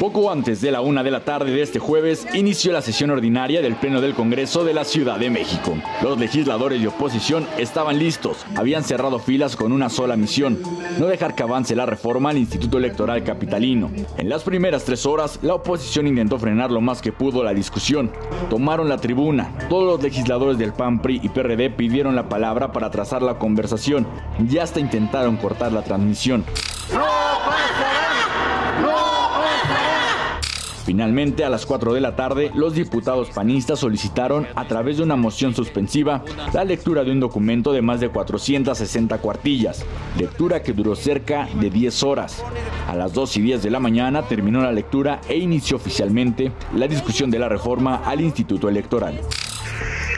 Poco 0.00 0.30
antes 0.30 0.62
de 0.62 0.70
la 0.70 0.80
una 0.80 1.02
de 1.02 1.10
la 1.10 1.26
tarde 1.26 1.52
de 1.52 1.60
este 1.60 1.78
jueves, 1.78 2.26
inició 2.32 2.72
la 2.72 2.80
sesión 2.80 3.10
ordinaria 3.10 3.60
del 3.60 3.76
Pleno 3.76 4.00
del 4.00 4.14
Congreso 4.14 4.64
de 4.64 4.72
la 4.72 4.84
Ciudad 4.84 5.18
de 5.18 5.28
México. 5.28 5.76
Los 6.02 6.18
legisladores 6.18 6.80
de 6.80 6.88
oposición 6.88 7.46
estaban 7.58 7.98
listos, 7.98 8.46
habían 8.56 8.82
cerrado 8.82 9.18
filas 9.18 9.56
con 9.56 9.72
una 9.72 9.90
sola 9.90 10.16
misión, 10.16 10.58
no 10.98 11.04
dejar 11.04 11.34
que 11.34 11.42
avance 11.42 11.76
la 11.76 11.84
reforma 11.84 12.30
al 12.30 12.38
Instituto 12.38 12.78
Electoral 12.78 13.22
Capitalino. 13.24 13.90
En 14.16 14.30
las 14.30 14.42
primeras 14.42 14.86
tres 14.86 15.04
horas, 15.04 15.38
la 15.42 15.52
oposición 15.52 16.06
intentó 16.06 16.38
frenar 16.38 16.70
lo 16.70 16.80
más 16.80 17.02
que 17.02 17.12
pudo 17.12 17.44
la 17.44 17.52
discusión. 17.52 18.10
Tomaron 18.48 18.88
la 18.88 18.96
tribuna, 18.96 19.52
todos 19.68 19.84
los 19.84 20.02
legisladores 20.02 20.56
del 20.56 20.72
PAN, 20.72 21.02
PRI 21.02 21.20
y 21.22 21.28
PRD 21.28 21.68
pidieron 21.68 22.16
la 22.16 22.26
palabra 22.26 22.72
para 22.72 22.90
trazar 22.90 23.20
la 23.20 23.38
conversación 23.38 24.06
y 24.50 24.56
hasta 24.56 24.80
intentaron 24.80 25.36
cortar 25.36 25.72
la 25.72 25.82
transmisión. 25.82 26.46
Finalmente, 30.90 31.44
a 31.44 31.48
las 31.48 31.66
4 31.66 31.94
de 31.94 32.00
la 32.00 32.16
tarde, 32.16 32.50
los 32.52 32.74
diputados 32.74 33.30
panistas 33.30 33.78
solicitaron, 33.78 34.48
a 34.56 34.66
través 34.66 34.96
de 34.96 35.04
una 35.04 35.14
moción 35.14 35.54
suspensiva, 35.54 36.24
la 36.52 36.64
lectura 36.64 37.04
de 37.04 37.12
un 37.12 37.20
documento 37.20 37.72
de 37.72 37.80
más 37.80 38.00
de 38.00 38.08
460 38.08 39.18
cuartillas, 39.18 39.86
lectura 40.18 40.64
que 40.64 40.72
duró 40.72 40.96
cerca 40.96 41.48
de 41.60 41.70
10 41.70 42.02
horas. 42.02 42.42
A 42.88 42.96
las 42.96 43.12
2 43.12 43.36
y 43.36 43.40
10 43.40 43.62
de 43.62 43.70
la 43.70 43.78
mañana 43.78 44.22
terminó 44.26 44.62
la 44.62 44.72
lectura 44.72 45.20
e 45.28 45.36
inició 45.36 45.76
oficialmente 45.76 46.50
la 46.74 46.88
discusión 46.88 47.30
de 47.30 47.38
la 47.38 47.48
reforma 47.48 48.02
al 48.04 48.20
Instituto 48.20 48.68
Electoral. 48.68 49.20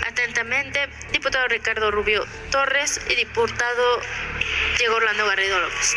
Atentamente, 0.09 0.79
diputado 1.13 1.49
Ricardo 1.49 1.91
Rubio 1.91 2.23
Torres 2.51 2.99
y 3.11 3.17
diputado 3.17 4.01
Diego 4.79 4.97
Orlando 4.97 5.27
Garrido 5.27 5.61
López. 5.61 5.95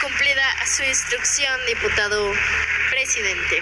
Cumplida 0.00 0.42
su 0.64 0.84
instrucción, 0.84 1.52
diputado 1.66 2.30
presidente. 2.88 3.56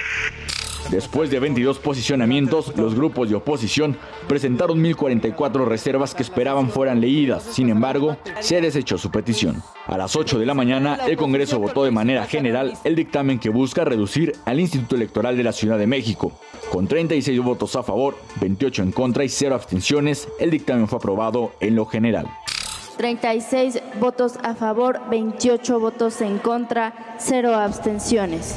Después 0.91 1.31
de 1.31 1.41
22 1.41 1.79
posicionamientos, 1.79 2.77
los 2.77 2.95
grupos 2.95 3.31
de 3.31 3.37
oposición 3.37 3.97
presentaron 4.29 4.83
1.044 4.85 5.65
reservas 5.65 6.15
que 6.15 6.23
esperaban 6.23 6.69
fueran 6.69 7.01
leídas. 7.01 7.43
Sin 7.43 7.71
embargo, 7.71 8.19
se 8.41 8.61
desechó 8.61 8.99
su 8.99 9.11
petición. 9.11 9.63
A 9.87 9.97
las 9.97 10.15
8 10.15 10.39
de 10.39 10.47
la 10.47 10.53
mañana, 10.53 10.99
el 11.07 11.17
Congreso 11.17 11.59
votó 11.59 11.85
de 11.85 11.91
manera 11.91 12.27
general 12.27 12.75
el 12.85 12.97
dictamen 12.97 13.39
que 13.39 13.49
busca 13.49 13.87
reducir 13.87 14.35
al 14.45 14.61
Instituto 14.61 14.95
Electoral 14.95 15.39
de 15.39 15.43
la 15.43 15.53
Ciudad 15.53 15.79
de 15.79 15.87
México. 15.87 16.39
Con 16.71 16.87
36 16.87 17.41
votos 17.41 17.75
a 17.77 17.83
favor, 17.83 18.19
28 18.41 18.83
en 18.83 18.93
contra 18.93 19.25
y 19.25 19.31
0 19.31 19.55
abstenciones, 19.55 20.29
el 20.39 20.51
dictamen 20.51 20.87
fue 20.87 20.99
aprobado 20.99 21.53
en 21.61 21.77
lo 21.77 21.87
general. 21.87 22.29
36 22.97 23.81
votos 24.01 24.39
a 24.43 24.55
favor, 24.55 25.01
28 25.11 25.81
votos 25.81 26.21
en 26.21 26.39
contra, 26.39 27.17
0 27.19 27.55
abstenciones. 27.55 28.57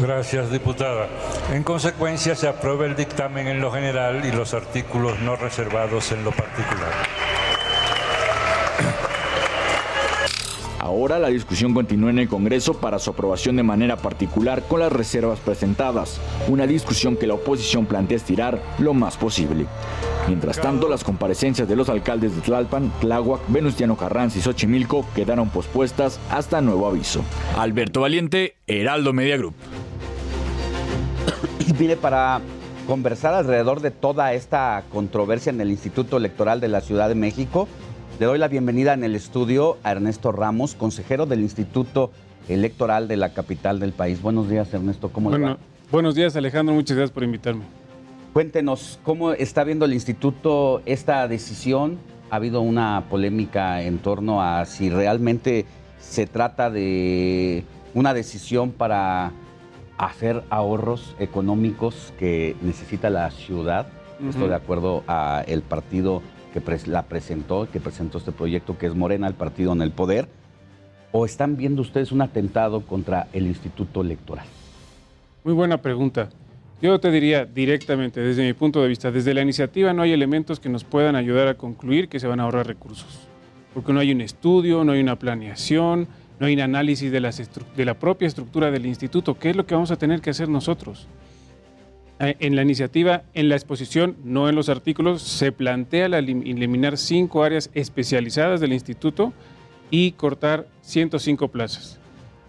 Gracias, 0.00 0.50
diputada. 0.50 1.08
En 1.52 1.64
consecuencia, 1.64 2.36
se 2.36 2.46
aprueba 2.46 2.86
el 2.86 2.94
dictamen 2.94 3.48
en 3.48 3.60
lo 3.60 3.72
general 3.72 4.24
y 4.24 4.30
los 4.30 4.54
artículos 4.54 5.18
no 5.20 5.34
reservados 5.34 6.12
en 6.12 6.22
lo 6.24 6.30
particular. 6.30 6.92
Ahora 10.80 11.18
la 11.18 11.28
discusión 11.28 11.74
continúa 11.74 12.08
en 12.08 12.18
el 12.20 12.28
Congreso 12.28 12.72
para 12.72 12.98
su 12.98 13.10
aprobación 13.10 13.54
de 13.56 13.62
manera 13.62 13.96
particular 13.96 14.62
con 14.66 14.80
las 14.80 14.90
reservas 14.90 15.38
presentadas, 15.38 16.18
una 16.48 16.66
discusión 16.66 17.18
que 17.18 17.26
la 17.26 17.34
oposición 17.34 17.84
plantea 17.84 18.16
estirar 18.16 18.62
lo 18.78 18.94
más 18.94 19.18
posible. 19.18 19.66
Mientras 20.26 20.58
tanto, 20.58 20.88
las 20.88 21.04
comparecencias 21.04 21.68
de 21.68 21.76
los 21.76 21.90
alcaldes 21.90 22.34
de 22.34 22.40
Tlalpan, 22.40 22.90
Tláhuac, 22.98 23.42
Venustiano 23.48 23.94
Carranza 23.94 24.38
y 24.38 24.40
Xochimilco 24.40 25.04
quedaron 25.14 25.50
pospuestas 25.50 26.18
hasta 26.30 26.62
nuevo 26.62 26.88
aviso. 26.88 27.22
Alberto 27.58 28.00
Valiente, 28.00 28.56
Heraldo 28.66 29.12
Media 29.12 29.36
Group. 29.36 29.54
Y 31.58 31.74
mire, 31.74 31.96
para 31.96 32.40
conversar 32.86 33.34
alrededor 33.34 33.82
de 33.82 33.90
toda 33.90 34.32
esta 34.32 34.82
controversia 34.90 35.50
en 35.50 35.60
el 35.60 35.70
Instituto 35.70 36.16
Electoral 36.16 36.58
de 36.58 36.68
la 36.68 36.80
Ciudad 36.80 37.10
de 37.10 37.16
México, 37.16 37.68
le 38.20 38.26
doy 38.26 38.38
la 38.38 38.48
bienvenida 38.48 38.92
en 38.92 39.02
el 39.02 39.16
estudio 39.16 39.78
a 39.82 39.92
Ernesto 39.92 40.30
Ramos, 40.30 40.74
consejero 40.74 41.24
del 41.24 41.40
Instituto 41.40 42.10
Electoral 42.50 43.08
de 43.08 43.16
la 43.16 43.32
capital 43.32 43.80
del 43.80 43.94
país. 43.94 44.20
Buenos 44.20 44.50
días, 44.50 44.74
Ernesto, 44.74 45.08
¿cómo 45.08 45.30
le 45.30 45.38
va? 45.38 45.56
Buenos 45.90 46.14
días, 46.14 46.36
Alejandro, 46.36 46.74
muchas 46.74 46.98
gracias 46.98 47.14
por 47.14 47.24
invitarme. 47.24 47.62
Cuéntenos, 48.34 49.00
¿cómo 49.04 49.32
está 49.32 49.64
viendo 49.64 49.86
el 49.86 49.94
instituto 49.94 50.82
esta 50.84 51.26
decisión? 51.28 51.98
Ha 52.28 52.36
habido 52.36 52.60
una 52.60 53.04
polémica 53.08 53.80
en 53.80 53.96
torno 53.96 54.42
a 54.42 54.66
si 54.66 54.90
realmente 54.90 55.64
se 55.98 56.26
trata 56.26 56.68
de 56.68 57.64
una 57.94 58.12
decisión 58.12 58.70
para 58.70 59.32
hacer 59.96 60.44
ahorros 60.50 61.16
económicos 61.20 62.12
que 62.18 62.54
necesita 62.60 63.08
la 63.08 63.30
ciudad. 63.30 63.86
Esto 64.28 64.40
Ujú. 64.40 64.48
de 64.48 64.54
acuerdo 64.56 65.04
a 65.08 65.42
el 65.46 65.62
partido 65.62 66.20
que 66.50 66.62
la 66.86 67.02
presentó, 67.02 67.68
que 67.70 67.80
presentó 67.80 68.18
este 68.18 68.32
proyecto, 68.32 68.76
que 68.76 68.86
es 68.86 68.94
Morena, 68.94 69.26
el 69.26 69.34
partido 69.34 69.72
en 69.72 69.82
el 69.82 69.90
poder. 69.90 70.28
¿O 71.12 71.24
están 71.24 71.56
viendo 71.56 71.82
ustedes 71.82 72.12
un 72.12 72.22
atentado 72.22 72.82
contra 72.82 73.28
el 73.32 73.46
Instituto 73.46 74.00
Electoral? 74.00 74.46
Muy 75.44 75.54
buena 75.54 75.80
pregunta. 75.80 76.28
Yo 76.82 76.98
te 76.98 77.10
diría 77.10 77.44
directamente, 77.44 78.20
desde 78.20 78.46
mi 78.46 78.52
punto 78.52 78.80
de 78.80 78.88
vista, 78.88 79.10
desde 79.10 79.34
la 79.34 79.42
iniciativa 79.42 79.92
no 79.92 80.02
hay 80.02 80.12
elementos 80.12 80.60
que 80.60 80.68
nos 80.68 80.84
puedan 80.84 81.14
ayudar 81.16 81.48
a 81.48 81.54
concluir 81.54 82.08
que 82.08 82.20
se 82.20 82.26
van 82.26 82.40
a 82.40 82.44
ahorrar 82.44 82.66
recursos. 82.66 83.28
Porque 83.74 83.92
no 83.92 84.00
hay 84.00 84.12
un 84.12 84.20
estudio, 84.20 84.82
no 84.82 84.92
hay 84.92 85.00
una 85.00 85.18
planeación, 85.18 86.08
no 86.38 86.46
hay 86.46 86.54
un 86.54 86.60
análisis 86.60 87.12
de, 87.12 87.20
de 87.76 87.84
la 87.84 87.94
propia 87.94 88.26
estructura 88.26 88.70
del 88.70 88.86
instituto. 88.86 89.38
¿Qué 89.38 89.50
es 89.50 89.56
lo 89.56 89.66
que 89.66 89.74
vamos 89.74 89.90
a 89.90 89.96
tener 89.96 90.20
que 90.20 90.30
hacer 90.30 90.48
nosotros? 90.48 91.06
Eh, 92.20 92.36
En 92.40 92.54
la 92.54 92.62
iniciativa, 92.62 93.22
en 93.34 93.48
la 93.48 93.56
exposición, 93.56 94.16
no 94.24 94.48
en 94.48 94.54
los 94.54 94.68
artículos, 94.68 95.22
se 95.22 95.52
plantea 95.52 96.08
la 96.08 96.18
elim- 96.20 96.42
eliminar 96.46 96.96
cinco 96.98 97.42
áreas 97.42 97.70
especializadas 97.74 98.60
del 98.60 98.72
instituto 98.74 99.32
y 99.90 100.12
cortar 100.12 100.66
105 100.82 101.48
plazas. 101.48 101.98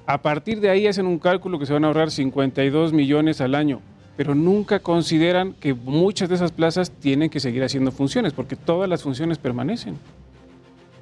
A 0.06 0.22
partir 0.22 0.60
de 0.60 0.70
ahí 0.70 0.88
hacen 0.88 1.06
un 1.08 1.20
cálculo 1.20 1.58
que 1.58 1.66
se 1.66 1.74
van 1.74 1.86
a 1.86 1.88
ahorrar 1.88 2.12
52 2.12 2.92
millones 2.92 3.40
al 3.40 3.56
año, 3.56 3.80
pero 4.18 4.36
nunca 4.36 4.80
consideran 4.80 5.54
que 5.54 5.74
muchas 5.74 6.28
de 6.28 6.36
esas 6.36 6.52
plazas 6.52 6.92
tienen 6.92 7.30
que 7.30 7.40
seguir 7.40 7.64
haciendo 7.64 7.92
funciones, 7.92 8.34
porque 8.34 8.58
todas 8.58 8.90
las 8.90 9.02
funciones 9.04 9.38
permanecen. 9.38 9.96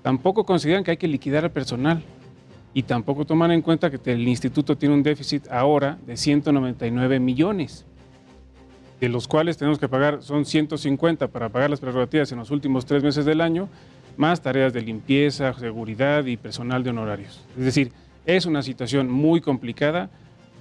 Tampoco 0.03 0.45
consideran 0.45 0.83
que 0.83 0.91
hay 0.91 0.97
que 0.97 1.07
liquidar 1.07 1.43
al 1.43 1.51
personal 1.51 2.03
y 2.73 2.83
tampoco 2.83 3.25
toman 3.25 3.51
en 3.51 3.61
cuenta 3.63 3.89
que 3.89 4.11
el 4.13 4.27
instituto 4.27 4.77
tiene 4.77 4.93
un 4.93 5.03
déficit 5.03 5.47
ahora 5.49 5.97
de 6.05 6.15
199 6.15 7.19
millones, 7.19 7.85
de 8.99 9.09
los 9.09 9.27
cuales 9.27 9.57
tenemos 9.57 9.79
que 9.79 9.87
pagar, 9.87 10.21
son 10.21 10.45
150 10.45 11.27
para 11.27 11.49
pagar 11.49 11.69
las 11.69 11.79
prerrogativas 11.79 12.31
en 12.31 12.39
los 12.39 12.51
últimos 12.51 12.85
tres 12.85 13.03
meses 13.03 13.25
del 13.25 13.41
año, 13.41 13.69
más 14.17 14.41
tareas 14.41 14.73
de 14.73 14.81
limpieza, 14.81 15.53
seguridad 15.53 16.25
y 16.25 16.37
personal 16.37 16.83
de 16.83 16.89
honorarios. 16.89 17.45
Es 17.57 17.63
decir, 17.63 17.91
es 18.25 18.45
una 18.45 18.61
situación 18.61 19.09
muy 19.09 19.41
complicada. 19.41 20.09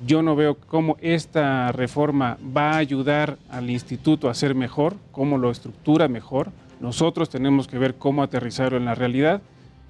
Yo 0.07 0.23
no 0.23 0.37
veo 0.37 0.55
cómo 0.55 0.97
esta 1.01 1.73
reforma 1.73 2.39
va 2.57 2.73
a 2.73 2.79
ayudar 2.79 3.37
al 3.51 3.69
instituto 3.69 4.31
a 4.31 4.35
ser 4.35 4.55
mejor, 4.55 4.95
cómo 5.11 5.39
lo 5.39 5.51
estructura 5.51 6.07
mejor. 6.07 6.53
Nosotros 6.81 7.29
tenemos 7.29 7.67
que 7.67 7.79
ver 7.79 7.97
cómo 7.97 8.23
aterrizarlo 8.23 8.79
en 8.79 8.85
la 8.85 8.95
realidad 8.95 9.43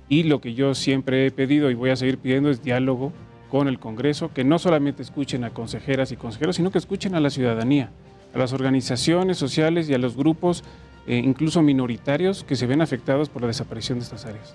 y 0.08 0.22
lo 0.22 0.40
que 0.40 0.54
yo 0.54 0.74
siempre 0.74 1.26
he 1.26 1.30
pedido 1.30 1.70
y 1.70 1.74
voy 1.74 1.90
a 1.90 1.96
seguir 1.96 2.16
pidiendo 2.16 2.50
es 2.50 2.62
diálogo 2.62 3.12
con 3.50 3.68
el 3.68 3.78
Congreso, 3.78 4.32
que 4.32 4.44
no 4.44 4.58
solamente 4.58 5.02
escuchen 5.02 5.44
a 5.44 5.50
consejeras 5.50 6.12
y 6.12 6.16
consejeros, 6.16 6.56
sino 6.56 6.70
que 6.70 6.78
escuchen 6.78 7.14
a 7.14 7.20
la 7.20 7.30
ciudadanía, 7.30 7.90
a 8.34 8.38
las 8.38 8.52
organizaciones 8.52 9.38
sociales 9.38 9.88
y 9.88 9.94
a 9.94 9.98
los 9.98 10.16
grupos, 10.16 10.64
eh, 11.06 11.16
incluso 11.16 11.62
minoritarios, 11.62 12.44
que 12.44 12.56
se 12.56 12.66
ven 12.66 12.82
afectados 12.82 13.28
por 13.28 13.42
la 13.42 13.48
desaparición 13.48 13.98
de 13.98 14.04
estas 14.04 14.26
áreas. 14.26 14.54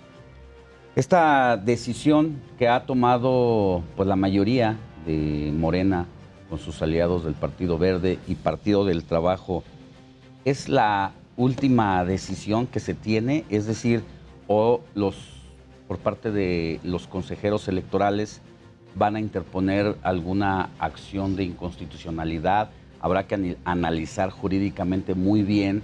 Esta 0.95 1.57
decisión 1.57 2.39
que 2.59 2.67
ha 2.67 2.85
tomado 2.85 3.83
pues, 3.95 4.07
la 4.07 4.15
mayoría 4.15 4.77
de 5.05 5.51
Morena 5.57 6.05
con 6.49 6.59
sus 6.59 6.81
aliados 6.83 7.25
del 7.25 7.33
Partido 7.33 7.79
Verde 7.79 8.19
y 8.27 8.35
Partido 8.35 8.85
del 8.85 9.03
Trabajo 9.03 9.63
es 10.45 10.69
la 10.69 11.13
última 11.35 12.05
decisión 12.05 12.67
que 12.67 12.79
se 12.79 12.93
tiene, 12.93 13.43
es 13.49 13.65
decir, 13.65 14.03
o 14.47 14.81
los 14.93 15.33
por 15.87 15.97
parte 15.97 16.31
de 16.31 16.79
los 16.83 17.07
consejeros 17.07 17.67
electorales 17.67 18.41
van 18.95 19.15
a 19.15 19.19
interponer 19.19 19.95
alguna 20.03 20.69
acción 20.79 21.35
de 21.35 21.43
inconstitucionalidad, 21.43 22.69
habrá 23.03 23.27
que 23.27 23.57
analizar 23.65 24.29
jurídicamente 24.29 25.13
muy 25.13 25.43
bien 25.43 25.83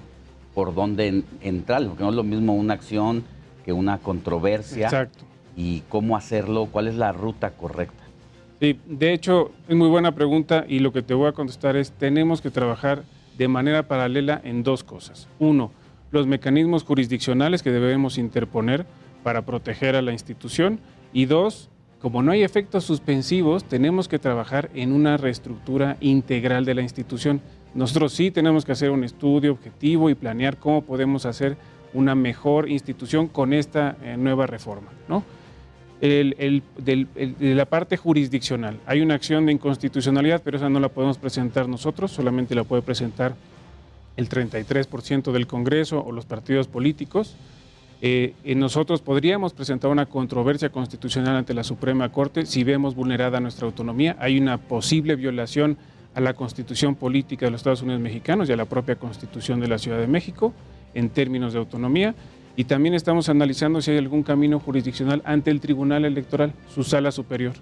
por 0.55 0.73
dónde 0.73 1.07
en- 1.07 1.25
entrar, 1.41 1.85
porque 1.85 2.01
no 2.01 2.09
es 2.11 2.15
lo 2.15 2.23
mismo 2.23 2.53
una 2.55 2.73
acción 2.75 3.23
que 3.65 3.73
una 3.73 3.97
controversia 3.97 4.85
Exacto. 4.85 5.25
y 5.57 5.81
cómo 5.89 6.15
hacerlo, 6.15 6.67
cuál 6.71 6.87
es 6.87 6.95
la 6.95 7.11
ruta 7.11 7.51
correcta. 7.51 8.01
Sí, 8.61 8.79
de 8.87 9.11
hecho, 9.13 9.51
es 9.67 9.75
muy 9.75 9.89
buena 9.89 10.15
pregunta 10.15 10.63
y 10.67 10.79
lo 10.79 10.93
que 10.93 11.01
te 11.01 11.13
voy 11.13 11.27
a 11.27 11.33
contestar 11.33 11.75
es, 11.75 11.91
tenemos 11.91 12.39
que 12.41 12.51
trabajar 12.51 13.03
de 13.37 13.47
manera 13.49 13.83
paralela 13.89 14.39
en 14.45 14.63
dos 14.63 14.85
cosas. 14.85 15.27
Uno, 15.39 15.71
los 16.11 16.25
mecanismos 16.25 16.83
jurisdiccionales 16.85 17.63
que 17.63 17.71
debemos 17.71 18.17
interponer 18.17 18.85
para 19.23 19.41
proteger 19.41 19.97
a 19.97 20.01
la 20.01 20.13
institución. 20.13 20.79
Y 21.11 21.25
dos, 21.25 21.69
como 22.01 22.21
no 22.23 22.31
hay 22.31 22.43
efectos 22.43 22.85
suspensivos, 22.85 23.63
tenemos 23.65 24.07
que 24.07 24.19
trabajar 24.19 24.69
en 24.73 24.93
una 24.93 25.17
reestructura 25.17 25.97
integral 25.99 26.63
de 26.65 26.75
la 26.75 26.81
institución. 26.81 27.41
Nosotros 27.75 28.13
sí 28.13 28.31
tenemos 28.31 28.65
que 28.65 28.71
hacer 28.71 28.89
un 28.91 29.03
estudio 29.03 29.51
objetivo 29.51 30.09
y 30.09 30.15
planear 30.15 30.57
cómo 30.57 30.81
podemos 30.83 31.25
hacer 31.25 31.57
una 31.93 32.15
mejor 32.15 32.69
institución 32.69 33.27
con 33.27 33.51
esta 33.53 33.97
eh, 34.03 34.15
nueva 34.17 34.47
reforma, 34.47 34.89
¿no? 35.07 35.23
el- 36.01 36.63
de 36.77 37.55
la 37.55 37.65
parte 37.65 37.97
jurisdiccional. 37.97 38.79
Hay 38.85 39.01
una 39.01 39.15
acción 39.15 39.45
de 39.45 39.51
inconstitucionalidad, 39.51 40.41
pero 40.43 40.55
esa 40.57 40.69
no 40.69 40.79
la 40.79 40.87
podemos 40.89 41.17
presentar 41.17 41.67
nosotros, 41.67 42.11
solamente 42.11 42.55
la 42.55 42.63
puede 42.63 42.81
presentar 42.81 43.35
el 44.15 44.29
33% 44.29 45.31
del 45.33 45.45
Congreso 45.47 46.01
o 46.01 46.11
los 46.13 46.25
partidos 46.25 46.67
políticos. 46.67 47.35
Eh, 48.01 48.33
eh, 48.45 48.55
nosotros 48.55 49.01
podríamos 49.01 49.53
presentar 49.53 49.91
una 49.91 50.05
controversia 50.05 50.69
constitucional 50.69 51.35
ante 51.35 51.53
la 51.53 51.65
Suprema 51.65 52.09
Corte 52.11 52.45
si 52.45 52.63
vemos 52.63 52.95
vulnerada 52.95 53.39
nuestra 53.41 53.65
autonomía. 53.65 54.15
Hay 54.19 54.39
una 54.39 54.57
posible 54.57 55.15
violación 55.15 55.77
a 56.15 56.21
la 56.21 56.33
constitución 56.33 56.95
política 56.95 57.45
de 57.45 57.51
los 57.51 57.59
Estados 57.59 57.81
Unidos 57.81 58.01
mexicanos 58.01 58.49
y 58.49 58.53
a 58.53 58.55
la 58.55 58.65
propia 58.65 58.95
constitución 58.95 59.59
de 59.59 59.67
la 59.67 59.77
Ciudad 59.77 59.99
de 59.99 60.07
México 60.07 60.53
en 60.93 61.09
términos 61.09 61.53
de 61.53 61.59
autonomía. 61.59 62.15
Y 62.55 62.63
también 62.65 62.95
estamos 62.95 63.29
analizando 63.29 63.81
si 63.81 63.91
hay 63.91 63.97
algún 63.97 64.23
camino 64.23 64.59
jurisdiccional 64.59 65.21
ante 65.25 65.51
el 65.51 65.59
Tribunal 65.59 66.05
Electoral, 66.05 66.53
su 66.73 66.83
sala 66.83 67.11
superior, 67.11 67.53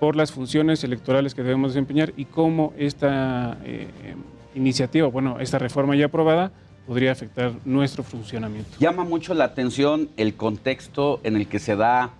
por 0.00 0.16
las 0.16 0.32
funciones 0.32 0.82
electorales 0.84 1.34
que 1.34 1.42
debemos 1.42 1.74
desempeñar 1.74 2.12
y 2.16 2.24
cómo 2.24 2.72
esta 2.76 3.58
eh, 3.64 3.86
iniciativa, 4.54 5.08
bueno, 5.08 5.38
esta 5.38 5.58
reforma 5.58 5.94
ya 5.96 6.06
aprobada, 6.06 6.52
podría 6.86 7.12
afectar 7.12 7.52
nuestro 7.64 8.02
funcionamiento. 8.02 8.70
Llama 8.78 9.04
mucho 9.04 9.34
la 9.34 9.44
atención 9.44 10.10
el 10.16 10.34
contexto 10.34 11.20
en 11.22 11.36
el 11.36 11.46
que 11.46 11.58
se 11.58 11.76
da 11.76 12.10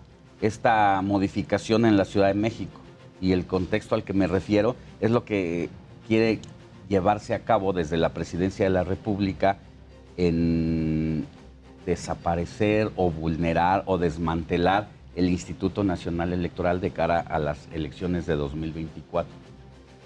esta 0.40 1.00
modificación 1.02 1.84
en 1.84 1.96
la 1.96 2.04
Ciudad 2.04 2.28
de 2.28 2.34
México. 2.34 2.80
Y 3.20 3.32
el 3.32 3.46
contexto 3.46 3.94
al 3.94 4.02
que 4.02 4.12
me 4.12 4.26
refiero 4.26 4.76
es 5.00 5.10
lo 5.10 5.24
que 5.24 5.68
quiere 6.08 6.40
llevarse 6.88 7.34
a 7.34 7.40
cabo 7.40 7.72
desde 7.72 7.96
la 7.96 8.12
Presidencia 8.12 8.64
de 8.64 8.70
la 8.70 8.84
República 8.84 9.58
en 10.16 11.26
desaparecer 11.86 12.90
o 12.96 13.10
vulnerar 13.10 13.82
o 13.86 13.98
desmantelar 13.98 14.88
el 15.14 15.28
Instituto 15.28 15.84
Nacional 15.84 16.32
Electoral 16.32 16.80
de 16.80 16.90
cara 16.90 17.20
a 17.20 17.38
las 17.38 17.68
elecciones 17.72 18.26
de 18.26 18.34
2024. 18.34 19.30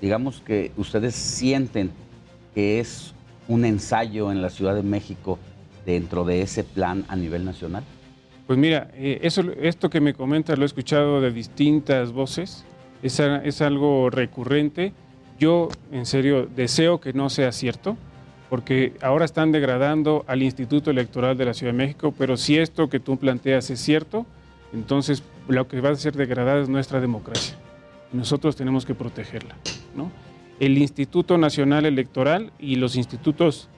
Digamos 0.00 0.40
que 0.40 0.72
ustedes 0.76 1.14
sienten 1.14 1.90
que 2.54 2.80
es 2.80 3.14
un 3.48 3.64
ensayo 3.64 4.30
en 4.30 4.42
la 4.42 4.50
Ciudad 4.50 4.74
de 4.74 4.82
México 4.82 5.38
dentro 5.84 6.24
de 6.24 6.42
ese 6.42 6.64
plan 6.64 7.04
a 7.08 7.16
nivel 7.16 7.44
nacional. 7.44 7.84
Pues 8.46 8.58
mira, 8.58 8.90
eh, 8.94 9.20
eso, 9.22 9.42
esto 9.60 9.90
que 9.90 10.00
me 10.00 10.14
comentas 10.14 10.58
lo 10.58 10.64
he 10.64 10.66
escuchado 10.66 11.20
de 11.20 11.30
distintas 11.30 12.12
voces, 12.12 12.64
es, 13.02 13.18
es 13.20 13.60
algo 13.60 14.10
recurrente. 14.10 14.92
Yo, 15.38 15.68
en 15.92 16.06
serio, 16.06 16.46
deseo 16.54 17.00
que 17.00 17.12
no 17.12 17.28
sea 17.28 17.52
cierto, 17.52 17.96
porque 18.48 18.94
ahora 19.02 19.24
están 19.24 19.52
degradando 19.52 20.24
al 20.28 20.42
Instituto 20.42 20.90
Electoral 20.90 21.36
de 21.36 21.44
la 21.44 21.54
Ciudad 21.54 21.72
de 21.72 21.78
México, 21.78 22.14
pero 22.16 22.36
si 22.36 22.56
esto 22.58 22.88
que 22.88 23.00
tú 23.00 23.16
planteas 23.16 23.70
es 23.70 23.80
cierto, 23.80 24.26
entonces 24.72 25.22
lo 25.48 25.66
que 25.68 25.80
va 25.80 25.90
a 25.90 25.96
ser 25.96 26.14
degradada 26.14 26.62
es 26.62 26.68
nuestra 26.68 27.00
democracia. 27.00 27.56
Nosotros 28.12 28.56
tenemos 28.56 28.86
que 28.86 28.94
protegerla. 28.94 29.56
¿no? 29.94 30.10
El 30.60 30.78
Instituto 30.78 31.38
Nacional 31.38 31.84
Electoral 31.86 32.52
y 32.58 32.76
los 32.76 32.96
institutos 32.96 33.68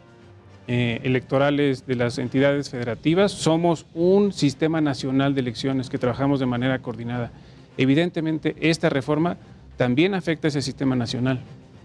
eh, 0.70 1.00
electorales 1.02 1.86
de 1.86 1.96
las 1.96 2.18
entidades 2.18 2.68
federativas, 2.68 3.32
somos 3.32 3.86
un 3.94 4.34
sistema 4.34 4.82
nacional 4.82 5.34
de 5.34 5.40
elecciones 5.40 5.88
que 5.88 5.96
trabajamos 5.96 6.40
de 6.40 6.46
manera 6.46 6.78
coordinada. 6.80 7.32
Evidentemente, 7.78 8.54
esta 8.60 8.90
reforma 8.90 9.38
también 9.78 10.14
afecta 10.14 10.46
a 10.46 10.50
ese 10.50 10.60
sistema 10.60 10.94
nacional, 10.94 11.40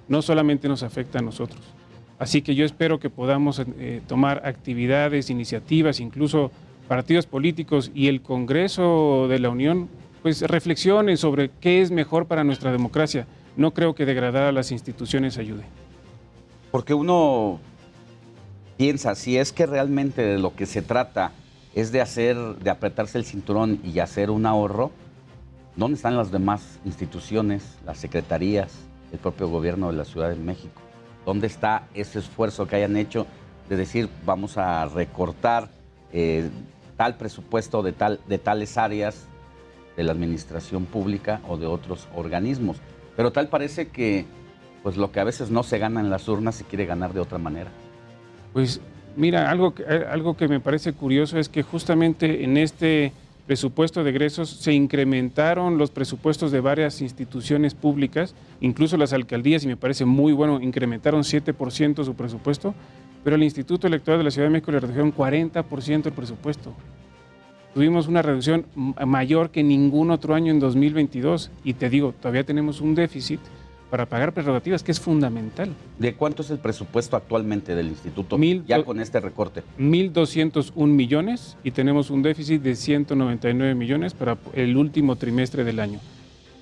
no 0.10 0.22
solamente 0.22 0.68
nos 0.68 0.84
afecta 0.84 1.20
a 1.20 1.22
nosotros. 1.22 1.62
Así 2.20 2.42
que 2.42 2.56
yo 2.56 2.66
espero 2.66 3.00
que 3.00 3.10
podamos 3.10 3.62
eh, 3.80 4.02
tomar 4.06 4.42
actividades, 4.46 5.30
iniciativas, 5.30 6.02
incluso 6.02 6.52
partidos 6.90 7.26
políticos 7.26 7.90
y 7.96 8.08
el 8.08 8.22
Congreso 8.22 9.28
de 9.30 9.40
la 9.40 9.50
Unión, 9.50 9.88
pues 10.22 10.42
reflexionen 10.42 11.16
sobre 11.16 11.52
qué 11.62 11.82
es 11.82 11.90
mejor 11.90 12.26
para 12.26 12.44
nuestra 12.44 12.72
democracia. 12.72 13.28
No 13.56 13.74
creo 13.74 13.94
que 13.94 14.06
degradar 14.06 14.44
a 14.44 14.52
las 14.52 14.72
instituciones 14.72 15.38
ayude. 15.38 15.64
Porque 16.72 16.94
uno 16.94 17.60
piensa, 18.78 19.14
si 19.14 19.38
es 19.38 19.52
que 19.52 19.66
realmente 19.66 20.24
de 20.24 20.40
lo 20.40 20.56
que 20.56 20.66
se 20.66 20.82
trata 20.82 21.32
es 21.76 21.92
de 21.92 22.02
hacer, 22.02 22.36
de 22.38 22.70
apretarse 22.70 23.18
el 23.18 23.26
cinturón 23.26 23.80
y 23.84 24.00
hacer 24.00 24.32
un 24.32 24.46
ahorro, 24.46 24.92
¿dónde 25.76 25.96
están 25.96 26.18
las 26.18 26.32
demás 26.32 26.80
instituciones, 26.84 27.78
las 27.86 28.00
secretarías, 28.00 28.74
el 29.12 29.20
propio 29.20 29.48
gobierno 29.50 29.92
de 29.92 29.98
la 29.98 30.06
Ciudad 30.06 30.30
de 30.30 30.36
México? 30.36 30.82
¿Dónde 31.26 31.48
está 31.48 31.88
ese 31.94 32.20
esfuerzo 32.20 32.68
que 32.68 32.76
hayan 32.76 32.98
hecho 32.98 33.28
de 33.70 33.78
decir 33.78 34.10
vamos 34.26 34.58
a 34.58 34.86
recortar 34.88 35.70
eh, 36.12 36.50
tal 36.98 37.16
presupuesto 37.18 37.82
de, 37.84 37.94
tal, 37.94 38.20
de 38.28 38.38
tales 38.40 38.78
áreas 38.78 39.28
de 39.96 40.04
la 40.04 40.12
administración 40.12 40.86
pública 40.86 41.40
o 41.48 41.58
de 41.58 41.68
otros 41.68 42.08
organismos? 42.16 42.78
Pero 43.16 43.32
tal 43.32 43.48
parece 43.48 43.88
que 43.88 44.26
pues 44.84 44.98
lo 44.98 45.12
que 45.12 45.22
a 45.22 45.24
veces 45.24 45.50
no 45.50 45.64
se 45.64 45.80
gana 45.80 46.02
en 46.02 46.10
las 46.10 46.28
urnas 46.28 46.56
se 46.56 46.66
quiere 46.66 46.86
ganar 46.86 47.14
de 47.14 47.22
otra 47.22 47.38
manera. 47.38 47.72
Pues 48.52 48.82
mira, 49.16 49.50
algo, 49.50 49.74
eh, 49.80 50.06
algo 50.10 50.36
que 50.36 50.48
me 50.48 50.60
parece 50.60 50.92
curioso 50.94 51.40
es 51.40 51.48
que 51.48 51.64
justamente 51.64 52.44
en 52.44 52.58
este 52.58 53.14
presupuesto 53.48 54.04
de 54.04 54.10
egresos 54.10 54.50
se 54.50 54.74
incrementaron 54.74 55.78
los 55.78 55.92
presupuestos 55.92 56.52
de 56.52 56.60
varias 56.60 57.02
instituciones 57.02 57.74
públicas, 57.74 58.36
incluso 58.62 58.98
las 58.98 59.14
alcaldías, 59.14 59.64
y 59.64 59.68
me 59.68 59.78
parece 59.78 60.06
muy 60.06 60.34
bueno, 60.34 60.62
incrementaron 60.62 61.24
7% 61.24 62.04
su 62.04 62.16
presupuesto, 62.16 62.74
pero 63.24 63.36
el 63.36 63.44
Instituto 63.44 63.88
Electoral 63.88 64.20
de 64.20 64.26
la 64.26 64.32
Ciudad 64.32 64.48
de 64.48 64.54
México 64.54 64.72
le 64.72 64.80
redujeron 64.80 65.14
40% 65.14 66.06
el 66.06 66.14
presupuesto. 66.14 66.74
Tuvimos 67.74 68.08
una 68.08 68.22
reducción 68.22 68.66
mayor 68.76 69.50
que 69.50 69.64
ningún 69.64 70.12
otro 70.12 70.36
año 70.36 70.52
en 70.52 70.60
2022 70.60 71.50
y 71.64 71.74
te 71.74 71.90
digo, 71.90 72.14
todavía 72.20 72.44
tenemos 72.44 72.82
un 72.82 72.94
déficit 72.94 73.40
para 73.90 74.08
pagar 74.08 74.34
prerrogativas, 74.34 74.82
que 74.82 74.92
es 74.92 75.00
fundamental. 75.00 75.70
¿De 76.00 76.16
cuánto 76.16 76.42
es 76.42 76.50
el 76.50 76.58
presupuesto 76.58 77.16
actualmente 77.16 77.76
del 77.76 77.88
instituto 77.88 78.40
ya 78.66 78.84
con 78.84 79.00
este 79.00 79.20
recorte? 79.20 79.62
1.201 79.80 80.88
millones 80.88 81.58
y 81.64 81.72
tenemos 81.72 82.10
un 82.10 82.24
déficit 82.24 82.62
de 82.62 82.76
199 82.76 83.76
millones 83.76 84.14
para 84.14 84.38
el 84.54 84.78
último 84.78 85.16
trimestre 85.16 85.64
del 85.64 85.80
año. 85.80 86.00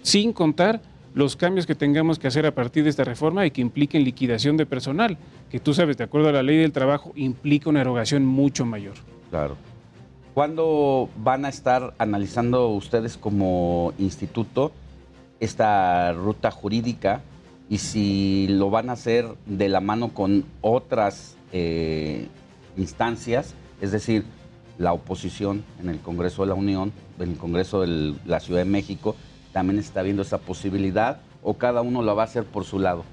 Sin 0.02 0.34
contar 0.34 0.82
los 1.14 1.36
cambios 1.36 1.66
que 1.66 1.76
tengamos 1.76 2.20
que 2.20 2.28
hacer 2.28 2.46
a 2.46 2.56
partir 2.56 2.84
de 2.84 2.90
esta 2.90 3.04
reforma 3.04 3.46
y 3.46 3.52
que 3.52 3.62
impliquen 3.62 4.04
liquidación 4.04 4.58
de 4.58 4.66
personal, 4.66 5.18
que 5.50 5.60
tú 5.60 5.74
sabes, 5.74 5.98
de 5.98 6.06
acuerdo 6.06 6.30
a 6.30 6.34
la 6.34 6.44
ley 6.44 6.58
del 6.58 6.72
trabajo, 6.72 7.12
implica 7.16 7.70
una 7.70 7.82
erogación 7.82 8.26
mucho 8.26 8.66
mayor. 8.66 8.96
Claro. 9.30 9.56
¿Cuándo 10.34 11.10
van 11.18 11.44
a 11.44 11.50
estar 11.50 11.94
analizando 11.98 12.70
ustedes 12.70 13.18
como 13.18 13.92
instituto 13.98 14.72
esta 15.42 16.14
ruta 16.14 16.52
jurídica 16.52 17.22
y 17.70 17.80
si 17.80 18.48
lo 18.48 18.70
van 18.70 18.90
a 18.90 18.94
hacer 18.94 19.28
de 19.46 19.68
la 19.68 19.82
mano 19.82 20.14
con 20.14 20.46
otras 20.62 21.36
eh, 21.52 22.30
instancias, 22.78 23.56
es 23.82 23.92
decir, 23.92 24.24
la 24.78 24.94
oposición 24.94 25.66
en 25.82 25.90
el 25.90 26.00
Congreso 26.00 26.44
de 26.44 26.48
la 26.50 26.56
Unión, 26.56 26.94
en 27.20 27.32
el 27.32 27.38
Congreso 27.38 27.82
de 27.82 28.16
la 28.26 28.40
Ciudad 28.40 28.62
de 28.62 28.70
México, 28.70 29.18
también 29.52 29.80
está 29.80 30.02
viendo 30.02 30.22
esa 30.22 30.38
posibilidad 30.38 31.20
o 31.44 31.56
cada 31.56 31.82
uno 31.82 32.02
lo 32.04 32.16
va 32.16 32.24
a 32.24 32.26
hacer 32.26 32.46
por 32.46 32.64
su 32.64 32.80
lado. 32.80 33.04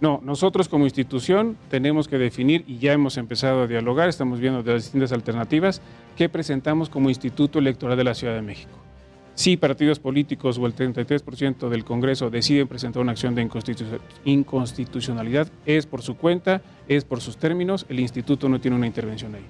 No, 0.00 0.20
nosotros 0.22 0.68
como 0.68 0.84
institución 0.84 1.56
tenemos 1.70 2.08
que 2.08 2.18
definir 2.18 2.64
y 2.66 2.78
ya 2.78 2.92
hemos 2.92 3.16
empezado 3.16 3.62
a 3.62 3.66
dialogar, 3.66 4.08
estamos 4.08 4.40
viendo 4.40 4.62
de 4.62 4.72
las 4.72 4.84
distintas 4.84 5.12
alternativas 5.12 5.80
que 6.16 6.28
presentamos 6.28 6.88
como 6.88 7.08
Instituto 7.08 7.58
Electoral 7.58 7.96
de 7.96 8.04
la 8.04 8.14
Ciudad 8.14 8.34
de 8.34 8.42
México. 8.42 8.78
Si 9.34 9.56
partidos 9.56 9.98
políticos 9.98 10.58
o 10.58 10.66
el 10.66 10.76
33% 10.76 11.68
del 11.68 11.84
Congreso 11.84 12.30
deciden 12.30 12.68
presentar 12.68 13.02
una 13.02 13.12
acción 13.12 13.34
de 13.34 13.48
inconstitucionalidad, 14.24 15.48
es 15.66 15.86
por 15.86 16.02
su 16.02 16.16
cuenta, 16.16 16.62
es 16.86 17.04
por 17.04 17.20
sus 17.20 17.36
términos, 17.36 17.84
el 17.88 17.98
instituto 17.98 18.48
no 18.48 18.60
tiene 18.60 18.76
una 18.76 18.86
intervención 18.86 19.34
ahí. 19.34 19.44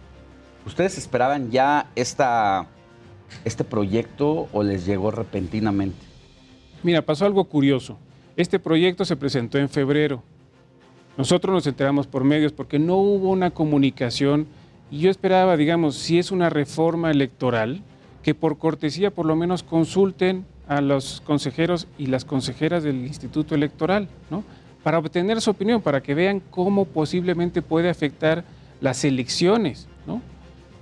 ¿Ustedes 0.67 0.97
esperaban 0.97 1.51
ya 1.51 1.91
esta, 1.95 2.67
este 3.45 3.65
proyecto 3.65 4.49
o 4.53 4.63
les 4.63 4.87
llegó 4.87 5.11
repentinamente? 5.11 5.99
Mira, 6.83 7.03
pasó 7.03 7.27
algo 7.27 7.45
curioso. 7.45 7.99
Este 8.37 8.59
proyecto 8.59 9.05
se 9.05 9.17
presentó 9.17 9.59
en 9.59 9.69
febrero. 9.69 10.23
Nosotros 11.17 11.55
nos 11.55 11.67
enteramos 11.67 12.07
por 12.07 12.25
medios 12.25 12.53
porque 12.53 12.79
no 12.79 12.97
hubo 12.97 13.31
una 13.31 13.51
comunicación 13.51 14.47
y 14.91 14.99
yo 14.99 15.11
esperaba, 15.11 15.57
digamos, 15.57 15.95
si 15.97 16.19
es 16.19 16.33
una 16.33 16.51
reforma 16.51 17.11
electoral, 17.11 17.83
que 18.23 18.35
por 18.35 18.59
cortesía 18.59 19.11
por 19.11 19.27
lo 19.27 19.37
menos 19.37 19.63
consulten 19.63 20.45
a 20.67 20.81
los 20.81 21.21
consejeros 21.21 21.87
y 21.99 22.07
las 22.07 22.25
consejeras 22.25 22.83
del 22.83 23.07
Instituto 23.07 23.55
Electoral, 23.55 24.09
¿no? 24.31 24.43
Para 24.83 24.99
obtener 24.99 25.41
su 25.41 25.51
opinión, 25.51 25.83
para 25.83 26.03
que 26.03 26.15
vean 26.15 26.41
cómo 26.51 26.85
posiblemente 26.85 27.63
puede 27.63 27.91
afectar 27.91 28.45
las 28.81 29.05
elecciones, 29.05 29.89
¿no? 30.07 30.21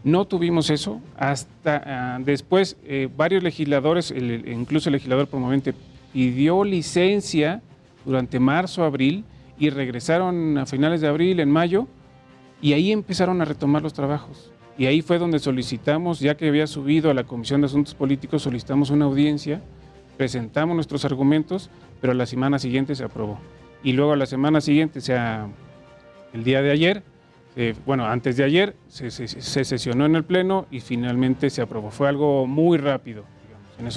No 0.04 0.24
tuvimos 0.24 0.70
eso 0.70 1.00
hasta 1.16 1.82
ah, 1.84 2.18
después 2.24 2.76
eh, 2.84 3.08
varios 3.16 3.42
legisladores, 3.42 4.12
incluso 4.12 4.88
el 4.88 4.94
legislador 4.94 5.26
promovente, 5.26 5.74
pidió 6.12 6.64
licencia 6.64 7.60
durante 8.04 8.40
marzo, 8.40 8.84
abril 8.84 9.24
y 9.58 9.70
regresaron 9.70 10.58
a 10.58 10.66
finales 10.66 11.00
de 11.00 11.08
abril, 11.08 11.40
en 11.40 11.50
mayo, 11.50 11.86
y 12.60 12.72
ahí 12.72 12.92
empezaron 12.92 13.40
a 13.40 13.44
retomar 13.44 13.82
los 13.82 13.92
trabajos. 13.92 14.52
Y 14.78 14.86
ahí 14.86 15.02
fue 15.02 15.18
donde 15.18 15.38
solicitamos, 15.38 16.20
ya 16.20 16.36
que 16.36 16.48
había 16.48 16.66
subido 16.66 17.10
a 17.10 17.14
la 17.14 17.24
Comisión 17.24 17.60
de 17.60 17.66
Asuntos 17.66 17.94
Políticos, 17.94 18.42
solicitamos 18.42 18.90
una 18.90 19.04
audiencia, 19.04 19.62
presentamos 20.16 20.74
nuestros 20.74 21.04
argumentos, 21.04 21.70
pero 22.00 22.14
la 22.14 22.26
semana 22.26 22.58
siguiente 22.58 22.94
se 22.94 23.04
aprobó. 23.04 23.38
Y 23.82 23.92
luego 23.92 24.16
la 24.16 24.26
semana 24.26 24.60
siguiente, 24.60 25.00
o 25.00 25.02
sea, 25.02 25.48
el 26.32 26.44
día 26.44 26.62
de 26.62 26.70
ayer, 26.70 27.02
eh, 27.56 27.74
bueno, 27.84 28.06
antes 28.06 28.36
de 28.36 28.44
ayer, 28.44 28.76
se, 28.88 29.10
sesionó 29.10 30.06
en 30.06 30.16
el 30.16 30.24
Pleno 30.24 30.66
y 30.70 30.80
finalmente 30.80 31.50
se 31.50 31.60
aprobó. 31.60 31.90
Fue 31.90 32.08
algo 32.08 32.46
muy 32.46 32.78
rápido. 32.78 33.24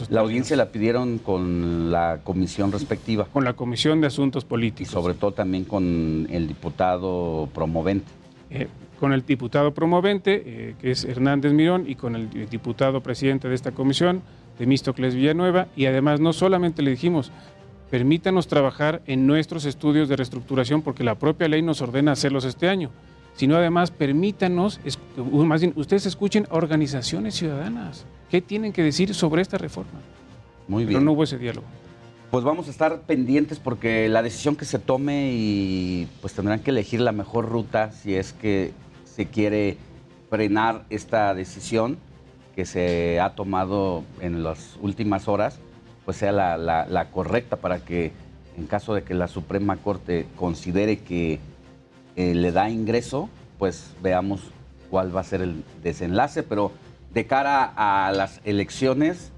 La 0.10 0.22
audiencia 0.22 0.56
la 0.56 0.68
pidieron 0.70 1.18
con 1.20 1.92
la 1.92 2.20
comisión 2.24 2.72
respectiva. 2.72 3.28
Con 3.32 3.44
la 3.44 3.54
Comisión 3.54 4.02
de 4.02 4.08
Asuntos 4.08 4.46
Políticos. 4.46 4.92
Y 4.92 4.94
sobre 4.94 5.14
todo 5.14 5.32
también 5.32 5.66
con 5.66 6.28
el 6.32 6.48
diputado 6.48 7.50
promovente. 7.54 8.12
Eh, 8.50 8.68
con 9.00 9.14
el 9.14 9.26
diputado 9.26 9.74
promovente, 9.74 10.44
eh, 10.46 10.76
que 10.80 10.92
es 10.92 11.04
Hernández 11.04 11.54
Mirón, 11.54 11.86
y 11.88 11.96
con 11.96 12.16
el 12.16 12.50
diputado 12.50 13.02
presidente 13.02 13.50
de 13.50 13.56
esta 13.56 13.72
comisión, 13.72 14.22
Temístocles 14.58 15.16
Villanueva, 15.16 15.68
y 15.76 15.86
además 15.86 16.20
no 16.20 16.34
solamente 16.34 16.82
le 16.82 16.92
dijimos, 16.92 17.32
permítanos 17.90 18.48
trabajar 18.48 19.02
en 19.06 19.28
nuestros 19.28 19.66
estudios 19.66 20.10
de 20.10 20.16
reestructuración 20.16 20.82
porque 20.82 21.04
la 21.04 21.16
propia 21.16 21.48
ley 21.48 21.62
nos 21.62 21.82
ordena 21.82 22.14
hacerlos 22.14 22.46
este 22.46 22.70
año, 22.70 22.90
sino 23.36 23.56
además 23.56 23.92
permítanos, 23.92 24.80
más 25.18 25.62
bien, 25.62 25.74
ustedes 25.76 26.06
escuchen 26.06 26.48
a 26.50 26.56
organizaciones 26.56 27.36
ciudadanas, 27.36 28.06
¿qué 28.30 28.42
tienen 28.42 28.74
que 28.74 28.84
decir 28.84 29.14
sobre 29.14 29.42
esta 29.42 29.58
reforma? 29.58 30.00
Muy 30.68 30.84
bien. 30.84 31.00
Pero 31.00 31.06
no 31.06 31.12
hubo 31.12 31.24
ese 31.24 31.38
diálogo. 31.38 31.68
Pues 32.32 32.44
vamos 32.44 32.68
a 32.68 32.72
estar 32.72 33.02
pendientes 33.02 33.60
porque 33.60 34.10
la 34.10 34.22
decisión 34.22 34.56
que 34.56 34.66
se 34.66 34.80
tome 34.80 35.32
y 35.34 36.08
pues 36.22 36.34
tendrán 36.34 36.60
que 36.60 36.72
elegir 36.72 37.00
la 37.02 37.12
mejor 37.12 37.48
ruta 37.50 37.92
si 37.92 38.16
es 38.16 38.34
que 38.34 38.74
se 39.06 39.28
quiere 39.28 39.78
frenar 40.30 40.86
esta 40.90 41.34
decisión 41.34 41.98
que 42.56 42.66
se 42.66 43.20
ha 43.20 43.36
tomado 43.36 44.04
en 44.22 44.44
las 44.44 44.78
últimas 44.82 45.28
horas, 45.28 45.60
pues 46.04 46.18
sea 46.18 46.32
la, 46.32 47.08
correcta 47.12 47.58
para 47.58 47.80
que 47.80 48.12
en 48.58 48.68
caso 48.68 48.94
de 48.94 49.04
que 49.04 49.14
la 49.14 49.28
Suprema 49.28 49.78
Corte 49.78 50.26
considere 50.36 51.00
que 51.00 51.40
eh, 52.16 52.34
le 52.34 52.52
da 52.52 52.70
ingreso, 52.70 53.30
pues 53.58 53.94
veamos 54.02 54.42
cuál 54.90 55.16
va 55.16 55.22
a 55.22 55.24
ser 55.24 55.42
el 55.42 55.64
desenlace, 55.84 56.44
pero 56.44 56.72
de 57.14 57.26
cara 57.26 57.74
a 57.76 58.12
las 58.12 58.42
elecciones, 58.44 59.32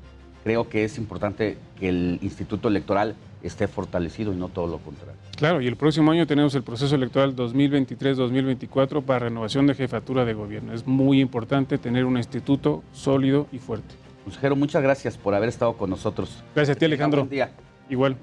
creo 0.44 0.70
que 0.70 0.84
es 0.84 0.98
importante 0.98 1.58
que 1.80 1.90
el 1.90 2.20
Instituto 2.22 2.68
Electoral 2.68 3.16
esté 3.44 3.68
fortalecido 3.68 4.34
y 4.34 4.36
no 4.36 4.50
todo 4.50 4.68
lo 4.68 4.78
contrario. 4.80 5.16
Claro, 5.36 5.62
y 5.62 5.68
el 5.68 5.76
próximo 5.76 6.12
año 6.12 6.26
tenemos 6.26 6.56
el 6.56 6.64
proceso 6.64 6.96
electoral 6.96 7.36
2023-2024 7.36 9.04
para 9.04 9.20
renovación 9.20 9.68
de 9.68 9.76
jefatura 9.76 10.26
de 10.26 10.34
gobierno. 10.34 10.74
Es 10.74 10.88
muy 10.88 11.22
importante 11.22 11.78
tener 11.78 12.06
un 12.06 12.18
instituto 12.18 12.84
sólido 12.94 13.48
y 13.52 13.60
fuerte. 13.60 13.94
Consejero, 14.24 14.56
muchas 14.56 14.82
gracias 14.82 15.18
por 15.18 15.36
haber 15.36 15.50
estado 15.50 15.74
con 15.74 15.90
nosotros. 15.90 16.44
Gracias 16.56 16.76
a 16.76 16.80
ti, 16.80 16.86
Alejandro. 16.86 17.22
Buen 17.22 17.30
día. 17.30 17.52
Igual. 17.90 18.18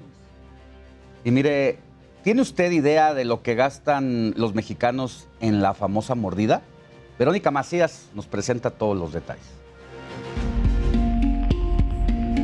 Y 1.23 1.31
mire, 1.31 1.79
¿tiene 2.25 2.41
usted 2.41 2.71
idea 2.71 3.13
de 3.13 3.23
lo 3.23 3.43
que 3.43 3.53
gastan 3.53 4.33
los 4.35 4.55
mexicanos 4.55 5.27
en 5.41 5.61
la 5.61 5.75
famosa 5.75 6.15
mordida? 6.15 6.63
Verónica 7.19 7.51
Macías 7.51 8.09
nos 8.15 8.25
presenta 8.25 8.71
todos 8.71 8.97
los 8.97 9.13
detalles. 9.13 9.45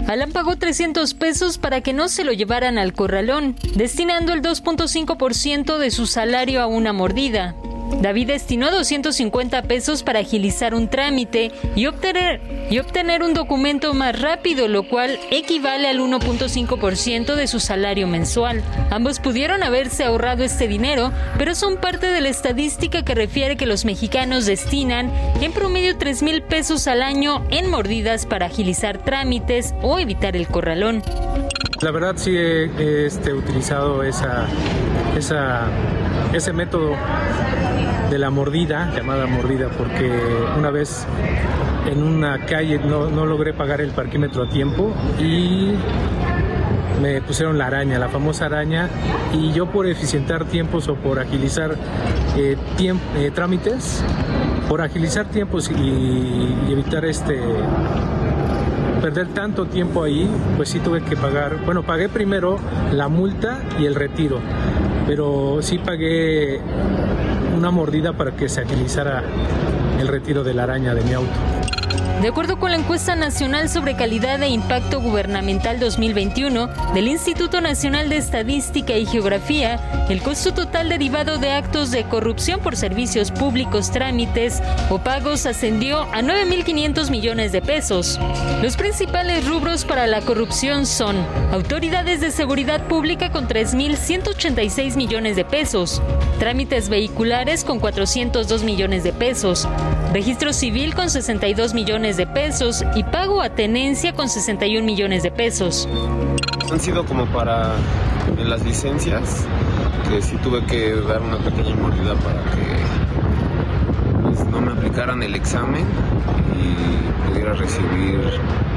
Alan 0.07 0.31
pagó 0.33 0.55
300 0.55 1.15
pesos 1.15 1.57
para 1.57 1.81
que 1.81 1.93
no 1.93 2.09
se 2.09 2.23
lo 2.23 2.31
llevaran 2.31 2.77
al 2.77 2.93
corralón, 2.93 3.55
destinando 3.75 4.33
el 4.33 4.43
2.5% 4.43 5.79
de 5.79 5.89
su 5.89 6.05
salario 6.05 6.61
a 6.61 6.67
una 6.67 6.93
mordida. 6.93 7.55
David 7.99 8.27
destinó 8.27 8.71
250 8.71 9.63
pesos 9.63 10.03
para 10.03 10.19
agilizar 10.19 10.73
un 10.73 10.87
trámite 10.87 11.51
y 11.75 11.85
obtener, 11.85 12.41
y 12.69 12.79
obtener 12.79 13.23
un 13.23 13.33
documento 13.33 13.93
más 13.93 14.19
rápido, 14.19 14.67
lo 14.67 14.87
cual 14.87 15.19
equivale 15.29 15.87
al 15.87 15.99
1.5% 15.99 17.35
de 17.35 17.47
su 17.47 17.59
salario 17.59 18.07
mensual. 18.07 18.63
Ambos 18.89 19.19
pudieron 19.19 19.63
haberse 19.63 20.03
ahorrado 20.03 20.43
este 20.43 20.67
dinero, 20.67 21.11
pero 21.37 21.55
son 21.55 21.77
parte 21.77 22.07
de 22.07 22.21
la 22.21 22.29
estadística 22.29 23.03
que 23.03 23.15
refiere 23.15 23.57
que 23.57 23.65
los 23.65 23.85
mexicanos 23.85 24.45
destinan 24.45 25.11
en 25.41 25.51
promedio 25.51 25.97
3 25.97 26.23
mil 26.23 26.41
pesos 26.41 26.87
al 26.87 27.01
año 27.01 27.43
en 27.49 27.69
mordidas 27.69 28.25
para 28.25 28.47
agilizar 28.47 28.97
trámites 28.99 29.73
o 29.81 29.99
evitar 29.99 30.35
el 30.35 30.47
corralón. 30.47 31.03
La 31.81 31.91
verdad 31.91 32.13
sí 32.15 32.35
he, 32.35 33.05
este, 33.05 33.33
utilizado 33.33 34.03
esa, 34.03 34.47
ese 36.33 36.53
método 36.53 36.95
de 38.11 38.19
la 38.19 38.29
mordida, 38.29 38.93
llamada 38.93 39.25
mordida, 39.25 39.69
porque 39.69 40.11
una 40.57 40.69
vez 40.69 41.07
en 41.89 42.03
una 42.03 42.45
calle 42.45 42.77
no, 42.77 43.09
no 43.09 43.25
logré 43.25 43.53
pagar 43.53 43.79
el 43.79 43.91
parquímetro 43.91 44.43
a 44.43 44.49
tiempo 44.49 44.93
y 45.17 45.71
me 47.01 47.21
pusieron 47.21 47.57
la 47.57 47.67
araña, 47.67 47.97
la 47.97 48.09
famosa 48.09 48.47
araña, 48.47 48.89
y 49.33 49.53
yo 49.53 49.67
por 49.67 49.87
eficientar 49.87 50.43
tiempos 50.43 50.89
o 50.89 50.95
por 50.95 51.19
agilizar 51.19 51.77
eh, 52.35 52.57
eh, 52.79 53.31
trámites, 53.33 54.03
por 54.67 54.81
agilizar 54.81 55.27
tiempos 55.27 55.71
y, 55.71 55.73
y 55.73 56.67
evitar 56.69 57.05
este 57.05 57.39
perder 59.01 59.29
tanto 59.29 59.65
tiempo 59.65 60.03
ahí, 60.03 60.29
pues 60.57 60.67
sí 60.67 60.79
tuve 60.79 61.01
que 61.01 61.15
pagar, 61.15 61.65
bueno, 61.65 61.81
pagué 61.81 62.09
primero 62.09 62.59
la 62.91 63.07
multa 63.07 63.61
y 63.79 63.85
el 63.85 63.95
retiro, 63.95 64.39
pero 65.07 65.59
sí 65.61 65.79
pagué 65.79 66.59
una 67.61 67.69
mordida 67.69 68.13
para 68.13 68.31
que 68.31 68.49
se 68.49 68.61
agilizara 68.61 69.23
el 69.99 70.07
retiro 70.07 70.43
de 70.43 70.51
la 70.55 70.63
araña 70.63 70.95
de 70.95 71.03
mi 71.03 71.13
auto. 71.13 71.29
De 72.21 72.27
acuerdo 72.27 72.59
con 72.59 72.69
la 72.69 72.77
encuesta 72.77 73.15
nacional 73.15 73.67
sobre 73.67 73.95
calidad 73.95 74.43
e 74.43 74.49
impacto 74.49 75.01
gubernamental 75.01 75.79
2021 75.79 76.69
del 76.93 77.07
Instituto 77.07 77.61
Nacional 77.61 78.09
de 78.09 78.17
Estadística 78.17 78.95
y 78.95 79.07
Geografía, 79.07 80.05
el 80.07 80.21
costo 80.21 80.53
total 80.53 80.89
derivado 80.89 81.39
de 81.39 81.49
actos 81.49 81.89
de 81.89 82.03
corrupción 82.03 82.59
por 82.59 82.75
servicios 82.75 83.31
públicos, 83.31 83.89
trámites 83.89 84.61
o 84.91 84.99
pagos 84.99 85.47
ascendió 85.47 86.01
a 86.13 86.21
9.500 86.21 87.09
millones 87.09 87.51
de 87.53 87.63
pesos. 87.63 88.19
Los 88.61 88.77
principales 88.77 89.47
rubros 89.47 89.83
para 89.83 90.05
la 90.05 90.21
corrupción 90.21 90.85
son 90.85 91.15
autoridades 91.51 92.21
de 92.21 92.29
seguridad 92.29 92.85
pública 92.87 93.31
con 93.31 93.47
3.186 93.47 94.95
millones 94.95 95.35
de 95.35 95.43
pesos, 95.43 96.03
trámites 96.37 96.87
vehiculares 96.87 97.63
con 97.63 97.79
402 97.79 98.61
millones 98.61 99.03
de 99.03 99.11
pesos, 99.11 99.67
registro 100.13 100.53
civil 100.53 100.93
con 100.93 101.09
62 101.09 101.73
millones 101.73 102.10
de 102.17 102.27
pesos 102.27 102.83
y 102.95 103.03
pago 103.03 103.41
a 103.41 103.49
tenencia 103.49 104.13
con 104.13 104.29
61 104.29 104.85
millones 104.85 105.23
de 105.23 105.31
pesos. 105.31 105.87
Han 106.71 106.79
sido 106.79 107.05
como 107.05 107.25
para 107.27 107.73
en 108.37 108.49
las 108.49 108.63
licencias, 108.63 109.45
que 110.09 110.21
sí 110.21 110.35
tuve 110.37 110.63
que 110.65 110.93
dar 110.95 111.21
una 111.21 111.37
pequeña 111.37 111.75
mordida 111.75 112.15
para 112.15 112.41
que 112.51 114.21
pues, 114.21 114.45
no 114.47 114.61
me 114.61 114.71
aplicaran 114.71 115.21
el 115.23 115.35
examen 115.35 115.85
y 116.59 117.29
pudiera 117.29 117.53
recibir 117.53 118.19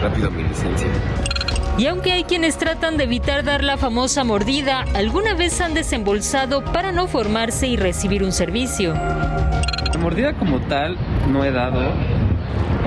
rápido 0.02 0.30
mi 0.30 0.42
licencia. 0.44 0.88
Y 1.76 1.86
aunque 1.86 2.12
hay 2.12 2.22
quienes 2.22 2.56
tratan 2.56 2.96
de 2.96 3.04
evitar 3.04 3.42
dar 3.42 3.64
la 3.64 3.76
famosa 3.76 4.22
mordida, 4.22 4.84
alguna 4.94 5.34
vez 5.34 5.60
han 5.60 5.74
desembolsado 5.74 6.64
para 6.64 6.92
no 6.92 7.08
formarse 7.08 7.66
y 7.66 7.76
recibir 7.76 8.22
un 8.22 8.30
servicio. 8.30 8.94
La 8.94 9.98
mordida 10.00 10.34
como 10.34 10.60
tal 10.60 10.96
no 11.32 11.44
he 11.44 11.50
dado, 11.50 11.80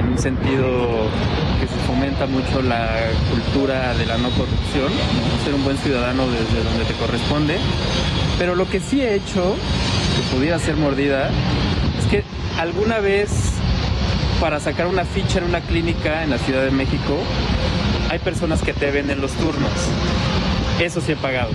un 0.10 0.18
sentido 0.18 1.10
que 1.60 1.68
se 1.68 1.76
fomenta 1.88 2.26
mucho 2.26 2.62
la 2.62 2.96
cultura 3.30 3.94
de 3.94 4.06
la 4.06 4.18
no 4.18 4.30
corrupción, 4.32 4.92
ser 5.44 5.54
un 5.54 5.64
buen 5.64 5.78
ciudadano 5.78 6.24
desde 6.28 6.64
donde 6.64 6.86
te 6.86 6.94
corresponde. 6.94 7.58
Pero 8.38 8.56
lo 8.56 8.70
que 8.70 8.80
sí 8.80 9.02
he 9.02 9.16
hecho, 9.16 9.56
que 10.16 10.36
pudiera 10.36 10.60
ser 10.60 10.76
mordida, 10.76 11.30
es 12.00 12.06
que 12.10 12.24
alguna 12.58 13.00
vez 13.00 13.30
para 14.40 14.60
sacar 14.60 14.88
una 14.88 15.04
ficha 15.04 15.40
en 15.40 15.46
una 15.46 15.62
clínica 15.62 16.24
en 16.24 16.30
la 16.30 16.38
Ciudad 16.38 16.64
de 16.64 16.72
México, 16.72 17.18
hay 18.10 18.20
personas 18.20 18.62
que 18.62 18.74
te 18.74 18.92
venden 18.92 19.20
los 19.20 19.32
turnos. 19.32 19.72
Eso 20.80 21.02
sí 21.02 21.14
he 21.14 21.16
pagado. 21.16 21.50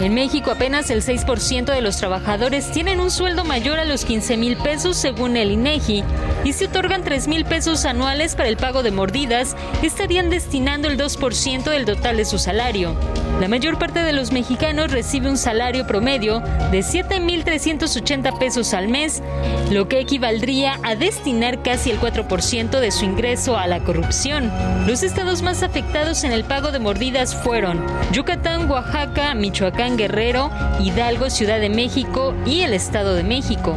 En 0.00 0.12
México 0.12 0.50
apenas 0.50 0.90
el 0.90 1.02
6% 1.02 1.66
de 1.66 1.80
los 1.80 1.96
trabajadores 1.96 2.70
tienen 2.70 3.00
un 3.00 3.10
sueldo 3.10 3.44
mayor 3.44 3.78
a 3.78 3.84
los 3.84 4.04
15 4.04 4.36
mil 4.36 4.56
pesos 4.56 4.96
según 4.96 5.36
el 5.36 5.50
INEGI 5.52 6.04
y 6.44 6.52
si 6.52 6.64
otorgan 6.64 7.04
3 7.04 7.28
mil 7.28 7.44
pesos 7.44 7.84
anuales 7.84 8.34
para 8.34 8.48
el 8.48 8.56
pago 8.56 8.82
de 8.82 8.90
mordidas, 8.90 9.56
estarían 9.82 10.30
destinando 10.30 10.88
el 10.88 10.98
2% 10.98 11.64
del 11.64 11.84
total 11.84 12.16
de 12.16 12.24
su 12.24 12.38
salario. 12.38 12.94
La 13.40 13.48
mayor 13.48 13.78
parte 13.78 14.02
de 14.02 14.12
los 14.12 14.30
mexicanos 14.30 14.92
recibe 14.92 15.28
un 15.28 15.36
salario 15.36 15.86
promedio 15.86 16.40
de 16.70 16.80
7.380 16.80 18.38
pesos 18.38 18.72
al 18.74 18.88
mes, 18.88 19.22
lo 19.70 19.88
que 19.88 19.98
equivaldría 19.98 20.78
a 20.82 20.94
destinar 20.94 21.62
casi 21.62 21.90
el 21.90 22.00
4% 22.00 22.80
de 22.80 22.90
su 22.90 23.04
ingreso 23.04 23.58
a 23.58 23.66
la 23.66 23.80
corrupción. 23.80 24.52
Los 24.86 25.02
estados 25.02 25.42
más 25.42 25.62
afectados 25.62 26.24
en 26.24 26.32
el 26.32 26.44
pago 26.44 26.70
de 26.70 26.78
mordidas 26.78 27.34
fueron 27.34 27.84
Yucatán, 28.12 28.70
Oaxaca, 28.70 29.34
Michoacán, 29.34 29.96
Guerrero, 29.96 30.50
Hidalgo, 30.80 31.28
Ciudad 31.28 31.60
de 31.60 31.70
México 31.70 32.34
y 32.46 32.60
el 32.60 32.72
Estado 32.72 33.14
de 33.14 33.24
México. 33.24 33.76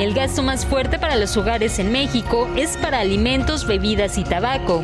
El 0.00 0.14
gasto 0.14 0.42
más 0.42 0.64
fuerte 0.64 0.98
para 0.98 1.16
los 1.16 1.36
hogares 1.36 1.78
en 1.78 1.92
México 1.92 2.48
es 2.56 2.78
para 2.78 3.00
alimentos, 3.00 3.66
bebidas 3.66 4.16
y 4.16 4.24
tabaco. 4.24 4.82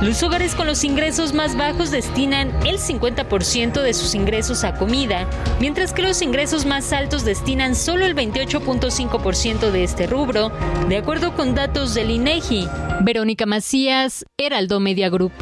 Los 0.00 0.22
hogares 0.22 0.54
con 0.54 0.66
los 0.66 0.84
ingresos 0.84 1.34
más 1.34 1.54
bajos 1.54 1.90
destinan 1.90 2.48
el 2.64 2.78
50% 2.78 3.82
de 3.82 3.92
sus 3.92 4.14
ingresos 4.14 4.64
a 4.64 4.72
comida, 4.72 5.28
mientras 5.60 5.92
que 5.92 6.00
los 6.00 6.22
ingresos 6.22 6.64
más 6.64 6.94
altos 6.94 7.26
destinan 7.26 7.74
solo 7.74 8.06
el 8.06 8.16
28.5% 8.16 9.70
de 9.70 9.84
este 9.84 10.06
rubro, 10.06 10.50
de 10.88 10.96
acuerdo 10.96 11.36
con 11.36 11.54
datos 11.54 11.92
del 11.92 12.10
INEGI. 12.10 12.66
Verónica 13.02 13.44
Macías, 13.44 14.24
Heraldo 14.38 14.80
Media 14.80 15.10
Group. 15.10 15.32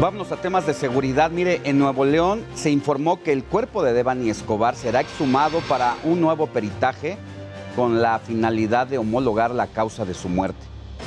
Vámonos 0.00 0.32
a 0.32 0.36
temas 0.36 0.66
de 0.66 0.74
seguridad. 0.74 1.30
Mire, 1.30 1.60
en 1.62 1.78
Nuevo 1.78 2.04
León 2.04 2.44
se 2.56 2.70
informó 2.70 3.22
que 3.22 3.32
el 3.32 3.44
cuerpo 3.44 3.84
de 3.84 3.92
Devani 3.92 4.28
Escobar 4.28 4.74
será 4.74 5.02
exhumado 5.02 5.60
para 5.68 5.94
un 6.02 6.20
nuevo 6.20 6.48
peritaje 6.48 7.16
con 7.78 8.02
la 8.02 8.18
finalidad 8.18 8.88
de 8.88 8.98
homologar 8.98 9.52
la 9.52 9.68
causa 9.68 10.04
de 10.04 10.12
su 10.12 10.28
muerte, 10.28 10.58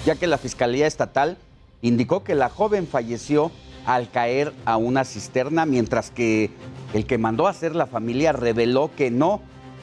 ya 0.05 0.15
que 0.15 0.25
la 0.25 0.37
Fiscalía 0.37 0.87
Estatal 0.87 1.37
indicó 1.81 2.23
que 2.23 2.33
la 2.33 2.47
joven 2.47 2.87
falleció 2.87 3.51
al 3.85 4.09
caer 4.09 4.53
a 4.63 4.77
una 4.77 5.03
cisterna, 5.03 5.65
mientras 5.65 6.11
que 6.11 6.49
el 6.93 7.05
que 7.05 7.17
mandó 7.17 7.45
a 7.45 7.49
hacer 7.49 7.75
la 7.75 7.87
familia 7.87 8.31
reveló 8.31 8.89
que 8.95 9.11
no, 9.11 9.41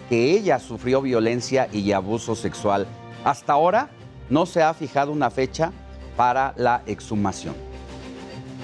que 0.09 0.31
ella 0.31 0.59
sufrió 0.59 1.03
violencia 1.03 1.69
y 1.75 1.93
abuso 1.93 2.35
sexual. 2.35 2.87
Hasta 3.23 3.53
ahora 3.53 3.91
no 4.31 4.47
se 4.47 4.63
ha 4.63 4.73
fijado 4.73 5.13
una 5.13 5.29
fecha 5.29 5.73
para 6.17 6.55
la 6.57 6.81
exhumación. 6.87 7.55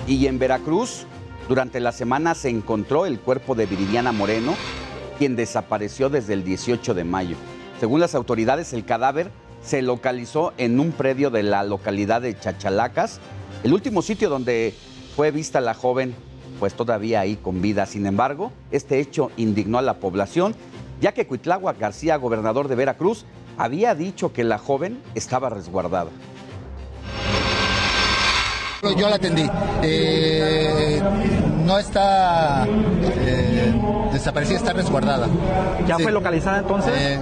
Y 0.06 0.28
en 0.28 0.38
Veracruz, 0.38 1.04
durante 1.46 1.78
la 1.78 1.92
semana 1.92 2.34
se 2.34 2.48
encontró 2.48 3.04
el 3.04 3.20
cuerpo 3.20 3.54
de 3.54 3.66
Viridiana 3.66 4.12
Moreno, 4.12 4.54
quien 5.18 5.36
desapareció 5.36 6.08
desde 6.08 6.32
el 6.32 6.42
18 6.42 6.94
de 6.94 7.04
mayo. 7.04 7.36
Según 7.80 8.00
las 8.00 8.14
autoridades, 8.14 8.72
el 8.72 8.84
cadáver 8.84 9.30
se 9.62 9.82
localizó 9.82 10.52
en 10.58 10.78
un 10.78 10.92
predio 10.92 11.30
de 11.30 11.42
la 11.42 11.64
localidad 11.64 12.22
de 12.22 12.38
Chachalacas, 12.38 13.20
el 13.62 13.72
último 13.72 14.02
sitio 14.02 14.28
donde 14.28 14.74
fue 15.16 15.30
vista 15.30 15.60
la 15.60 15.74
joven, 15.74 16.14
pues 16.60 16.74
todavía 16.74 17.20
ahí 17.20 17.36
con 17.36 17.62
vida. 17.62 17.86
Sin 17.86 18.06
embargo, 18.06 18.52
este 18.70 19.00
hecho 19.00 19.30
indignó 19.36 19.78
a 19.78 19.82
la 19.82 19.94
población, 19.94 20.54
ya 21.00 21.12
que 21.12 21.26
Cuitláhuac 21.26 21.78
García, 21.78 22.16
gobernador 22.16 22.68
de 22.68 22.74
Veracruz, 22.74 23.24
había 23.56 23.94
dicho 23.94 24.32
que 24.32 24.44
la 24.44 24.58
joven 24.58 25.00
estaba 25.14 25.48
resguardada. 25.48 26.10
Yo 28.96 29.08
la 29.08 29.16
atendí. 29.16 29.48
Eh, 29.82 31.02
no 31.64 31.78
está 31.78 32.66
eh, 32.66 33.74
desaparecida, 34.12 34.58
está 34.58 34.72
resguardada. 34.72 35.28
¿Ya 35.86 35.98
fue 35.98 36.12
localizada 36.12 36.58
entonces? 36.58 36.92
Eh, 36.94 37.18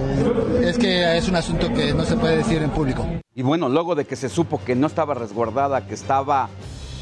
es 0.63 0.77
que 0.77 1.17
es 1.17 1.27
un 1.27 1.35
asunto 1.35 1.73
que 1.73 1.93
no 1.93 2.03
se 2.03 2.17
puede 2.17 2.37
decir 2.37 2.61
en 2.61 2.69
público. 2.69 3.05
Y 3.35 3.41
bueno, 3.41 3.69
luego 3.69 3.95
de 3.95 4.05
que 4.05 4.15
se 4.15 4.29
supo 4.29 4.61
que 4.63 4.75
no 4.75 4.87
estaba 4.87 5.13
resguardada, 5.13 5.87
que 5.87 5.93
estaba 5.93 6.49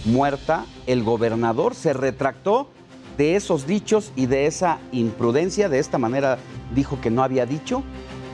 muerta, 0.06 0.66
el 0.88 1.04
gobernador 1.04 1.76
se 1.76 1.94
retractó 1.94 2.70
de 3.18 3.36
esos 3.36 3.68
dichos 3.68 4.12
y 4.16 4.28
de 4.28 4.46
esa 4.46 4.80
imprudencia. 4.92 5.68
De 5.68 5.80
esta 5.80 5.98
manera 5.98 6.38
dijo 6.74 7.00
que 7.02 7.10
no 7.10 7.24
había 7.24 7.46
dicho 7.46 7.84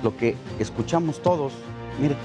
lo 0.03 0.15
que 0.15 0.35
escuchamos 0.59 1.21
todos. 1.21 1.53
Mire. 1.99 2.15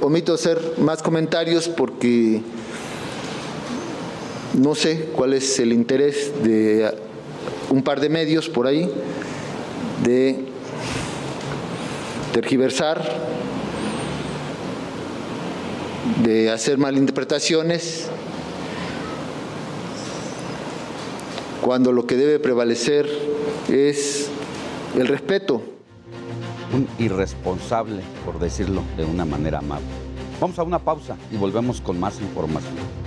Omito 0.00 0.34
hacer 0.34 0.58
más 0.78 1.02
comentarios 1.02 1.68
porque 1.68 2.42
no 4.54 4.74
sé 4.74 5.10
cuál 5.14 5.34
es 5.34 5.58
el 5.58 5.72
interés 5.72 6.32
de 6.42 6.92
un 7.70 7.82
par 7.82 8.00
de 8.00 8.08
medios 8.08 8.48
por 8.48 8.66
ahí 8.66 8.90
de 10.02 10.44
tergiversar, 12.32 13.02
de 16.24 16.50
hacer 16.50 16.78
malinterpretaciones, 16.78 18.08
cuando 21.60 21.92
lo 21.92 22.06
que 22.06 22.16
debe 22.16 22.38
prevalecer 22.38 23.08
es 23.68 24.28
el 24.96 25.06
respeto. 25.06 25.62
Un 26.72 26.88
irresponsable, 26.98 28.02
por 28.24 28.38
decirlo 28.38 28.82
de 28.96 29.04
una 29.04 29.24
manera 29.24 29.58
amable. 29.58 29.86
Vamos 30.40 30.58
a 30.58 30.62
una 30.62 30.78
pausa 30.78 31.16
y 31.30 31.36
volvemos 31.36 31.80
con 31.80 32.00
más 32.00 32.20
información. 32.20 32.99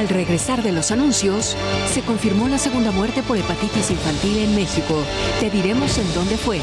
Al 0.00 0.08
regresar 0.08 0.62
de 0.62 0.72
los 0.72 0.92
anuncios, 0.92 1.54
se 1.92 2.00
confirmó 2.00 2.48
la 2.48 2.56
segunda 2.56 2.90
muerte 2.90 3.22
por 3.22 3.36
hepatitis 3.36 3.90
infantil 3.90 4.38
en 4.38 4.54
México. 4.54 4.94
Te 5.40 5.50
diremos 5.50 5.98
en 5.98 6.14
dónde 6.14 6.38
fue. 6.38 6.58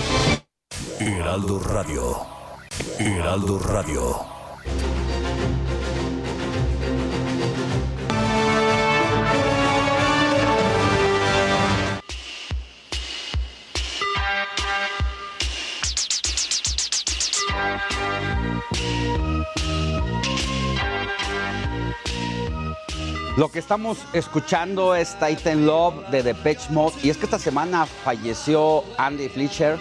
Heraldo 0.99 1.59
Radio. 1.59 2.17
Heraldo 2.97 3.59
Radio. 3.59 4.36
Lo 23.37 23.49
que 23.49 23.59
estamos 23.59 23.99
escuchando 24.13 24.95
es 24.95 25.13
Titan 25.19 25.67
Love 25.67 26.09
de 26.09 26.23
Depeche 26.23 26.71
Mode 26.71 26.95
y 27.03 27.11
es 27.11 27.17
que 27.17 27.25
esta 27.25 27.37
semana 27.37 27.85
falleció 27.85 28.83
Andy 28.97 29.29
Fletcher. 29.29 29.79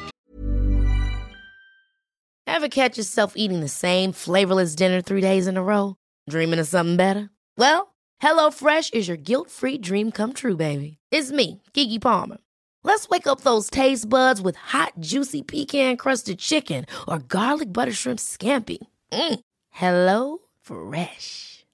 Ever 2.46 2.68
catch 2.68 2.98
yourself 2.98 3.32
eating 3.34 3.60
the 3.60 3.68
same 3.68 4.12
flavorless 4.12 4.74
dinner 4.76 5.00
three 5.00 5.22
days 5.22 5.46
in 5.46 5.56
a 5.56 5.62
row? 5.62 5.94
Dreaming 6.28 6.58
of 6.58 6.68
something 6.68 6.98
better? 6.98 7.30
Well, 7.56 7.94
HelloFresh 8.22 8.92
is 8.92 9.08
your 9.08 9.16
guilt-free 9.16 9.78
dream 9.78 10.10
come 10.10 10.34
true, 10.34 10.56
baby. 10.56 10.98
It's 11.10 11.32
me, 11.32 11.62
Kiki 11.72 11.98
Palmer. 11.98 12.36
Let's 12.84 13.08
wake 13.08 13.26
up 13.26 13.40
those 13.40 13.70
taste 13.70 14.10
buds 14.10 14.42
with 14.42 14.56
hot, 14.56 14.92
juicy 15.00 15.40
pecan-crusted 15.40 16.38
chicken 16.38 16.84
or 17.08 17.20
garlic 17.20 17.72
butter 17.72 17.92
shrimp 17.92 18.18
scampi. 18.18 18.78
Mm. 19.12 19.40
Hello 19.70 20.38
Fresh. 20.60 21.64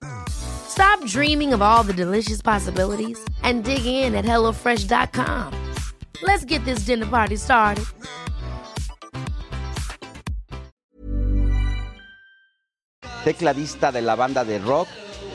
Stop 0.72 1.04
dreaming 1.04 1.52
of 1.52 1.60
all 1.60 1.82
the 1.82 1.92
delicious 1.92 2.40
possibilities 2.40 3.22
and 3.42 3.62
dig 3.62 3.84
in 3.84 4.14
at 4.14 4.24
HelloFresh.com. 4.24 5.52
Let's 6.22 6.46
get 6.46 6.64
this 6.64 6.86
dinner 6.86 7.04
party 7.04 7.36
started. 7.36 7.84
Tecladista 13.22 13.92
de 13.92 14.00
la 14.00 14.16
banda 14.16 14.44
de 14.44 14.58
rock, 14.60 14.88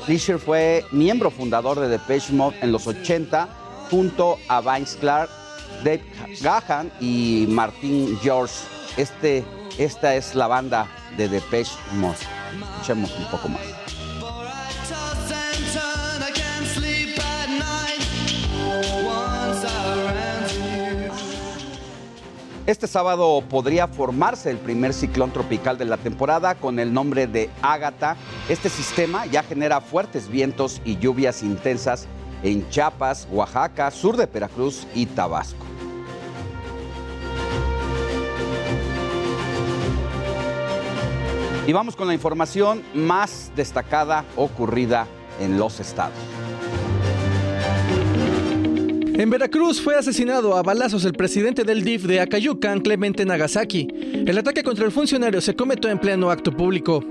Fisher 0.07 0.39
fue 0.39 0.83
miembro 0.91 1.29
fundador 1.29 1.79
de 1.79 1.87
Depeche 1.87 2.33
Mode 2.33 2.55
en 2.61 2.71
los 2.71 2.87
80 2.87 3.47
junto 3.91 4.39
a 4.49 4.59
Vince 4.61 4.97
Clark, 4.97 5.29
Dave 5.83 6.03
Gahan 6.41 6.91
y 6.99 7.45
Martin 7.47 8.17
George. 8.23 8.55
Este, 8.97 9.45
esta 9.77 10.15
es 10.15 10.33
la 10.33 10.47
banda 10.47 10.87
de 11.15 11.29
Depeche 11.29 11.77
Mode. 11.93 12.17
Escuchemos 12.73 13.15
un 13.19 13.25
poco 13.25 13.49
más. 13.49 13.96
Este 22.67 22.85
sábado 22.85 23.41
podría 23.49 23.87
formarse 23.87 24.51
el 24.51 24.57
primer 24.57 24.93
ciclón 24.93 25.31
tropical 25.31 25.77
de 25.77 25.85
la 25.85 25.95
temporada 25.95 26.55
con 26.55 26.79
el 26.79 26.93
nombre 26.93 27.25
de 27.25 27.49
Ágata. 27.61 28.17
Este 28.49 28.67
sistema 28.67 29.25
ya 29.25 29.41
genera 29.41 29.79
fuertes 29.79 30.27
vientos 30.27 30.81
y 30.83 30.97
lluvias 30.97 31.43
intensas 31.43 32.07
en 32.43 32.69
Chiapas, 32.69 33.25
Oaxaca, 33.31 33.89
sur 33.89 34.17
de 34.17 34.25
Veracruz 34.25 34.85
y 34.93 35.05
Tabasco. 35.05 35.65
Y 41.65 41.71
vamos 41.71 41.95
con 41.95 42.07
la 42.07 42.13
información 42.13 42.83
más 42.93 43.49
destacada 43.55 44.25
ocurrida 44.35 45.07
en 45.39 45.57
los 45.57 45.79
estados. 45.79 46.36
En 49.17 49.31
Veracruz 49.31 49.81
fue 49.81 49.95
asesinado 49.95 50.55
a 50.55 50.61
balazos 50.61 51.03
el 51.03 51.13
presidente 51.13 51.63
del 51.63 51.83
DIF 51.83 52.03
de 52.03 52.19
Acayucan, 52.19 52.81
Clemente 52.81 53.25
Nagasaki. 53.25 53.87
El 54.27 54.37
ataque 54.37 54.61
contra 54.61 54.85
el 54.85 54.91
funcionario 54.91 55.41
se 55.41 55.55
cometió 55.55 55.89
en 55.89 55.97
pleno 55.97 56.29
acto 56.29 56.51
público. 56.51 57.03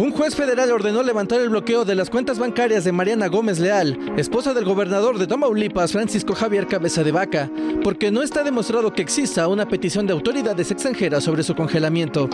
Un 0.00 0.12
juez 0.12 0.34
federal 0.34 0.72
ordenó 0.72 1.02
levantar 1.02 1.42
el 1.42 1.50
bloqueo 1.50 1.84
de 1.84 1.94
las 1.94 2.08
cuentas 2.08 2.38
bancarias 2.38 2.84
de 2.84 2.90
Mariana 2.90 3.26
Gómez 3.26 3.58
Leal, 3.58 3.98
esposa 4.16 4.54
del 4.54 4.64
gobernador 4.64 5.18
de 5.18 5.26
Tamaulipas, 5.26 5.92
Francisco 5.92 6.34
Javier 6.34 6.66
Cabeza 6.66 7.04
de 7.04 7.12
Vaca, 7.12 7.50
porque 7.84 8.10
no 8.10 8.22
está 8.22 8.42
demostrado 8.42 8.94
que 8.94 9.02
exista 9.02 9.46
una 9.46 9.68
petición 9.68 10.06
de 10.06 10.14
autoridades 10.14 10.70
extranjeras 10.70 11.22
sobre 11.22 11.42
su 11.42 11.54
congelamiento. 11.54 12.30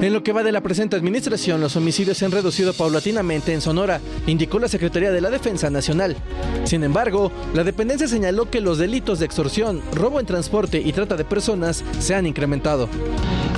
En 0.00 0.12
lo 0.12 0.22
que 0.22 0.32
va 0.32 0.44
de 0.44 0.52
la 0.52 0.60
presente 0.60 0.94
administración, 0.94 1.60
los 1.60 1.74
homicidios 1.74 2.18
se 2.18 2.24
han 2.24 2.30
reducido 2.30 2.72
paulatinamente 2.72 3.52
en 3.52 3.62
Sonora, 3.62 4.00
indicó 4.28 4.60
la 4.60 4.68
Secretaría 4.68 5.10
de 5.10 5.20
la 5.20 5.30
Defensa 5.30 5.70
Nacional. 5.70 6.14
Sin 6.62 6.84
embargo, 6.84 7.32
la 7.52 7.64
dependencia 7.64 8.06
señaló 8.06 8.48
que 8.48 8.60
los 8.60 8.78
delitos 8.78 9.18
de 9.18 9.26
extorsión, 9.26 9.82
robo 9.92 10.20
en 10.20 10.26
transporte 10.26 10.80
y 10.80 10.92
trata 10.92 11.16
de 11.16 11.24
personas 11.24 11.82
se 11.98 12.14
han 12.14 12.26
incrementado. 12.26 12.88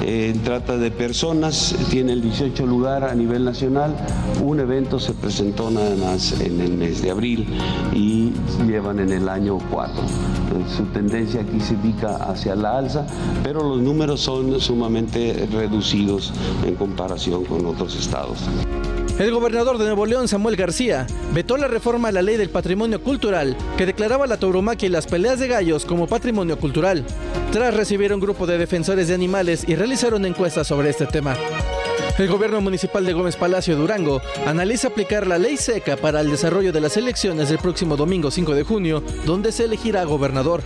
En 0.03 0.43
trata 0.43 0.77
de 0.77 0.91
personas 0.91 1.75
tiene 1.91 2.13
el 2.13 2.23
18 2.23 2.65
lugar 2.67 3.05
a 3.05 3.15
nivel 3.19 3.45
nacional. 3.45 3.95
Un 4.43 4.61
evento 4.61 4.99
se 4.99 5.13
presentó 5.13 5.71
nada 5.71 5.95
más 5.97 6.41
en 6.41 6.61
el 6.61 6.75
mes 6.75 7.03
de 7.03 7.11
abril 7.11 7.47
y 7.93 8.33
llevan 8.67 9.01
en 9.01 9.13
el 9.13 9.29
año 9.29 9.59
4. 9.71 9.95
Su 10.77 10.85
tendencia 10.87 11.43
aquí 11.43 11.61
se 11.61 11.75
indica 11.75 12.17
hacia 12.17 12.55
la 12.55 12.79
alza, 12.79 13.07
pero 13.43 13.63
los 13.63 13.81
números 13.81 14.21
son 14.21 14.61
sumamente 14.61 15.49
reducidos 15.53 16.33
en 16.65 16.75
comparación 16.75 17.45
con 17.45 17.67
otros 17.67 17.97
estados. 17.97 18.39
El 19.19 19.33
gobernador 19.33 19.79
de 19.79 19.85
Nuevo 19.87 20.07
León, 20.07 20.29
Samuel 20.29 20.55
García, 20.55 21.05
vetó 21.35 21.57
la 21.57 21.67
reforma 21.67 22.09
a 22.09 22.13
la 22.13 22.23
ley 22.23 22.37
del 22.37 22.51
patrimonio 22.51 23.03
cultural 23.03 23.57
que 23.77 23.85
declaraba 23.85 24.29
la 24.29 24.37
tauromaquia 24.37 24.87
y 24.87 24.93
las 24.93 25.09
peleas 25.09 25.41
de 25.41 25.49
gallos 25.49 25.85
como 25.85 26.07
patrimonio 26.07 26.57
cultural, 26.57 27.05
tras 27.51 27.75
recibir 27.75 28.15
un 28.15 28.21
grupo 28.21 28.47
de 28.47 28.59
defensores 28.59 29.09
de 29.09 29.15
animales 29.15 29.65
y 29.67 29.75
realizaron 29.75 30.25
encuestas 30.25 30.69
sobre 30.69 30.91
este 30.91 31.07
tema. 31.07 31.35
El 32.19 32.27
gobierno 32.27 32.61
municipal 32.61 33.07
de 33.07 33.13
Gómez 33.13 33.37
Palacio 33.37 33.77
Durango 33.77 34.21
analiza 34.45 34.89
aplicar 34.89 35.29
la 35.29 35.39
ley 35.39 35.57
seca 35.57 35.97
para 35.97 36.21
el 36.21 36.33
desarrollo 36.33 36.73
de 36.73 36.81
las 36.81 36.97
elecciones 36.97 37.49
del 37.49 37.59
próximo 37.59 37.97
domingo 37.97 38.33
5 38.33 38.57
de 38.57 38.65
junio, 38.65 39.05
donde 39.25 39.53
se 39.53 39.67
elegirá 39.67 40.03
gobernador. 40.03 40.65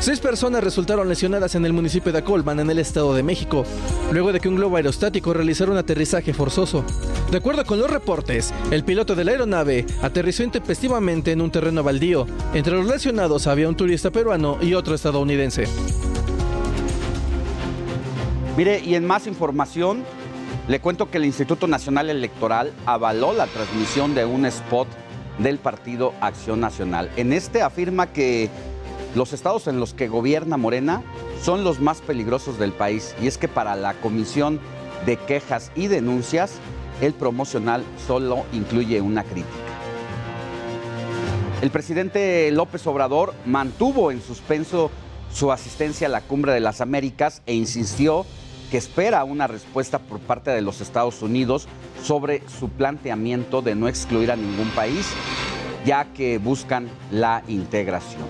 Seis 0.00 0.18
personas 0.18 0.64
resultaron 0.64 1.08
lesionadas 1.08 1.54
en 1.54 1.64
el 1.64 1.72
municipio 1.72 2.10
de 2.10 2.18
Acolman, 2.18 2.58
en 2.58 2.70
el 2.70 2.80
Estado 2.80 3.14
de 3.14 3.22
México, 3.22 3.64
luego 4.10 4.32
de 4.32 4.40
que 4.40 4.48
un 4.48 4.56
globo 4.56 4.76
aerostático 4.76 5.32
realizara 5.32 5.70
un 5.70 5.76
aterrizaje 5.76 6.34
forzoso. 6.34 6.84
De 7.30 7.36
acuerdo 7.36 7.64
con 7.64 7.78
los 7.78 7.88
reportes, 7.88 8.52
el 8.72 8.82
piloto 8.82 9.14
de 9.14 9.24
la 9.24 9.30
aeronave 9.30 9.86
aterrizó 10.02 10.42
intempestivamente 10.42 11.30
en 11.30 11.42
un 11.42 11.52
terreno 11.52 11.84
baldío. 11.84 12.26
Entre 12.54 12.74
los 12.74 12.86
lesionados 12.86 13.46
había 13.46 13.68
un 13.68 13.76
turista 13.76 14.10
peruano 14.10 14.58
y 14.60 14.74
otro 14.74 14.96
estadounidense. 14.96 15.68
Mire, 18.56 18.80
y 18.80 18.96
en 18.96 19.06
más 19.06 19.28
información, 19.28 20.02
le 20.68 20.80
cuento 20.80 21.10
que 21.10 21.16
el 21.16 21.24
Instituto 21.24 21.66
Nacional 21.66 22.10
Electoral 22.10 22.74
avaló 22.84 23.32
la 23.32 23.46
transmisión 23.46 24.14
de 24.14 24.26
un 24.26 24.44
spot 24.44 24.86
del 25.38 25.58
Partido 25.58 26.12
Acción 26.20 26.60
Nacional. 26.60 27.10
En 27.16 27.32
este 27.32 27.62
afirma 27.62 28.08
que 28.08 28.50
los 29.14 29.32
estados 29.32 29.66
en 29.66 29.80
los 29.80 29.94
que 29.94 30.08
gobierna 30.08 30.58
Morena 30.58 31.02
son 31.42 31.64
los 31.64 31.80
más 31.80 32.02
peligrosos 32.02 32.58
del 32.58 32.72
país 32.72 33.14
y 33.22 33.28
es 33.28 33.38
que 33.38 33.48
para 33.48 33.76
la 33.76 33.94
Comisión 33.94 34.60
de 35.06 35.16
quejas 35.16 35.72
y 35.74 35.86
denuncias, 35.86 36.58
el 37.00 37.14
promocional 37.14 37.82
solo 38.06 38.44
incluye 38.52 39.00
una 39.00 39.24
crítica. 39.24 39.48
El 41.62 41.70
presidente 41.70 42.50
López 42.52 42.86
Obrador 42.86 43.32
mantuvo 43.46 44.12
en 44.12 44.20
suspenso 44.20 44.90
su 45.32 45.50
asistencia 45.50 46.08
a 46.08 46.10
la 46.10 46.20
Cumbre 46.20 46.52
de 46.52 46.60
las 46.60 46.82
Américas 46.82 47.40
e 47.46 47.54
insistió 47.54 48.26
que 48.70 48.76
espera 48.78 49.24
una 49.24 49.46
respuesta 49.46 49.98
por 49.98 50.20
parte 50.20 50.50
de 50.50 50.62
los 50.62 50.80
Estados 50.80 51.22
Unidos 51.22 51.68
sobre 52.02 52.42
su 52.48 52.68
planteamiento 52.68 53.62
de 53.62 53.74
no 53.74 53.88
excluir 53.88 54.30
a 54.30 54.36
ningún 54.36 54.68
país, 54.70 55.10
ya 55.84 56.06
que 56.12 56.38
buscan 56.38 56.88
la 57.10 57.42
integración. 57.48 58.26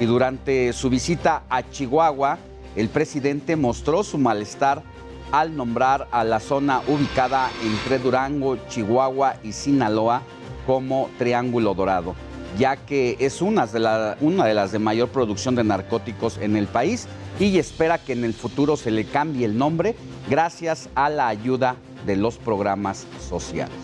Y 0.00 0.04
durante 0.04 0.72
su 0.72 0.90
visita 0.90 1.44
a 1.48 1.62
Chihuahua, 1.62 2.38
el 2.76 2.88
presidente 2.88 3.56
mostró 3.56 4.02
su 4.02 4.18
malestar 4.18 4.82
al 5.30 5.56
nombrar 5.56 6.08
a 6.10 6.24
la 6.24 6.40
zona 6.40 6.82
ubicada 6.88 7.50
entre 7.62 7.98
Durango, 7.98 8.58
Chihuahua 8.68 9.36
y 9.42 9.52
Sinaloa 9.52 10.22
como 10.66 11.08
Triángulo 11.18 11.74
Dorado, 11.74 12.14
ya 12.58 12.76
que 12.76 13.16
es 13.18 13.40
una 13.42 13.66
de, 13.66 13.80
las 13.80 14.72
de 14.72 14.78
mayor 14.78 15.08
producción 15.08 15.54
de 15.54 15.64
narcóticos 15.64 16.38
en 16.38 16.56
el 16.56 16.66
país 16.66 17.06
y 17.40 17.58
espera 17.58 17.98
que 17.98 18.12
en 18.12 18.24
el 18.24 18.34
futuro 18.34 18.76
se 18.76 18.90
le 18.90 19.04
cambie 19.04 19.46
el 19.46 19.56
nombre 19.56 19.96
gracias 20.28 20.88
a 20.94 21.08
la 21.08 21.28
ayuda 21.28 21.76
de 22.06 22.16
los 22.16 22.36
programas 22.36 23.06
sociales. 23.28 23.74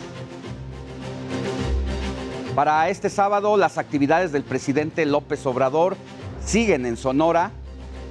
Para 2.54 2.88
este 2.88 3.08
sábado, 3.08 3.56
las 3.56 3.78
actividades 3.78 4.32
del 4.32 4.42
presidente 4.42 5.06
López 5.06 5.46
Obrador 5.46 5.96
siguen 6.44 6.86
en 6.86 6.96
Sonora, 6.96 7.52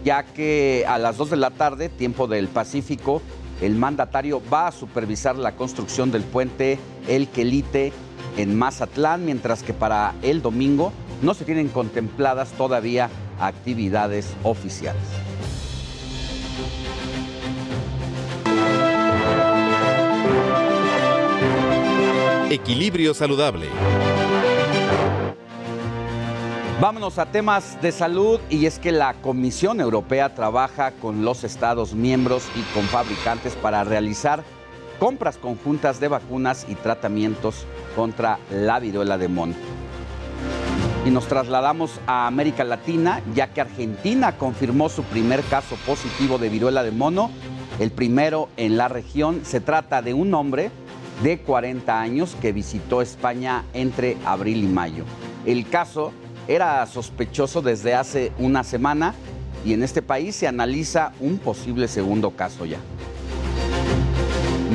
ya 0.05 0.23
que 0.23 0.85
a 0.87 0.97
las 0.97 1.17
2 1.17 1.31
de 1.31 1.37
la 1.37 1.51
tarde, 1.51 1.89
tiempo 1.89 2.27
del 2.27 2.47
Pacífico, 2.47 3.21
el 3.61 3.75
mandatario 3.75 4.41
va 4.51 4.67
a 4.67 4.71
supervisar 4.71 5.35
la 5.35 5.55
construcción 5.55 6.11
del 6.11 6.23
puente 6.23 6.79
El 7.07 7.27
Quelite 7.27 7.91
en 8.37 8.57
Mazatlán, 8.57 9.25
mientras 9.25 9.63
que 9.63 9.73
para 9.73 10.13
el 10.21 10.41
domingo 10.41 10.93
no 11.21 11.33
se 11.33 11.45
tienen 11.45 11.67
contempladas 11.67 12.51
todavía 12.51 13.09
actividades 13.39 14.33
oficiales. 14.43 15.01
Equilibrio 22.49 23.13
saludable. 23.13 23.67
Vámonos 26.79 27.17
a 27.17 27.25
temas 27.25 27.81
de 27.81 27.91
salud 27.91 28.39
y 28.51 28.67
es 28.67 28.77
que 28.77 28.91
la 28.91 29.15
Comisión 29.15 29.81
Europea 29.81 30.35
trabaja 30.35 30.91
con 30.91 31.25
los 31.25 31.43
Estados 31.43 31.95
miembros 31.95 32.47
y 32.55 32.61
con 32.73 32.83
fabricantes 32.83 33.55
para 33.55 33.83
realizar 33.83 34.43
compras 34.99 35.37
conjuntas 35.37 35.99
de 35.99 36.07
vacunas 36.07 36.65
y 36.69 36.75
tratamientos 36.75 37.65
contra 37.95 38.39
la 38.51 38.79
viruela 38.79 39.17
de 39.17 39.27
mono. 39.27 39.53
Y 41.05 41.09
nos 41.09 41.27
trasladamos 41.27 41.99
a 42.05 42.27
América 42.27 42.63
Latina, 42.63 43.21
ya 43.33 43.53
que 43.53 43.61
Argentina 43.61 44.37
confirmó 44.37 44.89
su 44.89 45.03
primer 45.03 45.41
caso 45.43 45.77
positivo 45.85 46.37
de 46.37 46.49
viruela 46.49 46.83
de 46.83 46.91
mono, 46.91 47.31
el 47.79 47.91
primero 47.91 48.49
en 48.57 48.75
la 48.75 48.87
región. 48.87 49.41
Se 49.43 49.61
trata 49.61 50.01
de 50.01 50.13
un 50.13 50.33
hombre 50.33 50.69
de 51.23 51.39
40 51.39 51.99
años 51.99 52.35
que 52.41 52.51
visitó 52.51 53.01
España 53.01 53.63
entre 53.73 54.17
abril 54.25 54.63
y 54.63 54.67
mayo. 54.67 55.05
El 55.45 55.69
caso 55.69 56.11
era 56.47 56.85
sospechoso 56.85 57.61
desde 57.61 57.93
hace 57.93 58.31
una 58.37 58.63
semana 58.63 59.13
y 59.65 59.73
en 59.73 59.83
este 59.83 60.01
país 60.01 60.35
se 60.35 60.47
analiza 60.47 61.13
un 61.19 61.37
posible 61.37 61.87
segundo 61.87 62.31
caso 62.31 62.65
ya. 62.65 62.79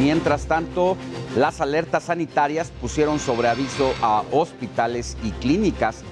Mientras 0.03 0.47
tanto, 0.47 0.97
las 1.37 1.61
alertas 1.61 2.05
sanitarias 2.05 2.73
pusieron 2.81 3.19
sobre 3.19 3.49
aviso 3.49 3.95
a 4.03 4.24
hospitales 4.33 5.16
y 5.23 5.31
clínicas 5.31 6.03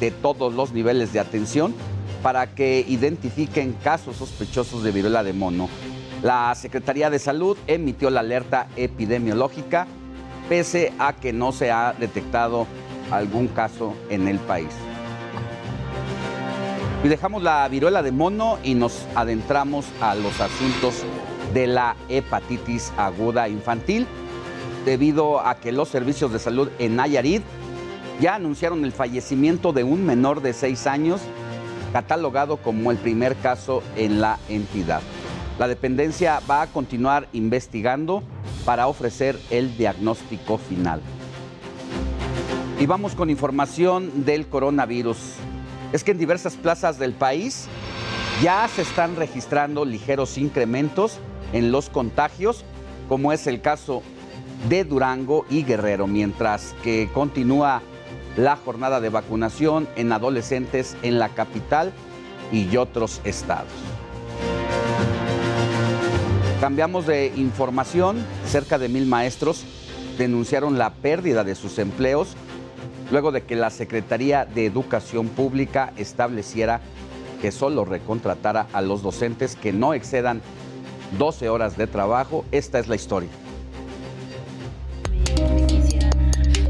de 0.00 0.10
todos 0.10 0.52
los 0.52 0.72
niveles 0.72 1.12
de 1.12 1.20
atención 1.20 1.74
para 2.22 2.54
que 2.54 2.84
identifiquen 2.88 3.72
casos 3.84 4.16
sospechosos 4.16 4.82
de 4.82 4.90
viruela 4.90 5.22
de 5.22 5.32
mono 5.32 5.68
la 6.22 6.54
Secretaría 6.54 7.10
de 7.10 7.18
Salud 7.18 7.58
emitió 7.66 8.08
la 8.10 8.20
alerta 8.20 8.68
epidemiológica 8.76 9.86
pese 10.48 10.92
a 10.98 11.12
que 11.12 11.32
no 11.32 11.52
se 11.52 11.70
ha 11.70 11.92
detectado 11.92 12.66
algún 13.10 13.48
caso 13.48 13.94
en 14.08 14.26
el 14.26 14.38
país. 14.38 14.70
Y 17.04 17.08
dejamos 17.08 17.42
la 17.42 17.68
viruela 17.68 18.02
de 18.02 18.12
mono 18.12 18.58
y 18.64 18.74
nos 18.74 19.04
adentramos 19.14 19.86
a 20.00 20.14
los 20.14 20.40
asuntos 20.40 21.04
de 21.52 21.66
la 21.66 21.96
hepatitis 22.08 22.92
aguda 22.96 23.48
infantil, 23.48 24.06
debido 24.84 25.40
a 25.40 25.56
que 25.56 25.72
los 25.72 25.88
servicios 25.88 26.32
de 26.32 26.38
salud 26.38 26.68
en 26.78 26.96
Nayarit 26.96 27.42
ya 28.20 28.34
anunciaron 28.34 28.84
el 28.84 28.92
fallecimiento 28.92 29.72
de 29.72 29.84
un 29.84 30.04
menor 30.04 30.42
de 30.42 30.52
seis 30.52 30.86
años, 30.86 31.20
catalogado 31.92 32.56
como 32.56 32.90
el 32.90 32.96
primer 32.96 33.36
caso 33.36 33.82
en 33.96 34.20
la 34.20 34.38
entidad. 34.48 35.00
La 35.58 35.68
dependencia 35.68 36.40
va 36.50 36.62
a 36.62 36.66
continuar 36.66 37.28
investigando 37.32 38.22
para 38.64 38.88
ofrecer 38.88 39.38
el 39.50 39.76
diagnóstico 39.76 40.58
final. 40.58 41.00
Y 42.78 42.84
vamos 42.84 43.14
con 43.14 43.30
información 43.30 44.26
del 44.26 44.46
coronavirus. 44.48 45.16
Es 45.92 46.04
que 46.04 46.10
en 46.10 46.18
diversas 46.18 46.56
plazas 46.56 46.98
del 46.98 47.14
país 47.14 47.68
ya 48.42 48.68
se 48.68 48.82
están 48.82 49.16
registrando 49.16 49.86
ligeros 49.86 50.36
incrementos 50.36 51.18
en 51.56 51.72
los 51.72 51.88
contagios, 51.88 52.64
como 53.08 53.32
es 53.32 53.46
el 53.46 53.62
caso 53.62 54.02
de 54.68 54.84
Durango 54.84 55.46
y 55.48 55.64
Guerrero, 55.64 56.06
mientras 56.06 56.74
que 56.82 57.08
continúa 57.14 57.80
la 58.36 58.56
jornada 58.56 59.00
de 59.00 59.08
vacunación 59.08 59.88
en 59.96 60.12
adolescentes 60.12 60.96
en 61.02 61.18
la 61.18 61.30
capital 61.30 61.92
y 62.52 62.76
otros 62.76 63.22
estados. 63.24 63.72
Cambiamos 66.60 67.06
de 67.06 67.32
información. 67.36 68.18
Cerca 68.46 68.78
de 68.78 68.88
mil 68.88 69.06
maestros 69.06 69.64
denunciaron 70.18 70.76
la 70.76 70.92
pérdida 70.94 71.42
de 71.42 71.54
sus 71.54 71.78
empleos 71.78 72.36
luego 73.10 73.32
de 73.32 73.44
que 73.44 73.56
la 73.56 73.70
Secretaría 73.70 74.44
de 74.44 74.66
Educación 74.66 75.28
Pública 75.28 75.92
estableciera 75.96 76.80
que 77.40 77.52
solo 77.52 77.84
recontratara 77.84 78.66
a 78.72 78.82
los 78.82 79.02
docentes 79.02 79.54
que 79.54 79.72
no 79.72 79.94
excedan 79.94 80.42
12 81.12 81.48
horas 81.48 81.76
de 81.76 81.86
trabajo. 81.86 82.44
Esta 82.50 82.78
es 82.78 82.88
la 82.88 82.96
historia. 82.96 83.30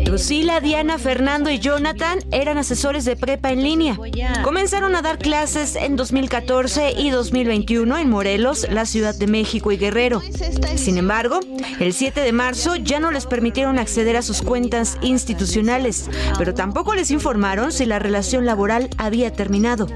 Lucila, 0.06 0.60
Diana, 0.60 0.98
Fernando 0.98 1.50
y 1.50 1.58
Jonathan 1.58 2.20
eran 2.30 2.58
asesores 2.58 3.04
de 3.04 3.16
prepa 3.16 3.50
en 3.50 3.62
línea. 3.62 3.98
Comenzaron 4.44 4.94
a 4.94 5.02
dar 5.02 5.18
clases 5.18 5.74
en 5.74 5.96
2014 5.96 6.92
y 6.96 7.10
2021 7.10 7.98
en 7.98 8.08
Morelos, 8.08 8.68
la 8.70 8.86
Ciudad 8.86 9.16
de 9.16 9.26
México 9.26 9.72
y 9.72 9.76
Guerrero. 9.78 10.22
Sin 10.76 10.96
embargo, 10.96 11.40
el 11.80 11.92
7 11.92 12.20
de 12.20 12.32
marzo 12.32 12.76
ya 12.76 13.00
no 13.00 13.10
les 13.10 13.26
permitieron 13.26 13.80
acceder 13.80 14.16
a 14.16 14.22
sus 14.22 14.42
cuentas 14.42 14.96
institucionales, 15.02 16.08
pero 16.38 16.54
tampoco 16.54 16.94
les 16.94 17.10
informaron 17.10 17.72
si 17.72 17.84
la 17.84 17.98
relación 17.98 18.46
laboral 18.46 18.88
había 18.98 19.32
terminado. 19.32 19.88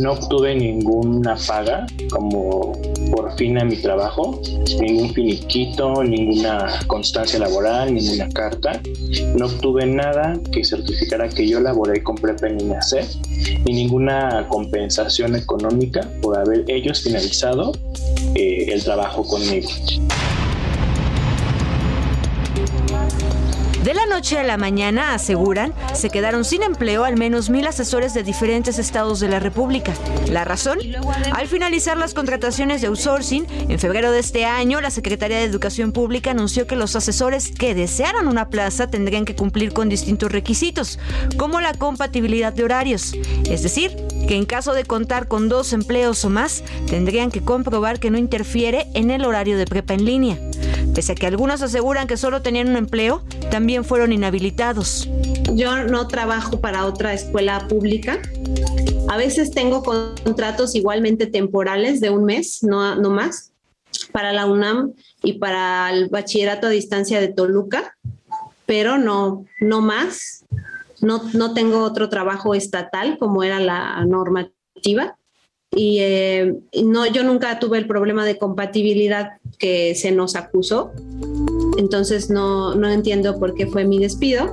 No 0.00 0.12
obtuve 0.12 0.54
ninguna 0.54 1.36
paga 1.46 1.86
como 2.10 2.72
por 3.10 3.36
fin 3.36 3.58
a 3.58 3.64
mi 3.64 3.76
trabajo, 3.76 4.40
ningún 4.80 5.12
finiquito, 5.12 6.02
ninguna 6.04 6.80
constancia 6.86 7.38
laboral, 7.38 7.94
ninguna 7.94 8.28
carta. 8.28 8.80
No 9.36 9.46
obtuve 9.46 9.86
nada 9.86 10.38
que 10.52 10.64
certificara 10.64 11.28
que 11.28 11.46
yo 11.46 11.60
laboré 11.60 12.02
con 12.02 12.16
Prepa 12.16 12.48
en 12.48 12.82
C, 12.82 13.06
ni 13.64 13.72
ninguna 13.74 14.46
compensación 14.48 15.36
económica 15.36 16.08
por 16.22 16.38
haber 16.38 16.64
ellos 16.68 17.02
finalizado 17.02 17.72
eh, 18.34 18.66
el 18.72 18.82
trabajo 18.82 19.26
conmigo. 19.26 19.68
De 23.88 23.94
la 23.94 24.04
noche 24.04 24.38
a 24.38 24.42
la 24.42 24.58
mañana, 24.58 25.14
aseguran, 25.14 25.72
se 25.94 26.10
quedaron 26.10 26.44
sin 26.44 26.62
empleo 26.62 27.04
al 27.04 27.16
menos 27.16 27.48
mil 27.48 27.66
asesores 27.66 28.12
de 28.12 28.22
diferentes 28.22 28.78
estados 28.78 29.18
de 29.18 29.28
la 29.28 29.40
República. 29.40 29.94
¿La 30.30 30.44
razón? 30.44 30.78
Al 31.32 31.48
finalizar 31.48 31.96
las 31.96 32.12
contrataciones 32.12 32.82
de 32.82 32.88
outsourcing, 32.88 33.46
en 33.48 33.78
febrero 33.78 34.12
de 34.12 34.18
este 34.18 34.44
año, 34.44 34.82
la 34.82 34.90
Secretaría 34.90 35.38
de 35.38 35.44
Educación 35.44 35.92
Pública 35.92 36.32
anunció 36.32 36.66
que 36.66 36.76
los 36.76 36.96
asesores 36.96 37.50
que 37.50 37.74
desearan 37.74 38.28
una 38.28 38.50
plaza 38.50 38.90
tendrían 38.90 39.24
que 39.24 39.34
cumplir 39.34 39.72
con 39.72 39.88
distintos 39.88 40.32
requisitos, 40.32 40.98
como 41.38 41.62
la 41.62 41.72
compatibilidad 41.72 42.52
de 42.52 42.64
horarios. 42.64 43.14
Es 43.48 43.62
decir, 43.62 43.96
que 44.28 44.36
en 44.36 44.44
caso 44.44 44.74
de 44.74 44.84
contar 44.84 45.28
con 45.28 45.48
dos 45.48 45.72
empleos 45.72 46.22
o 46.26 46.28
más, 46.28 46.62
tendrían 46.90 47.30
que 47.30 47.40
comprobar 47.40 48.00
que 48.00 48.10
no 48.10 48.18
interfiere 48.18 48.86
en 48.92 49.10
el 49.10 49.24
horario 49.24 49.56
de 49.56 49.64
prepa 49.64 49.94
en 49.94 50.04
línea. 50.04 50.38
Pese 50.98 51.12
a 51.12 51.14
que 51.14 51.28
algunos 51.28 51.62
aseguran 51.62 52.08
que 52.08 52.16
solo 52.16 52.42
tenían 52.42 52.70
un 52.70 52.76
empleo, 52.76 53.22
también 53.52 53.84
fueron 53.84 54.10
inhabilitados. 54.12 55.08
Yo 55.54 55.84
no 55.84 56.08
trabajo 56.08 56.60
para 56.60 56.86
otra 56.86 57.14
escuela 57.14 57.68
pública. 57.68 58.20
A 59.06 59.16
veces 59.16 59.52
tengo 59.52 59.84
contratos 59.84 60.74
igualmente 60.74 61.28
temporales 61.28 62.00
de 62.00 62.10
un 62.10 62.24
mes, 62.24 62.64
no, 62.64 62.96
no 62.96 63.10
más. 63.10 63.52
para 64.10 64.32
la 64.32 64.46
UNAM 64.46 64.92
y 65.22 65.34
para 65.34 65.88
el 65.92 66.08
bachillerato 66.08 66.66
a 66.66 66.70
distancia 66.70 67.20
de 67.20 67.28
Toluca, 67.28 67.96
pero 68.66 68.98
no, 68.98 69.46
no 69.60 69.80
más. 69.80 70.46
No, 71.00 71.22
no 71.32 71.54
tengo 71.54 71.84
otro 71.84 72.08
trabajo 72.08 72.56
estatal 72.56 73.18
como 73.18 73.44
era 73.44 73.60
la 73.60 74.04
normativa. 74.04 75.16
Y 75.74 75.98
eh, 76.00 76.54
no, 76.84 77.06
yo 77.06 77.22
nunca 77.22 77.58
tuve 77.58 77.78
el 77.78 77.86
problema 77.86 78.24
de 78.24 78.38
compatibilidad 78.38 79.32
que 79.58 79.94
se 79.94 80.12
nos 80.12 80.34
acusó. 80.34 80.92
Entonces 81.76 82.30
no, 82.30 82.74
no 82.74 82.88
entiendo 82.88 83.38
por 83.38 83.54
qué 83.54 83.66
fue 83.66 83.84
mi 83.84 83.98
despido. 83.98 84.52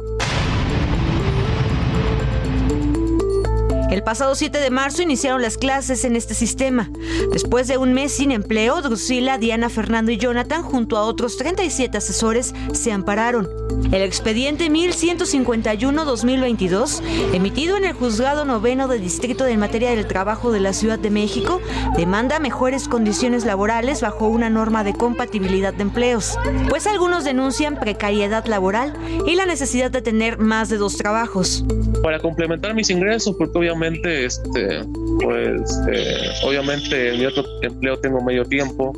El 3.95 4.03
pasado 4.03 4.35
7 4.35 4.57
de 4.57 4.69
marzo 4.71 5.03
iniciaron 5.03 5.41
las 5.41 5.57
clases 5.57 6.03
en 6.03 6.17
este 6.17 6.33
sistema. 6.33 6.91
Después 7.31 7.69
de 7.69 7.77
un 7.77 7.93
mes 7.93 8.11
sin 8.11 8.33
empleo, 8.33 8.81
Drusila, 8.81 9.37
Diana, 9.37 9.69
Fernando 9.69 10.11
y 10.11 10.17
Jonathan, 10.17 10.63
junto 10.63 10.97
a 10.97 11.03
otros 11.03 11.37
37 11.37 11.97
asesores, 11.97 12.53
se 12.73 12.91
ampararon. 12.91 13.47
El 13.93 14.01
expediente 14.01 14.69
1151-2022, 14.69 17.01
emitido 17.33 17.77
en 17.77 17.85
el 17.85 17.93
Juzgado 17.93 18.43
Noveno 18.43 18.89
de 18.89 18.99
Distrito 18.99 19.45
de 19.45 19.55
Materia 19.55 19.91
del 19.91 20.07
Trabajo 20.07 20.51
de 20.51 20.59
la 20.59 20.73
Ciudad 20.73 20.99
de 20.99 21.09
México, 21.09 21.61
demanda 21.95 22.39
mejores 22.39 22.89
condiciones 22.89 23.45
laborales 23.45 24.01
bajo 24.01 24.27
una 24.27 24.49
norma 24.49 24.83
de 24.83 24.93
compatibilidad 24.93 25.73
de 25.73 25.83
empleos, 25.83 26.37
pues 26.67 26.85
algunos 26.85 27.23
denuncian 27.23 27.79
precariedad 27.79 28.45
laboral 28.45 28.93
y 29.25 29.35
la 29.35 29.45
necesidad 29.45 29.89
de 29.89 30.01
tener 30.01 30.37
más 30.37 30.67
de 30.67 30.75
dos 30.75 30.97
trabajos. 30.97 31.63
Para 32.03 32.19
complementar 32.19 32.75
mis 32.75 32.89
ingresos, 32.89 33.37
porque 33.37 33.57
obviamente 33.57 33.84
este, 33.93 34.83
pues, 35.21 35.79
eh, 35.91 36.29
obviamente 36.43 37.13
en 37.13 37.19
mi 37.19 37.25
otro 37.25 37.43
empleo 37.61 37.97
tengo 37.99 38.21
medio 38.21 38.45
tiempo 38.45 38.93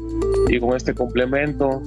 y 0.49 0.59
con 0.59 0.75
este 0.75 0.93
complemento. 0.93 1.81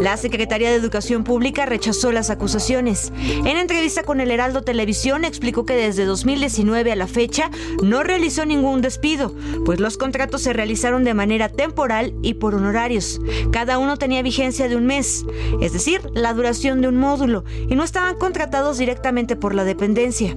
La 0.00 0.16
Secretaría 0.16 0.70
de 0.70 0.76
Educación 0.76 1.24
Pública 1.24 1.66
rechazó 1.66 2.12
las 2.12 2.30
acusaciones. 2.30 3.12
En 3.44 3.56
entrevista 3.56 4.02
con 4.02 4.20
el 4.20 4.30
Heraldo 4.30 4.62
Televisión 4.62 5.24
explicó 5.24 5.64
que 5.64 5.74
desde 5.74 6.04
2019 6.04 6.92
a 6.92 6.96
la 6.96 7.06
fecha 7.06 7.50
no 7.82 8.02
realizó 8.02 8.44
ningún 8.44 8.82
despido, 8.82 9.34
pues 9.64 9.80
los 9.80 9.96
contratos 9.96 10.42
se 10.42 10.52
realizaron 10.52 11.04
de 11.04 11.14
manera 11.14 11.48
temporal 11.48 12.14
y 12.22 12.34
por 12.34 12.54
honorarios. 12.54 13.20
Cada 13.52 13.78
uno 13.78 13.96
tenía 13.96 14.22
vigencia 14.22 14.68
de 14.68 14.76
un 14.76 14.86
mes, 14.86 15.24
es 15.60 15.72
decir, 15.72 16.00
la 16.14 16.32
duración 16.32 16.80
de 16.80 16.88
un 16.88 16.96
módulo, 16.96 17.44
y 17.68 17.74
no 17.74 17.84
estaban 17.84 18.16
contratados 18.16 18.78
directamente 18.78 19.36
por 19.36 19.54
la 19.54 19.64
dependencia. 19.64 20.36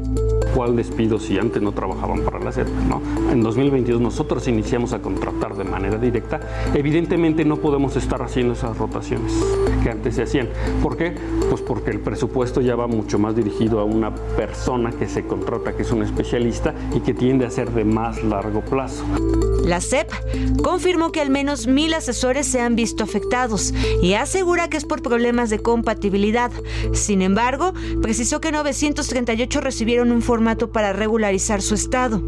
¿Cuál 0.55 0.75
despido 0.75 1.19
si 1.19 1.37
antes 1.37 1.61
no 1.61 1.71
trabajaban 1.71 2.21
para 2.21 2.39
la 2.39 2.51
SEP? 2.51 2.67
¿no? 2.89 3.01
En 3.31 3.41
2022 3.41 4.01
nosotros 4.01 4.47
iniciamos 4.47 4.93
a 4.93 5.01
contratar 5.01 5.55
de 5.55 5.63
manera 5.63 5.97
directa. 5.97 6.39
Evidentemente 6.73 7.45
no 7.45 7.56
podemos 7.57 7.95
estar 7.95 8.21
haciendo 8.21 8.53
esas 8.53 8.77
rotaciones 8.77 9.33
que 9.83 9.89
antes 9.89 10.15
se 10.15 10.23
hacían. 10.23 10.49
¿Por 10.81 10.97
qué? 10.97 11.15
Pues 11.49 11.61
porque 11.61 11.91
el 11.91 11.99
presupuesto 11.99 12.61
ya 12.61 12.75
va 12.75 12.87
mucho 12.87 13.19
más 13.19 13.35
dirigido 13.35 13.79
a 13.79 13.83
una 13.83 14.13
persona 14.13 14.91
que 14.91 15.07
se 15.07 15.25
contrata, 15.25 15.75
que 15.75 15.83
es 15.83 15.91
un 15.91 16.03
especialista 16.03 16.73
y 16.93 16.99
que 17.01 17.13
tiende 17.13 17.45
a 17.45 17.51
ser 17.51 17.71
de 17.71 17.83
más 17.83 18.23
largo 18.23 18.61
plazo. 18.61 19.03
La 19.63 19.81
SEP 19.81 20.09
confirmó 20.63 21.11
que 21.11 21.19
al 21.19 21.29
menos 21.29 21.67
mil 21.67 21.93
asesores 21.93 22.47
se 22.47 22.61
han 22.61 22.75
visto 22.75 23.03
afectados 23.03 23.73
y 24.01 24.13
asegura 24.13 24.69
que 24.69 24.77
es 24.77 24.85
por 24.85 25.01
problemas 25.01 25.49
de 25.49 25.59
compatibilidad. 25.59 26.51
Sin 26.93 27.21
embargo, 27.21 27.73
precisó 28.01 28.39
que 28.39 28.51
938 28.51 29.59
recibieron 29.59 30.11
un 30.11 30.21
formato 30.21 30.71
para 30.71 30.93
regularizar 30.93 31.61
su 31.61 31.75
estado. 31.75 32.21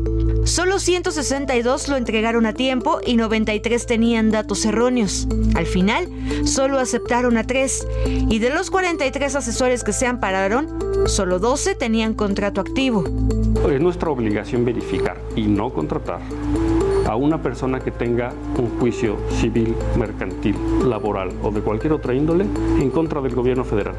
Solo 0.49 0.80
162 0.80 1.89
lo 1.89 1.95
entregaron 1.95 2.47
a 2.47 2.53
tiempo 2.53 2.99
y 3.05 3.17
93 3.17 3.85
tenían 3.85 4.31
datos 4.31 4.65
erróneos. 4.65 5.27
Al 5.53 5.67
final, 5.67 6.09
solo 6.43 6.80
aceptaron 6.80 7.38
a 7.38 7.43
3 7.43 7.88
y 8.07 8.39
de 8.39 8.49
los 8.49 8.71
43 8.71 9.35
asesores 9.35 9.84
que 9.84 9.93
se 9.93 10.07
ampararon, 10.07 11.07
solo 11.07 11.38
12 11.38 11.76
tenían 11.76 12.15
contrato 12.15 12.61
activo. 12.61 13.03
Es 13.71 13.80
nuestra 13.80 14.09
obligación 14.09 14.65
verificar 14.65 15.21
y 15.35 15.43
no 15.43 15.71
contratar 15.71 16.19
a 17.05 17.15
una 17.15 17.39
persona 17.43 17.80
que 17.80 17.91
tenga 17.91 18.34
un 18.57 18.80
juicio 18.80 19.17
civil, 19.39 19.76
mercantil, 19.99 20.55
laboral 20.84 21.30
o 21.43 21.51
de 21.51 21.61
cualquier 21.61 21.93
otra 21.93 22.15
índole 22.15 22.45
en 22.80 22.89
contra 22.89 23.21
del 23.21 23.35
gobierno 23.35 23.63
federal. 23.63 23.95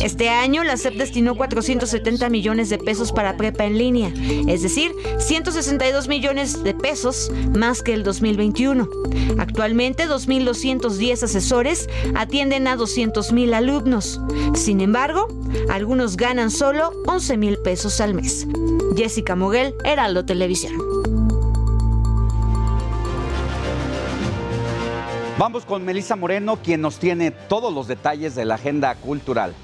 Este 0.00 0.28
año 0.28 0.64
la 0.64 0.76
SEP 0.76 0.94
destinó 0.94 1.36
470 1.36 2.28
millones 2.30 2.70
de 2.70 2.78
pesos 2.78 3.12
para 3.12 3.36
prepa 3.36 3.64
en 3.64 3.78
línea, 3.78 4.12
es 4.46 4.62
decir, 4.62 4.92
162 5.18 6.08
millones 6.08 6.62
de 6.62 6.74
pesos 6.74 7.30
más 7.54 7.82
que 7.82 7.94
el 7.94 8.02
2021. 8.02 8.88
Actualmente 9.38 10.06
2.210 10.06 11.22
asesores 11.22 11.88
atienden 12.14 12.66
a 12.66 12.76
200.000 12.76 13.54
alumnos. 13.54 14.20
Sin 14.54 14.80
embargo, 14.80 15.28
algunos 15.70 16.16
ganan 16.16 16.50
solo 16.50 16.92
11 17.06 17.36
mil 17.36 17.58
pesos 17.58 18.00
al 18.00 18.14
mes. 18.14 18.46
Jessica 18.96 19.36
Moguel, 19.36 19.74
Heraldo 19.84 20.24
Televisión. 20.24 21.17
Vamos 25.38 25.64
con 25.64 25.84
Melisa 25.84 26.16
Moreno, 26.16 26.58
quien 26.62 26.80
nos 26.80 26.98
tiene 26.98 27.30
todos 27.30 27.72
los 27.72 27.86
detalles 27.86 28.34
de 28.34 28.44
la 28.44 28.56
agenda 28.56 28.94
cultural. 28.96 29.54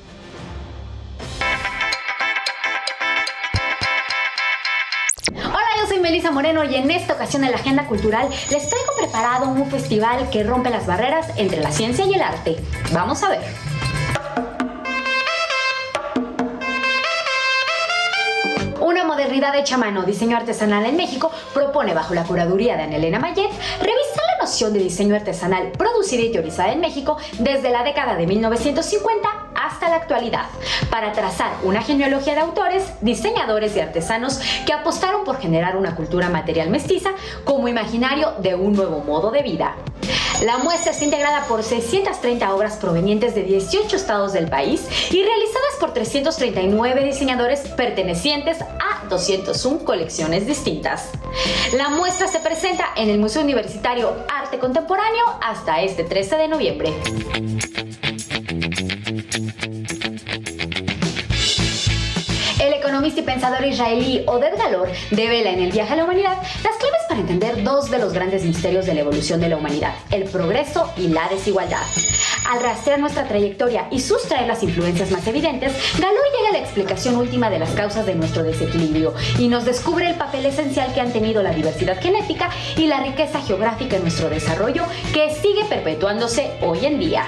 Melisa 6.05 6.31
Moreno 6.31 6.63
y 6.65 6.75
en 6.75 6.91
esta 6.91 7.15
ocasión 7.15 7.45
en 7.45 7.51
la 7.51 7.57
agenda 7.57 7.87
cultural 7.87 8.29
les 8.29 8.69
traigo 8.69 8.93
preparado 8.99 9.49
un 9.49 9.71
festival 9.71 10.29
que 10.29 10.45
rompe 10.45 10.69
las 10.69 10.87
barreras 10.87 11.29
entre 11.37 11.63
la 11.63 11.73
ciencia 11.73 12.05
y 12.05 12.13
el 12.13 12.21
arte. 12.21 12.57
Vamos 12.93 13.23
a 13.23 13.31
ver. 13.31 13.41
Una 18.81 19.05
modernidad 19.05 19.57
hecha 19.57 19.77
a 19.77 19.79
mano, 19.79 20.03
diseño 20.03 20.37
artesanal 20.37 20.85
en 20.85 20.97
México, 20.97 21.31
propone 21.55 21.95
bajo 21.95 22.13
la 22.13 22.25
curaduría 22.25 22.77
de 22.77 22.83
Anelena 22.83 23.19
Mayet 23.19 23.51
revisar 23.81 24.24
la 24.24 24.24
noción 24.45 24.75
de 24.75 24.81
diseño 24.81 25.17
artesanal 25.17 25.73
producida 25.73 26.21
y 26.21 26.31
teorizada 26.31 26.71
en 26.71 26.81
México 26.81 27.17
desde 27.39 27.71
la 27.71 27.83
década 27.83 28.15
de 28.15 28.27
1950 28.27 29.44
hasta 29.65 29.89
la 29.89 29.97
actualidad, 29.97 30.47
para 30.91 31.13
trazar 31.13 31.53
una 31.63 31.83
genealogía 31.83 32.35
de 32.35 32.41
autores, 32.41 32.85
diseñadores 33.01 33.75
y 33.77 33.81
artesanos 33.81 34.39
que 34.67 34.73
apostaron 34.73 35.25
por 35.25 35.41
generar 35.41 35.77
una 35.77 35.97
cultura 35.97 36.29
material 36.29 36.69
mestiza 36.69 37.11
como 37.45 37.69
imaginario 37.69 38.33
de 38.39 38.55
un 38.55 38.75
nuevo 38.75 39.01
modo 39.01 39.31
de 39.31 39.43
vida. 39.43 39.77
La 40.43 40.59
muestra 40.59 40.93
está 40.93 41.05
integrada 41.05 41.47
por 41.47 41.63
630 41.63 42.55
obras 42.55 42.77
provenientes 42.77 43.35
de 43.35 43.45
18 43.45 43.97
estados 43.97 44.33
del 44.33 44.49
país 44.49 44.83
y 45.11 45.23
realizadas 45.23 45.77
por 45.81 45.95
339 45.95 47.05
diseñadores 47.05 47.61
pertenecientes 47.61 48.61
a 48.61 49.07
201 49.09 49.85
colecciones 49.85 50.47
distintas. 50.47 51.11
La 51.77 51.89
muestra 51.89 52.29
se 52.29 52.41
presenta 52.41 52.89
en 52.97 53.09
el 53.09 53.19
Museo 53.19 53.43
Universitario 53.43 54.15
Arte 54.29 54.59
Contemporáneo 54.59 55.25
hasta 55.41 55.81
este 55.83 56.05
13 56.05 56.37
de 56.37 56.49
noviembre. 56.49 56.93
Economista 62.95 63.21
y 63.23 63.25
pensador 63.25 63.65
israelí 63.67 64.23
Oded 64.25 64.57
Galor 64.57 64.89
devela 65.11 65.51
en 65.51 65.59
el 65.59 65.73
viaje 65.73 65.95
a 65.95 65.97
la 65.97 66.05
humanidad 66.05 66.37
las 66.63 66.77
claves 66.77 67.01
para 67.09 67.21
entender 67.23 67.65
dos 67.65 67.91
de 67.91 67.99
los 67.99 68.13
grandes 68.13 68.45
misterios 68.45 68.87
de 68.87 68.95
la 68.95 69.01
evolución 69.01 69.41
de 69.41 69.49
la 69.49 69.57
humanidad, 69.57 69.95
el 70.13 70.23
progreso 70.25 70.93
y 70.97 71.09
la 71.09 71.29
desigualdad. 71.29 71.83
Al 72.45 72.61
rastrear 72.61 73.01
nuestra 73.01 73.27
trayectoria 73.27 73.89
y 73.91 74.01
sustraer 74.01 74.47
las 74.47 74.63
influencias 74.63 75.11
más 75.11 75.27
evidentes, 75.27 75.73
Galor 75.99 76.23
llega 76.37 76.51
a 76.51 76.53
la 76.53 76.59
explicación 76.59 77.17
última 77.17 77.49
de 77.49 77.59
las 77.59 77.71
causas 77.71 78.05
de 78.05 78.15
nuestro 78.15 78.43
desequilibrio 78.43 79.15
y 79.39 79.49
nos 79.49 79.65
descubre 79.65 80.09
el 80.09 80.17
papel 80.17 80.45
esencial 80.45 80.93
que 80.93 81.01
han 81.01 81.13
tenido 81.13 81.43
la 81.43 81.53
diversidad 81.53 82.01
genética 82.01 82.51
y 82.77 82.87
la 82.87 83.01
riqueza 83.01 83.41
geográfica 83.41 83.97
en 83.97 84.03
nuestro 84.03 84.29
desarrollo 84.29 84.85
que 85.13 85.35
sigue 85.35 85.65
perpetuándose 85.69 86.51
hoy 86.61 86.85
en 86.85 86.99
día. 86.99 87.25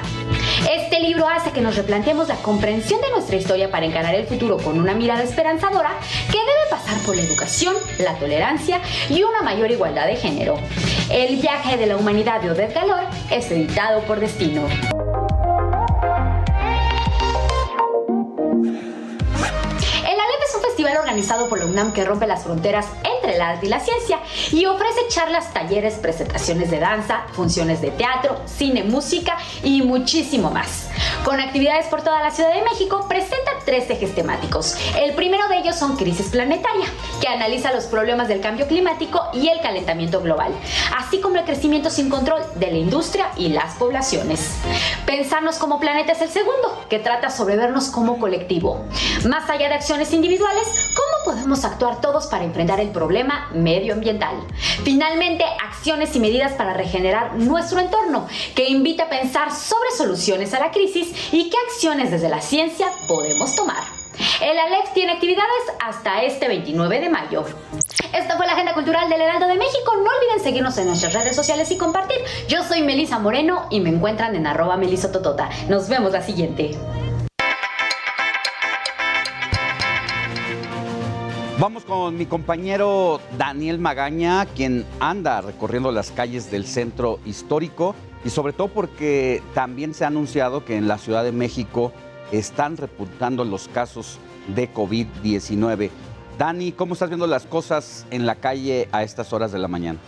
Este 0.71 1.01
libro 1.01 1.29
hace 1.29 1.51
que 1.51 1.63
nos 1.63 1.77
replanteemos 1.77 2.29
la 2.29 2.37
comprensión 2.37 3.01
de 3.01 3.11
nuestra 3.11 3.37
historia 3.37 3.71
para 3.71 3.87
encarar 3.87 4.15
el 4.15 4.27
futuro 4.27 4.59
con 4.59 4.79
una 4.79 4.95
mirada 4.95 5.23
esperanzadora 5.23 5.91
que 6.31 6.39
debe 6.39 6.71
pasar 6.71 6.99
por 7.07 7.17
la 7.17 7.23
educación, 7.23 7.75
la 7.99 8.15
tolerancia 8.19 8.81
y 9.09 9.23
una 9.23 9.43
mayor 9.43 9.71
igualdad 9.71 10.07
de 10.07 10.17
género. 10.17 10.59
El 11.11 11.37
viaje 11.37 11.77
de 11.77 11.87
la 11.87 11.97
humanidad 11.97 12.41
de 12.43 12.51
Odette 12.51 12.75
Galor 12.75 13.05
es 13.31 13.51
editado 13.51 14.03
por 14.03 14.21
Destino. 14.21 14.63
Organizado 20.95 21.49
por 21.49 21.59
la 21.59 21.67
UNAM 21.67 21.93
que 21.93 22.05
rompe 22.05 22.27
las 22.27 22.45
fronteras 22.45 22.87
entre 23.27 23.37
el 23.37 23.43
arte 23.43 23.67
y 23.67 23.69
la 23.69 23.81
ciencia 23.81 24.21
y 24.53 24.67
ofrece 24.67 25.09
charlas, 25.09 25.53
talleres, 25.53 25.95
presentaciones 25.95 26.71
de 26.71 26.79
danza, 26.79 27.27
funciones 27.33 27.81
de 27.81 27.91
teatro, 27.91 28.41
cine, 28.47 28.85
música 28.85 29.37
y 29.63 29.83
muchísimo 29.83 30.51
más. 30.51 30.89
Con 31.25 31.41
actividades 31.41 31.87
por 31.87 32.03
toda 32.03 32.23
la 32.23 32.31
Ciudad 32.31 32.55
de 32.55 32.63
México, 32.63 33.07
presenta 33.09 33.51
tres 33.65 33.91
ejes 33.91 34.15
temáticos. 34.15 34.77
El 34.97 35.15
primero 35.15 35.49
de 35.49 35.59
ellos 35.59 35.75
son 35.75 35.97
Crisis 35.97 36.29
Planetaria, 36.29 36.87
que 37.21 37.27
analiza 37.27 37.73
los 37.73 37.85
problemas 37.85 38.29
del 38.29 38.41
cambio 38.41 38.69
climático 38.69 39.21
y 39.33 39.49
el 39.49 39.61
calentamiento 39.61 40.21
global, 40.21 40.53
así 40.97 41.21
como 41.21 41.37
el 41.37 41.45
crecimiento 41.45 41.91
sin 41.91 42.09
control 42.09 42.43
de 42.55 42.71
la 42.71 42.79
industria 42.79 43.31
y 43.37 43.49
las 43.49 43.75
poblaciones. 43.75 44.57
Pensarnos 45.05 45.57
como 45.59 45.81
planeta 45.81 46.13
es 46.13 46.21
el 46.23 46.31
segundo, 46.31 46.85
que 46.89 47.01
trata 47.01 47.31
sobre 47.31 47.57
vernos 47.57 47.89
como 47.89 48.19
colectivo. 48.19 48.85
Más 49.29 49.51
allá 49.51 49.69
de 49.69 49.75
acciones 49.75 50.13
individuales, 50.13 50.67
¿cómo 50.95 51.35
podemos 51.35 51.65
actuar 51.65 52.01
todos 52.01 52.27
para 52.27 52.45
enfrentar 52.45 52.79
el 52.79 52.91
problema 52.91 53.16
medioambiental? 53.25 54.37
Finalmente, 54.85 55.45
acciones 55.65 56.15
y 56.17 56.21
medidas 56.21 56.53
para 56.53 56.75
regenerar 56.75 57.35
nuestro 57.35 57.81
entorno, 57.81 58.27
que 58.55 58.69
invita 58.69 59.05
a 59.05 59.09
pensar 59.09 59.53
sobre 59.53 59.91
soluciones 59.97 60.55
a 60.55 60.61
la 60.61 60.71
crisis 60.71 61.33
y 61.33 61.51
qué 61.51 61.57
acciones 61.69 62.11
desde 62.11 62.29
la 62.29 62.41
ciencia 62.41 62.89
podemos 63.09 63.55
tomar. 63.55 63.97
El 64.41 64.59
ALEF 64.59 64.93
tiene 64.95 65.13
actividades 65.13 65.45
hasta 65.85 66.23
este 66.23 66.49
29 66.49 67.01
de 67.01 67.09
mayo. 67.09 67.45
Esta 68.13 68.37
fue 68.37 68.47
la 68.47 68.53
agenda 68.53 68.75
cultural 68.75 69.09
del 69.11 69.21
Heraldo 69.21 69.47
de 69.47 69.57
México. 69.57 69.93
No 69.97 70.11
olviden 70.11 70.43
seguirnos 70.43 70.79
en 70.79 70.87
nuestras 70.87 71.13
redes 71.13 71.37
sociales 71.37 71.71
y 71.71 71.77
compartir. 71.77 72.19
Yo 72.49 72.65
soy 72.65 72.83
Melisa 72.83 73.19
Moreno 73.19 73.67
y 73.71 73.81
me 73.81 73.91
encuentran 73.91 74.35
en 74.35 74.47
arroba 74.47 74.77
melisototota. 74.77 75.51
Nos 75.69 75.89
vemos 75.89 76.13
la 76.13 76.23
siguiente. 76.23 76.77
Vamos 81.59 81.87
con 81.87 82.19
mi 82.19 82.27
compañero 82.27 83.19
Daniel 83.39 83.79
Magaña, 83.79 84.45
quien 84.45 84.85
anda 85.01 85.41
recorriendo 85.41 85.91
las 85.91 86.11
calles 86.11 86.51
del 86.51 86.67
centro 86.67 87.19
histórico 87.25 87.95
y 88.27 88.29
sobre 88.29 88.53
todo 88.53 88.69
porque 88.69 89.43
también 89.55 89.95
se 89.95 90.05
ha 90.05 90.09
anunciado 90.09 90.67
que 90.67 90.77
en 90.77 90.87
la 90.87 90.99
Ciudad 90.99 91.25
de 91.25 91.33
México 91.33 91.93
están 92.31 92.77
repuntando 92.77 93.43
los 93.47 93.69
casos 93.69 94.19
de 94.55 94.71
COVID-19. 94.71 95.89
Dani, 96.37 96.73
¿cómo 96.73 96.93
estás 96.93 97.09
viendo 97.09 97.27
las 97.27 97.47
cosas 97.47 98.07
en 98.11 98.27
la 98.27 98.35
calle 98.35 98.91
a 98.93 99.03
estas 99.03 99.33
horas 99.33 99.51
de 99.51 99.59
la 99.59 99.69
mañana? 99.69 99.99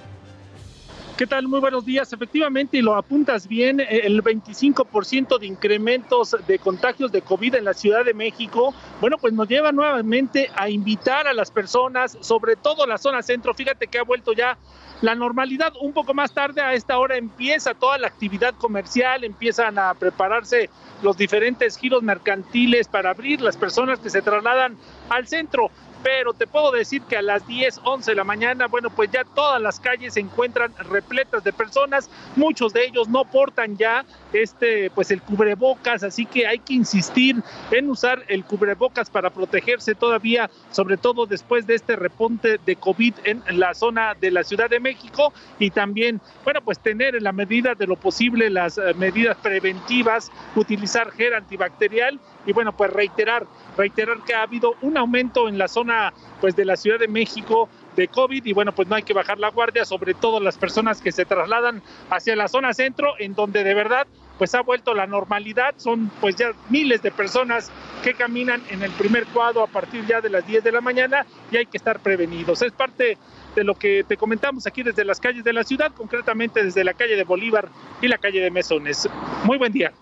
¿Qué 1.18 1.26
tal? 1.26 1.48
Muy 1.48 1.58
buenos 1.58 1.84
días. 1.84 2.12
Efectivamente, 2.12 2.76
y 2.76 2.80
lo 2.80 2.94
apuntas 2.94 3.48
bien, 3.48 3.80
eh, 3.80 4.02
el 4.04 4.22
25% 4.22 5.40
de 5.40 5.48
incrementos 5.48 6.36
de 6.46 6.60
contagios 6.60 7.10
de 7.10 7.22
COVID 7.22 7.56
en 7.56 7.64
la 7.64 7.74
Ciudad 7.74 8.04
de 8.04 8.14
México, 8.14 8.72
bueno, 9.00 9.18
pues 9.18 9.32
nos 9.32 9.48
lleva 9.48 9.72
nuevamente 9.72 10.48
a 10.54 10.70
invitar 10.70 11.26
a 11.26 11.32
las 11.32 11.50
personas, 11.50 12.16
sobre 12.20 12.54
todo 12.54 12.86
la 12.86 12.98
zona 12.98 13.22
centro, 13.22 13.52
fíjate 13.52 13.88
que 13.88 13.98
ha 13.98 14.04
vuelto 14.04 14.32
ya 14.32 14.58
la 15.00 15.16
normalidad. 15.16 15.72
Un 15.80 15.92
poco 15.92 16.14
más 16.14 16.32
tarde, 16.32 16.60
a 16.60 16.74
esta 16.74 16.96
hora, 16.98 17.16
empieza 17.16 17.74
toda 17.74 17.98
la 17.98 18.06
actividad 18.06 18.54
comercial, 18.54 19.24
empiezan 19.24 19.76
a 19.76 19.94
prepararse 19.94 20.70
los 21.02 21.16
diferentes 21.16 21.76
giros 21.78 22.00
mercantiles 22.04 22.86
para 22.86 23.10
abrir 23.10 23.40
las 23.40 23.56
personas 23.56 23.98
que 23.98 24.10
se 24.10 24.22
trasladan 24.22 24.76
al 25.08 25.26
centro 25.26 25.72
pero 26.02 26.32
te 26.32 26.46
puedo 26.46 26.70
decir 26.70 27.02
que 27.02 27.16
a 27.16 27.22
las 27.22 27.46
10, 27.46 27.80
11 27.84 28.10
de 28.10 28.14
la 28.14 28.24
mañana, 28.24 28.66
bueno, 28.66 28.90
pues 28.90 29.10
ya 29.10 29.24
todas 29.24 29.60
las 29.60 29.80
calles 29.80 30.14
se 30.14 30.20
encuentran 30.20 30.72
repletas 30.90 31.44
de 31.44 31.52
personas, 31.52 32.10
muchos 32.36 32.72
de 32.72 32.84
ellos 32.84 33.08
no 33.08 33.24
portan 33.24 33.76
ya 33.76 34.04
este, 34.32 34.90
pues 34.90 35.10
el 35.10 35.22
cubrebocas, 35.22 36.02
así 36.02 36.26
que 36.26 36.46
hay 36.46 36.58
que 36.58 36.74
insistir 36.74 37.42
en 37.70 37.90
usar 37.90 38.22
el 38.28 38.44
cubrebocas 38.44 39.10
para 39.10 39.30
protegerse 39.30 39.94
todavía, 39.94 40.50
sobre 40.70 40.96
todo 40.96 41.26
después 41.26 41.66
de 41.66 41.74
este 41.74 41.96
repunte 41.96 42.58
de 42.64 42.76
COVID 42.76 43.14
en 43.24 43.42
la 43.58 43.74
zona 43.74 44.14
de 44.14 44.30
la 44.30 44.44
Ciudad 44.44 44.70
de 44.70 44.80
México. 44.80 45.32
Y 45.58 45.70
también, 45.70 46.20
bueno, 46.44 46.60
pues 46.62 46.78
tener 46.78 47.16
en 47.16 47.24
la 47.24 47.32
medida 47.32 47.74
de 47.74 47.86
lo 47.86 47.96
posible 47.96 48.50
las 48.50 48.78
eh, 48.78 48.94
medidas 48.94 49.36
preventivas, 49.38 50.30
utilizar 50.54 51.10
gel 51.12 51.34
antibacterial 51.34 52.18
y 52.48 52.52
bueno, 52.54 52.72
pues 52.72 52.90
reiterar, 52.90 53.46
reiterar 53.76 54.22
que 54.24 54.34
ha 54.34 54.40
habido 54.40 54.74
un 54.80 54.96
aumento 54.96 55.50
en 55.50 55.58
la 55.58 55.68
zona 55.68 56.14
pues 56.40 56.56
de 56.56 56.64
la 56.64 56.78
Ciudad 56.78 56.98
de 56.98 57.06
México 57.06 57.68
de 57.94 58.08
COVID 58.08 58.42
y 58.46 58.54
bueno, 58.54 58.72
pues 58.72 58.88
no 58.88 58.96
hay 58.96 59.02
que 59.02 59.12
bajar 59.12 59.38
la 59.38 59.50
guardia, 59.50 59.84
sobre 59.84 60.14
todo 60.14 60.40
las 60.40 60.56
personas 60.56 61.02
que 61.02 61.12
se 61.12 61.26
trasladan 61.26 61.82
hacia 62.08 62.34
la 62.36 62.48
zona 62.48 62.72
centro, 62.72 63.12
en 63.18 63.34
donde 63.34 63.64
de 63.64 63.74
verdad 63.74 64.06
pues 64.38 64.54
ha 64.54 64.62
vuelto 64.62 64.94
la 64.94 65.06
normalidad, 65.06 65.74
son 65.76 66.10
pues 66.22 66.36
ya 66.36 66.52
miles 66.70 67.02
de 67.02 67.10
personas 67.10 67.70
que 68.02 68.14
caminan 68.14 68.62
en 68.70 68.82
el 68.82 68.92
primer 68.92 69.26
cuadro 69.26 69.62
a 69.62 69.66
partir 69.66 70.06
ya 70.06 70.22
de 70.22 70.30
las 70.30 70.46
10 70.46 70.64
de 70.64 70.72
la 70.72 70.80
mañana 70.80 71.26
y 71.50 71.58
hay 71.58 71.66
que 71.66 71.76
estar 71.76 72.00
prevenidos. 72.00 72.62
Es 72.62 72.72
parte 72.72 73.18
de 73.54 73.64
lo 73.64 73.74
que 73.74 74.04
te 74.08 74.16
comentamos 74.16 74.66
aquí 74.66 74.82
desde 74.82 75.04
las 75.04 75.20
calles 75.20 75.44
de 75.44 75.52
la 75.52 75.64
ciudad, 75.64 75.92
concretamente 75.92 76.64
desde 76.64 76.82
la 76.82 76.94
calle 76.94 77.14
de 77.14 77.24
Bolívar 77.24 77.68
y 78.00 78.08
la 78.08 78.16
calle 78.16 78.40
de 78.40 78.50
Mesones. 78.50 79.06
Muy 79.44 79.58
buen 79.58 79.72
día. 79.72 79.92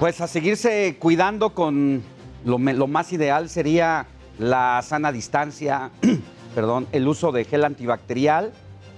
Pues 0.00 0.20
a 0.20 0.26
seguirse 0.26 0.96
cuidando 0.98 1.54
con 1.54 2.02
lo, 2.44 2.58
más 2.58 3.12
ideal 3.12 3.48
sería 3.48 4.06
la 4.38 4.82
sana 4.82 5.12
distancia, 5.12 5.92
perdón, 6.54 6.88
el 6.90 7.06
uso 7.06 7.30
de 7.30 7.44
gel 7.44 7.64
antibacterial 7.64 8.52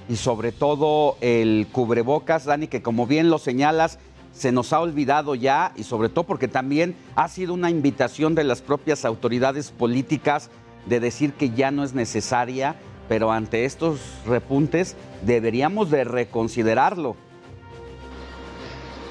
y 0.08 0.16
sobre 0.16 0.52
todo 0.52 1.18
el 1.20 1.68
cubrebocas, 1.70 2.46
Dani, 2.46 2.66
que 2.66 2.82
como 2.82 3.06
bien 3.06 3.28
lo 3.28 3.38
señalas, 3.38 3.98
se 4.32 4.52
nos 4.52 4.72
ha 4.72 4.80
olvidado 4.80 5.34
ya 5.34 5.72
y 5.76 5.82
sobre 5.82 6.08
todo 6.08 6.24
porque 6.24 6.48
también 6.48 6.96
ha 7.14 7.28
sido 7.28 7.52
una 7.52 7.70
invitación 7.70 8.34
de 8.34 8.44
las 8.44 8.62
propias 8.62 9.04
autoridades 9.04 9.72
políticas 9.72 10.50
de 10.86 10.98
decir 10.98 11.34
que 11.34 11.50
ya 11.50 11.70
no 11.70 11.84
es 11.84 11.92
necesaria, 11.92 12.74
pero 13.06 13.32
ante 13.32 13.66
estos 13.66 14.00
repuntes 14.26 14.96
deberíamos 15.22 15.90
de 15.90 16.04
reconsiderarlo 16.04 17.16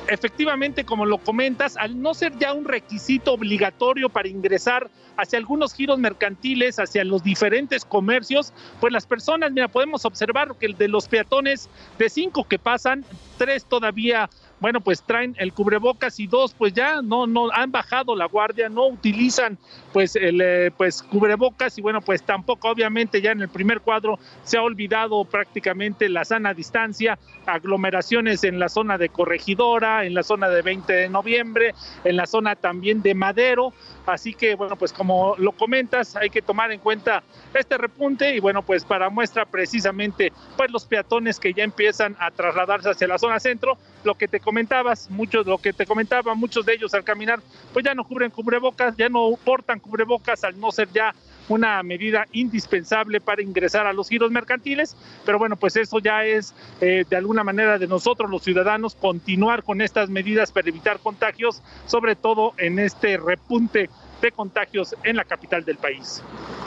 efectivamente, 0.08 0.84
como 0.84 1.06
lo 1.06 1.18
comentas, 1.18 1.78
al 1.78 2.02
no 2.02 2.14
ser 2.14 2.38
ya 2.38 2.54
un 2.54 2.66
requisito 2.66 3.34
obligatorio 3.34 4.10
para 4.10 4.28
ingresar 4.28 4.90
hacia 5.18 5.40
algunos 5.40 5.74
giros 5.74 5.98
mercantiles, 5.98 6.80
hacia 6.80 7.04
los 7.04 7.24
diferentes 7.24 7.86
comercios, 7.86 8.54
pues 8.80 8.92
las 8.92 9.06
personas, 9.06 9.52
mira, 9.52 9.68
podemos 9.68 10.06
observar 10.06 10.56
que 10.60 10.68
de 10.68 10.88
los 10.88 11.08
peatones, 11.08 11.70
de 11.98 12.10
cinco 12.10 12.44
que 12.44 12.60
pasan, 12.60 13.06
tres 13.38 13.66
todavía 13.66 14.30
bueno, 14.60 14.80
pues 14.82 15.04
traen 15.04 15.36
el 15.38 15.54
cubrebocas 15.54 16.20
y 16.20 16.28
dos, 16.28 16.54
pues 16.54 16.74
ya 16.74 17.02
no, 17.02 17.28
no 17.28 17.52
han 17.52 17.72
bajado 17.72 18.16
la 18.16 18.26
guardia, 18.26 18.70
no 18.70 18.88
utilizan 18.88 19.58
pues 19.96 20.18
el 20.18 20.42
eh, 20.42 20.72
pues 20.76 21.02
cubrebocas 21.02 21.78
y 21.78 21.82
bueno, 21.82 22.02
pues 22.02 22.22
tampoco 22.22 22.68
obviamente 22.68 23.22
ya 23.22 23.32
en 23.32 23.40
el 23.40 23.48
primer 23.48 23.80
cuadro 23.80 24.20
se 24.44 24.58
ha 24.58 24.62
olvidado 24.62 25.24
prácticamente 25.24 26.10
la 26.10 26.26
sana 26.26 26.54
distancia, 26.54 27.18
aglomeraciones 27.46 28.44
en 28.44 28.60
la 28.60 28.68
zona 28.68 28.98
de 28.98 29.08
Corregidora, 29.08 30.04
en 30.04 30.14
la 30.14 30.24
zona 30.24 30.50
de 30.50 30.62
20 30.64 30.92
de 30.92 31.08
noviembre, 31.08 31.74
en 32.04 32.18
la 32.18 32.26
zona 32.26 32.58
también 32.58 33.02
de 33.04 33.14
Madero, 33.14 33.72
así 34.06 34.34
que 34.34 34.56
bueno, 34.56 34.76
pues 34.76 34.92
como 34.92 35.36
lo 35.38 35.54
comentas, 35.54 36.18
hay 36.18 36.30
que 36.30 36.42
tomar 36.42 36.74
en 36.74 36.82
cuenta 36.82 37.24
este 37.54 37.78
repunte 37.78 38.36
y 38.36 38.42
bueno, 38.42 38.64
pues 38.64 38.84
para 38.84 39.10
muestra 39.10 39.46
precisamente 39.46 40.34
pues 40.58 40.72
los 40.72 40.84
peatones 40.84 41.40
que 41.40 41.54
ya 41.54 41.64
empiezan 41.64 42.18
a 42.20 42.32
trasladarse 42.32 42.90
hacia 42.90 43.08
la 43.08 43.18
zona 43.18 43.40
centro, 43.40 43.78
lo 44.04 44.16
que 44.16 44.28
te 44.28 44.42
comentabas, 44.42 45.10
muchos, 45.10 45.48
lo 45.48 45.58
que 45.58 45.72
te 45.72 45.86
comentaba, 45.86 46.36
muchos 46.36 46.66
de 46.66 46.74
ellos 46.74 46.94
al 46.94 47.06
caminar, 47.06 47.40
pues 47.72 47.86
ya 47.86 47.96
no 47.96 48.04
cubren 48.04 48.30
cubrebocas, 48.30 48.98
ya 48.98 49.08
no 49.08 49.32
portan 49.44 49.80
cubrebocas 49.86 50.44
al 50.44 50.60
no 50.60 50.72
ser 50.72 50.90
ya 50.92 51.14
una 51.48 51.84
medida 51.84 52.26
indispensable 52.32 53.22
para 53.22 53.44
ingresar 53.44 53.86
a 53.86 53.94
los 53.94 54.10
giros 54.10 54.32
mercantiles, 54.32 54.96
pero 55.26 55.38
bueno, 55.38 55.56
pues 55.56 55.76
eso 55.76 56.00
ya 56.00 56.26
es 56.26 56.56
eh, 56.82 57.06
de 57.08 57.16
alguna 57.16 57.44
manera 57.44 57.78
de 57.78 57.88
nosotros 57.88 58.30
los 58.30 58.42
ciudadanos 58.42 58.96
continuar 58.96 59.64
con 59.64 59.82
estas 59.82 60.10
medidas 60.10 60.52
para 60.52 60.70
evitar 60.70 61.00
contagios, 61.00 61.62
sobre 61.86 62.16
todo 62.16 62.54
en 62.58 62.80
este 62.80 63.18
repunte 63.18 63.90
de 64.22 64.32
contagios 64.32 64.96
en 65.04 65.18
la 65.18 65.24
capital 65.24 65.64
del 65.64 65.78
país. 65.78 66.24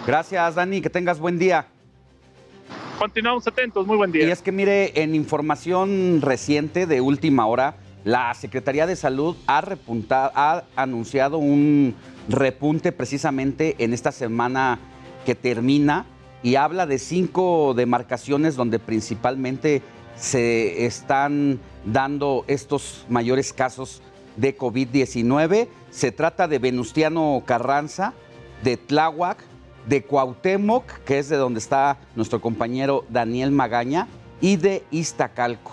Gracias, 0.06 0.54
Dani, 0.54 0.80
que 0.80 0.90
tengas 0.90 1.18
buen 1.18 1.38
día. 1.38 1.66
Continuamos 2.98 3.46
atentos, 3.46 3.86
muy 3.86 3.96
buen 3.96 4.12
día. 4.12 4.26
Y 4.26 4.30
es 4.30 4.42
que 4.42 4.52
mire, 4.52 5.02
en 5.02 5.14
información 5.14 6.20
reciente 6.20 6.86
de 6.86 7.00
última 7.00 7.46
hora, 7.46 7.76
la 8.04 8.32
Secretaría 8.34 8.86
de 8.86 8.96
Salud 8.96 9.36
ha, 9.46 9.60
repuntado, 9.60 10.32
ha 10.34 10.64
anunciado 10.76 11.38
un 11.38 11.94
repunte 12.28 12.92
precisamente 12.92 13.76
en 13.78 13.92
esta 13.92 14.12
semana 14.12 14.78
que 15.24 15.34
termina 15.34 16.06
y 16.42 16.54
habla 16.54 16.86
de 16.86 16.98
cinco 16.98 17.74
demarcaciones 17.74 18.54
donde 18.54 18.78
principalmente 18.78 19.82
se 20.16 20.86
están 20.86 21.58
dando 21.84 22.44
estos 22.46 23.06
mayores 23.08 23.52
casos 23.52 24.02
de 24.36 24.56
COVID-19. 24.56 25.68
Se 25.90 26.12
trata 26.12 26.48
de 26.48 26.58
Venustiano 26.58 27.42
Carranza, 27.44 28.14
de 28.62 28.76
Tláhuac, 28.76 29.38
de 29.88 30.04
Cuauhtémoc, 30.04 30.84
que 31.04 31.18
es 31.18 31.28
de 31.28 31.36
donde 31.36 31.60
está 31.60 31.98
nuestro 32.14 32.40
compañero 32.40 33.04
Daniel 33.08 33.50
Magaña, 33.50 34.06
y 34.40 34.56
de 34.56 34.84
Iztacalco. 34.90 35.72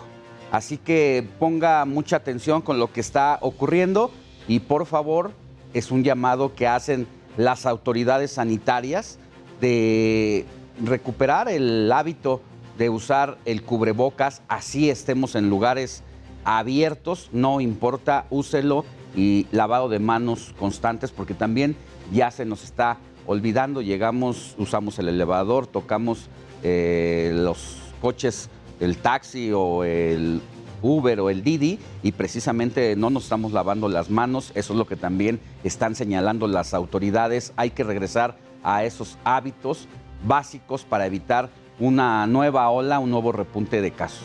Así 0.52 0.78
que 0.78 1.28
ponga 1.40 1.86
mucha 1.86 2.16
atención 2.16 2.62
con 2.62 2.80
lo 2.80 2.92
que 2.92 3.02
está 3.02 3.38
ocurriendo 3.42 4.12
y 4.48 4.60
por 4.60 4.86
favor 4.86 5.32
es 5.76 5.92
un 5.92 6.04
llamado 6.04 6.56
que 6.56 6.68
hacen 6.68 7.06
las 7.38 7.66
autoridades 7.66 8.32
sanitarias 8.32 9.20
de 9.60 10.46
recuperar 10.84 11.50
el 11.50 11.92
hábito 11.92 12.42
de 12.78 12.90
usar 12.90 13.38
el 13.46 13.62
cubrebocas, 13.62 14.42
así 14.48 14.90
estemos 14.90 15.36
en 15.36 15.50
lugares 15.50 16.02
abiertos, 16.46 17.30
no 17.34 17.60
importa, 17.60 18.26
úselo 18.30 18.86
y 19.16 19.48
lavado 19.52 19.90
de 19.90 20.00
manos 20.00 20.54
constantes 20.58 21.12
porque 21.12 21.34
también 21.34 21.76
ya 22.12 22.32
se 22.32 22.46
nos 22.46 22.64
está 22.64 22.98
olvidando, 23.28 23.82
llegamos, 23.82 24.56
usamos 24.58 24.98
el 25.00 25.10
elevador, 25.10 25.68
tocamos 25.68 26.30
eh, 26.64 27.32
los 27.36 27.78
coches, 28.02 28.50
el 28.80 28.98
taxi 28.98 29.52
o 29.54 29.84
el 29.84 30.42
Uber 30.86 31.20
o 31.20 31.30
el 31.30 31.44
Didi 31.44 31.80
y 32.04 32.12
precisamente 32.12 32.96
no 32.96 33.10
nos 33.10 33.24
estamos 33.24 33.52
lavando 33.52 33.90
las 33.90 34.10
manos, 34.10 34.52
eso 34.56 34.74
es 34.74 34.78
lo 34.80 34.88
que 34.88 34.96
también 34.96 35.40
están 35.64 35.96
señalando 35.96 36.48
las 36.48 36.74
autoridades, 36.74 37.54
hay 37.56 37.72
que 37.72 37.84
regresar 37.84 38.38
a 38.64 38.84
esos 38.84 39.18
hábitos 39.24 39.88
básicos 40.26 40.84
para 40.84 41.06
evitar 41.06 41.50
una 41.80 42.26
nueva 42.28 42.70
ola, 42.70 43.00
un 43.00 43.12
nuevo 43.12 43.32
repunte 43.32 43.82
de 43.82 43.92
casos. 43.92 44.24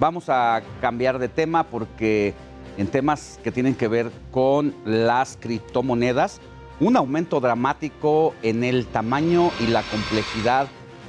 Vamos 0.00 0.28
a 0.28 0.62
cambiar 0.80 1.18
de 1.18 1.28
tema 1.28 1.64
porque 1.64 2.34
en 2.76 2.86
temas 2.86 3.38
que 3.44 3.52
tienen 3.52 3.74
que 3.74 3.88
ver 3.88 4.10
con 4.30 4.74
las 4.84 5.36
criptomonedas, 5.40 6.40
un 6.80 6.96
aumento 6.96 7.40
dramático 7.40 8.34
en 8.42 8.64
el 8.64 8.86
tamaño 8.86 9.50
y 9.60 9.66
la 9.66 9.82
complejidad 9.82 10.66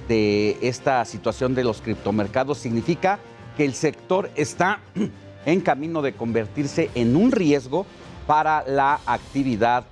de 0.08 0.58
esta 0.62 1.04
situación 1.06 1.56
de 1.56 1.64
los 1.64 1.82
criptomercados 1.82 2.58
significa 2.58 3.20
que 3.58 3.66
el 3.66 3.74
sector 3.74 4.30
está 4.36 4.80
en 5.46 5.62
camino 5.62 6.02
de 6.02 6.14
convertirse 6.14 6.90
en 6.96 7.16
un 7.16 7.32
riesgo 7.32 7.86
para 8.28 8.64
la 8.68 9.00
actividad 9.06 9.86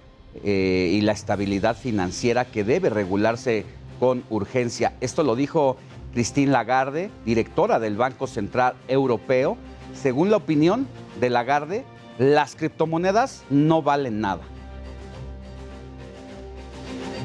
eh, 0.43 0.91
y 0.93 1.01
la 1.01 1.11
estabilidad 1.11 1.75
financiera 1.75 2.45
que 2.45 2.63
debe 2.63 2.89
regularse 2.89 3.65
con 3.99 4.23
urgencia. 4.29 4.93
Esto 5.01 5.23
lo 5.23 5.35
dijo 5.35 5.77
Christine 6.13 6.51
Lagarde, 6.51 7.11
directora 7.25 7.79
del 7.79 7.97
Banco 7.97 8.27
Central 8.27 8.75
Europeo. 8.87 9.57
Según 9.93 10.31
la 10.31 10.37
opinión 10.37 10.87
de 11.19 11.29
Lagarde, 11.29 11.83
las 12.17 12.55
criptomonedas 12.55 13.43
no 13.49 13.81
valen 13.81 14.21
nada. 14.21 14.43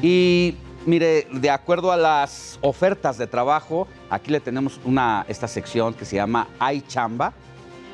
Y 0.01 0.55
mire, 0.87 1.27
de 1.31 1.49
acuerdo 1.51 1.91
a 1.91 1.97
las 1.97 2.57
ofertas 2.61 3.17
de 3.17 3.27
trabajo, 3.27 3.87
aquí 4.09 4.31
le 4.31 4.39
tenemos 4.39 4.79
una, 4.85 5.25
esta 5.27 5.47
sección 5.47 5.93
que 5.93 6.05
se 6.05 6.15
llama 6.15 6.47
iChamba, 6.73 7.33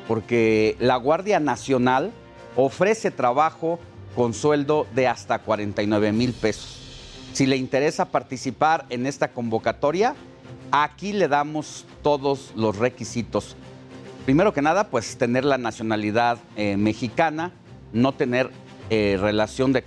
porque 0.06 0.76
la 0.78 0.96
Guardia 0.96 1.40
Nacional 1.40 2.12
ofrece 2.56 3.10
trabajo 3.10 3.80
con 4.14 4.32
sueldo 4.32 4.86
de 4.94 5.08
hasta 5.08 5.40
49 5.40 6.12
mil 6.12 6.32
pesos. 6.32 6.80
Si 7.32 7.46
le 7.46 7.56
interesa 7.56 8.06
participar 8.06 8.86
en 8.90 9.06
esta 9.06 9.32
convocatoria, 9.32 10.14
aquí 10.70 11.12
le 11.12 11.26
damos 11.26 11.84
todos 12.02 12.52
los 12.54 12.78
requisitos. 12.78 13.56
Primero 14.24 14.52
que 14.52 14.62
nada, 14.62 14.88
pues 14.88 15.18
tener 15.18 15.44
la 15.44 15.58
nacionalidad 15.58 16.38
eh, 16.56 16.76
mexicana, 16.76 17.50
no 17.92 18.12
tener 18.12 18.50
eh, 18.90 19.16
relación 19.20 19.72
de, 19.72 19.82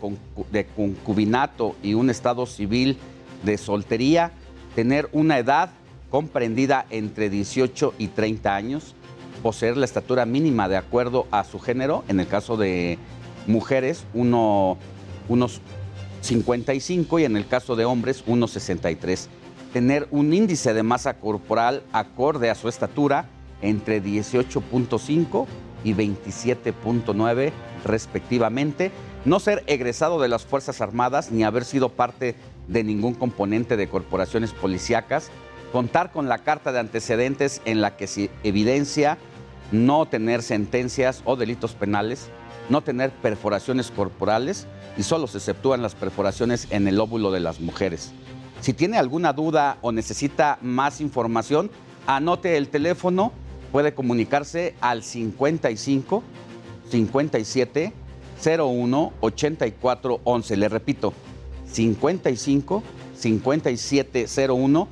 concubinato 0.76 1.76
y 1.84 1.94
un 1.94 2.10
estado 2.10 2.46
civil 2.46 2.98
de 3.44 3.58
soltería, 3.58 4.32
tener 4.76 5.08
una 5.12 5.38
edad 5.38 5.70
comprendida 6.10 6.86
entre 6.90 7.30
18 7.30 7.94
y 7.98 8.08
30 8.08 8.56
años, 8.56 8.96
poseer 9.44 9.78
la 9.78 9.86
estatura 9.86 10.26
mínima 10.26 10.68
de 10.68 10.78
acuerdo 10.78 11.28
a 11.32 11.44
su 11.44 11.60
género, 11.60 12.04
en 12.08 12.20
el 12.20 12.28
caso 12.28 12.58
de 12.58 12.98
mujeres, 13.46 14.04
uno, 14.14 14.78
unos 15.30 15.62
55 16.22 17.20
y 17.20 17.26
en 17.26 17.38
el 17.38 17.48
caso 17.48 17.76
de 17.76 17.86
hombres, 17.86 18.24
unos 18.26 18.52
63. 18.52 19.30
Tener 19.74 20.08
un 20.12 20.34
índice 20.34 20.74
de 20.74 20.84
masa 20.84 21.16
corporal 21.16 21.84
acorde 21.94 22.50
a 22.50 22.56
su 22.56 22.68
estatura 22.68 23.26
entre 23.62 24.04
18.5 24.04 25.46
y 25.84 25.94
27.9 25.94 27.52
respectivamente, 27.84 28.92
no 29.26 29.40
ser 29.40 29.64
egresado 29.68 30.20
de 30.20 30.28
las 30.28 30.46
Fuerzas 30.46 30.82
Armadas 30.82 31.32
ni 31.32 31.44
haber 31.44 31.66
sido 31.66 31.90
parte 31.90 32.36
de 32.68 32.84
ningún 32.84 33.14
componente 33.14 33.78
de 33.78 33.90
corporaciones 33.90 34.52
policíacas, 34.54 35.30
contar 35.72 36.12
con 36.12 36.30
la 36.30 36.40
carta 36.40 36.72
de 36.72 36.80
antecedentes 36.80 37.62
en 37.66 37.82
la 37.82 37.98
que 37.98 38.08
se 38.08 38.30
evidencia 38.44 39.18
no 39.72 40.06
tener 40.06 40.44
sentencias 40.44 41.22
o 41.26 41.36
delitos 41.36 41.74
penales, 41.74 42.30
no 42.70 42.82
tener 42.82 43.12
perforaciones 43.12 43.92
corporales 43.92 44.68
y 44.98 45.04
solo 45.04 45.28
se 45.28 45.38
exceptúan 45.38 45.82
las 45.82 45.96
perforaciones 45.96 46.68
en 46.70 46.88
el 46.88 47.00
óvulo 47.00 47.32
de 47.32 47.40
las 47.40 47.60
mujeres. 47.60 48.14
Si 48.62 48.74
tiene 48.74 48.98
alguna 48.98 49.34
duda 49.34 49.78
o 49.82 49.92
necesita 49.92 50.58
más 50.62 51.00
información, 51.02 51.70
anote 52.08 52.58
el 52.58 52.70
teléfono, 52.70 53.32
puede 53.72 53.94
comunicarse 53.94 54.76
al 54.82 55.04
55 55.04 56.24
57 56.90 57.94
01 58.44 59.14
84 59.20 60.22
11. 60.24 60.58
Le 60.58 60.70
repito, 60.70 61.14
55 61.72 62.84
57 63.16 64.26
01 64.50 64.88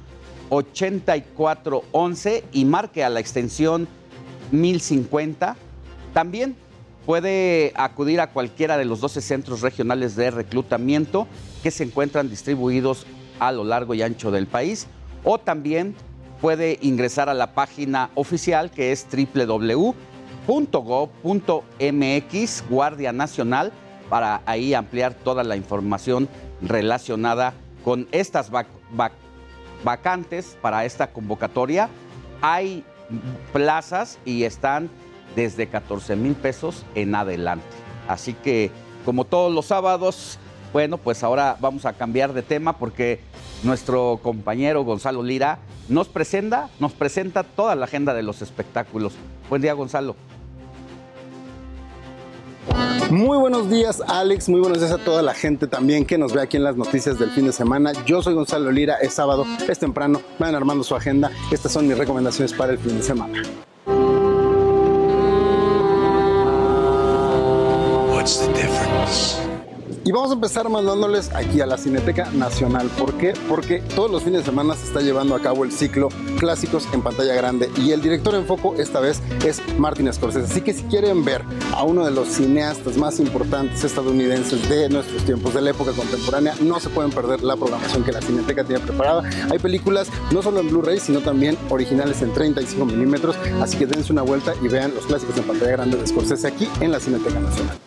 84 0.50 1.84
11 1.92 2.44
y 2.52 2.66
marque 2.66 3.04
a 3.04 3.10
la 3.10 3.20
extensión 3.20 3.88
1050. 4.52 5.56
También 6.14 6.56
puede 7.06 7.72
acudir 7.76 8.20
a 8.20 8.32
cualquiera 8.32 8.78
de 8.78 8.86
los 8.86 9.00
12 9.00 9.22
centros 9.22 9.62
regionales 9.62 10.16
de 10.16 10.32
reclutamiento 10.32 11.28
que 11.62 11.72
se 11.72 11.84
encuentran 11.84 12.30
distribuidos 12.30 13.06
a 13.40 13.52
lo 13.52 13.64
largo 13.64 13.94
y 13.94 14.02
ancho 14.02 14.32
del 14.32 14.48
país 14.48 14.88
o 15.24 15.38
también 15.38 15.96
puede 16.46 16.78
ingresar 16.82 17.28
a 17.28 17.34
la 17.34 17.56
página 17.56 18.12
oficial 18.14 18.70
que 18.70 18.92
es 18.92 19.08
www 19.12 19.96
.go.mx 20.46 21.10
Guardia 22.70 23.12
Nacional 23.12 23.72
para 24.12 24.44
ahí 24.46 24.76
ampliar 24.76 25.16
toda 25.16 25.44
la 25.44 25.56
información 25.56 26.30
relacionada 26.62 27.56
con 27.84 28.08
estas 28.12 28.52
vacantes 29.84 30.56
para 30.62 30.86
esta 30.86 31.12
convocatoria. 31.12 31.90
Hay 32.44 32.84
plazas 33.52 34.20
y 34.24 34.44
están 34.44 34.92
desde 35.36 35.66
14 35.66 36.16
mil 36.16 36.36
pesos 36.36 36.86
en 36.94 37.16
adelante. 37.16 37.66
Así 38.08 38.36
que, 38.36 38.70
como 39.04 39.26
todos 39.26 39.52
los 39.52 39.66
sábados, 39.66 40.38
bueno, 40.74 40.98
pues 40.98 41.24
ahora 41.24 41.58
vamos 41.60 41.86
a 41.86 41.94
cambiar 41.94 42.34
de 42.34 42.42
tema 42.42 42.78
porque 42.78 43.20
nuestro 43.64 44.20
compañero 44.22 44.84
Gonzalo 44.84 45.24
Lira 45.24 45.60
nos 45.90 46.08
presenta, 46.08 46.70
nos 46.80 46.94
presenta 46.94 47.44
toda 47.44 47.76
la 47.76 47.86
agenda 47.86 48.14
de 48.14 48.24
los 48.24 48.42
espectáculos. 48.42 49.14
Buen 49.50 49.62
día, 49.62 49.74
Gonzalo. 49.74 50.16
Muy 53.12 53.38
buenos 53.38 53.70
días, 53.70 54.02
Alex. 54.08 54.50
Muy 54.50 54.60
buenos 54.60 54.80
días 54.80 54.92
a 54.92 54.98
toda 54.98 55.22
la 55.22 55.36
gente 55.36 55.68
también 55.68 56.06
que 56.06 56.18
nos 56.18 56.34
ve 56.34 56.42
aquí 56.42 56.58
en 56.58 56.64
las 56.64 56.76
noticias 56.76 57.20
del 57.20 57.30
fin 57.32 57.46
de 57.46 57.52
semana. 57.52 57.92
Yo 58.06 58.22
soy 58.22 58.34
Gonzalo 58.34 58.72
Lira, 58.72 58.96
es 58.96 59.14
sábado, 59.14 59.46
es 59.68 59.80
temprano, 59.80 60.22
van 60.40 60.56
armando 60.56 60.84
su 60.84 60.96
agenda. 60.96 61.32
Estas 61.52 61.72
son 61.72 61.88
mis 61.88 61.98
recomendaciones 61.98 62.54
para 62.54 62.74
el 62.74 62.80
fin 62.80 62.98
de 62.98 63.04
semana. 63.04 63.44
What's 68.12 68.40
the 68.40 68.48
difference? 68.54 69.45
Y 70.08 70.12
vamos 70.12 70.30
a 70.30 70.36
empezar 70.36 70.70
mandándoles 70.70 71.34
aquí 71.34 71.62
a 71.62 71.66
la 71.66 71.80
Cineteca 71.80 72.30
Nacional. 72.32 72.90
¿Por 72.90 73.16
qué? 73.16 73.34
Porque 73.50 73.80
todos 73.96 74.12
los 74.12 74.22
fines 74.22 74.42
de 74.42 74.46
semana 74.46 74.76
se 74.76 74.86
está 74.86 75.02
llevando 75.02 75.34
a 75.34 75.42
cabo 75.42 75.64
el 75.64 75.72
ciclo 75.72 76.10
Clásicos 76.38 76.88
en 76.94 77.02
pantalla 77.02 77.34
grande 77.34 77.72
y 77.76 77.90
el 77.90 78.04
director 78.04 78.36
en 78.36 78.46
foco 78.46 78.76
esta 78.78 79.00
vez 79.00 79.20
es 79.44 79.64
Martin 79.80 80.14
Scorsese. 80.14 80.46
Así 80.46 80.62
que 80.62 80.74
si 80.74 80.84
quieren 80.84 81.26
ver 81.26 81.44
a 81.74 81.82
uno 81.82 82.06
de 82.06 82.12
los 82.12 82.28
cineastas 82.28 82.98
más 82.98 83.20
importantes 83.20 83.84
estadounidenses 83.84 84.70
de 84.70 84.90
nuestros 84.90 85.24
tiempos, 85.24 85.56
de 85.56 85.62
la 85.62 85.72
época 85.72 85.92
contemporánea, 85.94 86.54
no 86.62 86.80
se 86.80 86.90
pueden 86.90 87.10
perder 87.10 87.42
la 87.42 87.56
programación 87.56 88.04
que 88.04 88.12
la 88.12 88.22
Cineteca 88.22 88.64
tiene 88.64 88.86
preparada. 88.86 89.28
Hay 89.50 89.58
películas 89.58 90.08
no 90.32 90.44
solo 90.44 90.60
en 90.60 90.70
Blu-ray, 90.70 91.00
sino 91.00 91.22
también 91.22 91.58
originales 91.72 92.22
en 92.22 92.32
35 92.32 92.86
milímetros. 92.86 93.36
Así 93.60 93.76
que 93.76 93.88
dense 93.88 94.14
una 94.14 94.22
vuelta 94.22 94.54
y 94.62 94.68
vean 94.68 94.94
los 94.94 95.08
clásicos 95.08 95.36
en 95.38 95.46
pantalla 95.46 95.72
grande 95.72 95.98
de 95.98 96.06
Scorsese 96.06 96.46
aquí 96.46 96.70
en 96.80 96.92
la 96.92 97.00
Cineteca 97.00 97.40
Nacional. 97.40 97.80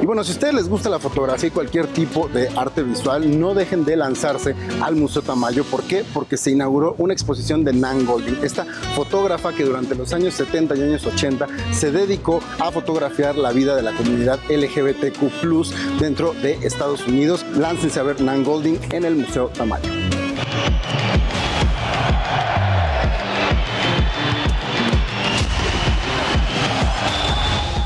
Y 0.00 0.06
bueno, 0.06 0.24
si 0.24 0.32
a 0.32 0.34
ustedes 0.34 0.54
les 0.54 0.68
gusta 0.68 0.88
la 0.88 0.98
fotografía 0.98 1.48
y 1.48 1.52
cualquier 1.52 1.86
tipo 1.86 2.28
de 2.28 2.48
arte 2.56 2.82
visual, 2.82 3.38
no 3.38 3.54
dejen 3.54 3.84
de 3.84 3.96
lanzarse 3.96 4.56
al 4.82 4.96
Museo 4.96 5.22
Tamayo. 5.22 5.62
¿Por 5.64 5.84
qué? 5.84 6.04
Porque 6.12 6.36
se 6.36 6.50
inauguró 6.50 6.96
una 6.98 7.12
exposición 7.12 7.62
de 7.62 7.72
Nan 7.72 8.04
Golding, 8.04 8.38
esta 8.42 8.64
fotógrafa 8.96 9.52
que 9.52 9.64
durante 9.64 9.94
los 9.94 10.12
años 10.12 10.34
70 10.34 10.76
y 10.76 10.82
años 10.82 11.06
80 11.06 11.46
se 11.72 11.92
dedicó 11.92 12.40
a 12.58 12.72
fotografiar 12.72 13.36
la 13.36 13.52
vida 13.52 13.76
de 13.76 13.82
la 13.82 13.92
comunidad 13.92 14.40
LGBTQ 14.48 16.00
dentro 16.00 16.32
de 16.34 16.54
Estados 16.66 17.06
Unidos. 17.06 17.46
Láncense 17.56 18.00
a 18.00 18.02
ver 18.02 18.20
Nan 18.20 18.42
Golding 18.42 18.78
en 18.90 19.04
el 19.04 19.14
Museo 19.14 19.48
Tamayo. 19.48 19.88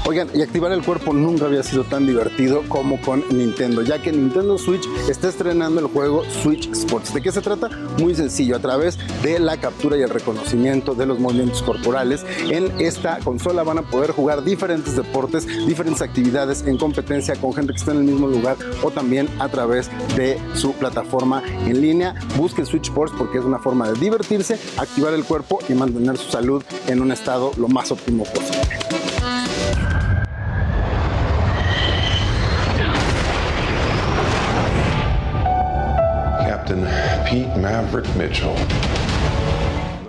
Oigan, 0.08 0.28
y 0.34 0.40
activar 0.40 0.70
el 0.70 0.84
cuerpo 0.84 1.12
nunca 1.12 1.46
había 1.46 1.64
sido 1.64 1.82
tan 1.82 2.06
divertido 2.06 2.62
como 2.68 3.00
con 3.00 3.24
Nintendo, 3.28 3.82
ya 3.82 4.00
que 4.00 4.12
Nintendo 4.12 4.56
Switch 4.56 4.86
está 5.10 5.28
estrenando 5.28 5.80
el 5.80 5.88
juego 5.88 6.22
Switch 6.30 6.70
Sports. 6.70 7.12
¿De 7.12 7.20
qué 7.20 7.32
se 7.32 7.40
trata? 7.40 7.68
Muy 7.98 8.14
sencillo, 8.14 8.54
a 8.54 8.60
través 8.60 8.98
de 9.24 9.40
la 9.40 9.56
captura 9.56 9.96
y 9.96 10.02
el 10.02 10.08
reconocimiento 10.08 10.94
de 10.94 11.06
los 11.06 11.18
movimientos 11.18 11.60
corporales. 11.60 12.24
En 12.48 12.80
esta 12.80 13.18
consola 13.18 13.64
van 13.64 13.78
a 13.78 13.82
poder 13.82 14.12
jugar 14.12 14.44
diferentes 14.44 14.94
deportes, 14.94 15.44
diferentes 15.66 16.02
actividades 16.02 16.62
en 16.64 16.78
competencia 16.78 17.34
con 17.34 17.52
gente 17.52 17.72
que 17.72 17.78
está 17.78 17.90
en 17.90 17.98
el 17.98 18.04
mismo 18.04 18.28
lugar 18.28 18.56
o 18.84 18.92
también 18.92 19.28
a 19.40 19.48
través 19.48 19.90
de 20.14 20.38
su 20.54 20.72
plataforma 20.74 21.42
en 21.66 21.80
línea. 21.80 22.14
Busquen 22.36 22.64
Switch 22.64 22.86
Sports 22.86 23.12
porque 23.18 23.38
es 23.38 23.44
una 23.44 23.58
forma 23.58 23.90
de 23.90 23.98
divertirse, 23.98 24.56
activar 24.76 25.14
el 25.14 25.24
cuerpo 25.24 25.58
y 25.68 25.74
mantener 25.74 26.16
su 26.16 26.30
salud 26.30 26.62
en 26.86 27.02
un 27.02 27.10
estado 27.10 27.50
lo 27.56 27.66
más 27.66 27.90
óptimo 27.90 28.22
posible. 28.22 28.95
Captain 36.66 36.84
Pete 37.26 37.56
Maverick 37.56 38.06
Mitchell. 38.16 38.56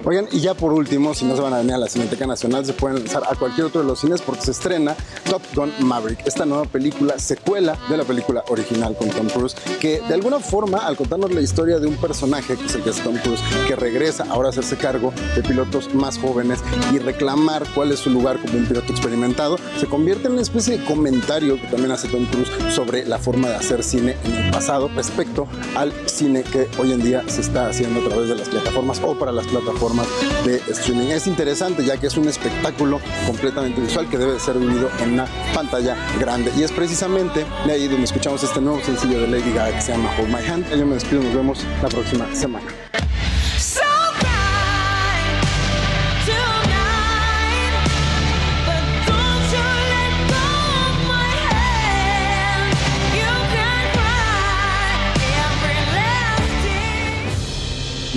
Oigan, 0.10 0.30
y 0.32 0.40
ya 0.40 0.54
por 0.54 0.72
último, 0.72 1.14
si 1.14 1.26
no 1.26 1.36
se 1.36 1.42
van 1.42 1.54
a 1.54 1.58
venir 1.58 1.74
a 1.74 1.78
la 1.80 1.90
Cineteca 1.90 2.26
Nacional, 2.26 2.66
se 2.66 2.72
pueden 2.72 3.00
lanzar 3.00 3.24
a 3.30 3.36
cualquier 3.36 3.68
otro 3.68 3.82
de 3.82 3.88
los 3.88 4.00
cines 4.00 4.22
porque 4.22 4.42
se 4.42 4.52
estrena 4.52 4.96
Top 5.30 5.42
Gun 5.54 5.74
Maverick, 5.82 6.26
esta 6.26 6.46
nueva 6.46 6.64
película, 6.64 7.20
secuela 7.20 7.78
de 7.90 7.98
la 7.98 8.06
película 8.06 8.42
original 8.48 8.96
con 8.96 9.10
Tom 9.10 9.28
Cruise, 9.28 9.54
que 9.82 10.00
de 10.08 10.14
alguna 10.14 10.40
forma, 10.40 10.78
al 10.78 10.96
contarnos 10.96 11.34
la 11.34 11.42
historia 11.42 11.80
de 11.80 11.88
un 11.88 11.98
personaje, 11.98 12.56
que 12.56 12.66
es 12.68 12.76
el 12.76 12.84
que 12.84 12.92
es 12.92 13.04
Tom 13.04 13.18
Cruise, 13.18 13.42
que 13.68 13.76
regresa 13.76 14.26
ahora 14.30 14.48
a 14.48 14.52
hacerse 14.52 14.78
cargo 14.78 15.12
de 15.36 15.44
pilotos 15.44 15.94
más 15.94 16.18
jóvenes 16.18 16.60
y 16.94 17.00
reclamar 17.00 17.66
cuál 17.76 17.92
es 17.92 18.00
su 18.00 18.10
lugar 18.10 18.40
como 18.42 18.60
un 18.60 18.66
piloto 18.66 18.90
experimentado, 18.94 19.58
se 19.78 19.88
convierte 19.88 20.28
en 20.28 20.34
una 20.36 20.42
especie 20.42 20.78
de 20.78 20.86
comentario 20.86 21.60
que 21.60 21.68
también 21.68 21.92
hace 21.92 22.08
Tom 22.08 22.26
Cruise 22.28 22.74
sobre 22.74 23.06
la 23.06 23.18
forma 23.18 23.50
de 23.50 23.56
hacer 23.56 23.84
cine 23.84 24.16
en 24.24 24.36
el 24.36 24.52
pasado 24.52 24.88
respecto 24.88 25.50
al 25.76 25.92
cine 26.06 26.44
que 26.44 26.70
hoy 26.80 26.94
en 26.94 27.04
día 27.04 27.26
se 27.28 27.42
está 27.42 27.68
haciendo 27.68 28.00
a 28.00 28.08
través 28.08 28.30
de 28.30 28.36
las 28.36 28.48
plataformas 28.48 29.02
o 29.04 29.20
para 29.20 29.34
las 29.34 29.46
plataformas 29.48 29.97
de 30.46 30.62
streaming. 30.72 31.08
Es 31.08 31.28
interesante 31.28 31.84
ya 31.84 31.98
que 31.98 32.08
es 32.08 32.18
un 32.18 32.28
espectáculo 32.28 33.00
completamente 33.26 33.82
visual 33.82 34.10
que 34.10 34.18
debe 34.18 34.40
ser 34.40 34.58
vivido 34.58 34.90
en 35.02 35.14
una 35.14 35.26
pantalla 35.54 35.96
grande. 36.20 36.52
Y 36.58 36.64
es 36.64 36.72
precisamente 36.72 37.46
de 37.66 37.72
ahí 37.72 37.88
donde 37.88 38.06
escuchamos 38.06 38.44
este 38.44 38.62
nuevo 38.62 38.82
sencillo 38.84 39.22
de 39.22 39.28
Lady 39.28 39.52
Gaga 39.54 39.76
que 39.76 39.82
se 39.82 39.92
llama 39.92 40.12
Hold 40.18 40.30
My 40.30 40.46
Hand. 40.46 40.70
Yo 40.78 40.86
me 40.86 40.96
despido, 40.96 41.22
nos 41.24 41.34
vemos 41.34 41.66
la 41.82 41.90
próxima 41.90 42.34
semana. 42.34 42.68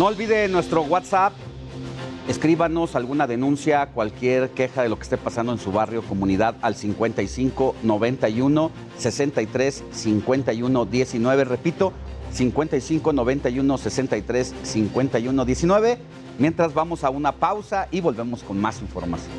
No 0.01 0.07
olvide 0.07 0.49
nuestro 0.49 0.81
WhatsApp. 0.81 1.35
Escríbanos 2.31 2.95
alguna 2.95 3.27
denuncia, 3.27 3.87
cualquier 3.87 4.51
queja 4.51 4.85
de 4.85 4.89
lo 4.89 4.95
que 4.95 5.03
esté 5.03 5.19
pasando 5.19 5.51
en 5.51 5.59
su 5.59 5.73
barrio, 5.73 6.01
comunidad 6.03 6.55
al 6.63 6.77
55 6.77 7.75
91 7.83 8.71
63 8.97 9.83
51 9.91 10.85
19. 10.87 11.45
Repito, 11.45 11.93
55 12.31 13.13
91 13.13 13.79
63 13.79 14.55
51 14.63 15.45
19. 15.45 15.99
Mientras 16.39 16.73
vamos 16.73 17.03
a 17.03 17.11
una 17.11 17.33
pausa 17.33 17.89
y 17.91 18.01
volvemos 18.01 18.45
con 18.45 18.61
más 18.61 18.81
información. 18.81 19.33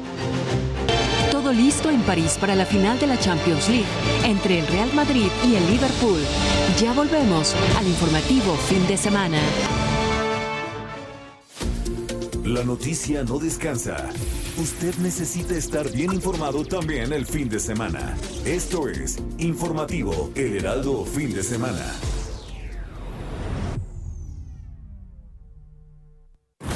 Todo 1.31 1.53
listo 1.53 1.89
en 1.89 2.01
París 2.01 2.37
para 2.41 2.55
la 2.55 2.65
final 2.65 2.99
de 2.99 3.07
la 3.07 3.17
Champions 3.17 3.69
League 3.69 3.85
entre 4.25 4.59
el 4.59 4.67
Real 4.67 4.91
Madrid 4.93 5.29
y 5.47 5.55
el 5.55 5.65
Liverpool. 5.71 6.19
Ya 6.77 6.91
volvemos 6.91 7.55
al 7.77 7.87
informativo 7.87 8.53
fin 8.67 8.85
de 8.87 8.97
semana. 8.97 9.39
La 12.51 12.65
noticia 12.65 13.23
no 13.23 13.39
descansa. 13.39 14.09
Usted 14.57 14.93
necesita 14.95 15.55
estar 15.55 15.89
bien 15.89 16.11
informado 16.11 16.65
también 16.65 17.13
el 17.13 17.25
fin 17.25 17.47
de 17.47 17.61
semana. 17.61 18.17
Esto 18.43 18.89
es 18.89 19.19
Informativo 19.37 20.31
El 20.35 20.57
Heraldo 20.57 21.05
Fin 21.05 21.33
de 21.33 21.43
Semana. 21.43 21.93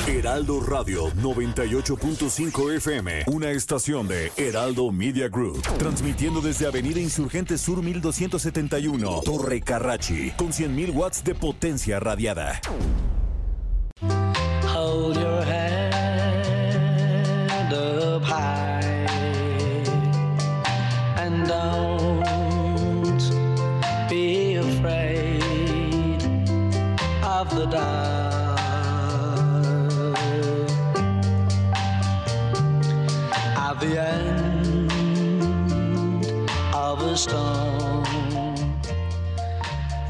Heraldo 0.08 0.62
Radio 0.62 1.12
98.5 1.12 2.76
FM, 2.78 3.24
una 3.28 3.52
estación 3.52 4.08
de 4.08 4.32
Heraldo 4.38 4.94
Media 4.94 5.28
Group, 5.28 5.62
transmitiendo 5.78 6.40
desde 6.40 6.68
Avenida 6.68 7.02
Insurgente 7.02 7.58
Sur 7.58 7.84
1271, 7.84 9.22
Torre 9.26 9.60
Carrachi, 9.60 10.32
con 10.38 10.54
100.000 10.54 10.96
watts 10.96 11.22
de 11.22 11.36
potencia 11.36 12.00
radiada. 12.00 12.62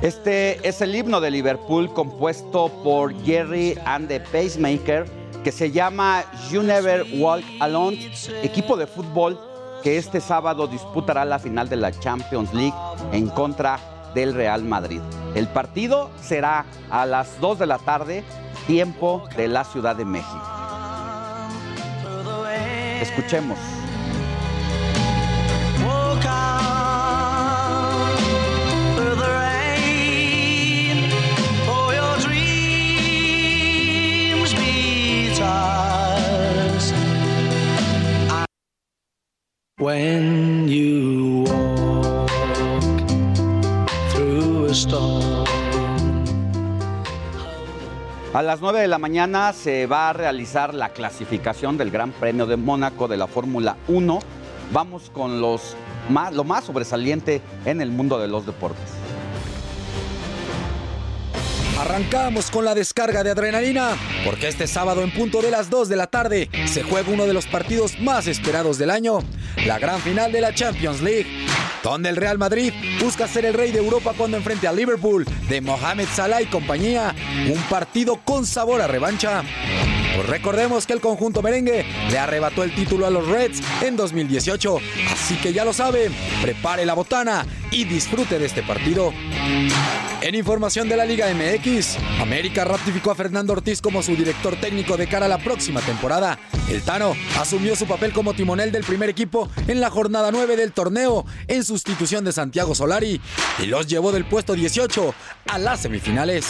Este 0.06 0.60
es 0.70 0.82
el 0.82 0.96
himno 0.96 1.20
de 1.20 1.32
Liverpool 1.32 1.92
compuesto 1.92 2.70
por 2.84 3.12
Jerry 3.24 3.76
and 3.86 4.08
the 4.08 4.20
Pacemaker 4.20 5.08
que 5.44 5.52
se 5.52 5.72
llama 5.72 6.24
You 6.52 6.62
Never 6.62 7.08
Walk 7.16 7.44
Alone, 7.60 8.12
equipo 8.44 8.78
de 8.78 8.86
fútbol 8.86 9.40
que 9.82 9.98
este 9.98 10.22
sábado 10.22 10.68
disputará 10.68 11.26
la 11.26 11.40
final 11.40 11.70
de 11.70 11.78
la 11.78 11.92
Champions 11.92 12.54
League 12.54 12.76
en 13.14 13.30
contra 13.30 13.80
del 14.14 14.36
Real 14.36 14.64
Madrid. 14.64 15.02
El 15.34 15.48
partido 15.48 16.12
será 16.22 16.68
a 16.92 17.08
las 17.08 17.42
2 17.42 17.58
de 17.58 17.66
la 17.66 17.80
tarde, 17.80 18.24
tiempo 18.68 19.28
de 19.36 19.48
la 19.48 19.64
Ciudad 19.64 19.96
de 19.96 20.06
México. 20.06 20.44
Escuchemos. 23.02 23.58
A 48.34 48.42
las 48.42 48.62
9 48.62 48.80
de 48.80 48.88
la 48.88 48.98
mañana 49.00 49.52
se 49.52 49.86
va 49.86 50.12
a 50.12 50.14
realizar 50.14 50.74
la 50.74 50.94
clasificación 50.94 51.78
del 51.78 51.92
Gran 51.92 52.14
Premio 52.14 52.46
de 52.46 52.56
Mónaco 52.56 53.10
de 53.10 53.18
la 53.18 53.28
Fórmula 53.28 53.76
1. 53.90 54.20
Vamos 54.72 55.10
con 55.10 55.42
los 55.42 55.76
más, 56.10 56.34
lo 56.34 56.46
más 56.46 56.64
sobresaliente 56.64 57.42
en 57.66 57.82
el 57.82 57.92
mundo 57.92 58.18
de 58.18 58.30
los 58.30 58.46
deportes. 58.46 59.05
Arrancamos 61.80 62.52
con 62.52 62.64
la 62.64 62.74
descarga 62.74 63.22
de 63.22 63.32
adrenalina, 63.32 63.98
porque 64.24 64.48
este 64.48 64.66
sábado 64.66 65.04
en 65.04 65.12
punto 65.12 65.42
de 65.42 65.52
las 65.52 65.70
2 65.70 65.90
de 65.90 65.96
la 65.98 66.08
tarde 66.08 66.50
se 66.66 66.84
juega 66.84 67.12
uno 67.12 67.26
de 67.26 67.34
los 67.34 67.48
partidos 67.48 68.00
más 68.00 68.28
esperados 68.28 68.78
del 68.78 68.90
año, 68.90 69.20
la 69.66 69.78
gran 69.78 70.00
final 70.00 70.32
de 70.32 70.40
la 70.40 70.54
Champions 70.54 71.02
League, 71.02 71.28
donde 71.84 72.10
el 72.10 72.16
Real 72.16 72.38
Madrid 72.38 72.72
busca 73.02 73.28
ser 73.28 73.44
el 73.44 73.54
rey 73.54 73.72
de 73.72 73.80
Europa 73.80 74.14
cuando 74.18 74.38
enfrente 74.38 74.68
al 74.68 74.78
Liverpool 74.78 75.26
de 75.50 75.60
Mohamed 75.60 76.08
Salah 76.16 76.42
y 76.42 76.46
compañía, 76.46 77.14
un 77.54 77.62
partido 77.64 78.22
con 78.24 78.46
sabor 78.46 78.82
a 78.82 78.88
revancha. 78.88 79.44
Pues 80.16 80.30
recordemos 80.30 80.88
que 80.88 80.94
el 80.94 81.02
conjunto 81.02 81.42
merengue 81.42 81.86
le 82.10 82.18
arrebató 82.18 82.64
el 82.64 82.74
título 82.74 83.06
a 83.06 83.10
los 83.10 83.28
Reds 83.28 83.62
en 83.82 83.98
2018, 83.98 84.78
así 85.12 85.36
que 85.36 85.52
ya 85.52 85.66
lo 85.66 85.74
sabe, 85.74 86.10
prepare 86.42 86.86
la 86.86 86.94
botana 86.94 87.46
y 87.70 87.84
disfrute 87.84 88.40
de 88.40 88.46
este 88.46 88.64
partido. 88.64 89.12
En 90.22 90.34
información 90.34 90.88
de 90.88 90.96
la 90.96 91.06
Liga 91.06 91.28
MX, 91.34 91.98
América 92.22 92.64
ratificó 92.64 93.12
a 93.12 93.16
Fernando 93.16 93.54
Ortiz 93.54 93.82
como 93.82 94.02
su 94.02 94.16
director 94.16 94.56
técnico 94.56 94.96
de 94.96 95.08
cara 95.08 95.26
a 95.26 95.30
la 95.30 95.38
próxima 95.38 95.82
temporada. 95.82 96.40
El 96.70 96.82
Tano 96.82 97.14
asumió 97.38 97.76
su 97.76 97.86
papel 97.86 98.14
como 98.14 98.34
timonel 98.34 98.72
del 98.72 98.86
primer 98.86 99.10
equipo 99.10 99.50
en 99.68 99.82
la 99.82 99.90
jornada 99.90 100.32
9 100.32 100.56
del 100.56 100.72
torneo 100.72 101.26
en 101.48 101.64
sustitución 101.66 102.24
de 102.24 102.32
Santiago 102.32 102.74
Solari 102.74 103.20
y 103.62 103.66
los 103.66 103.88
llevó 103.88 104.14
del 104.14 104.26
puesto 104.26 104.54
18 104.54 105.14
a 105.48 105.60
las 105.60 105.82
semifinales. 105.82 106.46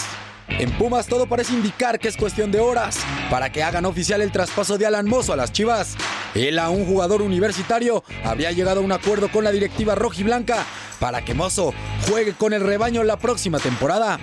En 0.48 0.72
Pumas 0.78 1.08
todo 1.08 1.28
parece 1.28 1.54
indicar 1.54 2.00
que 2.00 2.08
es 2.08 2.18
cuestión 2.18 2.52
de 2.52 2.60
horas 2.60 3.00
para 3.30 3.52
que 3.52 3.64
hagan 3.64 3.86
oficial 3.86 4.22
el 4.22 4.32
traspaso 4.32 4.78
de 4.78 4.86
Alan 4.86 5.08
Mozo 5.08 5.34
a 5.34 5.36
las 5.36 5.52
Chivas. 5.52 5.96
Él 6.34 6.60
a 6.60 6.70
un 6.70 6.86
jugador 6.86 7.22
universitario 7.22 8.04
habría 8.24 8.52
llegado 8.52 8.80
a 8.80 8.84
un 8.84 8.92
acuerdo 8.92 9.32
con 9.32 9.44
la 9.44 9.52
directiva 9.52 9.96
rojiblanca 9.96 10.66
para 11.00 11.24
que 11.24 11.34
Mozo 11.34 11.74
juegue 12.08 12.34
con 12.34 12.54
el 12.54 12.62
rebaño 12.62 13.04
la 13.04 13.18
próxima 13.18 13.60
temporada. 13.60 14.20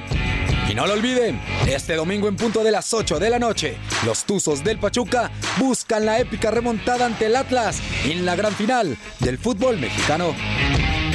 Y 0.70 0.74
no 0.74 0.86
lo 0.86 0.94
olviden, 0.94 1.40
este 1.66 1.96
domingo 1.96 2.28
en 2.28 2.36
punto 2.36 2.62
de 2.62 2.70
las 2.70 2.94
8 2.94 3.18
de 3.18 3.28
la 3.28 3.38
noche, 3.38 3.76
los 4.06 4.24
Tuzos 4.24 4.64
del 4.64 4.78
Pachuca 4.78 5.30
buscan 5.58 6.06
la 6.06 6.18
épica 6.18 6.50
remontada 6.50 7.04
ante 7.04 7.26
el 7.26 7.36
Atlas 7.36 7.80
en 8.04 8.24
la 8.24 8.36
gran 8.36 8.54
final 8.54 8.96
del 9.18 9.38
fútbol 9.38 9.78
mexicano. 9.78 10.34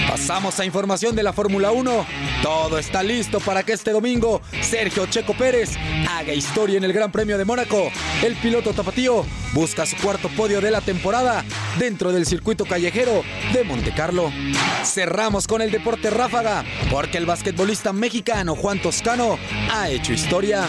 Pasamos 0.07 0.57
a 0.59 0.65
información 0.65 1.15
de 1.15 1.23
la 1.23 1.33
Fórmula 1.33 1.71
1. 1.71 2.05
Todo 2.41 2.77
está 2.77 3.03
listo 3.03 3.39
para 3.39 3.63
que 3.63 3.73
este 3.73 3.91
domingo 3.91 4.41
Sergio 4.61 5.05
Checo 5.07 5.33
Pérez 5.33 5.71
haga 6.09 6.33
historia 6.33 6.77
en 6.77 6.85
el 6.85 6.93
Gran 6.93 7.11
Premio 7.11 7.37
de 7.37 7.43
Mónaco. 7.43 7.91
El 8.23 8.35
piloto 8.37 8.73
tapatío 8.73 9.25
busca 9.53 9.85
su 9.85 9.97
cuarto 9.97 10.29
podio 10.29 10.61
de 10.61 10.71
la 10.71 10.81
temporada 10.81 11.43
dentro 11.77 12.11
del 12.11 12.25
circuito 12.25 12.65
callejero 12.65 13.23
de 13.53 13.63
Monte 13.65 13.93
Carlo. 13.93 14.31
Cerramos 14.83 15.45
con 15.45 15.61
el 15.61 15.71
deporte 15.71 16.09
ráfaga 16.09 16.63
porque 16.89 17.17
el 17.17 17.25
basquetbolista 17.25 17.91
mexicano 17.91 18.55
Juan 18.55 18.81
Toscano 18.81 19.37
ha 19.71 19.89
hecho 19.89 20.13
historia. 20.13 20.67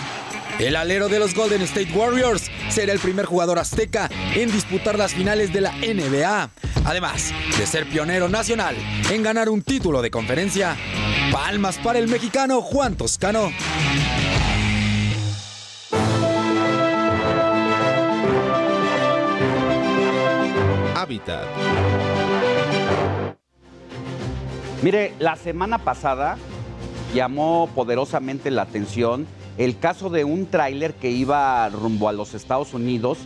El 0.59 0.75
alero 0.75 1.09
de 1.09 1.21
los 1.21 1.37
Golden 1.37 1.63
State 1.63 1.93
Warriors 1.95 2.51
será 2.69 2.93
el 2.93 2.99
primer 2.99 3.27
jugador 3.27 3.61
azteca 3.61 4.11
en 4.35 4.51
disputar 4.51 4.99
las 4.99 5.15
finales 5.15 5.53
de 5.53 5.61
la 5.61 5.71
NBA, 5.71 6.51
además 6.85 7.33
de 7.57 7.65
ser 7.65 7.89
pionero 7.89 8.29
nacional 8.29 8.75
en 9.09 9.23
ganar 9.23 9.51
un 9.51 9.63
título 9.63 10.03
de 10.03 10.11
conferencia. 10.11 10.77
Palmas 11.31 11.79
para 11.79 12.01
el 12.01 12.09
mexicano 12.09 12.61
Juan 12.61 12.97
Toscano. 12.97 13.53
Hábitat. 20.97 21.45
Mire, 24.83 25.15
la 25.21 25.37
semana 25.37 25.79
pasada 25.79 26.37
llamó 27.15 27.71
poderosamente 27.77 28.51
la 28.51 28.63
atención 28.63 29.38
el 29.59 29.79
caso 29.79 30.09
de 30.09 30.25
un 30.25 30.47
tráiler 30.47 30.95
que 30.95 31.11
iba 31.11 31.69
rumbo 31.69 32.09
a 32.09 32.13
los 32.13 32.33
Estados 32.35 32.75
Unidos 32.75 33.19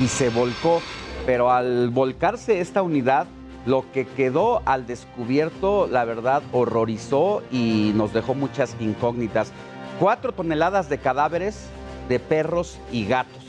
y 0.00 0.06
se 0.06 0.30
volcó. 0.30 0.80
Pero 1.26 1.50
al 1.50 1.90
volcarse 1.90 2.60
esta 2.60 2.80
unidad, 2.82 3.26
lo 3.66 3.84
que 3.92 4.06
quedó 4.06 4.62
al 4.64 4.86
descubierto, 4.86 5.88
la 5.88 6.04
verdad, 6.04 6.42
horrorizó 6.52 7.42
y 7.50 7.92
nos 7.94 8.12
dejó 8.12 8.34
muchas 8.34 8.76
incógnitas. 8.80 9.52
Cuatro 9.98 10.32
toneladas 10.32 10.88
de 10.88 10.98
cadáveres 10.98 11.66
de 12.08 12.20
perros 12.20 12.78
y 12.90 13.04
gatos. 13.06 13.44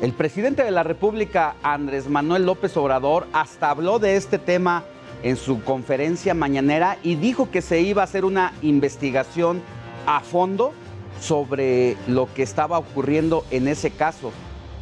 El 0.00 0.12
presidente 0.12 0.64
de 0.64 0.70
la 0.70 0.82
República, 0.82 1.56
Andrés 1.62 2.08
Manuel 2.08 2.46
López 2.46 2.74
Obrador, 2.78 3.26
hasta 3.34 3.70
habló 3.70 3.98
de 3.98 4.16
este 4.16 4.38
tema 4.38 4.82
en 5.22 5.36
su 5.36 5.62
conferencia 5.62 6.32
mañanera 6.32 6.96
y 7.02 7.16
dijo 7.16 7.50
que 7.50 7.60
se 7.60 7.82
iba 7.82 8.00
a 8.00 8.06
hacer 8.06 8.24
una 8.24 8.54
investigación 8.62 9.60
a 10.06 10.20
fondo 10.20 10.72
sobre 11.20 11.96
lo 12.08 12.32
que 12.32 12.42
estaba 12.42 12.78
ocurriendo 12.78 13.44
en 13.50 13.68
ese 13.68 13.90
caso, 13.90 14.32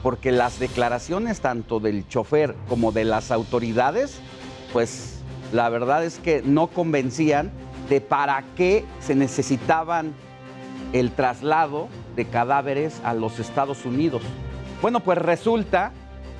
porque 0.02 0.32
las 0.32 0.58
declaraciones 0.58 1.40
tanto 1.40 1.80
del 1.80 2.06
chofer 2.08 2.54
como 2.68 2.92
de 2.92 3.04
las 3.04 3.30
autoridades, 3.30 4.20
pues 4.72 5.18
la 5.52 5.68
verdad 5.68 6.04
es 6.04 6.18
que 6.18 6.42
no 6.42 6.68
convencían 6.68 7.50
de 7.88 8.00
para 8.00 8.44
qué 8.56 8.84
se 9.00 9.14
necesitaban 9.14 10.14
el 10.92 11.10
traslado 11.12 11.88
de 12.16 12.26
cadáveres 12.26 13.00
a 13.04 13.14
los 13.14 13.38
Estados 13.38 13.84
Unidos. 13.84 14.22
Bueno, 14.80 15.00
pues 15.00 15.18
resulta 15.18 15.92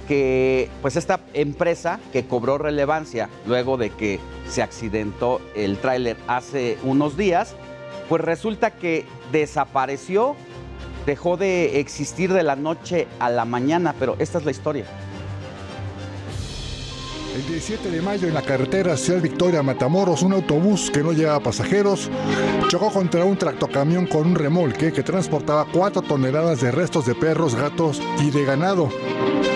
que 0.06 0.70
pues 0.80 0.96
esta 0.96 1.20
empresa 1.34 2.00
que 2.12 2.26
cobró 2.26 2.56
relevancia 2.56 3.28
luego 3.46 3.76
de 3.76 3.90
que 3.90 4.18
se 4.48 4.62
accidentó 4.62 5.40
el 5.54 5.78
tráiler 5.78 6.16
hace 6.26 6.78
unos 6.82 7.16
días, 7.16 7.54
pues 8.08 8.22
resulta 8.22 8.70
que 8.70 9.04
desapareció, 9.32 10.36
dejó 11.06 11.36
de 11.36 11.80
existir 11.80 12.32
de 12.32 12.42
la 12.42 12.56
noche 12.56 13.06
a 13.18 13.30
la 13.30 13.44
mañana, 13.44 13.94
pero 13.98 14.16
esta 14.18 14.38
es 14.38 14.44
la 14.44 14.50
historia. 14.50 14.84
El 17.34 17.46
17 17.46 17.90
de 17.90 18.02
mayo 18.02 18.26
en 18.26 18.34
la 18.34 18.42
carretera 18.42 18.96
Ciudad 18.96 19.20
Victoria 19.20 19.62
Matamoros, 19.62 20.22
un 20.22 20.32
autobús 20.32 20.90
que 20.90 21.02
no 21.02 21.12
llevaba 21.12 21.40
pasajeros 21.40 22.10
chocó 22.68 22.90
contra 22.90 23.24
un 23.24 23.36
tractocamión 23.36 24.06
con 24.06 24.26
un 24.26 24.34
remolque 24.34 24.92
que 24.92 25.02
transportaba 25.02 25.66
4 25.72 26.02
toneladas 26.02 26.60
de 26.60 26.70
restos 26.70 27.06
de 27.06 27.14
perros, 27.14 27.54
gatos 27.54 28.00
y 28.20 28.30
de 28.30 28.44
ganado. 28.44 28.88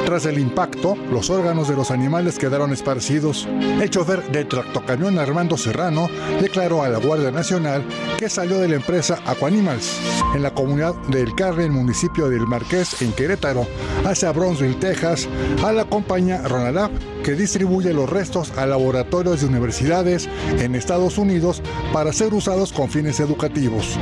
Tras 0.05 0.27
el 0.27 0.39
impacto, 0.39 0.97
los 1.11 1.31
órganos 1.31 1.69
de 1.69 1.77
los 1.77 1.91
animales 1.91 2.39
quedaron 2.39 2.73
esparcidos. 2.73 3.49
El 3.81 3.89
chofer 3.89 4.23
del 4.31 4.49
tractocamión 4.49 5.19
Armando 5.19 5.57
Serrano 5.57 6.09
declaró 6.41 6.83
a 6.83 6.89
la 6.89 6.99
Guardia 6.99 7.31
Nacional 7.31 7.85
que 8.19 8.29
salió 8.29 8.59
de 8.59 8.69
la 8.69 8.77
empresa 8.77 9.21
Aquanimals 9.27 9.99
en 10.35 10.43
la 10.43 10.53
comunidad 10.53 10.95
del 11.09 11.35
Carmen, 11.35 11.73
municipio 11.73 12.29
del 12.29 12.47
Marqués, 12.47 13.01
en 13.01 13.13
Querétaro, 13.13 13.67
hacia 14.05 14.33
Bronzeville, 14.33 14.79
Texas, 14.79 15.29
a 15.65 15.73
la 15.73 15.85
compañía 15.85 16.43
Ronalab, 16.43 16.91
que 17.23 17.35
distribuye 17.35 17.93
los 17.93 18.11
restos 18.11 18.53
a 18.57 18.67
laboratorios 18.67 19.41
de 19.41 19.47
universidades 19.47 20.29
en 20.59 20.75
Estados 20.75 21.19
Unidos 21.19 21.63
para 21.93 22.13
ser 22.13 22.35
usados 22.35 22.73
con 22.73 22.91
fines 22.91 23.21
educativos. 23.21 23.99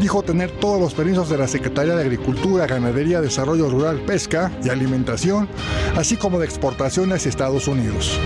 Dijo 0.00 0.22
tener 0.22 0.50
todos 0.50 0.80
los 0.80 0.94
permisos 0.94 1.28
de 1.28 1.38
la 1.38 1.48
Secretaría 1.48 1.94
de 1.94 2.02
Agricultura, 2.02 2.66
Ganadería, 2.66 3.20
Desarrollo 3.20 3.68
Rural, 3.68 4.00
Pesca 4.00 4.52
y 4.62 4.68
Alimentación, 4.68 5.48
así 5.96 6.16
como 6.16 6.38
de 6.38 6.46
exportación 6.46 7.12
hacia 7.12 7.28
Estados 7.28 7.68
Unidos. 7.68 8.18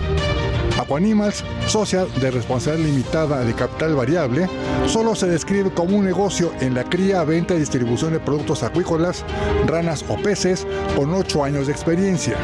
Aquanimals, 0.83 1.45
socia 1.67 2.05
de 2.05 2.31
responsabilidad 2.31 2.87
limitada 2.87 3.45
de 3.45 3.55
capital 3.55 3.95
variable, 3.95 4.49
solo 4.87 5.15
se 5.15 5.27
describe 5.27 5.73
como 5.73 5.97
un 5.97 6.05
negocio 6.05 6.53
en 6.61 6.75
la 6.75 6.85
cría, 6.85 7.25
venta 7.25 7.55
y 7.55 7.59
distribución 7.59 8.13
de 8.13 8.21
productos 8.21 8.63
acuícolas, 8.63 9.25
ranas 9.67 10.05
o 10.09 10.17
peces, 10.17 10.67
con 10.97 11.15
8 11.15 11.45
años 11.45 11.67
de 11.67 11.73
experiencia. 11.73 12.37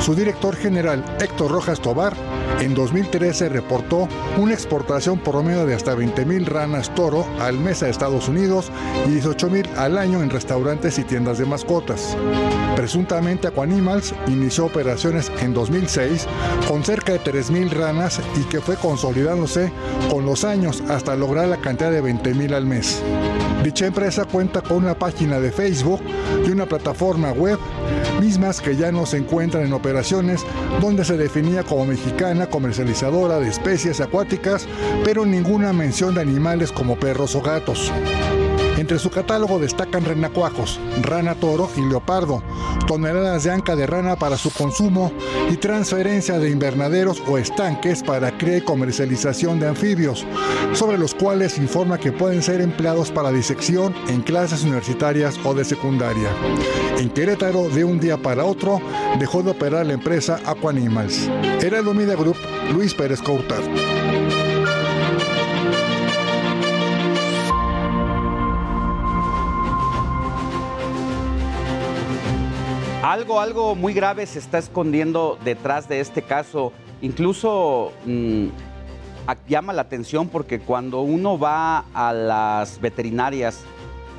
Su 0.00 0.14
director 0.14 0.54
general, 0.56 1.04
Héctor 1.20 1.50
Rojas 1.50 1.80
Tobar, 1.80 2.14
en 2.60 2.74
2013 2.74 3.48
reportó 3.48 4.08
una 4.38 4.54
exportación 4.54 5.18
promedio 5.18 5.66
de 5.66 5.74
hasta 5.74 5.94
20.000 5.94 6.44
ranas 6.46 6.94
toro 6.94 7.26
al 7.40 7.58
mes 7.58 7.82
a 7.82 7.88
Estados 7.88 8.28
Unidos 8.28 8.70
y 9.06 9.18
18.000 9.18 9.76
al 9.76 9.98
año 9.98 10.22
en 10.22 10.30
restaurantes 10.30 10.98
y 10.98 11.04
tiendas 11.04 11.38
de 11.38 11.44
mascotas. 11.44 12.16
Presuntamente 12.74 13.48
Aquanimals 13.48 14.14
inició 14.26 14.66
operaciones 14.66 15.30
en 15.40 15.54
2006 15.54 16.26
con 16.68 16.84
cerca 16.84 17.12
de 17.12 17.20
3.000 17.20 17.70
ranas 17.70 18.20
y 18.36 18.44
que 18.44 18.60
fue 18.60 18.76
consolidándose 18.76 19.72
con 20.10 20.24
los 20.24 20.44
años 20.44 20.82
hasta 20.88 21.16
lograr 21.16 21.48
la 21.48 21.58
cantidad 21.58 21.90
de 21.90 22.02
20.000 22.02 22.54
al 22.54 22.66
mes. 22.66 23.02
Dicha 23.66 23.86
empresa 23.86 24.24
cuenta 24.24 24.62
con 24.62 24.76
una 24.76 24.96
página 24.96 25.40
de 25.40 25.50
Facebook 25.50 26.00
y 26.46 26.52
una 26.52 26.66
plataforma 26.66 27.32
web, 27.32 27.58
mismas 28.20 28.60
que 28.60 28.76
ya 28.76 28.92
no 28.92 29.06
se 29.06 29.16
encuentran 29.16 29.66
en 29.66 29.72
operaciones, 29.72 30.46
donde 30.80 31.04
se 31.04 31.16
definía 31.16 31.64
como 31.64 31.84
mexicana 31.84 32.46
comercializadora 32.46 33.40
de 33.40 33.48
especies 33.48 34.00
acuáticas, 34.00 34.68
pero 35.04 35.26
ninguna 35.26 35.72
mención 35.72 36.14
de 36.14 36.20
animales 36.20 36.70
como 36.70 36.94
perros 36.94 37.34
o 37.34 37.42
gatos. 37.42 37.90
Entre 38.76 38.98
su 38.98 39.10
catálogo 39.10 39.58
destacan 39.58 40.04
renacuajos, 40.04 40.78
rana 41.02 41.34
toro 41.34 41.70
y 41.76 41.80
leopardo, 41.80 42.42
toneladas 42.86 43.44
de 43.44 43.50
anca 43.50 43.74
de 43.74 43.86
rana 43.86 44.16
para 44.16 44.36
su 44.36 44.52
consumo 44.52 45.12
y 45.50 45.56
transferencia 45.56 46.38
de 46.38 46.50
invernaderos 46.50 47.22
o 47.26 47.38
estanques 47.38 48.02
para 48.02 48.36
cría 48.36 48.58
y 48.58 48.60
comercialización 48.60 49.58
de 49.60 49.68
anfibios, 49.68 50.26
sobre 50.74 50.98
los 50.98 51.14
cuales 51.14 51.56
informa 51.56 51.98
que 51.98 52.12
pueden 52.12 52.42
ser 52.42 52.60
empleados 52.60 53.10
para 53.10 53.32
disección 53.32 53.94
en 54.08 54.20
clases 54.20 54.62
universitarias 54.62 55.40
o 55.44 55.54
de 55.54 55.64
secundaria. 55.64 56.28
En 56.98 57.08
Querétaro, 57.08 57.70
de 57.70 57.84
un 57.84 57.98
día 57.98 58.18
para 58.18 58.44
otro, 58.44 58.80
dejó 59.18 59.42
de 59.42 59.52
operar 59.52 59.86
la 59.86 59.94
empresa 59.94 60.38
Aquanimals. 60.44 61.28
Era 61.62 61.78
el 61.78 61.94
Media 61.94 62.16
Group, 62.16 62.36
Luis 62.72 62.92
Pérez 62.92 63.22
Coutar. 63.22 63.62
Algo, 73.06 73.40
algo 73.40 73.76
muy 73.76 73.92
grave 73.92 74.26
se 74.26 74.40
está 74.40 74.58
escondiendo 74.58 75.38
detrás 75.44 75.88
de 75.88 76.00
este 76.00 76.22
caso. 76.22 76.72
Incluso 77.00 77.92
mm, 78.04 78.46
llama 79.46 79.72
la 79.72 79.82
atención 79.82 80.28
porque 80.28 80.58
cuando 80.58 81.02
uno 81.02 81.38
va 81.38 81.84
a 81.94 82.12
las 82.12 82.80
veterinarias 82.80 83.60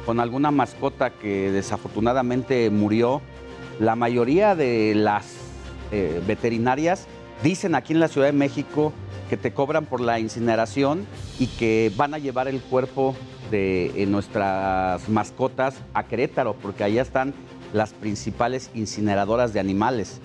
con 0.06 0.22
alguna 0.22 0.52
mascota 0.52 1.10
que 1.10 1.52
desafortunadamente 1.52 2.70
murió, 2.70 3.22
la 3.78 3.98
mayoría 3.98 4.56
de 4.56 4.94
las 4.96 5.36
eh, 5.92 6.22
veterinarias 6.26 7.08
dicen 7.44 7.76
aquí 7.76 7.92
en 7.92 8.00
la 8.00 8.08
Ciudad 8.08 8.28
de 8.28 8.34
México 8.34 8.94
que 9.30 9.36
te 9.36 9.52
cobran 9.52 9.86
por 9.86 10.00
la 10.00 10.18
incineración 10.18 11.06
y 11.40 11.48
que 11.48 11.92
van 11.98 12.14
a 12.14 12.20
llevar 12.20 12.48
el 12.48 12.62
cuerpo 12.62 13.18
de 13.52 14.02
eh, 14.02 14.06
nuestras 14.06 15.10
mascotas 15.10 15.76
a 15.94 16.04
Querétaro, 16.04 16.54
porque 16.54 16.86
allá 16.86 17.02
están 17.02 17.34
las 17.74 17.94
principales 17.94 18.70
incineradoras 18.74 19.54
de 19.54 19.60
animales. 19.60 20.20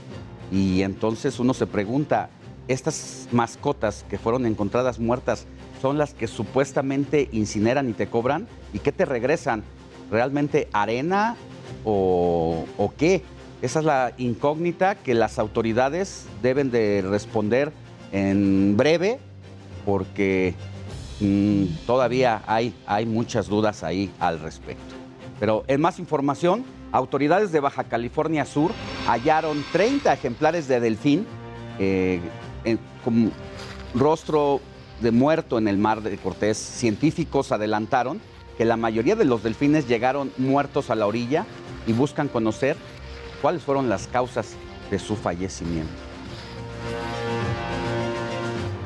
Y 0.50 0.82
entonces 0.82 1.38
uno 1.40 1.54
se 1.54 1.66
pregunta, 1.66 2.30
estas 2.68 3.28
mascotas 3.32 4.04
que 4.08 4.18
fueron 4.18 4.46
encontradas 4.46 4.98
muertas 4.98 5.46
son 5.80 5.98
las 5.98 6.14
que 6.14 6.28
supuestamente 6.28 7.28
incineran 7.32 7.88
y 7.88 7.92
te 7.92 8.06
cobran, 8.06 8.46
¿y 8.72 8.78
qué 8.78 8.92
te 8.92 9.04
regresan? 9.04 9.64
¿Realmente 10.10 10.68
arena 10.72 11.36
o, 11.84 12.64
o 12.76 12.92
qué? 12.96 13.22
Esa 13.62 13.78
es 13.78 13.84
la 13.84 14.12
incógnita 14.18 14.96
que 14.96 15.14
las 15.14 15.38
autoridades 15.38 16.26
deben 16.42 16.70
de 16.70 17.02
responder 17.02 17.72
en 18.12 18.76
breve, 18.76 19.18
porque 19.84 20.54
mm, 21.20 21.86
todavía 21.86 22.42
hay, 22.46 22.74
hay 22.86 23.06
muchas 23.06 23.48
dudas 23.48 23.82
ahí 23.82 24.10
al 24.20 24.40
respecto. 24.40 24.94
Pero 25.40 25.64
en 25.66 25.80
más 25.80 25.98
información, 25.98 26.64
autoridades 26.92 27.50
de 27.50 27.60
Baja 27.60 27.84
California 27.84 28.44
Sur 28.44 28.70
hallaron 29.08 29.64
30 29.72 30.12
ejemplares 30.12 30.68
de 30.68 30.78
delfín 30.78 31.26
eh, 31.78 32.20
con 33.02 33.32
rostro 33.94 34.60
de 35.00 35.10
muerto 35.10 35.58
en 35.58 35.66
el 35.66 35.78
mar 35.78 36.02
de 36.02 36.16
Cortés. 36.18 36.56
Científicos 36.58 37.50
adelantaron 37.50 38.20
que 38.56 38.64
la 38.64 38.76
mayoría 38.76 39.16
de 39.16 39.24
los 39.24 39.42
delfines 39.42 39.88
llegaron 39.88 40.32
muertos 40.38 40.90
a 40.90 40.94
la 40.94 41.06
orilla 41.06 41.46
y 41.86 41.92
buscan 41.92 42.28
conocer 42.28 42.76
cuáles 43.40 43.62
fueron 43.62 43.88
las 43.88 44.06
causas 44.06 44.54
de 44.90 44.98
su 44.98 45.16
fallecimiento. 45.16 46.11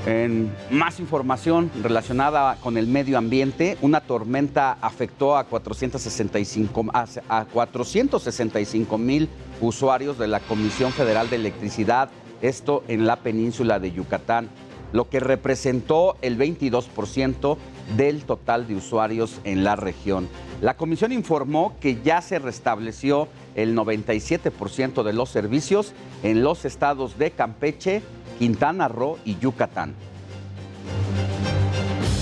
En 0.07 0.53
más 0.71 1.01
información 1.01 1.69
relacionada 1.83 2.57
con 2.63 2.77
el 2.79 2.87
medio 2.87 3.19
ambiente, 3.19 3.77
una 3.83 4.01
tormenta 4.01 4.79
afectó 4.81 5.37
a 5.37 5.45
465 5.45 6.85
a- 6.95 7.07
a 7.29 7.45
465 7.47 8.99
mil 8.99 9.29
usuarios 9.61 10.17
de 10.17 10.29
la 10.29 10.39
Comisión 10.39 10.93
Federal 10.93 11.29
de 11.29 11.37
Electricidad, 11.37 12.09
esto 12.41 12.85
en 12.87 13.05
la 13.05 13.17
península 13.17 13.81
de 13.81 13.91
Yucatán, 13.91 14.49
lo 14.93 15.09
que 15.11 15.19
representó 15.19 16.17
el 16.23 16.37
22% 16.39 17.59
del 17.97 18.23
total 18.25 18.69
de 18.69 18.77
usuarios 18.77 19.41
en 19.43 19.65
la 19.65 19.75
región. 19.75 20.29
La 20.61 20.77
comisión 20.77 21.11
informó 21.13 21.75
que 21.81 22.01
ya 22.03 22.23
se 22.23 22.39
restableció 22.39 23.27
el 23.57 23.75
97% 23.75 25.03
de 25.03 25.13
los 25.13 25.31
servicios 25.31 25.93
en 26.23 26.45
los 26.45 26.65
estados 26.65 27.19
de 27.19 27.33
Campeche, 27.33 28.03
Quintana 28.39 28.89
Roo 28.89 29.19
y 29.25 29.39
Yucatán. 29.39 29.95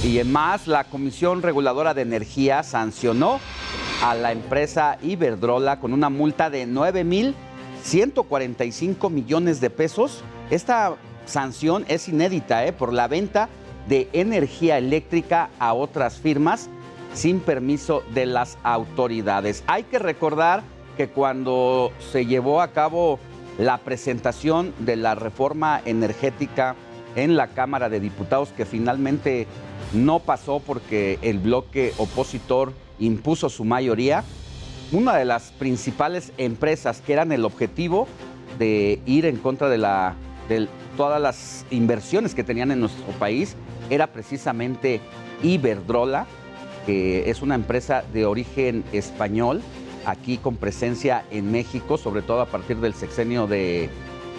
Y 0.02 0.18
en 0.18 0.30
más, 0.30 0.66
la 0.66 0.84
Comisión 0.84 1.40
Reguladora 1.42 1.94
de 1.94 2.02
Energía 2.02 2.62
sancionó 2.62 3.40
a 4.02 4.14
la 4.14 4.32
empresa 4.32 4.98
Iberdrola 5.02 5.80
con 5.80 5.94
una 5.94 6.10
multa 6.10 6.50
de 6.50 6.68
9.145 6.68 9.10
millones 9.10 9.62
de 9.62 9.70
pesos. 9.70 10.22
Esta 10.50 10.96
sanción 11.24 11.86
es 11.88 12.06
inédita 12.08 12.66
¿eh? 12.66 12.74
por 12.74 12.92
la 12.92 13.08
venta 13.08 13.48
de 13.88 14.10
energía 14.12 14.76
eléctrica 14.76 15.48
a 15.58 15.72
otras 15.72 16.18
firmas 16.18 16.68
sin 17.14 17.40
permiso 17.40 18.02
de 18.12 18.26
las 18.26 18.58
autoridades. 18.62 19.64
Hay 19.66 19.84
que 19.84 19.98
recordar 19.98 20.62
que 20.96 21.08
cuando 21.08 21.92
se 22.12 22.26
llevó 22.26 22.60
a 22.60 22.72
cabo 22.72 23.18
la 23.58 23.78
presentación 23.78 24.72
de 24.80 24.96
la 24.96 25.14
reforma 25.14 25.80
energética 25.84 26.74
en 27.16 27.36
la 27.36 27.48
Cámara 27.48 27.88
de 27.88 28.00
Diputados, 28.00 28.50
que 28.50 28.64
finalmente 28.64 29.46
no 29.92 30.18
pasó 30.18 30.60
porque 30.60 31.18
el 31.22 31.38
bloque 31.38 31.92
opositor 31.98 32.72
impuso 32.98 33.48
su 33.48 33.64
mayoría, 33.64 34.24
una 34.92 35.16
de 35.16 35.24
las 35.24 35.52
principales 35.52 36.32
empresas 36.38 37.00
que 37.00 37.12
eran 37.12 37.32
el 37.32 37.44
objetivo 37.44 38.06
de 38.58 39.00
ir 39.06 39.26
en 39.26 39.36
contra 39.36 39.68
de, 39.68 39.78
la, 39.78 40.14
de 40.48 40.68
todas 40.96 41.20
las 41.20 41.64
inversiones 41.70 42.34
que 42.34 42.44
tenían 42.44 42.70
en 42.70 42.80
nuestro 42.80 43.06
país 43.18 43.56
era 43.90 44.08
precisamente 44.08 45.00
Iberdrola, 45.42 46.26
que 46.86 47.28
es 47.30 47.42
una 47.42 47.54
empresa 47.54 48.04
de 48.12 48.26
origen 48.26 48.84
español, 48.92 49.62
aquí 50.06 50.38
con 50.38 50.56
presencia 50.56 51.24
en 51.30 51.50
México, 51.50 51.98
sobre 51.98 52.22
todo 52.22 52.40
a 52.40 52.46
partir 52.46 52.78
del 52.78 52.94
sexenio 52.94 53.46
de 53.46 53.88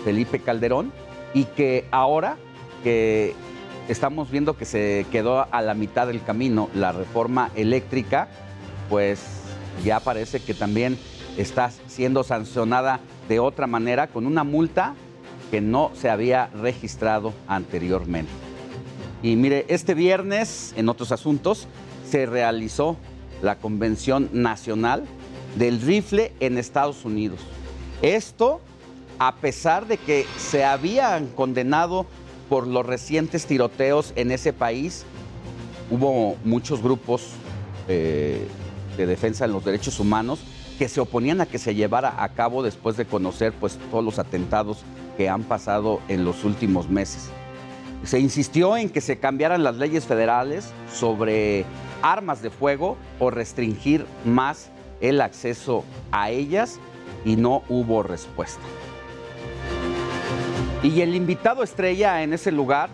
Felipe 0.04 0.40
Calderón, 0.40 0.92
y 1.34 1.46
que 1.46 1.86
ahora 1.92 2.38
que 2.84 3.34
estamos 3.88 4.32
viendo 4.32 4.58
que 4.58 4.66
se 4.66 5.06
quedó 5.12 5.48
a 5.52 5.62
la 5.62 5.74
mitad 5.74 6.08
del 6.08 6.24
camino 6.24 6.70
la 6.74 6.92
reforma 6.92 7.52
eléctrica, 7.56 8.28
pues 8.90 9.22
ya 9.84 10.00
parece 10.00 10.40
que 10.40 10.54
también 10.54 10.98
está 11.38 11.72
siendo 11.88 12.24
sancionada 12.24 13.00
de 13.28 13.40
otra 13.40 13.68
manera 13.68 14.08
con 14.08 14.26
una 14.26 14.44
multa 14.44 14.96
que 15.52 15.62
no 15.62 15.92
se 15.94 16.10
había 16.10 16.48
registrado 16.48 17.34
anteriormente. 17.48 18.32
Y 19.22 19.36
mire, 19.36 19.66
este 19.70 19.94
viernes, 19.94 20.74
en 20.78 20.90
otros 20.90 21.12
asuntos, 21.12 21.68
se 22.08 22.26
realizó 22.26 22.98
la 23.42 23.58
Convención 23.58 24.30
Nacional 24.34 25.04
del 25.56 25.82
Rifle 25.82 26.34
en 26.40 26.58
Estados 26.58 27.06
Unidos. 27.06 27.40
Esto 28.02 28.62
a 29.20 29.36
pesar 29.36 29.88
de 29.88 29.98
que 29.98 30.26
se 30.38 30.66
habían 30.66 31.28
condenado 31.28 32.06
por 32.50 32.68
los 32.68 32.86
recientes 32.86 33.46
tiroteos 33.46 34.14
en 34.16 34.32
ese 34.32 34.54
país, 34.54 35.06
hubo 35.90 36.36
muchos 36.44 36.82
grupos 36.82 37.32
eh, 37.88 38.46
de 38.98 39.06
defensa 39.06 39.48
de 39.48 39.54
los 39.54 39.64
derechos 39.64 40.00
humanos 40.00 40.40
que 40.78 40.90
se 40.90 41.00
oponían 41.00 41.40
a 41.42 41.46
que 41.46 41.58
se 41.58 41.74
llevara 41.74 42.22
a 42.24 42.30
cabo 42.30 42.62
después 42.62 42.98
de 42.98 43.06
conocer 43.06 43.54
pues, 43.54 43.80
todos 43.90 44.04
los 44.04 44.20
atentados 44.20 44.80
que 45.16 45.30
han 45.30 45.44
pasado 45.44 46.02
en 46.10 46.26
los 46.26 46.44
últimos 46.44 46.90
meses. 46.90 47.30
Se 48.04 48.20
insistió 48.20 48.76
en 48.76 48.90
que 48.90 49.02
se 49.02 49.18
cambiaran 49.18 49.64
las 49.64 49.78
leyes 49.78 50.06
federales 50.06 50.72
sobre 50.94 51.66
armas 52.02 52.42
de 52.42 52.50
fuego 52.50 52.98
o 53.20 53.32
restringir 53.32 54.06
más 54.26 54.70
el 55.02 55.22
acceso 55.22 55.84
a 56.12 56.30
ellas 56.30 56.80
y 57.24 57.36
no 57.36 57.64
hubo 57.70 58.04
respuesta. 58.04 58.62
Y 60.84 61.02
el 61.02 61.16
invitado 61.16 61.64
estrella 61.64 62.22
en 62.22 62.34
ese 62.34 62.52
lugar 62.52 62.90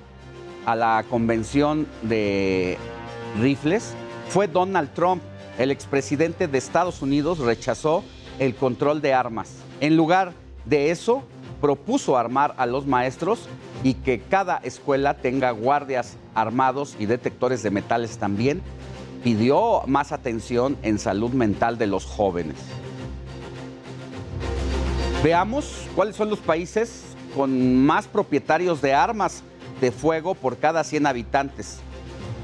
a 0.66 0.76
la 0.76 1.04
convención 1.10 1.88
de 2.04 2.78
rifles 3.40 3.94
fue 4.30 4.48
Donald 4.48 4.94
Trump. 4.94 5.22
El 5.58 5.72
expresidente 5.72 6.48
de 6.48 6.58
Estados 6.58 7.02
Unidos 7.02 7.40
rechazó 7.40 8.04
el 8.40 8.56
control 8.56 9.02
de 9.02 9.14
armas. 9.14 9.56
En 9.82 9.98
lugar 9.98 10.34
de 10.66 10.92
eso, 10.92 11.24
propuso 11.60 12.18
armar 12.18 12.56
a 12.58 12.66
los 12.66 12.88
maestros 12.88 13.48
y 13.84 13.96
que 13.96 14.22
cada 14.22 14.58
escuela 14.64 15.18
tenga 15.18 15.52
guardias 15.52 16.18
armados 16.34 16.96
y 17.00 17.06
detectores 17.06 17.62
de 17.64 17.72
metales 17.72 18.18
también. 18.18 18.62
Pidió 19.24 19.84
más 19.86 20.12
atención 20.12 20.78
en 20.82 21.00
salud 21.00 21.32
mental 21.32 21.78
de 21.78 21.88
los 21.88 22.06
jóvenes. 22.06 22.58
Veamos 25.24 25.88
cuáles 25.96 26.16
son 26.16 26.30
los 26.30 26.40
países 26.40 27.04
con 27.36 27.86
más 27.86 28.08
propietarios 28.08 28.82
de 28.82 28.94
armas 28.94 29.44
de 29.80 29.92
fuego 29.92 30.34
por 30.34 30.58
cada 30.58 30.84
100 30.84 31.06
habitantes. 31.06 31.78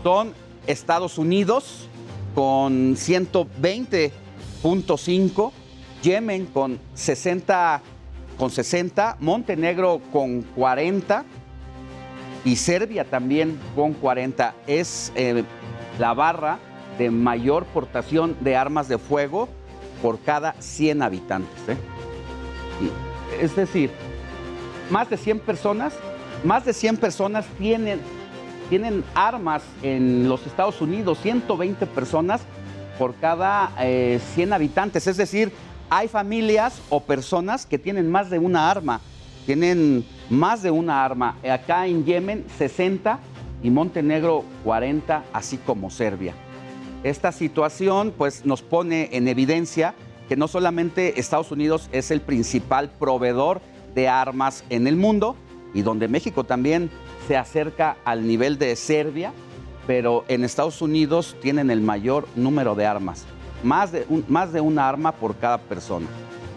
Son 0.03 0.33
Estados 0.67 1.17
Unidos 1.17 1.87
con 2.35 2.95
120.5, 2.95 5.51
Yemen 6.03 6.45
con 6.45 6.79
60 6.93 7.81
con 8.37 8.51
60, 8.51 9.17
Montenegro 9.19 9.99
con 10.13 10.43
40 10.43 11.25
y 12.45 12.55
Serbia 12.55 13.03
también 13.03 13.59
con 13.75 13.93
40. 13.93 14.53
Es 14.67 15.11
eh, 15.15 15.43
la 15.99 16.13
barra 16.13 16.59
de 16.97 17.11
mayor 17.11 17.65
portación 17.65 18.35
de 18.41 18.55
armas 18.55 18.87
de 18.87 18.97
fuego 18.97 19.49
por 20.01 20.19
cada 20.19 20.53
100 20.59 21.01
habitantes. 21.01 21.57
¿eh? 21.67 21.77
Es 23.41 23.55
decir, 23.55 23.91
más 24.89 25.09
de 25.09 25.17
100 25.17 25.39
personas, 25.39 25.93
más 26.43 26.65
de 26.65 26.73
100 26.73 26.97
personas 26.97 27.45
tienen, 27.57 27.99
tienen 28.69 29.03
armas 29.15 29.63
en 29.81 30.29
los 30.29 30.45
Estados 30.45 30.81
Unidos, 30.81 31.19
120 31.21 31.85
personas 31.87 32.41
por 32.97 33.15
cada 33.15 33.71
eh, 33.79 34.19
100 34.35 34.53
habitantes. 34.53 35.07
Es 35.07 35.17
decir, 35.17 35.51
hay 35.89 36.07
familias 36.07 36.81
o 36.89 37.01
personas 37.01 37.65
que 37.65 37.77
tienen 37.77 38.09
más 38.09 38.29
de 38.29 38.39
una 38.39 38.69
arma, 38.69 39.01
tienen 39.45 40.05
más 40.29 40.61
de 40.61 40.71
una 40.71 41.03
arma. 41.03 41.37
Acá 41.49 41.87
en 41.87 42.05
Yemen 42.05 42.45
60 42.57 43.19
y 43.63 43.69
Montenegro 43.69 44.43
40, 44.63 45.23
así 45.33 45.57
como 45.57 45.89
Serbia. 45.89 46.33
Esta 47.03 47.31
situación 47.31 48.13
pues 48.17 48.45
nos 48.45 48.61
pone 48.61 49.09
en 49.11 49.27
evidencia 49.27 49.93
que 50.27 50.35
no 50.35 50.47
solamente 50.47 51.19
Estados 51.19 51.51
Unidos 51.51 51.89
es 51.91 52.11
el 52.11 52.21
principal 52.21 52.89
proveedor 52.89 53.61
de 53.95 54.07
armas 54.07 54.63
en 54.69 54.87
el 54.87 54.95
mundo 54.95 55.35
y 55.73 55.81
donde 55.81 56.07
México 56.07 56.43
también 56.43 56.89
se 57.27 57.37
acerca 57.37 57.97
al 58.03 58.27
nivel 58.27 58.57
de 58.57 58.75
Serbia 58.75 59.33
pero 59.87 60.25
en 60.27 60.43
Estados 60.43 60.81
Unidos 60.81 61.35
tienen 61.41 61.71
el 61.71 61.79
mayor 61.79 62.27
número 62.35 62.75
de 62.75 62.85
armas, 62.85 63.23
más 63.63 63.93
de, 63.93 64.05
más 64.27 64.51
de 64.51 64.59
una 64.59 64.87
arma 64.87 65.13
por 65.13 65.37
cada 65.37 65.57
persona. 65.57 66.05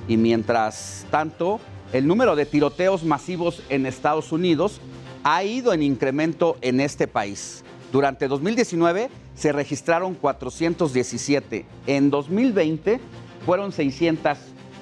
Y 0.08 0.16
mientras 0.16 1.06
tanto, 1.10 1.60
el 1.92 2.08
número 2.08 2.34
de 2.34 2.44
tiroteos 2.44 3.04
masivos 3.04 3.62
en 3.68 3.86
Estados 3.86 4.32
Unidos 4.32 4.80
ha 5.22 5.44
ido 5.44 5.72
en 5.72 5.82
incremento 5.82 6.56
en 6.60 6.80
este 6.80 7.06
país. 7.06 7.62
Durante 7.92 8.26
2019 8.28 9.10
se 9.34 9.52
registraron 9.52 10.14
417. 10.14 11.66
En 11.86 12.10
2020 12.10 13.00
fueron 13.44 13.72
600, 13.72 14.38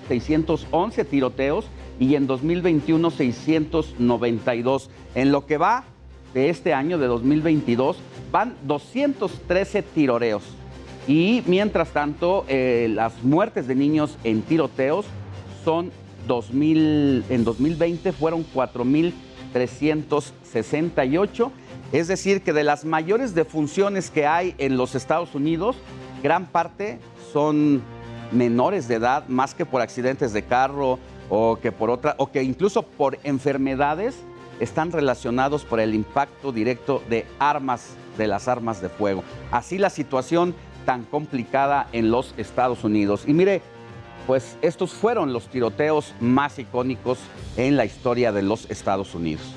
611 0.09 1.05
tiroteos 1.05 1.67
y 1.99 2.15
en 2.17 2.27
2021 2.27 3.11
692. 3.11 4.91
En 5.15 5.33
lo 5.33 5.47
que 5.47 5.57
va 5.57 5.85
de 6.35 6.51
este 6.51 6.75
año, 6.75 6.99
de 6.99 7.07
2022, 7.07 7.97
van 8.31 8.55
213 8.65 9.83
tiroreos. 9.83 10.43
Y 11.07 11.43
mientras 11.47 11.89
tanto, 11.91 12.45
eh, 12.49 12.91
las 12.95 13.23
muertes 13.23 13.67
de 13.67 13.75
niños 13.75 14.19
en 14.25 14.43
tiroteos 14.43 15.07
son 15.65 15.91
2000, 16.27 17.25
en 17.31 17.45
2020 17.45 18.13
fueron 18.13 18.45
4.368. 18.55 21.51
Es 21.93 22.07
decir, 22.07 22.43
que 22.43 22.53
de 22.53 22.65
las 22.65 22.85
mayores 22.85 23.35
defunciones 23.35 24.11
que 24.11 24.27
hay 24.27 24.55
en 24.59 24.77
los 24.77 24.95
Estados 24.95 25.35
Unidos, 25.35 25.77
gran 26.23 26.47
parte 26.47 26.99
son 27.33 27.83
menores 28.31 28.89
de 28.89 28.97
edad, 28.97 29.27
más 29.29 29.55
que 29.55 29.65
por 29.65 29.81
accidentes 29.81 30.33
de 30.33 30.43
carro 30.43 30.99
o 31.31 31.59
que 31.61 31.73
por 31.73 31.89
otra, 31.91 32.15
o 32.19 32.31
que 32.31 32.43
incluso 32.43 32.83
por 32.83 33.19
enfermedades 33.25 34.17
están 34.61 34.93
relacionados 34.93 35.65
por 35.65 35.81
el 35.81 35.95
impacto 35.95 36.53
directo 36.53 37.03
de 37.09 37.25
armas, 37.39 37.91
de 38.19 38.27
las 38.27 38.49
armas 38.49 38.83
de 38.83 38.89
fuego. 38.89 39.23
Así 39.51 39.79
la 39.79 39.91
situación 39.91 40.55
tan 40.85 41.05
complicada 41.05 41.89
en 41.93 42.11
los 42.11 42.35
Estados 42.37 42.85
Unidos. 42.85 43.25
Y 43.27 43.33
mire, 43.33 43.63
pues 44.27 44.59
estos 44.61 44.93
fueron 44.93 45.33
los 45.33 45.49
tiroteos 45.49 46.15
más 46.21 46.59
icónicos 46.59 47.19
en 47.57 47.77
la 47.77 47.85
historia 47.85 48.33
de 48.33 48.43
los 48.43 48.69
Estados 48.71 49.15
Unidos. 49.15 49.55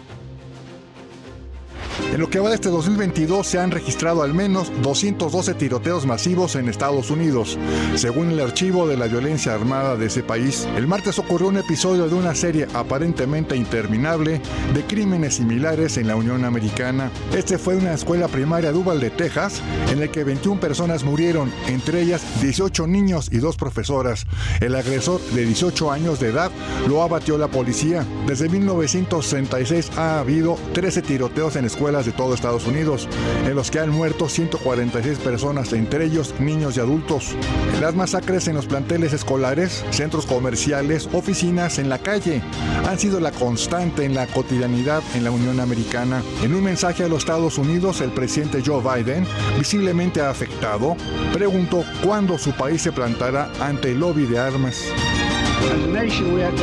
En 2.11 2.19
lo 2.19 2.29
que 2.29 2.39
va 2.41 2.49
de 2.49 2.55
este 2.55 2.67
2022 2.67 3.47
se 3.47 3.57
han 3.57 3.71
registrado 3.71 4.21
al 4.21 4.33
menos 4.33 4.69
212 4.81 5.53
tiroteos 5.53 6.05
masivos 6.05 6.57
en 6.57 6.67
Estados 6.67 7.09
Unidos, 7.09 7.57
según 7.95 8.31
el 8.31 8.41
archivo 8.41 8.85
de 8.85 8.97
la 8.97 9.07
violencia 9.07 9.53
armada 9.53 9.95
de 9.95 10.07
ese 10.07 10.21
país. 10.21 10.67
El 10.75 10.87
martes 10.87 11.19
ocurrió 11.19 11.47
un 11.47 11.55
episodio 11.55 12.09
de 12.09 12.15
una 12.15 12.35
serie 12.35 12.67
aparentemente 12.73 13.55
interminable 13.55 14.41
de 14.73 14.83
crímenes 14.83 15.35
similares 15.35 15.95
en 15.95 16.09
la 16.09 16.17
Unión 16.17 16.43
Americana. 16.43 17.09
Este 17.33 17.57
fue 17.57 17.77
una 17.77 17.93
escuela 17.93 18.27
primaria 18.27 18.73
de 18.73 18.77
Uvalde, 18.77 19.09
Texas, 19.09 19.61
en 19.89 20.03
el 20.03 20.11
que 20.11 20.25
21 20.25 20.59
personas 20.59 21.05
murieron, 21.05 21.49
entre 21.67 22.01
ellas 22.01 22.21
18 22.41 22.87
niños 22.87 23.29
y 23.31 23.37
dos 23.37 23.55
profesoras. 23.55 24.27
El 24.59 24.75
agresor 24.75 25.21
de 25.31 25.45
18 25.45 25.89
años 25.89 26.19
de 26.19 26.31
edad 26.31 26.51
lo 26.89 27.03
abatió 27.03 27.37
la 27.37 27.47
policía. 27.47 28.05
Desde 28.27 28.49
1966 28.49 29.91
ha 29.97 30.19
habido 30.19 30.57
13 30.73 31.03
tiroteos 31.03 31.55
en 31.55 31.63
escuelas 31.63 32.00
de 32.05 32.11
todo 32.11 32.33
Estados 32.33 32.65
Unidos, 32.65 33.07
en 33.45 33.55
los 33.55 33.71
que 33.71 33.79
han 33.79 33.89
muerto 33.89 34.29
146 34.29 35.19
personas, 35.19 35.73
entre 35.73 36.05
ellos 36.05 36.33
niños 36.39 36.77
y 36.77 36.79
adultos. 36.79 37.35
Las 37.79 37.95
masacres 37.95 38.47
en 38.47 38.55
los 38.55 38.65
planteles 38.65 39.13
escolares, 39.13 39.83
centros 39.91 40.25
comerciales, 40.25 41.09
oficinas, 41.13 41.79
en 41.79 41.89
la 41.89 41.99
calle, 41.99 42.41
han 42.87 42.99
sido 42.99 43.19
la 43.19 43.31
constante 43.31 44.05
en 44.05 44.15
la 44.15 44.27
cotidianidad 44.27 45.03
en 45.15 45.23
la 45.23 45.31
Unión 45.31 45.59
Americana. 45.59 46.21
En 46.43 46.55
un 46.55 46.63
mensaje 46.63 47.03
a 47.03 47.07
los 47.07 47.19
Estados 47.19 47.57
Unidos, 47.57 48.01
el 48.01 48.11
presidente 48.11 48.63
Joe 48.65 48.81
Biden, 48.81 49.25
visiblemente 49.57 50.21
afectado, 50.21 50.95
preguntó 51.33 51.83
cuándo 52.03 52.37
su 52.37 52.51
país 52.51 52.81
se 52.81 52.91
plantará 52.91 53.51
ante 53.59 53.91
el 53.91 53.99
lobby 53.99 54.25
de 54.25 54.39
armas. 54.39 54.77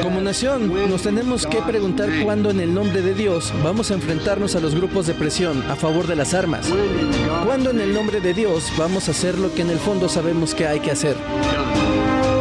Como 0.03 0.20
nación, 0.20 0.73
nos 0.91 1.03
tenemos 1.03 1.47
que 1.47 1.61
preguntar 1.62 2.09
cuándo 2.23 2.51
en 2.51 2.61
el 2.61 2.75
nombre 2.75 3.03
de 3.03 3.15
Dios 3.15 3.53
vamos 3.62 3.91
a 3.91 3.95
enfrentarnos 3.95 4.57
a 4.57 4.61
los 4.61 4.75
grupos 4.75 5.07
de 5.07 5.15
presión 5.15 5.62
a 5.70 5.77
favor 5.77 6.07
de 6.07 6.16
las 6.16 6.35
armas. 6.35 6.69
¿Cuándo 7.45 7.70
en 7.70 7.81
el 7.81 7.95
nombre 7.95 8.20
de 8.20 8.35
Dios 8.35 8.73
vamos 8.77 9.09
a 9.09 9.12
hacer 9.12 9.39
lo 9.39 9.55
que 9.55 9.62
en 9.62 9.70
el 9.70 9.79
fondo 9.79 10.09
sabemos 10.09 10.55
que 10.55 10.66
hay 10.66 10.81
que 10.81 10.91
hacer? 10.91 11.16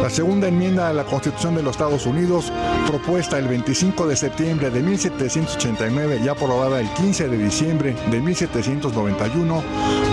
La 0.08 0.14
segunda 0.14 0.48
enmienda 0.48 0.88
a 0.88 0.94
la 0.94 1.04
Constitución 1.04 1.54
de 1.54 1.62
los 1.62 1.72
Estados 1.72 2.06
Unidos, 2.06 2.50
propuesta 2.86 3.38
el 3.38 3.46
25 3.46 4.06
de 4.06 4.16
septiembre 4.16 4.70
de 4.70 4.80
1789 4.80 6.22
y 6.24 6.28
aprobada 6.28 6.80
el 6.80 6.88
15 6.94 7.28
de 7.28 7.36
diciembre 7.36 7.94
de 8.10 8.18
1791, 8.18 9.62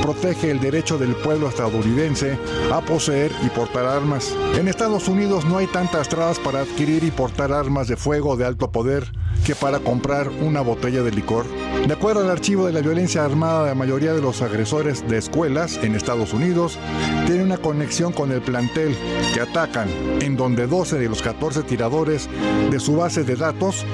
protege 0.02 0.52
el 0.52 0.60
derecho 0.60 0.98
del 0.98 1.16
pueblo 1.16 1.48
estadounidense 1.48 2.38
a 2.74 2.82
poseer 2.82 3.32
y 3.42 3.48
portar 3.48 3.86
armas. 3.86 4.36
En 4.60 4.68
Estados 4.68 5.08
Unidos 5.08 5.46
no 5.46 5.60
hay 5.60 5.68
tantas 5.68 6.10
trabas 6.10 6.40
para 6.40 6.60
adquirir 6.60 7.06
y 7.06 7.12
portar 7.12 7.54
armas 7.54 7.88
de 7.88 7.96
fuego 7.96 8.36
de 8.36 8.44
alto 8.44 8.74
poder 8.74 9.14
que 9.46 9.56
para 9.56 9.80
comprar 9.80 10.28
una 10.42 10.62
botella 10.62 11.04
de 11.04 11.12
licor. 11.12 11.46
De 11.88 11.94
acuerdo 11.94 12.22
al 12.22 12.32
archivo 12.32 12.66
de 12.66 12.74
la 12.74 12.82
violencia 12.82 13.24
armada, 13.24 13.68
la 13.68 13.76
mayoría 13.76 14.14
de 14.14 14.22
los 14.22 14.42
agresores 14.42 15.08
de 15.08 15.18
escuelas 15.18 15.78
en 15.84 15.94
Estados 15.94 16.34
Unidos 16.34 16.80
tienen 17.28 17.46
una 17.46 17.58
conexión 17.58 18.12
con 18.12 18.32
el 18.32 18.42
plantel 18.42 18.98
que 19.36 19.42
atacan, 19.42 19.85
en 20.22 20.36
donde 20.36 20.68
12 20.68 20.98
de 20.98 21.10
los 21.10 21.22
14 21.22 21.64
tiradores 21.64 22.30
de 22.72 22.80
su 22.80 22.96
base 22.96 23.24
de 23.24 23.36
datos 23.36 23.86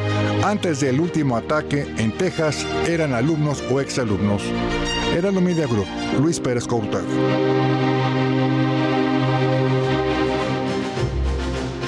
antes 0.44 0.80
del 0.80 1.00
último 1.00 1.38
ataque 1.38 1.88
en 1.98 2.12
Texas 2.18 2.66
eran 2.88 3.14
alumnos 3.14 3.64
o 3.72 3.82
exalumnos. 3.82 4.44
Era 5.16 5.32
Media 5.32 5.68
Group, 5.68 5.88
Luis 6.20 6.40
Pérez 6.40 6.68
Coutar. 6.68 7.04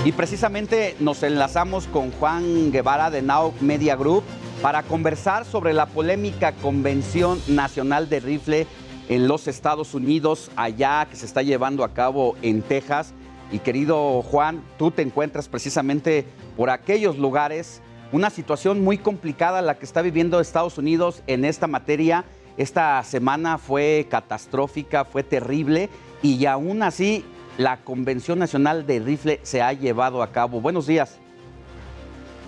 Y 0.06 0.12
precisamente 0.12 0.96
nos 1.00 1.24
enlazamos 1.24 1.88
con 1.88 2.12
Juan 2.12 2.72
Guevara 2.72 3.10
de 3.10 3.22
Now 3.22 3.54
Media 3.62 3.96
Group 3.96 4.24
para 4.62 4.84
conversar 4.84 5.46
sobre 5.46 5.74
la 5.74 5.86
polémica 5.86 6.52
Convención 6.52 7.40
Nacional 7.48 8.10
de 8.10 8.20
Rifle 8.20 8.68
en 9.08 9.28
los 9.28 9.48
Estados 9.48 9.94
Unidos, 9.94 10.52
allá 10.56 11.08
que 11.10 11.16
se 11.16 11.26
está 11.26 11.42
llevando 11.42 11.84
a 11.84 11.94
cabo 11.94 12.36
en 12.42 12.62
Texas. 12.62 13.14
Y 13.52 13.60
querido 13.60 14.22
Juan, 14.22 14.64
tú 14.78 14.92
te 14.92 15.02
encuentras 15.02 15.48
precisamente 15.48 16.26
por 16.58 16.70
aquellos 16.70 17.18
lugares, 17.18 17.82
una 18.12 18.30
situación 18.30 18.84
muy 18.84 18.98
complicada 18.98 19.62
la 19.62 19.78
que 19.78 19.86
está 19.86 20.02
viviendo 20.02 20.40
Estados 20.40 20.78
Unidos 20.78 21.24
en 21.28 21.46
esta 21.46 21.68
materia. 21.68 22.26
Esta 22.58 23.02
semana 23.04 23.58
fue 23.58 24.08
catastrófica, 24.10 25.06
fue 25.06 25.24
terrible 25.24 25.90
y 26.22 26.46
aún 26.46 26.84
así 26.84 27.26
la 27.58 27.78
Convención 27.78 28.40
Nacional 28.40 28.86
de 28.86 29.00
Rifle 29.00 29.40
se 29.44 29.62
ha 29.62 29.74
llevado 29.74 30.22
a 30.24 30.32
cabo. 30.32 30.62
Buenos 30.62 30.88
días. 30.88 31.20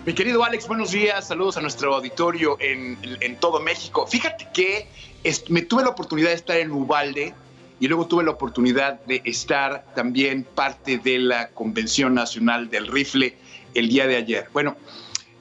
Mi 0.06 0.14
querido 0.14 0.44
Alex, 0.44 0.68
buenos 0.68 0.92
días. 0.92 1.28
Saludos 1.28 1.58
a 1.58 1.62
nuestro 1.62 1.96
auditorio 1.96 2.58
en, 2.60 3.38
todo 3.40 3.60
México. 3.60 4.06
Fíjate 4.06 4.48
que 4.54 4.88
me 5.50 5.64
tuve 5.64 5.82
la 5.82 5.90
oportunidad 5.90 6.30
de 6.30 6.36
estar 6.36 6.58
en 6.58 6.72
Ubalde 6.72 7.34
y 7.80 7.88
luego 7.88 8.08
tuve 8.08 8.24
la 8.24 8.32
oportunidad 8.32 9.02
de 9.06 9.22
estar 9.26 9.86
también 9.96 10.44
parte 10.44 10.98
de 10.98 11.20
la 11.20 11.50
Convención 11.50 12.14
Nacional 12.14 12.70
del 12.70 12.88
Rifle 12.88 13.38
el 13.74 13.90
día 13.90 14.08
de 14.08 14.16
ayer. 14.16 14.48
Bueno, 14.54 14.78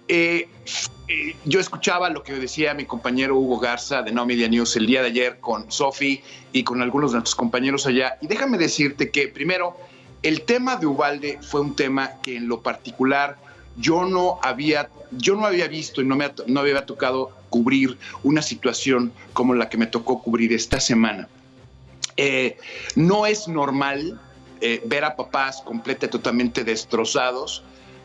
eh, 0.09 0.49
eh, 1.09 1.37
yo 1.45 1.61
escuchaba 1.61 2.11
lo 2.11 2.23
que 2.23 2.33
decía 2.33 2.75
mi 2.75 2.85
compañero 2.85 3.37
Hugo 3.37 3.59
Garza 3.59 4.03
de 4.03 4.13
No 4.13 4.27
Media 4.27 4.49
News 4.49 4.77
el 4.77 4.87
día 4.87 5.03
de 5.03 5.09
ayer 5.09 5.39
con 5.41 5.71
Sofi 5.71 6.23
y 6.53 6.65
con 6.65 6.83
algunos 6.83 7.13
de 7.13 7.17
nuestros 7.17 7.37
compañeros 7.37 7.87
allá. 7.87 8.19
Y 8.21 8.27
déjame 8.27 8.59
decirte 8.59 9.11
que 9.11 9.29
primero, 9.29 9.77
el 10.23 10.43
tema 10.43 10.77
de 10.77 10.87
Ubalde 10.87 11.39
fue 11.43 11.61
un 11.61 11.77
tema 11.77 12.21
que 12.23 12.37
en 12.37 12.49
lo 12.49 12.63
particular 12.63 13.37
yo 13.77 14.05
no 14.05 14.39
había, 14.43 14.89
yo 15.13 15.37
no 15.37 15.47
había 15.47 15.69
visto 15.69 16.01
y 16.01 16.05
no 16.05 16.17
me, 16.17 16.31
no 16.47 16.61
había 16.61 16.87
tocado 16.87 17.31
cubrir 17.51 17.99
una 18.23 18.43
situación 18.43 19.13
como 19.33 19.55
la 19.55 19.69
que 19.69 19.77
me 19.77 19.87
tocó 19.87 20.23
cubrir 20.23 20.53
esta 20.53 20.81
semana. 20.81 21.29
Eh, 22.17 22.57
no 22.97 23.27
es 23.27 23.49
normal 23.49 24.21
eh, 24.61 24.83
ver 24.87 25.05
a 25.05 25.17
papás 25.17 25.63
completa 25.63 26.07
y 26.07 26.09
totalmente 26.09 26.65
destrozados 26.65 27.65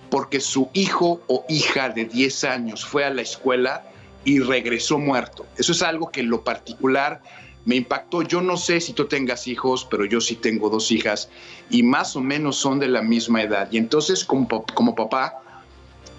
porque 0.09 0.39
su 0.39 0.69
hijo 0.73 1.21
o 1.27 1.45
hija 1.47 1.89
de 1.89 2.05
10 2.05 2.43
años 2.45 2.85
fue 2.85 3.05
a 3.05 3.09
la 3.11 3.21
escuela 3.21 3.83
y 4.25 4.39
regresó 4.39 4.97
muerto. 4.97 5.45
Eso 5.57 5.71
es 5.71 5.81
algo 5.81 6.09
que 6.11 6.21
en 6.21 6.29
lo 6.29 6.43
particular 6.43 7.21
me 7.65 7.75
impactó. 7.75 8.23
Yo 8.23 8.41
no 8.41 8.57
sé 8.57 8.81
si 8.81 8.93
tú 8.93 9.05
tengas 9.05 9.47
hijos, 9.47 9.87
pero 9.89 10.05
yo 10.05 10.19
sí 10.19 10.35
tengo 10.35 10.69
dos 10.69 10.91
hijas 10.91 11.29
y 11.69 11.83
más 11.83 12.15
o 12.15 12.21
menos 12.21 12.57
son 12.57 12.79
de 12.79 12.87
la 12.87 13.01
misma 13.01 13.43
edad. 13.43 13.69
Y 13.71 13.77
entonces 13.77 14.25
como, 14.25 14.65
como 14.73 14.95
papá, 14.95 15.41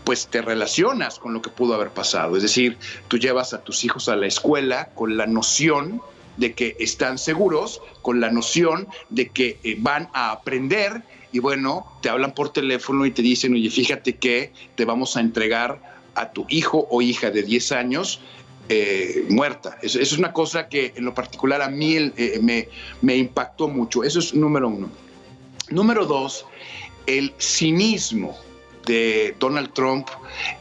pues 0.05 0.29
te 0.29 0.43
relacionas 0.43 1.19
con 1.19 1.35
lo 1.35 1.43
que 1.43 1.51
pudo 1.51 1.75
haber 1.75 1.91
pasado. 1.91 2.37
Es 2.37 2.43
decir, 2.43 2.79
tú 3.09 3.19
llevas 3.19 3.53
a 3.53 3.63
tus 3.63 3.85
hijos 3.85 4.09
a 4.09 4.17
la 4.17 4.27
escuela 4.27 4.91
con 4.95 5.17
la 5.17 5.27
noción 5.27 6.01
de 6.37 6.55
que 6.55 6.77
están 6.79 7.19
seguros, 7.19 7.83
con 8.03 8.21
la 8.21 8.31
noción 8.31 8.89
de 9.09 9.29
que 9.29 9.59
eh, 9.63 9.77
van 9.79 10.09
a 10.13 10.31
aprender 10.31 11.03
y 11.33 11.39
bueno, 11.39 11.87
te 12.03 12.09
hablan 12.09 12.35
por 12.35 12.53
teléfono 12.53 13.07
y 13.07 13.13
te 13.13 13.23
dicen, 13.23 13.55
oye, 13.55 13.71
fíjate 13.71 14.17
que 14.17 14.53
te 14.75 14.85
vamos 14.85 15.17
a 15.17 15.21
entregar 15.21 15.81
a 16.15 16.33
tu 16.33 16.45
hijo 16.49 16.89
o 16.91 17.03
hija 17.03 17.31
de 17.31 17.43
10 17.43 17.73
años 17.73 18.21
eh, 18.69 19.27
muerta. 19.29 19.79
Eso, 19.83 20.01
es 20.01 20.13
una 20.13 20.33
cosa 20.33 20.69
que 20.69 20.93
en 20.97 21.05
lo 21.05 21.15
particular 21.15 21.63
a 21.63 21.69
mí 21.69 21.97
eh, 21.97 22.69
me 23.01 23.17
impactó 23.17 23.69
mucho. 23.69 24.03
Eso 24.03 24.19
es 24.19 24.35
número 24.35 24.69
uno. 24.69 24.91
Número 25.71 26.05
dos, 26.05 26.47
el 27.07 27.33
cinismo 27.39 28.37
de 28.87 29.37
Donald 29.39 29.73
Trump, 29.73 30.09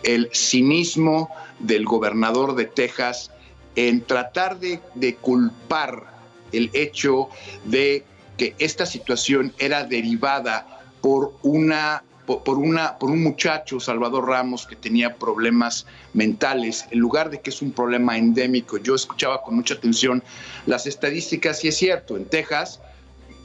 el 0.04 0.30
cinismo 0.34 1.30
del 1.60 1.86
gobernador 1.86 2.56
de 2.56 2.66
Texas 2.66 3.32
en 3.76 4.02
tratar 4.02 4.60
de, 4.60 4.80
culpar 5.22 6.08
el 6.52 6.70
hecho 6.74 7.30
de 7.66 8.04
que 8.38 8.56
esta 8.60 8.86
situación 8.86 9.54
era 9.60 9.84
derivada 9.84 10.84
por 11.02 11.34
una 11.44 12.04
por, 12.26 12.60
una, 12.60 13.00
por 13.00 13.10
un 13.10 13.24
muchacho, 13.24 13.80
Salvador 13.80 14.28
Ramos, 14.28 14.68
que 14.68 14.76
tenía 14.76 15.16
problemas 15.16 15.88
mentales, 16.14 16.86
en 16.92 17.00
lugar 17.00 17.32
de 17.32 17.42
que 17.42 17.50
es 17.50 17.60
un 17.64 17.72
problema 17.72 18.20
endémico. 18.20 18.78
Yo 18.78 18.94
escuchaba 18.94 19.42
con 19.42 19.56
mucha 19.56 19.74
atención 19.74 20.24
las 20.68 20.86
estadísticas 20.86 21.66
y 21.66 21.70
es 21.70 21.78
cierto, 21.78 22.18
en 22.18 22.26
Texas 22.26 22.82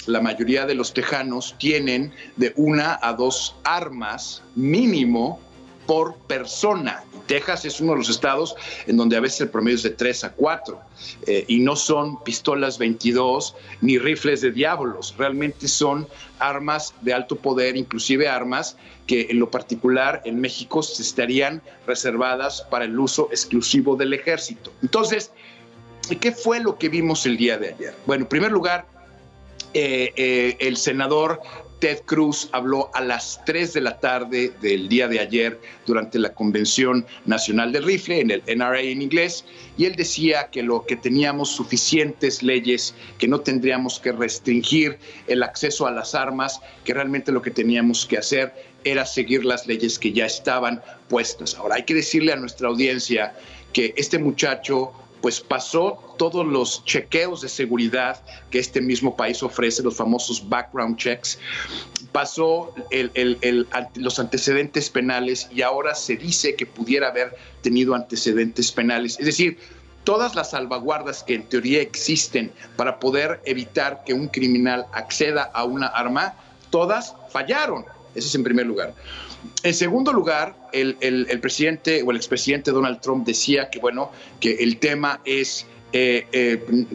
la 0.06 0.20
mayoría 0.20 0.66
de 0.66 0.74
los 0.74 0.92
tejanos 0.92 1.55
tienen 1.59 2.12
de 2.36 2.52
una 2.56 2.98
a 3.01 3.14
dos 3.14 3.56
armas 3.64 4.42
mínimo 4.55 5.40
por 5.86 6.16
persona. 6.16 7.05
Texas 7.26 7.64
es 7.64 7.80
uno 7.80 7.92
de 7.92 7.98
los 7.98 8.09
estados 8.09 8.55
en 8.86 8.96
donde 8.96 9.16
a 9.16 9.20
veces 9.20 9.42
el 9.42 9.48
promedio 9.48 9.76
es 9.76 9.82
de 9.82 9.90
3 9.90 10.24
a 10.24 10.32
4 10.32 10.80
eh, 11.26 11.44
y 11.48 11.60
no 11.60 11.76
son 11.76 12.22
pistolas 12.22 12.78
22 12.78 13.55
ni 13.80 13.98
rifles 13.98 14.40
de 14.40 14.52
diablos, 14.52 15.14
realmente 15.16 15.68
son 15.68 16.06
armas 16.38 16.94
de 17.01 17.14
alto 17.14 17.36
poder, 17.36 17.76
inclusive 17.76 18.28
armas 18.28 18.76
que 19.06 19.28
en 19.30 19.38
lo 19.38 19.51
particular 19.51 20.22
en 20.24 20.40
México 20.40 20.82
se 20.82 21.02
estarían 21.02 21.62
reservadas 21.86 22.62
para 22.70 22.84
el 22.84 22.98
uso 22.98 23.28
exclusivo 23.30 23.96
del 23.96 24.14
ejército. 24.14 24.72
Entonces, 24.82 25.30
¿qué 26.20 26.32
fue 26.32 26.60
lo 26.60 26.78
que 26.78 26.88
vimos 26.88 27.26
el 27.26 27.36
día 27.36 27.59
de 27.59 27.74
ayer? 27.74 27.94
Bueno, 28.06 28.24
en 28.24 28.28
primer 28.28 28.52
lugar, 28.52 28.86
eh, 29.74 30.12
eh, 30.16 30.56
el 30.60 30.76
senador 30.76 31.40
Ted 31.85 32.01
Cruz 32.06 32.48
habló 32.52 32.90
a 32.94 33.02
las 33.02 33.44
3 33.44 33.74
de 33.74 33.82
la 33.82 34.01
tarde 34.01 34.55
del 34.62 34.89
día 34.89 35.06
de 35.06 35.20
ayer 35.20 35.61
durante 35.85 36.19
la 36.19 36.32
Convención 36.32 37.05
Nacional 37.27 37.73
del 37.73 37.85
Rifle, 37.85 38.20
en 38.20 38.31
el 38.31 38.43
NRA 38.47 38.81
en 38.81 39.02
inglés, 39.02 39.44
y 39.77 39.85
él 39.85 39.94
decía 39.94 40.48
que 40.51 40.62
lo 40.62 40.86
que 40.86 40.97
teníamos 40.97 41.51
suficientes 41.51 42.43
leyes, 42.43 42.94
que 43.19 43.28
no 43.28 43.40
tendríamos 43.40 44.01
que 44.01 44.12
restringir 44.12 44.98
el 45.27 45.43
acceso 45.43 45.86
a 45.86 45.90
las 45.90 46.15
armas, 46.15 46.59
que 46.86 46.94
realmente 46.94 47.32
lo 47.32 47.43
que 47.43 47.51
teníamos 47.51 48.06
que 48.06 48.16
hacer 48.16 48.55
era 48.85 49.05
seguir 49.05 49.44
las 49.44 49.66
leyes 49.66 49.98
que 49.98 50.11
ya 50.11 50.24
estaban 50.24 50.81
puestas. 51.11 51.55
Ahora, 51.55 51.74
hay 51.74 51.82
que 51.82 51.93
decirle 51.93 52.32
a 52.32 52.36
nuestra 52.36 52.69
audiencia 52.69 53.35
que 53.74 53.93
este 53.98 54.19
muchacho 54.19 54.94
pues 55.24 55.40
pasó 55.40 56.14
todos 56.18 56.46
los 56.46 56.84
chequeos 56.84 57.40
de 57.40 57.48
seguridad 57.48 58.20
que 58.51 58.59
este 58.59 58.82
mismo 58.82 59.16
país 59.16 59.42
ofrece, 59.42 59.82
los 59.82 59.96
famosos 59.96 60.46
background 60.51 60.98
checks, 60.98 61.38
pasó 62.12 62.74
los 63.94 64.18
antecedentes 64.18 64.90
penales 64.90 65.48
y 65.51 65.62
ahora 65.62 65.94
se 65.94 66.18
dice 66.18 66.56
que 66.56 66.66
pudiera 66.66 67.09
haber 67.09 67.34
tenido 67.62 67.94
antecedentes 67.94 68.70
penales. 68.70 69.18
Es 69.18 69.24
decir, 69.24 69.59
todas 70.05 70.34
las 70.34 70.51
salvaguardas 70.51 71.22
que 71.22 71.36
en 71.36 71.44
teoría 71.44 71.80
existen 71.80 72.52
para 72.76 73.01
poder 73.01 73.40
evitar 73.46 74.05
que 74.05 74.12
un 74.12 74.28
criminal 74.28 74.84
acceda 74.92 75.44
a 75.55 75.64
una 75.64 75.86
arma, 75.86 76.34
todas 76.68 77.14
fallaron. 77.30 77.86
Ese 78.14 78.28
es 78.28 78.34
en 78.34 78.44
primer 78.44 78.66
lugar. 78.66 78.92
En 79.62 79.75
segundo 79.75 80.12
lugar, 80.12 80.57
el, 80.73 80.97
presidente 81.41 82.03
o 82.03 82.11
el 82.11 82.16
expresidente 82.16 82.71
Donald 82.71 83.01
Trump 83.01 83.27
decía 83.27 83.71
que, 83.71 83.79
bueno, 83.79 84.11
que 84.41 84.55
el 84.55 84.79
tema 84.79 85.21
es... 85.25 85.66
Eh, 85.93 86.27
eh, 86.33 86.87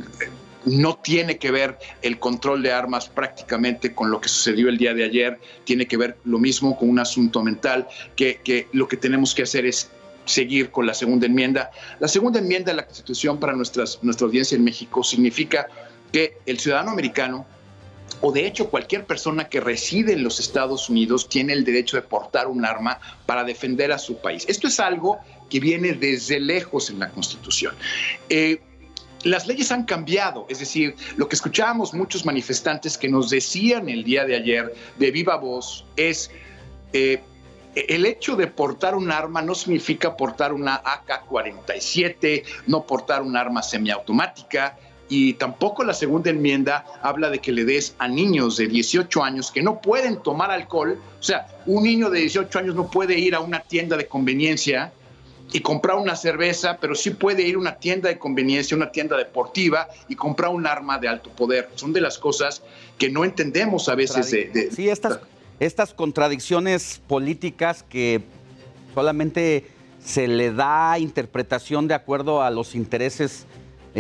no 0.65 0.97
tiene 0.97 1.37
que 1.37 1.51
ver 1.51 1.79
el 2.01 2.19
control 2.19 2.61
de 2.61 2.73
armas 2.73 3.07
prácticamente 3.07 3.93
con 3.93 4.11
lo 4.11 4.19
que 4.19 4.27
sucedió 4.27 4.67
el 4.67 4.77
día 4.77 4.93
de 4.93 5.05
ayer, 5.05 5.39
tiene 5.63 5.87
que 5.87 5.95
ver 5.95 6.17
lo 6.25 6.37
mismo 6.37 6.77
con 6.77 6.89
un 6.89 6.99
asunto 6.99 7.41
mental, 7.41 7.87
que, 8.17 8.41
que 8.43 8.67
lo 8.73 8.87
que 8.89 8.97
tenemos 8.97 9.33
que 9.33 9.43
hacer 9.43 9.65
es 9.65 9.89
seguir 10.25 10.69
con 10.69 10.85
la 10.85 10.93
segunda 10.93 11.25
enmienda. 11.25 11.71
La 11.99 12.07
segunda 12.07 12.39
enmienda 12.39 12.71
de 12.71 12.77
la 12.77 12.85
Constitución 12.85 13.39
para 13.39 13.53
nuestras, 13.53 13.99
nuestra 14.03 14.27
audiencia 14.27 14.55
en 14.55 14.63
México 14.63 15.03
significa 15.03 15.67
que 16.11 16.37
el 16.45 16.59
ciudadano 16.59 16.91
americano 16.91 17.45
o 18.21 18.31
de 18.31 18.45
hecho 18.45 18.69
cualquier 18.69 19.05
persona 19.05 19.49
que 19.49 19.59
reside 19.59 20.13
en 20.13 20.23
los 20.23 20.39
Estados 20.39 20.89
Unidos 20.89 21.29
tiene 21.29 21.53
el 21.53 21.63
derecho 21.63 21.97
de 21.97 22.03
portar 22.03 22.47
un 22.47 22.65
arma 22.65 22.99
para 23.25 23.43
defender 23.43 23.91
a 23.91 23.97
su 23.97 24.17
país. 24.17 24.45
Esto 24.47 24.67
es 24.67 24.79
algo 24.79 25.19
que 25.49 25.59
viene 25.59 25.93
desde 25.93 26.39
lejos 26.39 26.89
en 26.89 26.99
la 26.99 27.09
Constitución. 27.09 27.75
Eh, 28.29 28.61
las 29.23 29.47
leyes 29.47 29.71
han 29.71 29.83
cambiado, 29.83 30.45
es 30.49 30.59
decir, 30.59 30.95
lo 31.17 31.27
que 31.27 31.35
escuchábamos 31.35 31.93
muchos 31.93 32.25
manifestantes 32.25 32.97
que 32.97 33.09
nos 33.09 33.29
decían 33.29 33.89
el 33.89 34.03
día 34.03 34.25
de 34.25 34.35
ayer 34.35 34.73
de 34.97 35.11
viva 35.11 35.37
voz 35.37 35.85
es... 35.95 36.31
Eh, 36.93 37.21
el 37.75 38.07
hecho 38.07 38.35
de 38.35 38.47
portar 38.47 38.95
un 38.95 39.11
arma 39.11 39.43
no 39.43 39.53
significa 39.53 40.17
portar 40.17 40.53
una 40.53 40.81
AK-47, 40.83 42.43
no 42.65 42.83
portar 42.83 43.21
un 43.21 43.37
arma 43.37 43.61
semiautomática, 43.61 44.75
y 45.09 45.33
tampoco 45.33 45.83
la 45.83 45.93
segunda 45.93 46.29
enmienda 46.29 46.85
habla 47.01 47.29
de 47.31 47.39
que 47.39 47.51
le 47.51 47.65
des 47.65 47.95
a 47.97 48.07
niños 48.07 48.57
de 48.57 48.67
18 48.67 49.23
años 49.23 49.51
que 49.51 49.63
no 49.63 49.81
pueden 49.81 50.21
tomar 50.21 50.51
alcohol. 50.51 51.01
O 51.19 51.23
sea, 51.23 51.47
un 51.65 51.83
niño 51.83 52.11
de 52.11 52.19
18 52.19 52.59
años 52.59 52.75
no 52.75 52.89
puede 52.89 53.17
ir 53.17 53.33
a 53.33 53.39
una 53.39 53.59
tienda 53.59 53.97
de 53.97 54.05
conveniencia 54.05 54.93
y 55.51 55.61
comprar 55.61 55.97
una 55.97 56.15
cerveza, 56.15 56.77
pero 56.79 56.93
sí 56.93 57.09
puede 57.09 57.41
ir 57.41 57.55
a 57.55 57.57
una 57.57 57.75
tienda 57.77 58.07
de 58.07 58.19
conveniencia, 58.19 58.77
una 58.77 58.91
tienda 58.91 59.17
deportiva 59.17 59.87
y 60.07 60.15
comprar 60.15 60.51
un 60.51 60.67
arma 60.67 60.99
de 60.99 61.07
alto 61.07 61.31
poder. 61.31 61.69
Son 61.73 61.91
de 61.91 62.01
las 62.01 62.19
cosas 62.19 62.61
que 62.99 63.09
no 63.09 63.25
entendemos 63.25 63.89
a 63.89 63.95
veces. 63.95 64.29
De, 64.29 64.69
sí, 64.71 64.89
estas, 64.89 65.19
estas 65.59 65.95
contradicciones 65.95 67.01
políticas 67.07 67.81
que 67.81 68.21
solamente 68.93 69.65
se 70.03 70.27
le 70.27 70.53
da 70.53 70.99
interpretación 70.99 71.87
de 71.87 71.95
acuerdo 71.95 72.43
a 72.43 72.51
los 72.51 72.75
intereses 72.75 73.47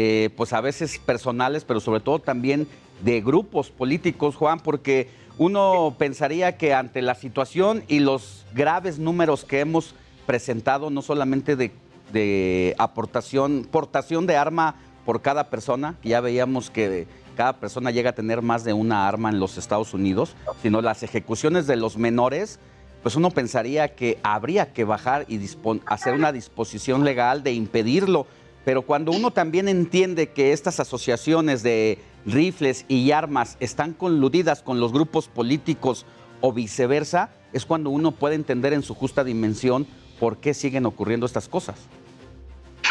eh, 0.01 0.29
pues 0.29 0.53
a 0.53 0.61
veces 0.61 0.97
personales, 0.97 1.65
pero 1.65 1.81
sobre 1.81 1.99
todo 1.99 2.19
también 2.19 2.69
de 3.03 3.19
grupos 3.19 3.69
políticos, 3.69 4.37
Juan, 4.37 4.61
porque 4.61 5.09
uno 5.37 5.93
pensaría 5.97 6.55
que 6.55 6.73
ante 6.73 7.01
la 7.01 7.15
situación 7.15 7.83
y 7.89 7.99
los 7.99 8.45
graves 8.53 8.97
números 8.97 9.43
que 9.43 9.59
hemos 9.59 9.95
presentado, 10.25 10.89
no 10.89 11.01
solamente 11.01 11.57
de, 11.57 12.75
aportación, 12.77 13.67
portación 13.69 14.25
de 14.25 14.37
arma 14.37 14.75
por 15.05 15.21
cada 15.21 15.49
persona, 15.49 15.97
ya 16.01 16.21
veíamos 16.21 16.69
que 16.69 17.05
cada 17.35 17.59
persona 17.59 17.91
llega 17.91 18.11
a 18.11 18.15
tener 18.15 18.41
más 18.41 18.63
de 18.63 18.71
una 18.71 19.05
arma 19.05 19.29
en 19.29 19.41
los 19.41 19.57
Estados 19.57 19.93
Unidos, 19.93 20.33
sino 20.61 20.81
las 20.81 21.03
ejecuciones 21.03 21.67
de 21.67 21.75
los 21.75 21.97
menores, 21.97 22.57
pues 23.03 23.17
uno 23.17 23.31
pensaría 23.31 23.95
que 23.95 24.17
habría 24.23 24.71
que 24.71 24.85
bajar 24.85 25.25
y 25.27 25.41
hacer 25.87 26.13
una 26.13 26.31
disposición 26.31 27.03
legal 27.03 27.43
de 27.43 27.51
impedirlo 27.51 28.27
pero 28.69 28.83
cuando 28.83 29.11
uno 29.11 29.31
también 29.31 29.67
entiende 29.67 30.29
que 30.29 30.53
estas 30.53 30.79
asociaciones 30.79 31.63
de 31.63 31.97
rifles 32.23 32.85
y 32.87 33.09
armas 33.09 33.57
están 33.59 33.93
coludidas 33.93 34.61
con 34.61 34.79
los 34.79 34.93
grupos 34.93 35.27
políticos 35.27 36.05
o 36.39 36.53
viceversa, 36.53 37.31
es 37.51 37.65
cuando 37.65 37.89
uno 37.89 38.11
puede 38.11 38.35
entender 38.35 38.73
en 38.73 38.83
su 38.83 38.93
justa 38.93 39.23
dimensión 39.23 39.87
por 40.19 40.37
qué 40.37 40.53
siguen 40.53 40.85
ocurriendo 40.85 41.25
estas 41.25 41.49
cosas. 41.49 41.77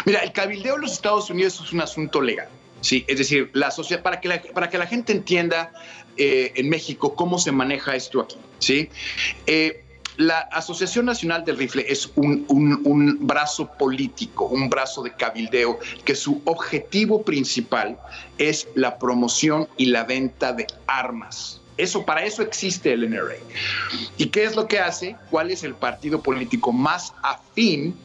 Mira, 0.05 0.19
el 0.19 0.33
cabildeo 0.33 0.75
en 0.75 0.81
los 0.81 0.91
Estados 0.91 1.29
Unidos 1.29 1.61
es 1.63 1.71
un 1.71 1.79
asunto 1.79 2.19
legal. 2.19 2.49
Sí, 2.81 3.05
es 3.07 3.17
decir, 3.17 3.49
la 3.53 3.71
sociedad, 3.71 4.03
para, 4.03 4.19
que 4.19 4.27
la, 4.27 4.41
para 4.41 4.69
que 4.69 4.77
la 4.77 4.85
gente 4.85 5.13
entienda 5.13 5.71
eh, 6.17 6.51
en 6.57 6.67
México 6.67 7.15
cómo 7.15 7.39
se 7.39 7.53
maneja 7.53 7.95
esto 7.95 8.19
aquí. 8.19 8.35
¿sí? 8.57 8.89
Eh, 9.47 9.85
la 10.19 10.39
Asociación 10.51 11.05
Nacional 11.05 11.45
del 11.45 11.57
Rifle 11.57 11.85
es 11.87 12.11
un, 12.15 13.17
brazo 13.21 13.71
político, 13.71 14.47
un 14.47 14.69
brazo 14.69 15.01
de 15.01 15.13
cabildeo, 15.13 15.79
que 16.03 16.13
su 16.13 16.41
objetivo 16.43 17.23
principal 17.23 17.97
es 18.37 18.67
la 18.75 18.99
promoción 18.99 19.69
y 19.77 19.85
la 19.85 20.03
venta 20.03 20.51
de 20.51 20.67
armas. 20.87 21.61
Eso, 21.77 22.05
para 22.05 22.25
eso 22.25 22.41
existe 22.41 22.91
el 22.91 23.09
NRA. 23.09 23.37
¿Y 24.17 24.25
qué 24.25 24.43
es 24.43 24.57
lo 24.57 24.67
que 24.67 24.79
hace? 24.79 25.15
¿Cuál 25.31 25.51
es 25.51 25.63
el 25.63 25.73
partido 25.73 26.21
político 26.21 26.73
más 26.73 27.13
afín 27.23 27.95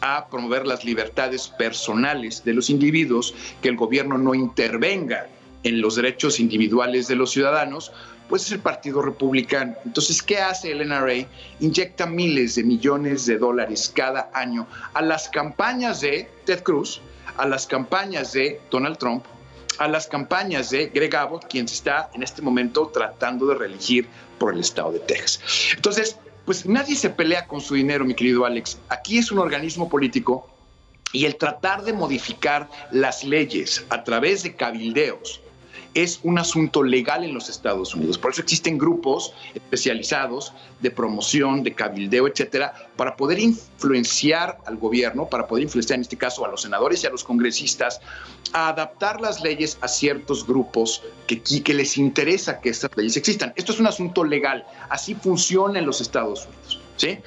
a 0.00 0.26
promover 0.26 0.66
las 0.66 0.84
libertades 0.84 1.46
personales 1.46 2.42
de 2.42 2.52
los 2.52 2.68
individuos, 2.68 3.32
que 3.62 3.68
el 3.68 3.76
gobierno 3.76 4.18
no 4.18 4.34
intervenga 4.34 5.28
en 5.62 5.80
los 5.80 5.94
derechos 5.94 6.40
individuales 6.40 7.06
de 7.06 7.14
los 7.14 7.30
ciudadanos, 7.30 7.92
pues 8.30 8.46
es 8.46 8.52
el 8.52 8.60
Partido 8.60 9.02
Republicano. 9.02 9.74
Entonces, 9.84 10.22
¿qué 10.22 10.38
hace 10.38 10.70
el 10.70 10.88
NRA? 10.88 11.26
Inyecta 11.58 12.06
miles 12.06 12.54
de 12.54 12.62
millones 12.62 13.26
de 13.26 13.36
dólares 13.36 13.92
cada 13.94 14.30
año 14.32 14.68
a 14.94 15.02
las 15.02 15.28
campañas 15.28 16.00
de 16.00 16.30
Ted 16.46 16.62
Cruz, 16.62 17.00
a 17.36 17.46
las 17.46 17.66
campañas 17.66 18.32
de 18.32 18.60
Donald 18.70 18.98
Trump, 18.98 19.24
a 19.78 19.88
las 19.88 20.06
campañas 20.06 20.70
de 20.70 20.86
Greg 20.86 21.14
Abbott, 21.16 21.48
quien 21.48 21.64
está 21.64 22.08
en 22.14 22.22
este 22.22 22.40
momento 22.40 22.86
tratando 22.94 23.46
de 23.46 23.56
reelegir 23.56 24.08
por 24.38 24.54
el 24.54 24.60
estado 24.60 24.92
de 24.92 25.00
Texas. 25.00 25.40
Entonces, 25.74 26.16
pues 26.44 26.64
nadie 26.66 26.94
se 26.94 27.10
pelea 27.10 27.48
con 27.48 27.60
su 27.60 27.74
dinero, 27.74 28.04
mi 28.04 28.14
querido 28.14 28.44
Alex. 28.44 28.78
Aquí 28.88 29.18
es 29.18 29.32
un 29.32 29.40
organismo 29.40 29.88
político 29.88 30.48
Y 31.12 31.24
el 31.24 31.34
tratar 31.34 31.82
de 31.82 31.92
modificar 31.92 32.68
las 32.92 33.24
leyes 33.24 33.84
a 33.88 34.04
través 34.04 34.44
de 34.44 34.54
cabildeos 34.54 35.40
es 35.94 36.20
un 36.22 36.38
asunto 36.38 36.82
legal 36.82 37.24
en 37.24 37.34
los 37.34 37.48
Estados 37.48 37.94
Unidos. 37.94 38.18
Por 38.18 38.32
eso 38.32 38.42
existen 38.42 38.78
grupos 38.78 39.32
especializados 39.54 40.52
de 40.80 40.90
promoción, 40.90 41.62
de 41.62 41.74
cabildeo, 41.74 42.28
etcétera, 42.28 42.74
para 42.96 43.16
poder 43.16 43.38
influenciar 43.38 44.58
al 44.66 44.76
gobierno, 44.76 45.26
para 45.26 45.46
poder 45.46 45.64
influenciar 45.64 45.96
en 45.96 46.02
este 46.02 46.16
caso 46.16 46.44
a 46.44 46.48
los 46.48 46.62
senadores 46.62 47.02
y 47.02 47.06
a 47.06 47.10
los 47.10 47.24
congresistas, 47.24 48.00
a 48.52 48.68
adaptar 48.68 49.20
las 49.20 49.42
leyes 49.42 49.78
a 49.80 49.88
ciertos 49.88 50.46
grupos 50.46 51.02
que, 51.26 51.42
que 51.42 51.74
les 51.74 51.96
interesa 51.98 52.60
que 52.60 52.68
estas 52.70 52.90
leyes 52.96 53.16
existan. 53.16 53.52
Esto 53.56 53.72
es 53.72 53.80
un 53.80 53.86
asunto 53.86 54.24
legal. 54.24 54.64
Así 54.88 55.14
funciona 55.14 55.78
en 55.78 55.86
los 55.86 56.00
Estados 56.00 56.46
Unidos. 56.46 56.80
¿sí? 56.96 57.18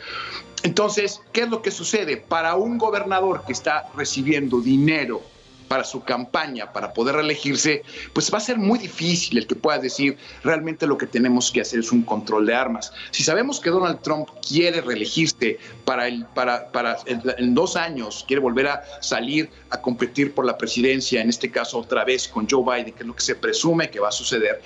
Entonces, 0.64 1.22
¿qué 1.34 1.41
es 1.41 1.49
lo 1.49 1.61
que 1.61 1.72
sucede? 1.72 2.18
Para 2.18 2.56
un 2.56 2.77
gobernador 2.77 3.44
que 3.45 3.52
está 3.52 3.90
recibiendo 3.95 4.61
dinero 4.61 5.22
para 5.68 5.84
su 5.84 6.03
campaña, 6.03 6.72
para 6.72 6.94
poder 6.94 7.15
reelegirse, 7.15 7.84
pues 8.14 8.34
va 8.34 8.38
a 8.38 8.41
ser 8.41 8.57
muy 8.57 8.80
difícil 8.80 9.38
el 9.38 9.48
que 9.48 9.56
pueda 9.56 9.80
decir 9.80 10.18
realmente 10.44 10.88
lo 10.88 10.98
que 10.98 11.07
tenemos 11.07 11.52
que 11.52 11.61
hacer 11.61 11.80
es 11.80 11.91
un 11.91 12.03
control 12.03 12.45
de 12.45 12.53
armas. 12.56 12.94
Si 13.11 13.23
sabemos 13.23 13.60
que 13.60 13.69
Donald 13.69 14.02
Trump 14.02 14.30
quiere 14.48 14.81
reelegirse 14.81 15.57
para, 15.85 16.07
el, 16.07 16.26
para, 16.26 16.72
para 16.72 16.98
en 17.06 17.53
dos 17.53 17.76
años, 17.76 18.23
quiere 18.27 18.41
volver 18.41 18.68
a 18.68 18.84
salir 19.02 19.49
a 19.69 19.81
competir 19.81 20.34
por 20.34 20.45
la 20.45 20.57
presidencia, 20.57 21.22
en 21.22 21.30
este 21.30 21.49
caso 21.52 21.80
otra 21.80 22.03
vez 22.03 22.27
con 22.27 22.48
Joe 22.49 22.64
Biden, 22.64 22.94
que 22.94 23.02
es 23.02 23.07
lo 23.07 23.15
que 23.15 23.22
se 23.23 23.35
presume 23.35 23.90
que 23.90 23.99
va 23.99 24.10
a 24.10 24.11
suceder, 24.11 24.61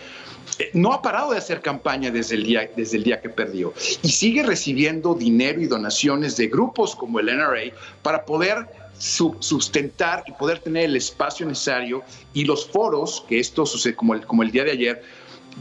eh, 0.59 0.71
no 0.73 0.93
ha 0.93 1.01
parado 1.01 1.31
de 1.31 1.37
hacer 1.37 1.61
campaña 1.61 2.09
desde 2.09 2.35
el, 2.35 2.43
día, 2.43 2.69
desde 2.75 2.97
el 2.97 3.03
día 3.03 3.21
que 3.21 3.29
perdió 3.29 3.73
y 4.01 4.09
sigue 4.09 4.43
recibiendo 4.43 5.13
dinero 5.13 5.61
y 5.61 5.67
donaciones 5.67 6.35
de 6.37 6.47
grupos 6.47 6.95
como 6.95 7.19
el 7.19 7.27
NRA 7.27 7.73
para 8.01 8.25
poder 8.25 8.67
sustentar 8.97 10.23
y 10.27 10.31
poder 10.31 10.59
tener 10.59 10.85
el 10.85 10.95
espacio 10.95 11.45
necesario 11.45 12.03
y 12.33 12.45
los 12.45 12.67
foros, 12.67 13.23
que 13.27 13.39
esto 13.39 13.65
sucede 13.65 13.95
como 13.95 14.13
el, 14.13 14.25
como 14.25 14.43
el 14.43 14.51
día 14.51 14.63
de 14.63 14.71
ayer, 14.71 15.03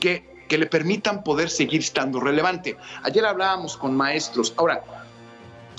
que, 0.00 0.44
que 0.48 0.58
le 0.58 0.66
permitan 0.66 1.22
poder 1.22 1.50
seguir 1.50 1.80
estando 1.80 2.20
relevante. 2.20 2.76
Ayer 3.02 3.24
hablábamos 3.24 3.76
con 3.76 3.96
maestros. 3.96 4.54
Ahora, 4.56 4.82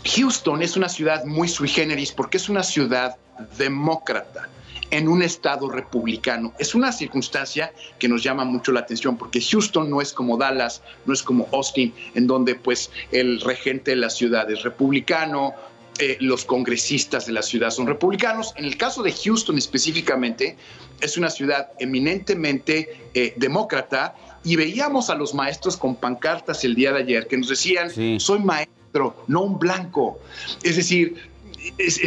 Houston 0.05 0.61
es 0.61 0.77
una 0.77 0.89
ciudad 0.89 1.25
muy 1.25 1.47
sui 1.47 1.67
generis 1.67 2.11
porque 2.11 2.37
es 2.37 2.49
una 2.49 2.63
ciudad 2.63 3.17
demócrata 3.57 4.49
en 4.89 5.07
un 5.07 5.21
estado 5.21 5.69
republicano. 5.69 6.53
Es 6.59 6.73
una 6.73 6.91
circunstancia 6.91 7.73
que 7.99 8.07
nos 8.07 8.23
llama 8.23 8.45
mucho 8.45 8.71
la 8.71 8.81
atención 8.81 9.17
porque 9.17 9.41
Houston 9.41 9.89
no 9.89 10.01
es 10.01 10.13
como 10.13 10.37
Dallas, 10.37 10.81
no 11.05 11.13
es 11.13 11.23
como 11.23 11.47
Austin, 11.51 11.93
en 12.15 12.27
donde 12.27 12.55
pues 12.55 12.89
el 13.11 13.41
regente 13.41 13.91
de 13.91 13.97
la 13.97 14.09
ciudad 14.09 14.49
es 14.49 14.63
republicano, 14.63 15.53
eh, 15.99 16.17
los 16.19 16.45
congresistas 16.45 17.25
de 17.25 17.33
la 17.33 17.41
ciudad 17.41 17.71
son 17.71 17.87
republicanos. 17.87 18.53
En 18.55 18.65
el 18.65 18.77
caso 18.77 19.03
de 19.03 19.11
Houston 19.11 19.57
específicamente, 19.57 20.57
es 21.01 21.17
una 21.17 21.29
ciudad 21.29 21.71
eminentemente 21.79 23.09
eh, 23.13 23.33
demócrata 23.35 24.15
y 24.43 24.55
veíamos 24.55 25.09
a 25.09 25.15
los 25.15 25.33
maestros 25.33 25.77
con 25.77 25.95
pancartas 25.95 26.63
el 26.63 26.75
día 26.75 26.91
de 26.91 26.99
ayer 26.99 27.27
que 27.27 27.37
nos 27.37 27.49
decían, 27.49 27.89
soy 28.19 28.39
maestro, 28.39 29.23
no 29.27 29.41
un 29.41 29.59
blanco. 29.59 30.19
Es 30.63 30.75
decir, 30.75 31.29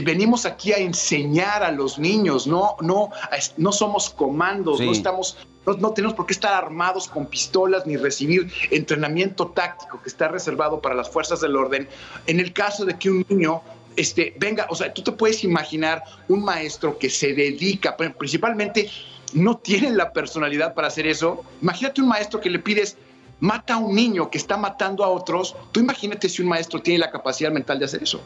venimos 0.02 0.46
aquí 0.46 0.72
a 0.72 0.78
enseñar 0.78 1.62
a 1.62 1.70
los 1.70 1.98
niños, 1.98 2.46
no, 2.46 2.76
no, 2.80 3.10
no 3.56 3.72
somos 3.72 4.10
comandos, 4.10 4.80
no 4.80 4.92
estamos 4.92 5.36
no, 5.66 5.74
no, 5.74 5.92
tenemos 5.92 6.14
por 6.14 6.26
qué 6.26 6.32
estar 6.32 6.54
armados 6.54 7.06
con 7.06 7.26
pistolas 7.26 7.86
ni 7.86 7.96
recibir 7.96 8.50
entrenamiento 8.70 9.48
táctico 9.48 10.00
que 10.02 10.08
está 10.08 10.28
reservado 10.28 10.80
para 10.80 10.94
las 10.94 11.10
fuerzas 11.10 11.40
del 11.42 11.54
orden. 11.54 11.86
En 12.26 12.40
el 12.40 12.52
caso 12.54 12.86
de 12.86 12.98
que 12.98 13.10
un 13.10 13.26
niño 13.28 13.62
este, 14.00 14.34
venga, 14.38 14.66
o 14.70 14.74
sea, 14.74 14.92
tú 14.92 15.02
te 15.02 15.12
puedes 15.12 15.44
imaginar 15.44 16.02
un 16.28 16.42
maestro 16.44 16.98
que 16.98 17.10
se 17.10 17.34
dedica, 17.34 17.96
principalmente 17.96 18.90
no 19.32 19.58
tiene 19.58 19.90
la 19.90 20.12
personalidad 20.12 20.74
para 20.74 20.88
hacer 20.88 21.06
eso. 21.06 21.44
Imagínate 21.62 22.00
un 22.00 22.08
maestro 22.08 22.40
que 22.40 22.50
le 22.50 22.58
pides, 22.58 22.96
mata 23.38 23.74
a 23.74 23.76
un 23.78 23.94
niño 23.94 24.30
que 24.30 24.38
está 24.38 24.56
matando 24.56 25.04
a 25.04 25.08
otros. 25.08 25.54
Tú 25.72 25.80
imagínate 25.80 26.28
si 26.28 26.42
un 26.42 26.48
maestro 26.48 26.82
tiene 26.82 26.98
la 26.98 27.10
capacidad 27.10 27.52
mental 27.52 27.78
de 27.78 27.84
hacer 27.84 28.02
eso. 28.02 28.20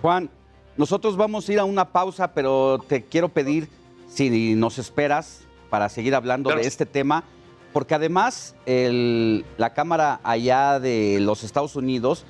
Juan, 0.00 0.30
nosotros 0.76 1.16
vamos 1.16 1.48
a 1.48 1.52
ir 1.52 1.58
a 1.58 1.64
una 1.64 1.84
pausa, 1.90 2.32
pero 2.32 2.82
te 2.88 3.04
quiero 3.04 3.28
pedir 3.28 3.68
si 4.08 4.54
nos 4.54 4.78
esperas 4.78 5.40
para 5.70 5.88
seguir 5.88 6.14
hablando 6.14 6.50
de 6.50 6.62
este 6.62 6.86
tema, 6.86 7.24
porque 7.72 7.94
además 7.94 8.54
la 8.64 9.74
Cámara 9.74 10.20
allá 10.22 10.78
de 10.78 11.18
los 11.20 11.42
Estados 11.44 11.76
Unidos 11.76 12.24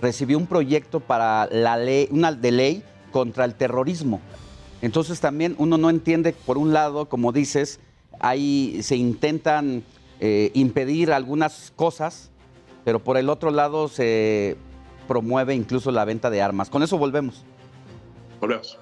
recibió 0.00 0.38
un 0.38 0.46
proyecto 0.46 1.00
para 1.00 1.46
la 1.50 1.76
ley, 1.76 2.08
una 2.10 2.32
de 2.32 2.52
ley 2.52 2.82
contra 3.10 3.44
el 3.44 3.54
terrorismo. 3.54 4.20
Entonces 4.82 5.20
también 5.20 5.54
uno 5.58 5.76
no 5.78 5.90
entiende, 5.90 6.32
por 6.32 6.58
un 6.58 6.72
lado, 6.72 7.08
como 7.08 7.32
dices, 7.32 7.80
ahí 8.20 8.78
se 8.82 8.96
intentan 8.96 9.82
eh, 10.20 10.50
impedir 10.54 11.12
algunas 11.12 11.72
cosas, 11.74 12.30
pero 12.84 13.02
por 13.02 13.16
el 13.16 13.28
otro 13.28 13.50
lado 13.50 13.88
se 13.88 14.56
promueve 15.06 15.54
incluso 15.54 15.90
la 15.90 16.04
venta 16.04 16.30
de 16.30 16.42
armas. 16.42 16.70
Con 16.70 16.82
eso 16.82 16.98
volvemos. 16.98 17.44
Volvemos. 18.40 18.78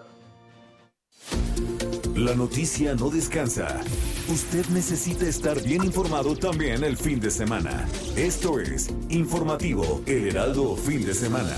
La 2.14 2.34
noticia 2.34 2.94
no 2.94 3.10
descansa. 3.10 3.80
Usted 4.28 4.66
necesita 4.70 5.24
estar 5.24 5.62
bien 5.62 5.84
informado 5.84 6.34
también 6.34 6.82
el 6.82 6.96
fin 6.96 7.20
de 7.20 7.30
semana. 7.30 7.86
Esto 8.16 8.58
es 8.58 8.90
Informativo 9.08 10.02
El 10.04 10.26
Heraldo 10.26 10.76
Fin 10.76 11.06
de 11.06 11.14
Semana. 11.14 11.56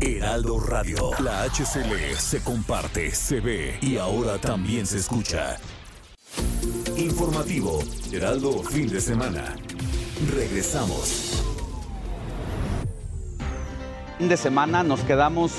Heraldo 0.00 0.58
Radio. 0.58 1.10
La 1.22 1.44
HCL 1.44 2.16
se 2.18 2.40
comparte, 2.42 3.12
se 3.12 3.38
ve 3.38 3.78
y 3.80 3.98
ahora 3.98 4.38
también 4.38 4.84
se 4.84 4.98
escucha. 4.98 5.56
Informativo 6.96 7.78
Heraldo 8.10 8.64
Fin 8.64 8.88
de 8.88 9.00
Semana. 9.00 9.54
Regresamos. 10.34 11.40
Fin 14.18 14.28
de 14.28 14.36
semana 14.36 14.82
nos 14.82 15.00
quedamos 15.02 15.52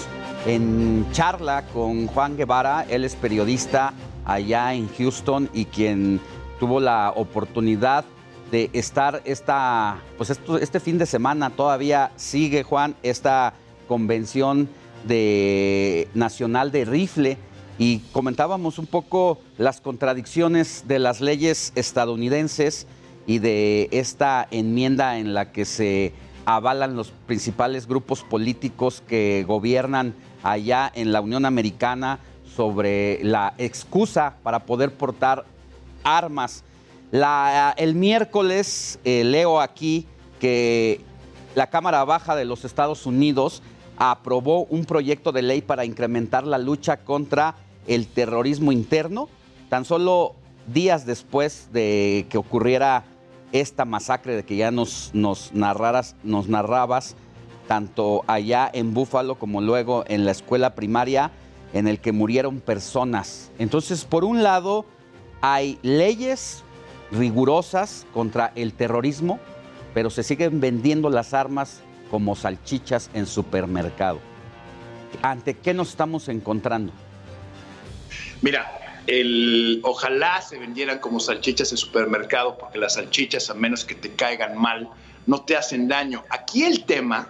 en 0.45 1.05
charla 1.11 1.65
con 1.73 2.07
Juan 2.07 2.37
Guevara. 2.37 2.85
Él 2.89 3.03
es 3.03 3.15
periodista 3.15 3.93
allá 4.25 4.73
en 4.73 4.89
Houston 4.97 5.49
y 5.53 5.65
quien 5.65 6.19
tuvo 6.59 6.79
la 6.79 7.13
oportunidad 7.15 8.05
de 8.51 8.69
estar 8.73 9.21
esta, 9.25 9.99
pues 10.17 10.29
este 10.61 10.79
fin 10.79 10.97
de 10.97 11.05
semana 11.05 11.49
todavía 11.49 12.11
sigue 12.15 12.63
Juan 12.63 12.95
esta 13.03 13.53
convención 13.87 14.69
de 15.07 16.07
nacional 16.13 16.71
de 16.71 16.85
rifle 16.85 17.37
y 17.77 17.99
comentábamos 18.11 18.79
un 18.79 18.87
poco 18.87 19.39
las 19.57 19.81
contradicciones 19.81 20.85
de 20.87 20.99
las 20.99 21.21
leyes 21.21 21.73
estadounidenses 21.75 22.87
y 23.25 23.39
de 23.39 23.89
esta 23.91 24.47
enmienda 24.51 25.19
en 25.19 25.33
la 25.33 25.51
que 25.51 25.65
se 25.65 26.13
avalan 26.47 26.95
los 26.95 27.11
principales 27.25 27.87
grupos 27.87 28.23
políticos 28.23 29.03
que 29.05 29.43
gobiernan 29.45 30.15
allá 30.43 30.89
en 30.95 31.11
la 31.11 31.19
Unión 31.19 31.43
Americana 31.45 32.19
sobre 32.55 33.21
la 33.21 33.53
excusa 33.57 34.37
para 34.43 34.59
poder 34.59 34.93
portar 34.93 35.43
armas. 36.05 36.63
el 37.11 37.95
miércoles 37.95 38.97
eh, 39.03 39.25
leo 39.25 39.59
aquí 39.59 40.07
que 40.39 41.01
la 41.53 41.67
Cámara 41.69 42.05
Baja 42.05 42.33
de 42.37 42.45
los 42.45 42.63
Estados 42.63 43.05
Unidos 43.05 43.61
aprobó 43.97 44.63
un 44.67 44.85
proyecto 44.85 45.33
de 45.33 45.41
ley 45.41 45.61
para 45.61 45.83
incrementar 45.83 46.47
la 46.47 46.59
lucha 46.59 46.95
contra 46.95 47.55
el 47.87 48.07
terrorismo 48.07 48.71
interno, 48.71 49.27
tan 49.67 49.83
solo 49.83 50.35
días 50.73 51.05
después 51.05 51.67
de 51.73 52.25
que 52.29 52.37
ocurriera 52.37 53.03
esta 53.51 53.85
masacre 53.85 54.35
de 54.35 54.43
que 54.43 54.55
ya 54.55 54.71
nos, 54.71 55.11
nos, 55.13 55.53
narraras, 55.53 56.15
nos 56.23 56.47
narrabas 56.47 57.15
tanto 57.67 58.23
allá 58.27 58.69
en 58.73 58.93
Búfalo 58.93 59.35
como 59.35 59.61
luego 59.61 60.03
en 60.07 60.25
la 60.25 60.31
escuela 60.31 60.75
primaria 60.75 61.31
en 61.73 61.87
el 61.87 61.99
que 61.99 62.11
murieron 62.11 62.61
personas. 62.61 63.51
Entonces, 63.59 64.05
por 64.05 64.23
un 64.23 64.41
lado, 64.41 64.85
hay 65.41 65.77
leyes 65.81 66.63
rigurosas 67.11 68.05
contra 68.13 68.51
el 68.55 68.73
terrorismo, 68.73 69.39
pero 69.93 70.09
se 70.09 70.23
siguen 70.23 70.59
vendiendo 70.59 71.09
las 71.09 71.33
armas 71.33 71.81
como 72.09 72.35
salchichas 72.35 73.09
en 73.13 73.25
supermercado. 73.25 74.19
¿Ante 75.21 75.55
qué 75.55 75.73
nos 75.73 75.89
estamos 75.89 76.29
encontrando? 76.29 76.93
Mira, 78.41 78.86
el, 79.07 79.79
ojalá 79.83 80.41
se 80.41 80.57
vendieran 80.57 80.99
como 80.99 81.19
salchichas 81.19 81.71
en 81.71 81.77
supermercado, 81.77 82.57
porque 82.57 82.77
las 82.77 82.95
salchichas, 82.95 83.49
a 83.49 83.53
menos 83.53 83.85
que 83.85 83.95
te 83.95 84.13
caigan 84.13 84.57
mal, 84.57 84.89
no 85.25 85.41
te 85.41 85.55
hacen 85.55 85.87
daño. 85.87 86.23
Aquí 86.29 86.63
el 86.63 86.85
tema 86.85 87.27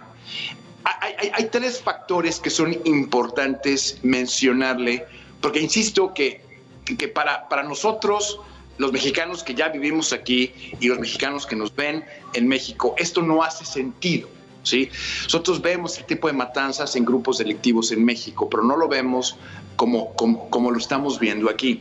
hay, 0.84 1.48
tres 1.50 1.80
factores 1.80 2.40
que 2.40 2.50
son 2.50 2.76
importantes 2.84 3.98
mencionarle, 4.02 5.06
porque 5.40 5.60
insisto 5.60 6.14
que, 6.14 6.42
que 6.84 7.08
para, 7.08 7.48
para 7.48 7.62
nosotros, 7.62 8.40
los 8.78 8.92
mexicanos 8.92 9.42
que 9.42 9.54
ya 9.54 9.68
vivimos 9.68 10.12
aquí 10.12 10.52
y 10.80 10.88
los 10.88 10.98
mexicanos 10.98 11.46
que 11.46 11.56
nos 11.56 11.74
ven 11.74 12.04
en 12.34 12.48
México, 12.48 12.94
esto 12.98 13.22
no 13.22 13.42
hace 13.42 13.64
sentido. 13.64 14.28
¿sí? 14.62 14.90
Nosotros 15.24 15.60
vemos 15.60 15.92
este 15.92 16.14
tipo 16.14 16.28
de 16.28 16.34
matanzas 16.34 16.94
en 16.96 17.04
grupos 17.04 17.38
delictivos 17.38 17.92
en 17.92 18.04
México, 18.04 18.48
pero 18.48 18.62
no 18.62 18.76
lo 18.76 18.88
vemos 18.88 19.36
como, 19.78 20.12
como, 20.14 20.50
como 20.50 20.72
lo 20.72 20.78
estamos 20.78 21.20
viendo 21.20 21.48
aquí. 21.48 21.80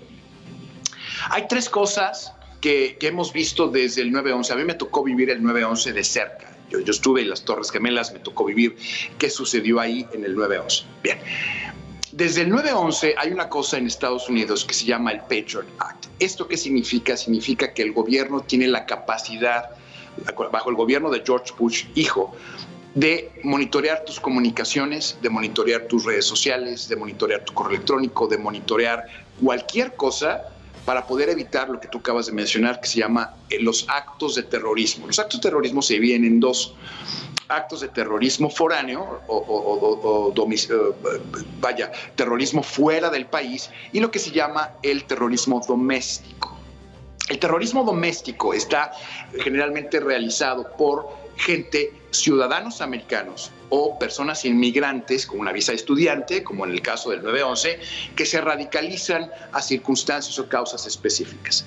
Hay 1.31 1.47
tres 1.49 1.67
cosas 1.67 2.31
que, 2.61 2.95
que 2.99 3.07
hemos 3.07 3.33
visto 3.33 3.67
desde 3.67 4.03
el 4.03 4.13
9-11. 4.13 4.51
A 4.51 4.55
mí 4.55 4.63
me 4.63 4.75
tocó 4.75 5.03
vivir 5.03 5.31
el 5.31 5.41
9-11 5.41 5.93
de 5.93 6.03
cerca. 6.03 6.55
Yo, 6.69 6.79
yo 6.79 6.91
estuve 6.91 7.21
en 7.21 7.31
las 7.31 7.43
Torres 7.43 7.71
Gemelas, 7.71 8.13
me 8.13 8.19
tocó 8.19 8.45
vivir 8.45 8.77
qué 9.17 9.31
sucedió 9.31 9.79
ahí 9.79 10.05
en 10.13 10.23
el 10.23 10.37
9-11. 10.37 10.83
Bien. 11.01 11.17
Desde 12.11 12.41
el 12.41 12.51
9-11 12.51 13.15
hay 13.17 13.31
una 13.31 13.49
cosa 13.49 13.77
en 13.77 13.87
Estados 13.87 14.29
Unidos 14.29 14.63
que 14.63 14.75
se 14.75 14.85
llama 14.85 15.11
el 15.11 15.21
Patriot 15.21 15.65
Act. 15.79 16.05
¿Esto 16.19 16.47
qué 16.47 16.55
significa? 16.55 17.17
Significa 17.17 17.73
que 17.73 17.81
el 17.81 17.93
gobierno 17.93 18.41
tiene 18.41 18.67
la 18.67 18.85
capacidad, 18.85 19.71
bajo 20.51 20.69
el 20.69 20.75
gobierno 20.75 21.09
de 21.09 21.23
George 21.25 21.51
Bush, 21.57 21.85
hijo, 21.95 22.35
de 22.97 23.29
monitorear 23.43 24.03
tus 24.03 24.19
comunicaciones, 24.19 25.19
de 25.21 25.29
monitorear 25.29 25.83
tus 25.83 26.03
redes 26.03 26.25
sociales, 26.25 26.89
de 26.89 26.95
monitorear 26.95 27.45
tu 27.45 27.53
correo 27.53 27.75
electrónico, 27.75 28.25
de 28.27 28.39
monitorear 28.39 29.05
cualquier 29.39 29.95
cosa 29.95 30.41
para 30.83 31.05
poder 31.05 31.29
evitar 31.29 31.69
lo 31.69 31.79
que 31.79 31.87
tú 31.87 31.99
acabas 31.99 32.25
de 32.25 32.31
mencionar, 32.31 32.81
que 32.81 32.87
se 32.87 32.97
llama 32.97 33.35
eh, 33.51 33.59
los 33.61 33.85
actos 33.87 34.33
de 34.33 34.41
terrorismo. 34.43 35.05
Los 35.05 35.19
actos 35.19 35.39
de 35.41 35.47
terrorismo 35.49 35.83
se 35.83 35.93
dividen 35.93 36.25
en 36.25 36.39
dos 36.39 36.73
actos 37.49 37.81
de 37.81 37.89
terrorismo 37.89 38.49
foráneo 38.49 39.21
o, 39.27 39.37
o- 39.37 40.33
eh, 40.51 40.67
vaya, 41.61 41.91
terrorismo 42.15 42.63
fuera 42.63 43.11
del 43.11 43.27
país 43.27 43.69
y 43.93 43.99
lo 43.99 44.09
que 44.09 44.17
se 44.17 44.31
llama 44.31 44.71
el 44.81 45.03
terrorismo 45.03 45.61
doméstico. 45.67 46.57
El 47.29 47.37
terrorismo 47.37 47.83
doméstico 47.83 48.55
está 48.55 48.91
generalmente 49.43 49.99
realizado 49.99 50.75
por 50.77 51.09
gente, 51.35 51.91
ciudadanos 52.11 52.81
americanos 52.81 53.51
o 53.69 53.99
personas 53.99 54.45
inmigrantes 54.45 55.25
con 55.25 55.39
una 55.39 55.51
visa 55.51 55.71
de 55.71 55.77
estudiante, 55.77 56.43
como 56.43 56.65
en 56.65 56.71
el 56.71 56.81
caso 56.81 57.09
del 57.09 57.21
911, 57.23 57.79
que 58.15 58.25
se 58.25 58.41
radicalizan 58.41 59.29
a 59.51 59.61
circunstancias 59.61 60.37
o 60.39 60.47
causas 60.47 60.85
específicas. 60.87 61.65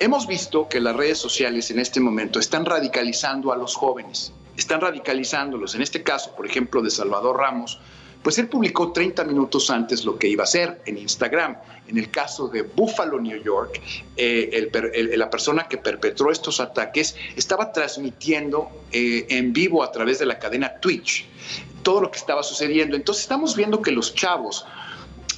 Hemos 0.00 0.26
visto 0.26 0.68
que 0.68 0.80
las 0.80 0.94
redes 0.94 1.18
sociales 1.18 1.70
en 1.70 1.80
este 1.80 2.00
momento 2.00 2.38
están 2.38 2.64
radicalizando 2.64 3.52
a 3.52 3.56
los 3.56 3.74
jóvenes, 3.74 4.32
están 4.56 4.80
radicalizándolos. 4.80 5.74
En 5.74 5.82
este 5.82 6.02
caso, 6.02 6.34
por 6.36 6.46
ejemplo, 6.46 6.82
de 6.82 6.90
Salvador 6.90 7.36
Ramos, 7.36 7.80
pues 8.22 8.38
él 8.38 8.48
publicó 8.48 8.92
30 8.92 9.24
minutos 9.24 9.70
antes 9.70 10.04
lo 10.04 10.18
que 10.18 10.28
iba 10.28 10.42
a 10.42 10.44
hacer 10.44 10.80
en 10.86 10.98
Instagram. 10.98 11.56
En 11.86 11.96
el 11.96 12.10
caso 12.10 12.48
de 12.48 12.62
Buffalo, 12.62 13.20
New 13.20 13.42
York, 13.42 13.80
eh, 14.16 14.50
el 14.52 15.18
la 15.18 15.30
persona 15.30 15.66
que 15.68 15.78
perpetró 15.78 16.30
estos 16.30 16.60
ataques 16.60 17.16
estaba 17.36 17.72
transmitiendo 17.72 18.68
eh, 18.92 19.26
en 19.30 19.52
vivo 19.52 19.82
a 19.82 19.90
través 19.90 20.18
de 20.18 20.26
la 20.26 20.38
cadena 20.38 20.78
Twitch 20.80 21.26
todo 21.82 22.02
lo 22.02 22.10
que 22.10 22.18
estaba 22.18 22.42
sucediendo. 22.42 22.96
Entonces 22.96 23.22
estamos 23.22 23.56
viendo 23.56 23.80
que 23.80 23.92
los 23.92 24.14
chavos 24.14 24.66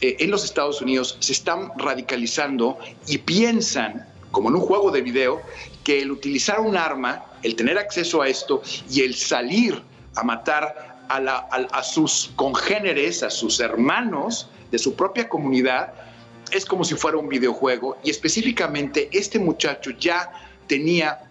eh, 0.00 0.16
en 0.20 0.30
los 0.30 0.44
Estados 0.44 0.80
Unidos 0.80 1.16
se 1.20 1.32
están 1.32 1.70
radicalizando 1.76 2.78
y 3.06 3.18
piensan, 3.18 4.06
como 4.30 4.48
en 4.48 4.56
un 4.56 4.62
juego 4.62 4.90
de 4.90 5.02
video, 5.02 5.40
que 5.84 6.00
el 6.02 6.10
utilizar 6.10 6.58
un 6.60 6.76
arma, 6.76 7.24
el 7.42 7.54
tener 7.54 7.78
acceso 7.78 8.22
a 8.22 8.28
esto 8.28 8.62
y 8.90 9.02
el 9.02 9.14
salir 9.14 9.82
a 10.16 10.22
matar 10.22 10.89
a, 11.10 11.20
la- 11.20 11.48
a- 11.72 11.82
sus 11.82 12.30
congéneres, 12.36 13.22
a 13.22 13.30
sus 13.30 13.60
hermanos 13.60 14.48
de 14.70 14.78
su 14.78 14.94
propia 14.94 15.28
comunidad, 15.28 15.92
es 16.52 16.64
como 16.64 16.84
si 16.84 16.94
fuera 16.94 17.16
un 17.18 17.28
videojuego. 17.28 17.98
Y 18.04 18.10
específicamente 18.10 19.08
este 19.12 19.38
muchacho 19.38 19.90
ya 19.90 20.30
tenía 20.66 21.26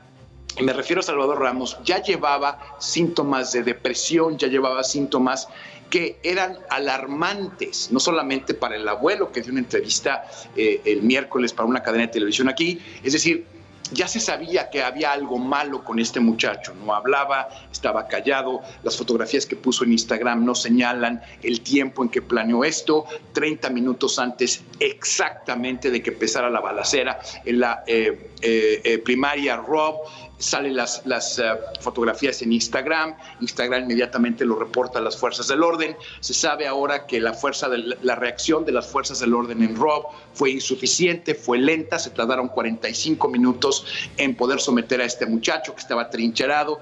me 0.62 0.74
refiero 0.74 1.00
a 1.00 1.04
Salvador 1.04 1.40
Ramos, 1.40 1.78
ya 1.86 2.02
llevaba 2.02 2.76
síntomas 2.80 3.54
de 3.54 3.64
depresión, 3.64 4.38
ya 4.38 4.48
llevaba 4.50 4.84
síntomas 4.84 5.48
que 5.90 6.20
eran 6.24 6.58
alarmantes, 6.70 7.90
no 7.92 8.00
solamente 8.00 8.54
para 8.56 8.76
el 8.76 8.88
abuelo 8.88 9.32
que 9.32 9.42
dio 9.42 9.52
una 9.52 9.62
entrevista 9.62 10.26
eh, 10.58 10.82
el 10.86 11.02
miércoles 11.04 11.54
para 11.54 11.68
una 11.70 11.82
cadena 11.82 12.08
de 12.08 12.14
televisión 12.14 12.50
aquí, 12.50 12.80
es 13.04 13.14
decir, 13.14 13.46
ya 13.92 14.08
se 14.08 14.20
sabía 14.20 14.70
que 14.70 14.84
había 14.84 15.12
algo 15.12 15.38
malo 15.38 15.84
con 15.84 16.00
este 16.00 16.20
muchacho, 16.20 16.74
no 16.74 16.94
hablaba, 16.94 17.50
estaba 17.72 18.08
callado, 18.08 18.62
las 18.84 18.98
fotografías 18.98 19.46
que 19.46 19.56
puso 19.56 19.84
en 19.84 19.92
Instagram 19.94 20.46
no 20.46 20.56
señalan 20.56 21.22
el 21.42 21.62
tiempo 21.62 22.04
en 22.04 22.10
que 22.10 22.22
planeó 22.22 22.64
esto, 22.64 23.06
30 23.34 23.70
minutos 23.70 24.20
antes 24.20 24.64
exactamente 24.80 25.92
de 25.92 26.02
que 26.04 26.12
empezara 26.12 26.50
la 26.50 26.60
balacera 26.60 27.20
en 27.46 27.60
la 27.60 27.84
eh, 27.88 28.32
eh, 28.42 28.82
eh, 28.84 28.98
primaria 29.00 29.58
Rob, 29.58 30.02
salen 30.40 30.76
las, 30.76 31.04
eh, 31.38 31.44
fotografías 31.82 32.42
en 32.42 32.54
Instagram, 32.54 33.16
Instagram 33.42 33.84
inmediatamente 33.84 34.46
lo 34.46 34.58
reporta 34.58 35.00
a 35.00 35.02
las 35.02 35.18
fuerzas 35.18 35.50
del 35.50 35.62
orden, 35.62 35.96
se 36.22 36.34
sabe 36.34 36.66
ahora 36.66 37.06
que 37.06 37.20
la, 37.20 37.34
fuerza 37.34 37.68
de, 37.70 37.78
la 38.02 38.16
reacción 38.16 38.64
de 38.66 38.72
las 38.72 38.88
fuerzas 38.88 39.20
del 39.20 39.34
orden 39.34 39.62
en 39.62 39.76
Rob 39.76 40.06
fue 40.34 40.50
insuficiente, 40.52 41.36
fue 41.36 41.58
lenta, 41.58 42.00
se 42.00 42.10
tardaron 42.10 42.48
45 42.48 43.28
minutos 43.28 43.86
en 44.18 44.34
poder 44.36 44.60
someter 44.62 45.02
a 45.02 45.06
este 45.06 45.26
muchacho 45.26 45.76
que 45.76 45.82
estaba 45.82 46.10
trincherado 46.10 46.80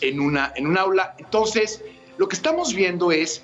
en, 0.00 0.20
una, 0.20 0.52
en 0.56 0.66
un 0.68 0.78
aula. 0.78 1.14
Entonces, 1.18 1.82
lo 2.18 2.28
que 2.28 2.36
estamos 2.36 2.72
viendo 2.74 3.10
es 3.12 3.42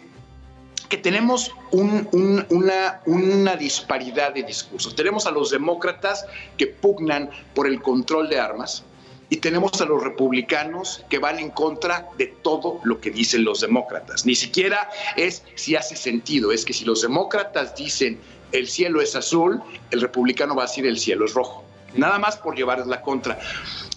que 0.88 0.96
tenemos 0.96 1.52
un- 1.72 2.08
un- 2.12 2.46
una, 2.48 3.00
una 3.06 3.56
disparidad 3.56 4.32
de 4.32 4.42
discursos. 4.44 4.94
Tenemos 4.94 5.26
a 5.26 5.30
los 5.30 5.50
demócratas 5.50 6.24
que 6.56 6.66
pugnan 6.68 7.28
por 7.54 7.66
el 7.66 7.82
control 7.82 8.28
de 8.30 8.38
armas 8.40 8.84
y 9.30 9.36
tenemos 9.36 9.80
a 9.80 9.84
los 9.84 10.02
republicanos 10.02 11.04
que 11.10 11.18
van 11.18 11.38
en 11.38 11.50
contra 11.50 12.08
de 12.16 12.26
todo 12.26 12.80
lo 12.84 13.00
que 13.00 13.10
dicen 13.10 13.44
los 13.44 13.60
demócratas. 13.60 14.24
Ni 14.24 14.34
siquiera 14.34 14.88
es 15.16 15.42
si 15.54 15.76
hace 15.76 15.96
sentido, 15.96 16.52
es 16.52 16.64
que 16.64 16.72
si 16.72 16.84
los 16.84 17.02
demócratas 17.02 17.74
dicen 17.76 18.18
el 18.52 18.68
cielo 18.68 19.02
es 19.02 19.14
azul, 19.14 19.62
el 19.90 20.00
republicano 20.00 20.54
va 20.54 20.64
a 20.64 20.66
decir 20.66 20.86
el 20.86 20.98
cielo 20.98 21.26
es 21.26 21.34
rojo. 21.34 21.64
Nada 21.94 22.18
más 22.18 22.36
por 22.36 22.56
llevarles 22.56 22.86
la 22.86 23.02
contra. 23.02 23.38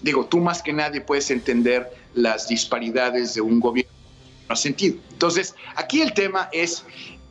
Digo, 0.02 0.26
tú 0.26 0.40
más 0.40 0.62
que 0.62 0.74
nadie 0.74 1.02
puedes 1.02 1.30
entender 1.32 1.92
las 2.14 2.48
disparidades 2.48 3.34
de 3.34 3.42
un 3.42 3.60
gobierno 3.60 3.92
no 4.50 4.56
sentido. 4.56 4.98
Entonces, 5.12 5.56
aquí 5.76 6.02
el 6.02 6.14
tema 6.14 6.50
es 6.52 6.84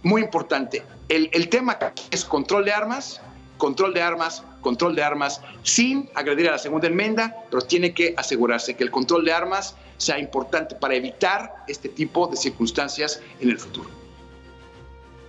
muy 0.02 0.22
importante. 0.22 0.82
El, 1.08 1.28
el 1.32 1.48
tema 1.48 1.78
es 2.10 2.24
control 2.24 2.64
de 2.64 2.72
armas, 2.72 3.20
control 3.58 3.92
de 3.92 4.00
armas, 4.00 4.42
control 4.60 4.94
de 4.94 5.02
armas, 5.02 5.40
sin 5.62 6.08
agredir 6.14 6.48
a 6.48 6.52
la 6.52 6.58
segunda 6.58 6.88
enmienda, 6.88 7.44
pero 7.50 7.62
tiene 7.62 7.92
que 7.92 8.14
asegurarse 8.16 8.74
que 8.74 8.84
el 8.84 8.90
control 8.90 9.24
de 9.24 9.32
armas 9.32 9.76
sea 9.96 10.18
importante 10.18 10.74
para 10.74 10.94
evitar 10.94 11.64
este 11.68 11.88
tipo 11.88 12.26
de 12.26 12.36
circunstancias 12.36 13.22
en 13.40 13.50
el 13.50 13.58
futuro. 13.58 13.88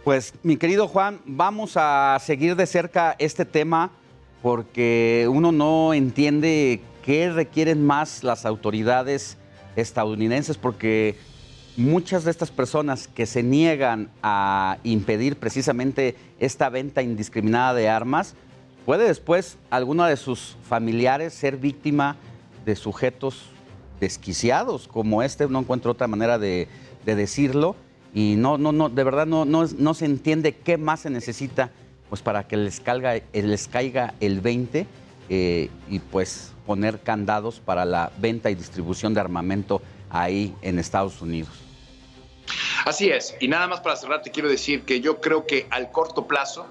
Pues 0.03 0.33
mi 0.41 0.57
querido 0.57 0.87
Juan, 0.87 1.19
vamos 1.25 1.73
a 1.75 2.17
seguir 2.19 2.55
de 2.55 2.65
cerca 2.65 3.15
este 3.19 3.45
tema 3.45 3.91
porque 4.41 5.27
uno 5.29 5.51
no 5.51 5.93
entiende 5.93 6.81
qué 7.03 7.29
requieren 7.29 7.85
más 7.85 8.23
las 8.23 8.45
autoridades 8.45 9.37
estadounidenses 9.75 10.57
porque 10.57 11.17
muchas 11.77 12.23
de 12.23 12.31
estas 12.31 12.51
personas 12.51 13.07
que 13.07 13.25
se 13.25 13.43
niegan 13.43 14.09
a 14.23 14.77
impedir 14.83 15.37
precisamente 15.37 16.15
esta 16.39 16.69
venta 16.69 17.01
indiscriminada 17.01 17.73
de 17.73 17.89
armas, 17.89 18.35
puede 18.85 19.05
después 19.07 19.57
alguna 19.69 20.07
de 20.07 20.17
sus 20.17 20.57
familiares 20.67 21.33
ser 21.33 21.57
víctima 21.57 22.17
de 22.65 22.75
sujetos 22.75 23.43
desquiciados 23.99 24.87
como 24.87 25.23
este, 25.23 25.47
no 25.47 25.59
encuentro 25.59 25.91
otra 25.91 26.07
manera 26.07 26.39
de, 26.39 26.67
de 27.05 27.15
decirlo, 27.15 27.75
y 28.13 28.35
no, 28.35 28.57
no, 28.57 28.71
no, 28.71 28.89
de 28.89 29.03
verdad 29.03 29.25
no, 29.25 29.45
no, 29.45 29.93
se 29.93 30.05
entiende 30.05 30.55
qué 30.55 30.77
más 30.77 31.01
se 31.01 31.09
necesita 31.09 31.71
pues 32.09 32.21
para 32.21 32.45
que 32.45 32.57
les, 32.57 32.81
caiga, 32.81 33.15
eh, 33.15 33.23
les 33.33 33.69
caiga 33.69 34.13
el 34.19 34.41
20 34.41 34.85
eh, 35.29 35.69
y 35.89 35.99
pues 35.99 36.51
poner 36.65 36.99
candados 36.99 37.61
para 37.61 37.85
la 37.85 38.11
venta 38.17 38.51
y 38.51 38.55
distribución 38.55 39.13
de 39.13 39.21
armamento 39.21 39.81
ahí 40.09 40.53
en 40.61 40.77
Estados 40.77 41.21
Unidos. 41.21 41.53
Así 42.85 43.09
es. 43.09 43.33
Y 43.39 43.47
nada 43.47 43.67
más 43.67 43.79
para 43.79 43.95
cerrar, 43.95 44.21
te 44.21 44.31
quiero 44.31 44.49
decir 44.49 44.83
que 44.83 44.99
yo 44.99 45.21
creo 45.21 45.45
que 45.45 45.67
al 45.69 45.91
corto 45.91 46.27
plazo, 46.27 46.67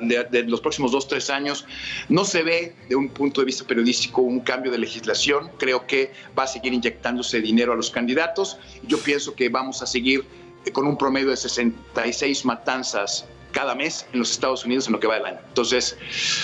de, 0.00 0.24
de 0.24 0.42
los 0.44 0.60
próximos 0.60 0.92
dos, 0.92 1.08
tres 1.08 1.30
años, 1.30 1.66
no 2.08 2.24
se 2.24 2.42
ve 2.42 2.74
de 2.88 2.96
un 2.96 3.08
punto 3.08 3.40
de 3.40 3.46
vista 3.46 3.64
periodístico 3.66 4.22
un 4.22 4.40
cambio 4.40 4.70
de 4.72 4.78
legislación. 4.78 5.50
Creo 5.58 5.86
que 5.86 6.12
va 6.38 6.44
a 6.44 6.46
seguir 6.46 6.72
inyectándose 6.72 7.40
dinero 7.40 7.72
a 7.72 7.76
los 7.76 7.90
candidatos. 7.90 8.58
Yo 8.86 8.98
pienso 8.98 9.34
que 9.34 9.48
vamos 9.48 9.82
a 9.82 9.86
seguir 9.86 10.24
eh, 10.64 10.72
con 10.72 10.86
un 10.86 10.96
promedio 10.96 11.30
de 11.30 11.36
66 11.36 12.44
matanzas 12.44 13.26
cada 13.52 13.74
mes 13.74 14.06
en 14.12 14.18
los 14.20 14.30
Estados 14.30 14.64
Unidos 14.64 14.86
en 14.86 14.92
lo 14.92 15.00
que 15.00 15.06
va 15.06 15.14
del 15.14 15.26
año. 15.26 15.38
Entonces, 15.48 15.96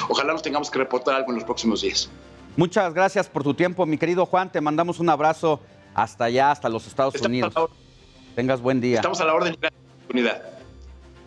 ojalá 0.09 0.33
nos 0.33 0.43
tengamos 0.43 0.71
que 0.71 0.79
reportar 0.79 1.15
algo 1.15 1.31
en 1.31 1.37
los 1.37 1.45
próximos 1.45 1.83
días. 1.83 2.11
Muchas 2.57 2.95
gracias 2.95 3.29
por 3.29 3.43
tu 3.43 3.55
tiempo, 3.55 3.85
mi 3.85 3.99
querido 3.99 4.27
Juan. 4.27 4.51
Te 4.51 4.61
mandamos 4.61 5.01
un 5.01 5.11
abrazo 5.11 5.61
hasta 5.95 6.25
allá, 6.25 6.51
hasta 6.51 6.69
los 6.69 6.87
Estados 6.87 7.21
Unidos. 7.21 7.53
Tengas 8.35 8.61
buen 8.61 8.81
día. 8.81 8.97
Estamos 8.97 9.21
a 9.21 9.25
la 9.25 9.35
orden 9.35 9.55
y 9.55 9.63
la 9.63 9.69
oportunidad. 9.69 10.54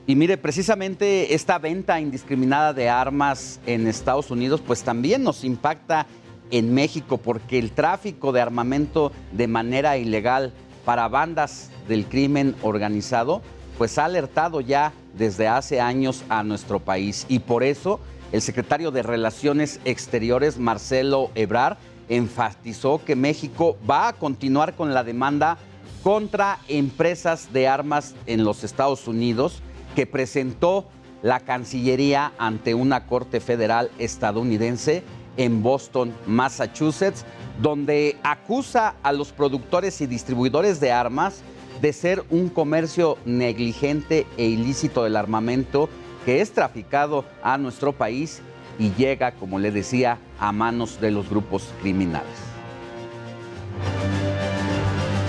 Y 0.09 0.15
mire, 0.15 0.38
precisamente 0.38 1.35
esta 1.35 1.59
venta 1.59 1.99
indiscriminada 1.99 2.71
de 2.71 2.88
armas 2.88 3.59
en 3.65 3.88
Estados 3.88 4.31
Unidos, 4.31 4.61
pues 4.65 4.81
también 4.81 5.21
nos 5.21 5.43
impacta 5.43 6.07
en 6.49 6.73
México, 6.73 7.17
porque 7.17 7.59
el 7.59 7.71
tráfico 7.71 8.31
de 8.31 8.39
armamento 8.39 9.11
de 9.34 9.47
manera 9.47 9.97
ilegal 9.97 10.53
para 10.85 11.09
bandas 11.09 11.71
del 11.89 12.05
crimen 12.05 12.55
organizado, 12.61 13.41
pues 13.77 13.97
ha 13.97 14.05
alertado 14.05 14.61
ya 14.61 14.93
desde 15.17 15.49
hace 15.49 15.81
años 15.81 16.23
a 16.29 16.41
nuestro 16.41 16.79
país. 16.79 17.25
Y 17.27 17.39
por 17.39 17.65
eso 17.65 17.99
el 18.31 18.41
secretario 18.41 18.91
de 18.91 19.03
Relaciones 19.03 19.81
Exteriores, 19.84 20.57
Marcelo 20.57 21.31
Ebrar, 21.35 21.77
enfatizó 22.07 23.03
que 23.03 23.17
México 23.17 23.75
va 23.89 24.07
a 24.07 24.13
continuar 24.13 24.75
con 24.75 24.93
la 24.93 25.03
demanda 25.03 25.57
contra 26.01 26.59
empresas 26.69 27.51
de 27.51 27.67
armas 27.67 28.15
en 28.25 28.45
los 28.45 28.63
Estados 28.63 29.05
Unidos 29.09 29.61
que 29.97 30.05
presentó 30.05 30.85
la 31.23 31.39
Cancillería 31.39 32.31
ante 32.37 32.75
una 32.75 33.07
Corte 33.07 33.39
Federal 33.39 33.89
estadounidense 33.97 35.01
en 35.37 35.63
Boston, 35.63 36.13
Massachusetts, 36.27 37.25
donde 37.63 38.15
acusa 38.21 38.93
a 39.01 39.11
los 39.11 39.31
productores 39.31 39.99
y 40.01 40.05
distribuidores 40.05 40.79
de 40.79 40.91
armas 40.91 41.41
de 41.81 41.93
ser 41.93 42.23
un 42.29 42.49
comercio 42.49 43.17
negligente 43.25 44.27
e 44.37 44.45
ilícito 44.45 45.03
del 45.03 45.15
armamento 45.15 45.89
que 46.25 46.41
es 46.41 46.51
traficado 46.51 47.25
a 47.41 47.57
nuestro 47.57 47.91
país 47.91 48.43
y 48.77 48.91
llega, 48.99 49.31
como 49.31 49.57
le 49.57 49.71
decía, 49.71 50.19
a 50.39 50.51
manos 50.51 51.01
de 51.01 51.09
los 51.09 51.27
grupos 51.27 51.73
criminales. 51.81 52.37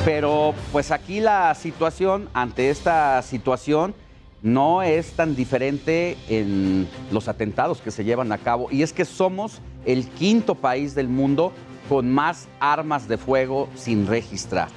Pero 0.05 0.53
pues 0.73 0.91
aquí 0.91 1.21
la 1.21 1.55
situación, 1.55 2.29
ante 2.35 2.69
esta 2.69 3.23
situación, 3.23 3.95
no 4.43 4.83
es 4.83 5.13
tan 5.13 5.35
diferente 5.35 6.17
en 6.29 6.89
los 7.11 7.29
atentados 7.29 7.81
que 7.81 7.91
se 7.91 8.05
llevan 8.05 8.33
a 8.33 8.39
cabo. 8.39 8.69
Y 8.71 8.83
es 8.83 8.93
que 8.93 9.05
somos 9.05 9.61
el 9.85 10.07
quinto 10.09 10.55
país 10.55 10.95
del 10.95 11.09
mundo 11.09 11.53
con 11.89 12.13
más 12.13 12.49
armas 12.61 13.09
de 13.09 13.19
fuego 13.19 13.69
sin 13.75 14.07
registrar. 14.07 14.69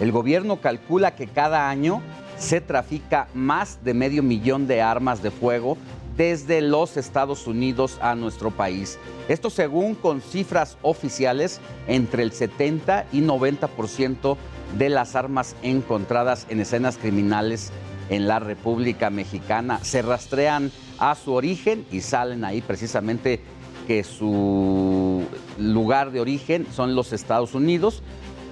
El 0.00 0.12
gobierno 0.12 0.60
calcula 0.60 1.16
que 1.16 1.26
cada 1.26 1.68
año 1.68 2.02
se 2.38 2.60
trafica 2.60 3.28
más 3.34 3.82
de 3.82 3.94
medio 3.94 4.22
millón 4.22 4.68
de 4.68 4.80
armas 4.80 5.22
de 5.22 5.30
fuego 5.30 5.76
desde 6.16 6.60
los 6.60 6.96
Estados 6.96 7.46
Unidos 7.46 7.98
a 8.00 8.14
nuestro 8.14 8.50
país. 8.50 8.98
Esto 9.28 9.50
según 9.50 9.94
con 9.94 10.20
cifras 10.20 10.76
oficiales, 10.82 11.60
entre 11.86 12.22
el 12.22 12.32
70 12.32 13.06
y 13.12 13.20
90% 13.20 14.36
de 14.76 14.88
las 14.88 15.16
armas 15.16 15.56
encontradas 15.62 16.46
en 16.50 16.60
escenas 16.60 16.98
criminales 16.98 17.72
en 18.10 18.28
la 18.28 18.38
República 18.38 19.10
Mexicana 19.10 19.80
se 19.82 20.02
rastrean 20.02 20.70
a 20.98 21.14
su 21.14 21.32
origen 21.32 21.86
y 21.90 22.00
salen 22.00 22.44
ahí 22.44 22.60
precisamente 22.60 23.40
que 23.86 24.04
su 24.04 25.24
lugar 25.58 26.10
de 26.12 26.20
origen 26.20 26.66
son 26.74 26.94
los 26.94 27.12
Estados 27.12 27.54
Unidos. 27.54 28.02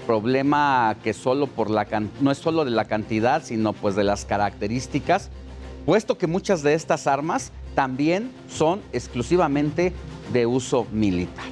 Problema 0.06 0.96
que 1.02 1.12
solo 1.12 1.46
por 1.46 1.68
la 1.68 1.86
no 2.20 2.30
es 2.30 2.38
solo 2.38 2.64
de 2.64 2.70
la 2.70 2.84
cantidad, 2.84 3.42
sino 3.42 3.72
pues 3.72 3.96
de 3.96 4.04
las 4.04 4.24
características, 4.24 5.30
puesto 5.84 6.16
que 6.16 6.26
muchas 6.26 6.62
de 6.62 6.74
estas 6.74 7.06
armas 7.06 7.52
también 7.74 8.30
son 8.48 8.80
exclusivamente 8.92 9.92
de 10.32 10.46
uso 10.46 10.86
militar. 10.92 11.44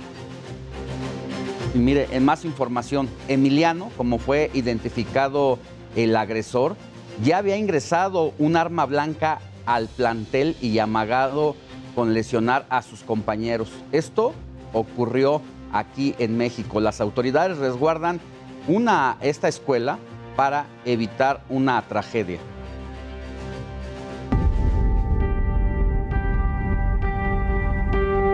Mire, 1.74 2.06
en 2.12 2.24
más 2.24 2.44
información, 2.44 3.08
Emiliano, 3.26 3.90
como 3.96 4.18
fue 4.18 4.50
identificado 4.54 5.58
el 5.96 6.14
agresor, 6.14 6.76
ya 7.22 7.38
había 7.38 7.56
ingresado 7.56 8.32
un 8.38 8.56
arma 8.56 8.86
blanca 8.86 9.40
al 9.66 9.88
plantel 9.88 10.56
y 10.60 10.78
amagado 10.78 11.56
con 11.94 12.12
lesionar 12.12 12.66
a 12.68 12.82
sus 12.82 13.02
compañeros. 13.02 13.70
Esto 13.92 14.34
ocurrió 14.72 15.40
aquí 15.72 16.14
en 16.18 16.36
México. 16.36 16.80
Las 16.80 17.00
autoridades 17.00 17.58
resguardan 17.58 18.20
una, 18.66 19.16
esta 19.20 19.48
escuela 19.48 19.98
para 20.36 20.66
evitar 20.84 21.42
una 21.48 21.80
tragedia. 21.82 22.38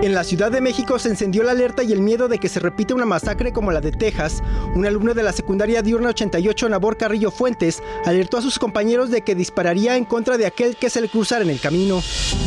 En 0.03 0.15
la 0.15 0.25
Ciudad 0.25 0.51
de 0.51 0.63
México 0.63 0.99
se 0.99 1.11
encendió 1.11 1.43
la 1.43 1.51
alerta 1.51 1.83
y 1.83 1.93
el 1.93 2.01
miedo 2.01 2.27
de 2.27 2.39
que 2.39 2.49
se 2.49 2.59
repita 2.59 2.95
una 2.95 3.05
masacre 3.05 3.53
como 3.53 3.71
la 3.71 3.83
de 3.83 3.93
Texas. 3.93 4.43
Un 4.75 4.87
alumno 4.87 5.13
de 5.13 5.23
la 5.23 5.33
secundaria 5.33 5.83
diurna 5.83 6.09
88, 6.09 6.71
Nabor 6.71 6.97
Carrillo 6.97 7.31
Fuentes, 7.31 7.83
alertó 8.07 8.39
a 8.39 8.43
sus 8.43 8.59
compañeros 8.59 9.11
de 9.11 9.21
que 9.21 9.35
dispararía 9.35 9.99
en 9.99 10.07
contra 10.07 10.39
de 10.39 10.47
aquel 10.47 10.77
que 10.77 10.89
se 10.89 11.03
le 11.03 11.11
cruzara 11.11 11.45
en 11.45 11.51
el 11.51 11.61
camino. 11.61 12.03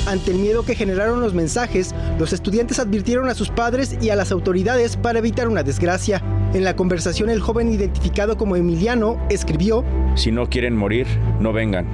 Ante 0.08 0.32
el 0.32 0.40
miedo 0.40 0.66
que 0.66 0.74
generaron 0.74 1.22
los 1.22 1.36
mensajes, 1.36 1.94
los 2.18 2.34
estudiantes 2.34 2.80
advirtieron 2.80 3.30
a 3.30 3.36
sus 3.36 3.50
padres 3.50 4.00
y 4.02 4.10
a 4.10 4.16
las 4.16 4.32
autoridades 4.32 4.98
para 4.98 5.20
evitar 5.20 5.48
una 5.48 5.62
desgracia. 5.62 6.24
En 6.56 6.64
la 6.64 6.76
conversación, 6.76 7.30
el 7.30 7.40
joven 7.40 7.72
identificado 7.72 8.36
como 8.36 8.56
Emiliano 8.56 9.24
escribió: 9.30 9.86
Si 10.16 10.32
no 10.32 10.50
quieren 10.50 10.76
morir, 10.76 11.06
no 11.40 11.54
vengan. 11.54 11.86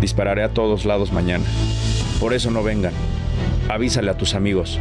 Dispararé 0.00 0.42
a 0.42 0.52
todos 0.52 0.84
lados 0.84 1.12
mañana. 1.12 1.44
Por 2.18 2.34
eso 2.34 2.50
no 2.50 2.64
vengan 2.64 2.92
avísale 3.68 4.10
a 4.10 4.16
tus 4.16 4.34
amigos. 4.34 4.78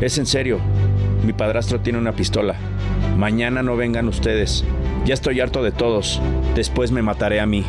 Es 0.00 0.18
en 0.18 0.26
serio, 0.26 0.58
mi 1.24 1.32
padrastro 1.32 1.80
tiene 1.80 1.98
una 1.98 2.12
pistola. 2.12 2.54
Mañana 3.16 3.62
no 3.62 3.76
vengan 3.76 4.08
ustedes. 4.08 4.64
Ya 5.04 5.14
estoy 5.14 5.40
harto 5.40 5.62
de 5.62 5.72
todos. 5.72 6.20
Después 6.54 6.92
me 6.92 7.02
mataré 7.02 7.40
a 7.40 7.46
mí. 7.46 7.64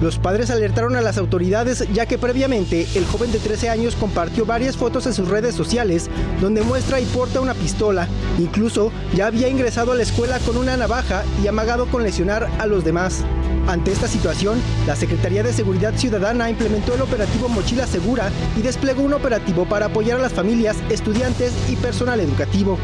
Los 0.00 0.18
padres 0.18 0.50
alertaron 0.50 0.94
a 0.96 1.00
las 1.00 1.16
autoridades 1.16 1.86
ya 1.92 2.04
que 2.04 2.18
previamente 2.18 2.86
el 2.94 3.06
joven 3.06 3.32
de 3.32 3.38
13 3.38 3.70
años 3.70 3.96
compartió 3.96 4.44
varias 4.44 4.76
fotos 4.76 5.06
en 5.06 5.14
sus 5.14 5.28
redes 5.28 5.54
sociales 5.54 6.10
donde 6.38 6.60
muestra 6.62 7.00
y 7.00 7.06
porta 7.06 7.40
una 7.40 7.54
pistola. 7.54 8.06
Incluso 8.38 8.92
ya 9.14 9.26
había 9.26 9.48
ingresado 9.48 9.92
a 9.92 9.94
la 9.94 10.02
escuela 10.02 10.38
con 10.40 10.58
una 10.58 10.76
navaja 10.76 11.24
y 11.42 11.46
amagado 11.46 11.86
con 11.86 12.02
lesionar 12.02 12.46
a 12.58 12.66
los 12.66 12.84
demás. 12.84 13.24
Ante 13.68 13.90
esta 13.90 14.06
situación, 14.06 14.60
la 14.86 14.94
Secretaría 14.94 15.42
de 15.42 15.52
Seguridad 15.52 15.92
Ciudadana 15.94 16.48
implementó 16.48 16.94
el 16.94 17.02
operativo 17.02 17.48
Mochila 17.48 17.86
Segura 17.86 18.30
y 18.56 18.62
desplegó 18.62 19.02
un 19.02 19.12
operativo 19.12 19.64
para 19.64 19.86
apoyar 19.86 20.20
a 20.20 20.22
las 20.22 20.32
familias, 20.32 20.76
estudiantes 20.88 21.52
y 21.68 21.74
personal 21.74 22.20
educativo. 22.20 22.78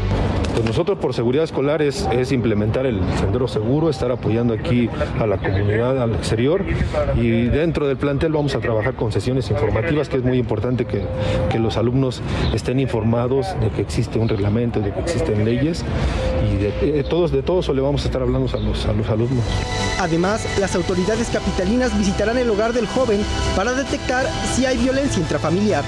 Pues 0.53 0.65
nosotros 0.65 0.99
por 0.99 1.13
seguridad 1.15 1.45
escolar 1.45 1.81
es, 1.81 2.07
es 2.11 2.31
implementar 2.31 2.85
el 2.85 3.01
sendero 3.17 3.47
seguro, 3.47 3.89
estar 3.89 4.11
apoyando 4.11 4.53
aquí 4.53 4.87
a 5.19 5.25
la 5.25 5.37
comunidad 5.37 5.99
al 5.99 6.13
exterior 6.13 6.63
y 7.15 7.45
dentro 7.45 7.87
del 7.87 7.97
plantel 7.97 8.33
vamos 8.33 8.53
a 8.53 8.59
trabajar 8.59 8.93
con 8.93 9.11
sesiones 9.11 9.49
informativas, 9.49 10.09
que 10.09 10.17
es 10.17 10.23
muy 10.23 10.37
importante 10.37 10.85
que, 10.85 11.05
que 11.49 11.57
los 11.57 11.77
alumnos 11.77 12.21
estén 12.53 12.79
informados 12.79 13.47
de 13.61 13.69
que 13.69 13.81
existe 13.81 14.19
un 14.19 14.29
reglamento, 14.29 14.79
de 14.79 14.91
que 14.91 14.99
existen 14.99 15.43
leyes 15.43 15.83
y 16.51 16.57
de, 16.57 16.91
de 16.91 17.03
todos, 17.03 17.31
de 17.31 17.41
todo 17.41 17.61
eso 17.61 17.73
le 17.73 17.81
vamos 17.81 18.03
a 18.03 18.05
estar 18.05 18.21
hablando 18.21 18.55
a 18.55 18.59
los, 18.59 18.85
a 18.85 18.93
los 18.93 19.09
alumnos. 19.09 19.43
Además, 19.99 20.45
las 20.59 20.72
autoridades 20.75 21.29
capitalinas 21.29 21.97
visitarán 21.97 22.37
el 22.37 22.49
hogar 22.49 22.73
del 22.73 22.87
joven 22.87 23.21
para 23.55 23.73
detectar 23.73 24.25
si 24.53 24.65
hay 24.65 24.77
violencia 24.77 25.21
intrafamiliar. 25.21 25.83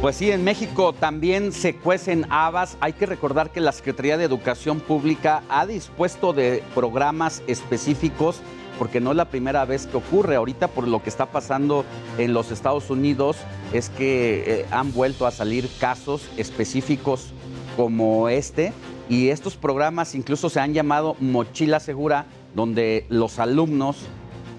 Pues 0.00 0.16
sí, 0.16 0.30
en 0.30 0.44
México 0.44 0.94
también 0.94 1.52
se 1.52 1.76
cuecen 1.76 2.26
habas. 2.30 2.78
Hay 2.80 2.94
que 2.94 3.04
recordar 3.04 3.50
que 3.50 3.60
la 3.60 3.72
Secretaría 3.72 4.16
de 4.16 4.24
Educación 4.24 4.80
Pública 4.80 5.42
ha 5.50 5.66
dispuesto 5.66 6.32
de 6.32 6.62
programas 6.74 7.42
específicos 7.46 8.40
porque 8.78 8.98
no 8.98 9.10
es 9.10 9.18
la 9.18 9.26
primera 9.26 9.66
vez 9.66 9.86
que 9.86 9.98
ocurre. 9.98 10.36
Ahorita 10.36 10.68
por 10.68 10.88
lo 10.88 11.02
que 11.02 11.10
está 11.10 11.26
pasando 11.26 11.84
en 12.16 12.32
los 12.32 12.50
Estados 12.50 12.88
Unidos 12.88 13.36
es 13.74 13.90
que 13.90 14.42
eh, 14.46 14.66
han 14.70 14.90
vuelto 14.94 15.26
a 15.26 15.30
salir 15.30 15.68
casos 15.78 16.22
específicos 16.38 17.34
como 17.76 18.30
este 18.30 18.72
y 19.10 19.28
estos 19.28 19.56
programas 19.56 20.14
incluso 20.14 20.48
se 20.48 20.60
han 20.60 20.72
llamado 20.72 21.16
Mochila 21.18 21.80
Segura, 21.80 22.26
donde 22.54 23.04
los 23.10 23.38
alumnos 23.38 24.06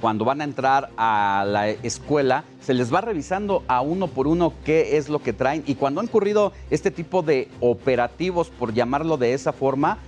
cuando 0.01 0.25
van 0.25 0.41
a 0.41 0.45
entrar 0.45 0.89
a 0.97 1.45
la 1.47 1.69
escuela, 1.69 2.43
se 2.59 2.73
les 2.73 2.91
va 2.91 3.01
revisando 3.01 3.63
a 3.67 3.81
uno 3.81 4.07
por 4.07 4.27
uno 4.27 4.51
qué 4.65 4.97
es 4.97 5.09
lo 5.09 5.19
que 5.19 5.31
traen. 5.31 5.63
Y 5.67 5.75
cuando 5.75 6.01
han 6.01 6.07
ocurrido 6.07 6.53
este 6.71 6.89
tipo 6.89 7.21
de 7.21 7.49
operativos, 7.59 8.49
por 8.49 8.73
llamarlo 8.73 9.17
de 9.17 9.35
esa 9.35 9.53
forma, 9.53 9.99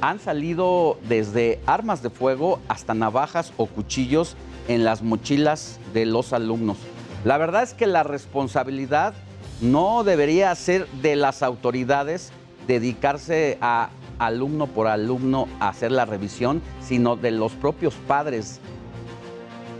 han 0.00 0.18
salido 0.18 0.98
desde 1.08 1.60
armas 1.66 2.02
de 2.02 2.10
fuego 2.10 2.58
hasta 2.66 2.94
navajas 2.94 3.52
o 3.56 3.66
cuchillos 3.66 4.36
en 4.66 4.82
las 4.82 5.02
mochilas 5.02 5.78
de 5.94 6.04
los 6.04 6.32
alumnos. 6.32 6.78
La 7.24 7.38
verdad 7.38 7.62
es 7.62 7.74
que 7.74 7.86
la 7.86 8.02
responsabilidad 8.02 9.14
no 9.60 10.02
debería 10.02 10.52
ser 10.56 10.88
de 11.00 11.14
las 11.14 11.44
autoridades 11.44 12.32
dedicarse 12.66 13.58
a 13.60 13.90
alumno 14.18 14.66
por 14.66 14.86
alumno 14.86 15.48
a 15.58 15.68
hacer 15.68 15.92
la 15.92 16.04
revisión, 16.04 16.62
sino 16.80 17.16
de 17.16 17.30
los 17.32 17.52
propios 17.52 17.94
padres 18.06 18.60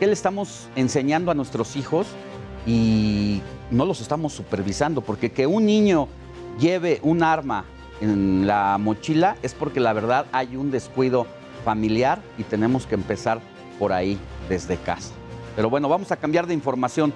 ¿Qué 0.02 0.08
le 0.08 0.14
estamos 0.14 0.66
enseñando 0.74 1.30
a 1.30 1.34
nuestros 1.34 1.76
hijos 1.76 2.08
y 2.66 3.40
no 3.70 3.84
los 3.84 4.00
estamos 4.00 4.32
supervisando? 4.32 5.00
Porque 5.00 5.30
que 5.30 5.46
un 5.46 5.64
niño 5.64 6.08
lleve 6.58 6.98
un 7.04 7.22
arma 7.22 7.66
en 8.00 8.48
la 8.48 8.78
mochila 8.78 9.36
es 9.44 9.54
porque 9.54 9.78
la 9.78 9.92
verdad 9.92 10.26
hay 10.32 10.56
un 10.56 10.72
descuido 10.72 11.28
familiar 11.64 12.20
y 12.36 12.42
tenemos 12.42 12.84
que 12.84 12.96
empezar 12.96 13.40
por 13.78 13.92
ahí 13.92 14.18
desde 14.48 14.76
casa. 14.76 15.12
Pero 15.54 15.70
bueno, 15.70 15.88
vamos 15.88 16.10
a 16.10 16.16
cambiar 16.16 16.48
de 16.48 16.54
información. 16.54 17.12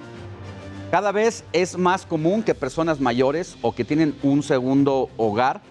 Cada 0.91 1.11
vez 1.11 1.43
es 1.51 1.77
más 1.77 2.05
común 2.05 2.43
que 2.43 2.55
personas 2.55 2.99
mayores 3.01 3.57
o 3.61 3.75
que 3.75 3.83
tienen 3.83 4.15
un 4.23 4.41
segundo 4.41 5.09
hogar 5.17 5.61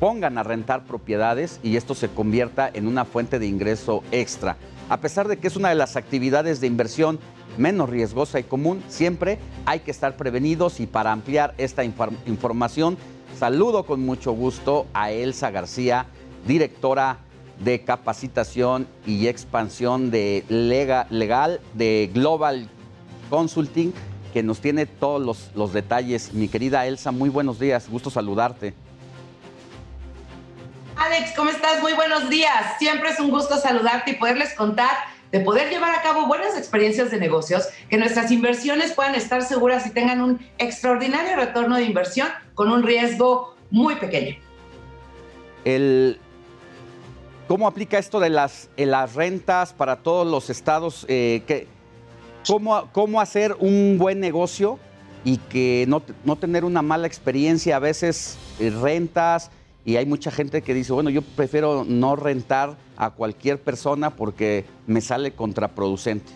pongan 0.00 0.36
a 0.38 0.42
rentar 0.42 0.84
propiedades 0.84 1.60
y 1.62 1.76
esto 1.76 1.94
se 1.94 2.08
convierta 2.08 2.68
en 2.72 2.86
una 2.86 3.04
fuente 3.04 3.38
de 3.38 3.46
ingreso 3.46 4.02
extra. 4.12 4.56
A 4.88 4.98
pesar 5.00 5.28
de 5.28 5.38
que 5.38 5.46
es 5.46 5.56
una 5.56 5.70
de 5.70 5.74
las 5.76 5.96
actividades 5.96 6.60
de 6.60 6.66
inversión 6.66 7.18
menos 7.56 7.88
riesgosa 7.88 8.38
y 8.38 8.42
común, 8.44 8.82
siempre 8.88 9.38
hay 9.64 9.80
que 9.80 9.90
estar 9.90 10.16
prevenidos 10.16 10.80
y 10.80 10.86
para 10.86 11.12
ampliar 11.12 11.54
esta 11.58 11.82
infor- 11.84 12.12
información, 12.26 12.98
saludo 13.38 13.84
con 13.86 14.00
mucho 14.04 14.32
gusto 14.32 14.86
a 14.92 15.10
Elsa 15.12 15.50
García, 15.50 16.06
directora 16.46 17.18
de 17.64 17.82
capacitación 17.82 18.86
y 19.06 19.28
expansión 19.28 20.10
de 20.10 20.44
Lega- 20.50 21.06
legal 21.08 21.60
de 21.72 22.10
Global 22.12 22.68
Consulting, 23.30 23.94
que 24.36 24.42
nos 24.42 24.60
tiene 24.60 24.84
todos 24.84 25.24
los, 25.24 25.50
los 25.54 25.72
detalles. 25.72 26.34
Mi 26.34 26.46
querida 26.46 26.86
Elsa, 26.86 27.10
muy 27.10 27.30
buenos 27.30 27.58
días, 27.58 27.88
gusto 27.88 28.10
saludarte. 28.10 28.74
Alex, 30.94 31.32
¿cómo 31.34 31.48
estás? 31.48 31.80
Muy 31.80 31.94
buenos 31.94 32.28
días. 32.28 32.74
Siempre 32.78 33.08
es 33.08 33.18
un 33.18 33.30
gusto 33.30 33.56
saludarte 33.56 34.10
y 34.10 34.14
poderles 34.16 34.52
contar 34.52 34.90
de 35.32 35.40
poder 35.40 35.70
llevar 35.70 35.94
a 35.94 36.02
cabo 36.02 36.26
buenas 36.26 36.54
experiencias 36.54 37.10
de 37.10 37.18
negocios, 37.18 37.66
que 37.88 37.96
nuestras 37.96 38.30
inversiones 38.30 38.92
puedan 38.92 39.14
estar 39.14 39.42
seguras 39.42 39.86
y 39.86 39.90
tengan 39.92 40.20
un 40.20 40.46
extraordinario 40.58 41.34
retorno 41.36 41.76
de 41.76 41.84
inversión 41.84 42.28
con 42.52 42.70
un 42.70 42.82
riesgo 42.82 43.56
muy 43.70 43.94
pequeño. 43.94 44.36
El, 45.64 46.20
¿Cómo 47.48 47.68
aplica 47.68 47.96
esto 47.96 48.20
de 48.20 48.28
las, 48.28 48.68
las 48.76 49.14
rentas 49.14 49.72
para 49.72 49.96
todos 49.96 50.26
los 50.26 50.50
estados? 50.50 51.06
Eh, 51.08 51.42
que, 51.46 51.68
¿cómo, 52.46 52.88
¿Cómo 52.92 53.20
hacer 53.20 53.56
un 53.58 53.96
buen 53.98 54.20
negocio 54.20 54.78
y 55.24 55.38
que 55.38 55.84
no, 55.88 56.02
no 56.24 56.36
tener 56.36 56.64
una 56.64 56.82
mala 56.82 57.06
experiencia? 57.06 57.76
A 57.76 57.80
veces 57.80 58.38
eh, 58.60 58.70
rentas 58.70 59.50
y 59.84 59.96
hay 59.96 60.06
mucha 60.06 60.30
gente 60.30 60.62
que 60.62 60.74
dice, 60.74 60.92
bueno, 60.92 61.10
yo 61.10 61.22
prefiero 61.22 61.84
no 61.86 62.16
rentar 62.16 62.76
a 62.96 63.10
cualquier 63.10 63.60
persona 63.60 64.10
porque 64.10 64.64
me 64.86 65.00
sale 65.00 65.32
contraproducente. 65.32 66.32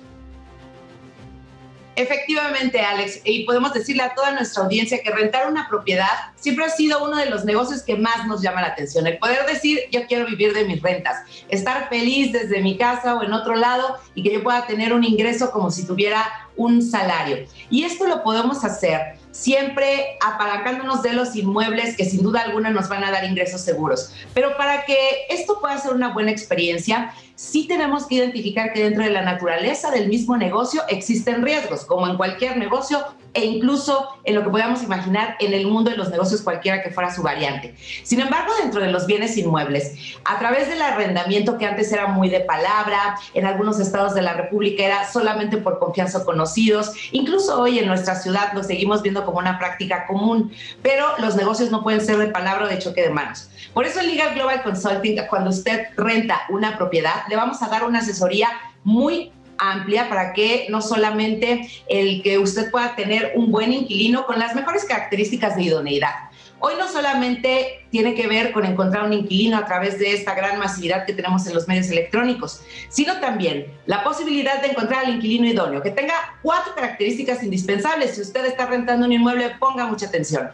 Efectivamente, 2.01 2.81
Alex, 2.81 3.21
y 3.25 3.45
podemos 3.45 3.75
decirle 3.75 4.03
a 4.03 4.15
toda 4.15 4.31
nuestra 4.31 4.65
audiencia 4.65 5.03
que 5.03 5.11
rentar 5.11 5.51
una 5.51 5.69
propiedad 5.69 6.09
siempre 6.35 6.65
ha 6.65 6.71
sido 6.71 7.05
uno 7.05 7.19
de 7.19 7.27
los 7.27 7.45
negocios 7.45 7.83
que 7.83 7.95
más 7.95 8.27
nos 8.27 8.41
llama 8.41 8.63
la 8.63 8.69
atención. 8.69 9.07
El 9.07 9.19
poder 9.19 9.45
decir, 9.45 9.81
yo 9.93 10.07
quiero 10.07 10.25
vivir 10.25 10.55
de 10.55 10.65
mis 10.65 10.81
rentas, 10.81 11.19
estar 11.51 11.91
feliz 11.91 12.33
desde 12.33 12.63
mi 12.63 12.79
casa 12.79 13.17
o 13.17 13.23
en 13.23 13.35
otro 13.35 13.55
lado 13.55 13.99
y 14.15 14.23
que 14.23 14.33
yo 14.33 14.43
pueda 14.43 14.67
tener 14.67 14.95
un 14.95 15.05
ingreso 15.05 15.51
como 15.51 15.71
si 15.71 15.87
tuviera 15.87 16.27
un 16.57 16.81
salario. 16.81 17.47
Y 17.69 17.85
esto 17.85 18.07
lo 18.07 18.23
podemos 18.23 18.65
hacer 18.65 19.19
siempre 19.33 20.19
apalancándonos 20.27 21.03
de 21.03 21.13
los 21.13 21.37
inmuebles 21.37 21.97
que 21.97 22.05
sin 22.05 22.23
duda 22.23 22.41
alguna 22.41 22.71
nos 22.71 22.89
van 22.89 23.05
a 23.05 23.11
dar 23.11 23.25
ingresos 23.25 23.61
seguros. 23.61 24.13
Pero 24.35 24.57
para 24.57 24.87
que 24.87 24.97
esto 25.29 25.61
pueda 25.61 25.79
ser 25.79 25.93
una 25.93 26.13
buena 26.13 26.31
experiencia, 26.31 27.13
sí 27.41 27.67
tenemos 27.67 28.07
que 28.07 28.17
identificar 28.17 28.71
que 28.75 28.83
dentro 28.83 29.03
de 29.03 29.09
la 29.09 29.23
naturaleza 29.23 29.91
del 29.91 30.09
mismo 30.09 30.37
negocio 30.37 30.83
existen 30.89 31.43
riesgos, 31.43 31.87
como 31.87 32.07
en 32.07 32.19
cualquier 32.19 32.59
negocio 32.59 33.03
e 33.33 33.47
incluso 33.47 34.09
en 34.25 34.35
lo 34.35 34.45
que 34.45 34.51
podamos 34.51 34.83
imaginar 34.83 35.37
en 35.41 35.55
el 35.55 35.67
mundo 35.67 35.91
de 35.91 35.97
los 35.97 36.11
negocios 36.11 36.43
cualquiera 36.43 36.83
que 36.83 36.91
fuera 36.91 37.15
su 37.15 37.23
variante. 37.23 37.75
Sin 38.03 38.21
embargo, 38.21 38.53
dentro 38.61 38.83
de 38.83 38.93
los 38.93 39.07
bienes 39.07 39.39
inmuebles, 39.39 40.19
a 40.27 40.39
través 40.39 40.69
del 40.69 40.83
arrendamiento 40.83 41.57
que 41.57 41.65
antes 41.65 41.91
era 41.91 42.09
muy 42.09 42.29
de 42.29 42.41
palabra, 42.41 43.17
en 43.33 43.47
algunos 43.47 43.81
estados 43.81 44.13
de 44.13 44.21
la 44.21 44.35
República 44.35 44.85
era 44.85 45.11
solamente 45.11 45.57
por 45.57 45.79
confianza 45.79 46.27
conocidos, 46.27 46.93
incluso 47.11 47.59
hoy 47.59 47.79
en 47.79 47.87
nuestra 47.87 48.17
ciudad 48.17 48.53
lo 48.53 48.63
seguimos 48.63 49.01
viendo 49.01 49.25
como 49.25 49.39
una 49.39 49.59
práctica 49.59 50.07
común, 50.07 50.53
pero 50.83 51.07
los 51.19 51.37
negocios 51.37 51.71
no 51.71 51.83
pueden 51.83 52.03
ser 52.03 52.19
de 52.19 52.27
palabra 52.27 52.67
o 52.67 52.69
de 52.69 52.79
choque 52.79 53.01
de 53.01 53.11
manos. 53.11 53.50
Por 53.73 53.87
eso 53.87 54.01
en 54.01 54.09
Legal 54.09 54.35
Global 54.35 54.63
Consulting, 54.63 55.17
cuando 55.29 55.51
usted 55.51 55.89
renta 55.97 56.43
una 56.49 56.77
propiedad, 56.77 57.25
le 57.29 57.37
vamos 57.37 57.63
a 57.63 57.69
dar 57.69 57.85
una 57.85 58.01
asesoría 58.01 58.49
muy 58.85 59.33
amplia 59.61 60.09
para 60.09 60.33
que 60.33 60.67
no 60.71 60.81
solamente 60.81 61.69
el 61.89 62.23
que 62.23 62.39
usted 62.39 62.71
pueda 62.71 62.97
tener 62.97 63.33
un 63.37 63.53
buen 63.53 63.73
inquilino 63.73 64.27
con 64.27 64.39
las 64.39 64.55
mejores 64.55 64.85
características 64.85 65.57
de 65.57 65.65
idoneidad. 65.65 66.15
Hoy 66.63 66.75
no 66.79 66.89
solamente 66.89 67.87
tiene 67.91 68.15
que 68.15 68.27
ver 68.27 68.53
con 68.53 68.67
encontrar 68.67 69.05
un 69.07 69.15
inquilino 69.15 69.57
a 69.57 69.65
través 69.65 69.99
de 69.99 70.13
esta 70.13 70.35
gran 70.35 70.59
masividad 70.59 71.07
que 71.07 71.15
tenemos 71.15 71.47
en 71.47 71.55
los 71.55 71.67
medios 71.67 71.89
electrónicos, 71.89 72.61
sino 72.91 73.19
también 73.19 73.67
la 73.87 74.05
posibilidad 74.05 74.61
de 74.61 74.69
encontrar 74.69 75.07
al 75.07 75.15
inquilino 75.15 75.47
idóneo, 75.47 75.83
que 75.83 75.91
tenga 75.91 76.15
cuatro 76.43 76.75
características 76.75 77.43
indispensables. 77.43 78.15
Si 78.15 78.21
usted 78.21 78.45
está 78.45 78.67
rentando 78.67 79.07
un 79.07 79.13
inmueble, 79.13 79.57
ponga 79.59 79.87
mucha 79.87 80.07
atención. 80.07 80.51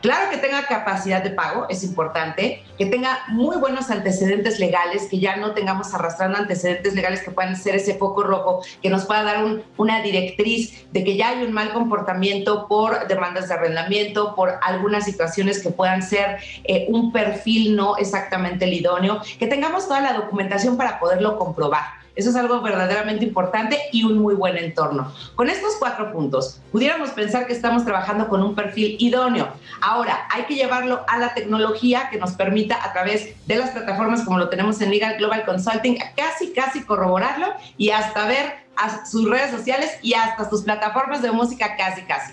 Claro 0.00 0.30
que 0.30 0.38
tenga 0.38 0.64
capacidad 0.66 1.22
de 1.22 1.28
pago, 1.28 1.66
es 1.68 1.84
importante, 1.84 2.64
que 2.78 2.86
tenga 2.86 3.18
muy 3.28 3.58
buenos 3.58 3.90
antecedentes 3.90 4.58
legales, 4.58 5.06
que 5.10 5.18
ya 5.18 5.36
no 5.36 5.52
tengamos 5.52 5.92
arrastrando 5.92 6.38
antecedentes 6.38 6.94
legales 6.94 7.22
que 7.22 7.30
puedan 7.30 7.54
ser 7.54 7.74
ese 7.74 7.94
foco 7.96 8.22
rojo, 8.22 8.62
que 8.82 8.88
nos 8.88 9.04
pueda 9.04 9.22
dar 9.24 9.44
un- 9.44 9.62
una 9.76 10.00
directriz 10.00 10.90
de 10.90 11.04
que 11.04 11.16
ya 11.18 11.28
hay 11.28 11.42
un 11.44 11.52
mal 11.52 11.74
comportamiento 11.74 12.66
por 12.66 13.08
demandas 13.08 13.48
de 13.48 13.54
arrendamiento, 13.54 14.34
por 14.34 14.54
algunas 14.62 15.04
situaciones 15.04 15.62
que 15.62 15.68
puedan 15.68 16.02
ser 16.02 16.38
eh, 16.64 16.86
un 16.88 17.12
perfil 17.12 17.76
no 17.76 17.98
exactamente 17.98 18.64
el 18.64 18.72
idóneo, 18.72 19.20
que 19.38 19.46
tengamos 19.48 19.86
toda 19.86 20.00
la 20.00 20.14
documentación 20.14 20.78
para 20.78 20.98
poderlo 20.98 21.36
comprobar. 21.38 21.99
Eso 22.16 22.30
es 22.30 22.36
algo 22.36 22.60
verdaderamente 22.60 23.24
importante 23.24 23.78
y 23.92 24.04
un 24.04 24.18
muy 24.18 24.34
buen 24.34 24.56
entorno. 24.56 25.12
Con 25.36 25.48
estos 25.48 25.76
cuatro 25.78 26.12
puntos, 26.12 26.60
pudiéramos 26.72 27.10
pensar 27.10 27.46
que 27.46 27.52
estamos 27.52 27.84
trabajando 27.84 28.28
con 28.28 28.42
un 28.42 28.54
perfil 28.54 28.96
idóneo. 28.98 29.48
Ahora, 29.80 30.26
hay 30.30 30.44
que 30.44 30.54
llevarlo 30.54 31.04
a 31.08 31.18
la 31.18 31.34
tecnología 31.34 32.08
que 32.10 32.18
nos 32.18 32.32
permita 32.32 32.84
a 32.84 32.92
través 32.92 33.34
de 33.46 33.56
las 33.56 33.70
plataformas 33.70 34.22
como 34.22 34.38
lo 34.38 34.48
tenemos 34.48 34.80
en 34.80 34.90
Legal 34.90 35.16
Global 35.18 35.44
Consulting, 35.44 35.98
casi, 36.16 36.52
casi 36.52 36.82
corroborarlo 36.82 37.46
y 37.76 37.90
hasta 37.90 38.26
ver 38.26 38.52
a 38.76 39.06
sus 39.06 39.28
redes 39.28 39.50
sociales 39.50 39.90
y 40.02 40.14
hasta 40.14 40.48
sus 40.48 40.62
plataformas 40.62 41.22
de 41.22 41.30
música, 41.30 41.76
casi, 41.76 42.02
casi. 42.02 42.32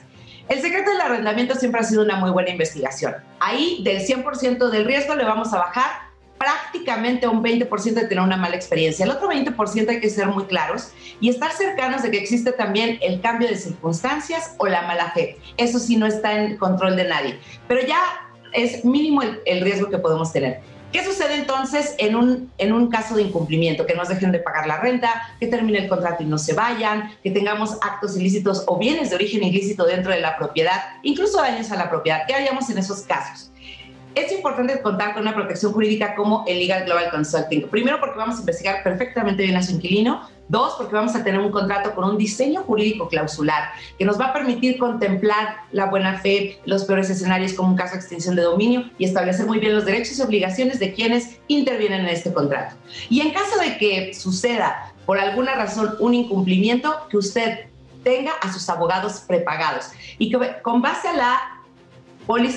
El 0.49 0.61
secreto 0.61 0.91
del 0.91 1.01
arrendamiento 1.01 1.55
siempre 1.55 1.81
ha 1.81 1.83
sido 1.83 2.03
una 2.03 2.15
muy 2.15 2.31
buena 2.31 2.49
investigación. 2.49 3.15
Ahí, 3.39 3.81
del 3.83 3.99
100% 3.99 4.69
del 4.69 4.85
riesgo, 4.85 5.13
le 5.15 5.25
vamos 5.25 5.53
a 5.53 5.57
bajar 5.57 6.06
prácticamente 6.37 7.27
un 7.27 7.43
20% 7.43 7.93
de 7.93 8.05
tener 8.05 8.23
una 8.23 8.37
mala 8.37 8.55
experiencia. 8.55 9.05
El 9.05 9.11
otro 9.11 9.29
20% 9.29 9.89
hay 9.89 9.99
que 9.99 10.09
ser 10.09 10.27
muy 10.27 10.45
claros 10.45 10.89
y 11.19 11.29
estar 11.29 11.51
cercanos 11.51 12.03
de 12.03 12.11
que 12.11 12.17
existe 12.17 12.51
también 12.51 12.99
el 13.01 13.21
cambio 13.21 13.47
de 13.47 13.55
circunstancias 13.55 14.55
o 14.57 14.67
la 14.67 14.83
mala 14.83 15.11
fe. 15.11 15.37
Eso 15.57 15.79
sí 15.79 15.95
no 15.97 16.05
está 16.05 16.39
en 16.39 16.57
control 16.57 16.95
de 16.95 17.05
nadie, 17.05 17.39
pero 17.67 17.85
ya 17.85 17.99
es 18.53 18.85
mínimo 18.85 19.21
el, 19.21 19.39
el 19.45 19.61
riesgo 19.61 19.89
que 19.89 19.97
podemos 19.97 20.31
tener. 20.31 20.61
¿Qué 20.91 21.03
sucede 21.03 21.35
entonces 21.35 21.95
en 21.97 22.15
un, 22.15 22.49
en 22.57 22.71
un 22.71 22.89
caso 22.89 23.15
de 23.15 23.23
incumplimiento? 23.23 23.85
Que 23.85 23.93
nos 23.93 24.07
dejen 24.07 24.31
de 24.31 24.39
pagar 24.39 24.67
la 24.67 24.79
renta, 24.79 25.33
que 25.37 25.47
termine 25.47 25.79
el 25.79 25.89
contrato 25.89 26.23
y 26.23 26.25
no 26.25 26.37
se 26.37 26.53
vayan, 26.53 27.11
que 27.21 27.31
tengamos 27.31 27.77
actos 27.81 28.15
ilícitos 28.15 28.63
o 28.67 28.77
bienes 28.77 29.09
de 29.09 29.17
origen 29.17 29.43
ilícito 29.43 29.85
dentro 29.85 30.13
de 30.13 30.21
la 30.21 30.37
propiedad, 30.37 30.81
incluso 31.03 31.41
daños 31.41 31.71
a 31.71 31.75
la 31.75 31.89
propiedad. 31.89 32.21
¿Qué 32.25 32.33
haríamos 32.33 32.69
en 32.69 32.77
esos 32.77 33.01
casos? 33.01 33.51
Es 34.17 34.31
importante 34.31 34.81
contar 34.81 35.13
con 35.13 35.21
una 35.21 35.35
protección 35.35 35.73
jurídica 35.73 36.15
como 36.15 36.43
el 36.47 36.57
Legal 36.57 36.85
Global 36.85 37.11
Consulting. 37.11 37.67
Primero 37.69 37.99
porque 37.99 38.17
vamos 38.17 38.37
a 38.37 38.39
investigar 38.39 38.81
perfectamente 38.81 39.43
bien 39.43 39.55
a 39.55 39.61
su 39.61 39.73
inquilino. 39.73 40.27
Dos, 40.47 40.73
porque 40.75 40.95
vamos 40.95 41.13
a 41.13 41.23
tener 41.23 41.39
un 41.39 41.51
contrato 41.51 41.93
con 41.93 42.03
un 42.03 42.17
diseño 42.17 42.63
jurídico 42.63 43.09
clausular 43.09 43.69
que 43.99 44.05
nos 44.05 44.19
va 44.19 44.27
a 44.27 44.33
permitir 44.33 44.79
contemplar 44.79 45.57
la 45.71 45.85
buena 45.85 46.17
fe, 46.17 46.57
los 46.65 46.85
peores 46.85 47.11
escenarios 47.11 47.53
como 47.53 47.69
un 47.69 47.75
caso 47.75 47.93
de 47.93 47.99
extinción 47.99 48.35
de 48.35 48.41
dominio 48.41 48.89
y 48.97 49.05
establecer 49.05 49.45
muy 49.45 49.59
bien 49.59 49.75
los 49.75 49.85
derechos 49.85 50.17
y 50.17 50.21
obligaciones 50.23 50.79
de 50.79 50.93
quienes 50.93 51.37
intervienen 51.47 52.01
en 52.01 52.07
este 52.07 52.33
contrato. 52.33 52.75
Y 53.11 53.21
en 53.21 53.33
caso 53.33 53.59
de 53.59 53.77
que 53.77 54.15
suceda 54.15 54.93
por 55.05 55.19
alguna 55.19 55.53
razón 55.53 55.93
un 55.99 56.15
incumplimiento, 56.15 57.07
que 57.11 57.17
usted 57.17 57.67
tenga 58.03 58.31
a 58.41 58.51
sus 58.51 58.67
abogados 58.67 59.25
prepagados 59.27 59.89
y 60.17 60.31
que 60.31 60.39
con 60.63 60.81
base 60.81 61.07
a 61.07 61.13
la 61.13 61.56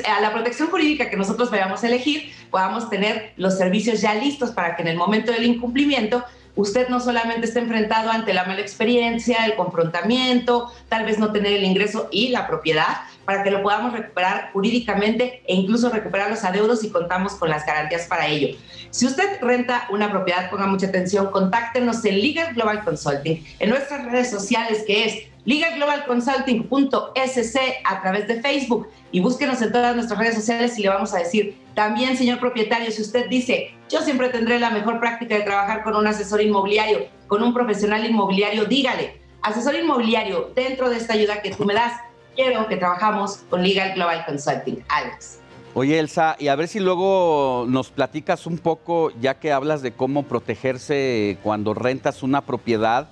a 0.05 0.21
la 0.21 0.33
protección 0.33 0.69
jurídica 0.69 1.11
que 1.11 1.17
nosotros 1.17 1.51
vayamos 1.51 1.83
a 1.85 1.87
elegir, 1.87 2.33
podamos 2.51 2.91
tener 2.91 3.33
los 3.37 3.57
servicios 3.57 4.01
ya 4.01 4.15
listos 4.15 4.51
para 4.51 4.77
que 4.77 4.83
en 4.83 4.89
el 4.89 4.97
momento 4.97 5.33
del 5.33 5.45
incumplimiento 5.45 6.25
usted 6.57 6.89
no 6.89 7.01
solamente 7.01 7.47
esté 7.47 7.61
enfrentado 7.61 8.11
ante 8.11 8.35
la 8.35 8.45
mala 8.45 8.61
experiencia, 8.61 9.47
el 9.47 9.55
confrontamiento, 9.55 10.71
tal 10.89 11.05
vez 11.05 11.19
no 11.19 11.33
tener 11.33 11.53
el 11.53 11.65
ingreso 11.65 12.09
y 12.11 12.29
la 12.29 12.47
propiedad, 12.47 13.03
para 13.25 13.45
que 13.45 13.51
lo 13.51 13.63
podamos 13.63 13.93
recuperar 13.93 14.51
jurídicamente 14.53 15.43
e 15.47 15.55
incluso 15.55 15.89
recuperar 15.91 16.31
los 16.31 16.43
adeudos 16.43 16.83
y 16.83 16.91
contamos 16.91 17.35
con 17.35 17.49
las 17.49 17.65
garantías 17.65 18.07
para 18.07 18.27
ello. 18.27 18.57
Si 18.91 19.07
usted 19.07 19.41
renta 19.41 19.87
una 19.91 20.11
propiedad, 20.11 20.51
ponga 20.51 20.67
mucha 20.67 20.89
atención, 20.89 21.31
contáctenos 21.31 22.05
en 22.05 22.21
Legal 22.21 22.55
Global 22.55 22.83
Consulting, 22.83 23.45
en 23.61 23.71
nuestras 23.71 24.05
redes 24.07 24.31
sociales 24.31 24.83
que 24.85 25.05
es 25.05 25.30
legalglobalconsulting.sc 25.45 27.59
a 27.85 28.01
través 28.01 28.27
de 28.29 28.41
Facebook 28.41 28.89
y 29.13 29.21
búsquenos 29.21 29.61
en 29.63 29.73
todas 29.73 29.97
nuestras 29.97 30.19
redes 30.19 30.35
sociales 30.35 30.79
y 30.79 30.83
le 30.83 30.89
vamos 30.89 31.15
a 31.15 31.19
decir, 31.19 31.57
también 31.75 32.17
señor 32.17 32.41
propietario, 32.41 32.91
si 32.91 33.03
usted 33.03 33.29
dice, 33.29 33.75
yo 33.89 34.01
siempre 34.03 34.29
tendré 34.29 34.59
la 34.59 34.71
mejor 34.71 35.01
práctica 35.01 35.37
de 35.37 35.43
trabajar 35.43 35.83
con 35.83 35.97
un 35.97 36.07
asesor 36.07 36.43
inmobiliario, 36.43 37.07
con 37.27 37.43
un 37.43 37.55
profesional 37.55 38.05
inmobiliario, 38.05 38.65
dígale, 38.65 39.21
asesor 39.43 39.75
inmobiliario, 39.75 40.53
dentro 40.55 40.91
de 40.91 40.97
esta 40.97 41.15
ayuda 41.15 41.43
que 41.43 41.55
tú 41.55 41.65
me 41.65 41.75
das, 41.75 41.93
quiero 42.35 42.67
que 42.69 42.77
trabajamos 42.77 43.39
con 43.49 43.63
Legal 43.63 43.95
Global 43.95 44.25
Consulting. 44.27 44.85
Alex. 44.89 45.39
Oye, 45.73 46.01
Elsa, 46.01 46.35
y 46.41 46.49
a 46.49 46.57
ver 46.57 46.67
si 46.67 46.81
luego 46.81 47.65
nos 47.69 47.91
platicas 47.91 48.45
un 48.47 48.59
poco, 48.59 49.13
ya 49.21 49.39
que 49.39 49.53
hablas 49.53 49.83
de 49.83 49.93
cómo 49.93 50.25
protegerse 50.25 51.39
cuando 51.45 51.75
rentas 51.75 52.25
una 52.25 52.41
propiedad, 52.41 53.09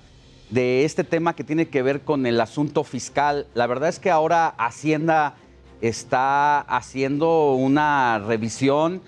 de 0.49 0.85
este 0.85 1.03
tema 1.03 1.35
que 1.35 1.43
tiene 1.43 1.67
que 1.67 1.81
ver 1.81 2.01
con 2.01 2.25
el 2.25 2.41
asunto 2.41 2.83
fiscal. 2.83 3.47
La 3.53 3.67
verdad 3.67 3.89
es 3.89 3.99
que 3.99 4.09
ahora 4.09 4.47
Hacienda 4.57 5.35
está 5.81 6.59
haciendo 6.61 7.53
una 7.53 8.19
revisión 8.19 9.01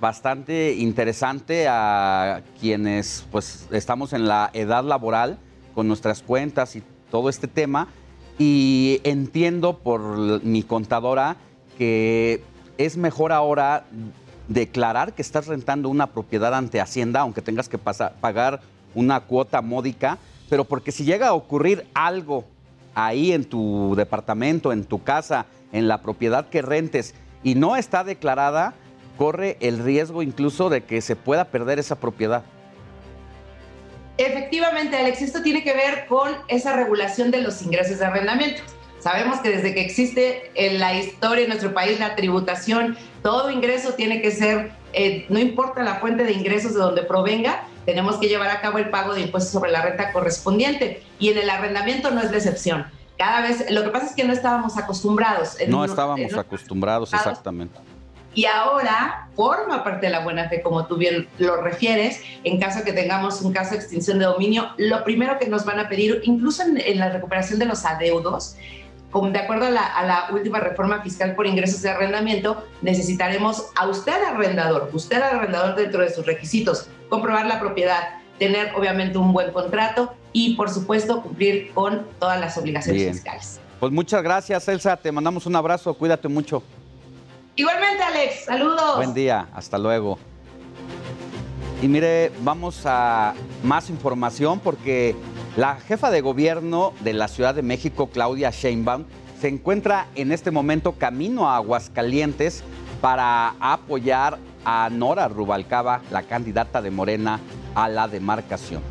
bastante 0.00 0.74
interesante 0.74 1.66
a 1.68 2.42
quienes 2.60 3.26
pues 3.30 3.66
estamos 3.70 4.12
en 4.12 4.28
la 4.28 4.50
edad 4.52 4.84
laboral 4.84 5.38
con 5.74 5.88
nuestras 5.88 6.22
cuentas 6.22 6.76
y 6.76 6.82
todo 7.10 7.28
este 7.28 7.48
tema 7.48 7.88
y 8.38 9.00
entiendo 9.04 9.78
por 9.78 10.42
mi 10.44 10.62
contadora 10.62 11.36
que 11.78 12.42
es 12.78 12.96
mejor 12.96 13.32
ahora 13.32 13.84
declarar 14.48 15.14
que 15.14 15.22
estás 15.22 15.46
rentando 15.46 15.88
una 15.88 16.08
propiedad 16.08 16.54
ante 16.54 16.80
Hacienda, 16.80 17.20
aunque 17.20 17.42
tengas 17.42 17.68
que 17.68 17.78
pagar 17.78 18.60
una 18.94 19.20
cuota 19.20 19.62
módica, 19.62 20.18
pero 20.48 20.64
porque 20.64 20.92
si 20.92 21.04
llega 21.04 21.28
a 21.28 21.34
ocurrir 21.34 21.86
algo 21.94 22.44
ahí 22.94 23.32
en 23.32 23.44
tu 23.44 23.94
departamento, 23.96 24.72
en 24.72 24.84
tu 24.84 25.02
casa, 25.02 25.46
en 25.72 25.88
la 25.88 26.02
propiedad 26.02 26.48
que 26.48 26.62
rentes 26.62 27.14
y 27.42 27.54
no 27.54 27.76
está 27.76 28.04
declarada, 28.04 28.74
corre 29.18 29.56
el 29.60 29.78
riesgo 29.78 30.22
incluso 30.22 30.70
de 30.70 30.84
que 30.84 31.00
se 31.00 31.16
pueda 31.16 31.46
perder 31.46 31.78
esa 31.78 31.96
propiedad. 31.96 32.44
Efectivamente, 34.16 34.96
Alex, 34.96 35.22
esto 35.22 35.42
tiene 35.42 35.64
que 35.64 35.74
ver 35.74 36.06
con 36.06 36.30
esa 36.46 36.74
regulación 36.74 37.30
de 37.32 37.42
los 37.42 37.62
ingresos 37.62 37.98
de 37.98 38.06
arrendamiento. 38.06 38.62
Sabemos 39.00 39.40
que 39.40 39.50
desde 39.50 39.74
que 39.74 39.80
existe 39.82 40.50
en 40.54 40.78
la 40.78 40.98
historia 40.98 41.42
de 41.42 41.48
nuestro 41.48 41.74
país 41.74 41.98
la 41.98 42.14
tributación, 42.14 42.96
todo 43.22 43.50
ingreso 43.50 43.94
tiene 43.94 44.22
que 44.22 44.30
ser, 44.30 44.70
eh, 44.94 45.26
no 45.28 45.38
importa 45.38 45.82
la 45.82 45.96
fuente 45.96 46.24
de 46.24 46.32
ingresos 46.32 46.74
de 46.74 46.80
donde 46.80 47.02
provenga, 47.02 47.64
tenemos 47.84 48.16
que 48.16 48.28
llevar 48.28 48.50
a 48.50 48.60
cabo 48.60 48.78
el 48.78 48.90
pago 48.90 49.14
de 49.14 49.22
impuestos 49.22 49.52
sobre 49.52 49.70
la 49.70 49.82
renta 49.82 50.12
correspondiente. 50.12 51.02
Y 51.18 51.30
en 51.30 51.38
el 51.38 51.50
arrendamiento 51.50 52.10
no 52.10 52.20
es 52.20 52.30
la 52.30 52.36
excepción. 52.36 52.86
Cada 53.18 53.42
vez, 53.42 53.70
lo 53.70 53.84
que 53.84 53.90
pasa 53.90 54.06
es 54.06 54.12
que 54.14 54.24
no 54.24 54.32
estábamos 54.32 54.76
acostumbrados. 54.76 55.56
No 55.68 55.84
estábamos 55.84 56.34
acostumbrados 56.34 57.12
exactamente. 57.12 57.78
y 58.34 58.46
ahora 58.46 59.28
forma 59.36 59.84
parte 59.84 60.06
de 60.06 60.12
la 60.12 60.20
buena 60.20 60.48
fe, 60.48 60.60
como 60.62 60.86
tú 60.86 60.96
bien 60.96 61.28
lo 61.38 61.62
refieres, 61.62 62.20
en 62.42 62.58
caso 62.58 62.82
que 62.82 62.92
tengamos 62.92 63.40
un 63.42 63.52
caso 63.52 63.72
de 63.72 63.76
extinción 63.76 64.18
de 64.18 64.24
dominio, 64.24 64.70
lo 64.76 65.04
primero 65.04 65.38
que 65.38 65.46
nos 65.46 65.64
van 65.64 65.78
a 65.78 65.88
pedir, 65.88 66.20
incluso 66.24 66.64
en, 66.64 66.78
en 66.78 66.98
la 66.98 67.10
recuperación 67.10 67.60
de 67.60 67.66
los 67.66 67.84
adeudos, 67.84 68.56
como 69.14 69.30
de 69.30 69.38
acuerdo 69.38 69.66
a 69.66 69.70
la, 69.70 69.86
a 69.86 70.04
la 70.04 70.26
última 70.32 70.58
reforma 70.58 71.00
fiscal 71.00 71.36
por 71.36 71.46
ingresos 71.46 71.80
de 71.82 71.90
arrendamiento, 71.90 72.66
necesitaremos 72.82 73.68
a 73.76 73.86
usted 73.86 74.20
arrendador, 74.24 74.90
usted 74.92 75.22
arrendador 75.22 75.76
dentro 75.76 76.02
de 76.02 76.12
sus 76.12 76.26
requisitos, 76.26 76.88
comprobar 77.08 77.46
la 77.46 77.60
propiedad, 77.60 78.18
tener 78.40 78.74
obviamente 78.74 79.16
un 79.16 79.32
buen 79.32 79.52
contrato 79.52 80.12
y 80.32 80.56
por 80.56 80.68
supuesto 80.68 81.22
cumplir 81.22 81.70
con 81.72 82.08
todas 82.18 82.40
las 82.40 82.58
obligaciones 82.58 83.02
Bien. 83.02 83.14
fiscales. 83.14 83.60
Pues 83.78 83.92
muchas 83.92 84.20
gracias, 84.20 84.66
Elsa. 84.66 84.96
Te 84.96 85.12
mandamos 85.12 85.46
un 85.46 85.54
abrazo. 85.54 85.94
Cuídate 85.94 86.26
mucho. 86.26 86.64
Igualmente, 87.54 88.02
Alex, 88.02 88.46
saludos. 88.46 88.96
Buen 88.96 89.14
día. 89.14 89.46
Hasta 89.54 89.78
luego. 89.78 90.18
Y 91.80 91.86
mire, 91.86 92.32
vamos 92.40 92.82
a 92.84 93.32
más 93.62 93.88
información 93.90 94.58
porque 94.58 95.14
la 95.56 95.76
jefa 95.76 96.10
de 96.10 96.20
gobierno 96.20 96.92
de 97.00 97.12
la 97.12 97.28
Ciudad 97.28 97.54
de 97.54 97.62
México, 97.62 98.08
Claudia 98.08 98.50
Sheinbaum, 98.50 99.04
se 99.40 99.48
encuentra 99.48 100.08
en 100.16 100.32
este 100.32 100.50
momento 100.50 100.92
camino 100.92 101.48
a 101.48 101.56
Aguascalientes 101.56 102.64
para 103.00 103.54
apoyar 103.60 104.38
a 104.64 104.88
Nora 104.90 105.28
Rubalcaba, 105.28 106.00
la 106.10 106.22
candidata 106.22 106.82
de 106.82 106.90
Morena 106.90 107.38
a 107.74 107.88
la 107.88 108.08
demarcación. 108.08 108.82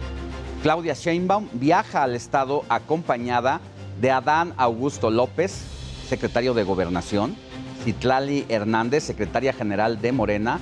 Claudia 0.61 0.93
Sheinbaum 0.93 1.49
viaja 1.53 2.03
al 2.03 2.15
estado 2.15 2.63
acompañada 2.69 3.59
de 3.99 4.11
Adán 4.11 4.53
Augusto 4.55 5.11
López, 5.11 5.65
secretario 6.07 6.53
de 6.53 6.63
Gobernación, 6.63 7.35
Citlali 7.83 8.45
Hernández, 8.47 9.03
secretaria 9.03 9.51
general 9.51 9.99
de 9.99 10.13
Morena, 10.13 10.59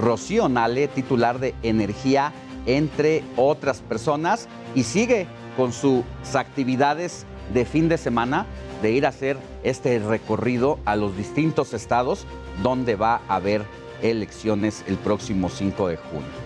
Rocío 0.00 0.48
Nale, 0.48 0.88
titular 0.88 1.38
de 1.38 1.54
Energía, 1.62 2.32
entre 2.66 3.22
otras 3.36 3.80
personas, 3.80 4.48
y 4.74 4.82
sigue 4.82 5.28
con 5.56 5.72
sus 5.72 6.04
actividades 6.34 7.26
de 7.52 7.64
fin 7.64 7.88
de 7.88 7.98
semana 7.98 8.46
de 8.82 8.92
ir 8.92 9.06
a 9.06 9.10
hacer 9.10 9.36
este 9.62 9.98
recorrido 9.98 10.78
a 10.84 10.96
los 10.96 11.16
distintos 11.16 11.74
estados 11.74 12.26
donde 12.62 12.96
va 12.96 13.20
a 13.28 13.36
haber 13.36 13.62
elecciones 14.02 14.84
el 14.86 14.96
próximo 14.96 15.48
5 15.48 15.88
de 15.88 15.96
junio. 15.96 16.44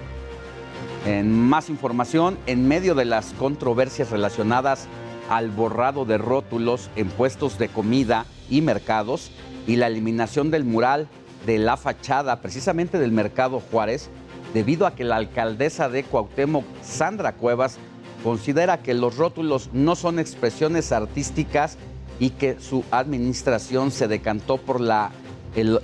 En 1.06 1.32
más 1.32 1.70
información, 1.70 2.38
en 2.46 2.68
medio 2.68 2.94
de 2.94 3.04
las 3.04 3.32
controversias 3.34 4.10
relacionadas 4.10 4.86
al 5.28 5.50
borrado 5.50 6.04
de 6.04 6.18
rótulos 6.18 6.90
en 6.96 7.08
puestos 7.08 7.58
de 7.58 7.68
comida 7.68 8.26
y 8.50 8.62
mercados 8.62 9.30
y 9.66 9.76
la 9.76 9.86
eliminación 9.86 10.50
del 10.50 10.64
mural 10.64 11.08
de 11.46 11.58
la 11.58 11.76
fachada 11.76 12.40
precisamente 12.40 12.98
del 12.98 13.12
Mercado 13.12 13.60
Juárez, 13.60 14.10
debido 14.54 14.86
a 14.86 14.94
que 14.94 15.04
la 15.04 15.16
alcaldesa 15.16 15.88
de 15.88 16.04
Cuauhtémoc, 16.04 16.64
Sandra 16.82 17.32
Cuevas, 17.34 17.78
considera 18.22 18.78
que 18.78 18.94
los 18.94 19.16
rótulos 19.16 19.70
no 19.72 19.96
son 19.96 20.18
expresiones 20.18 20.92
artísticas 20.92 21.78
y 22.20 22.30
que 22.30 22.58
su 22.60 22.84
administración 22.90 23.90
se 23.90 24.08
decantó 24.08 24.58
por 24.58 24.80
la, 24.80 25.10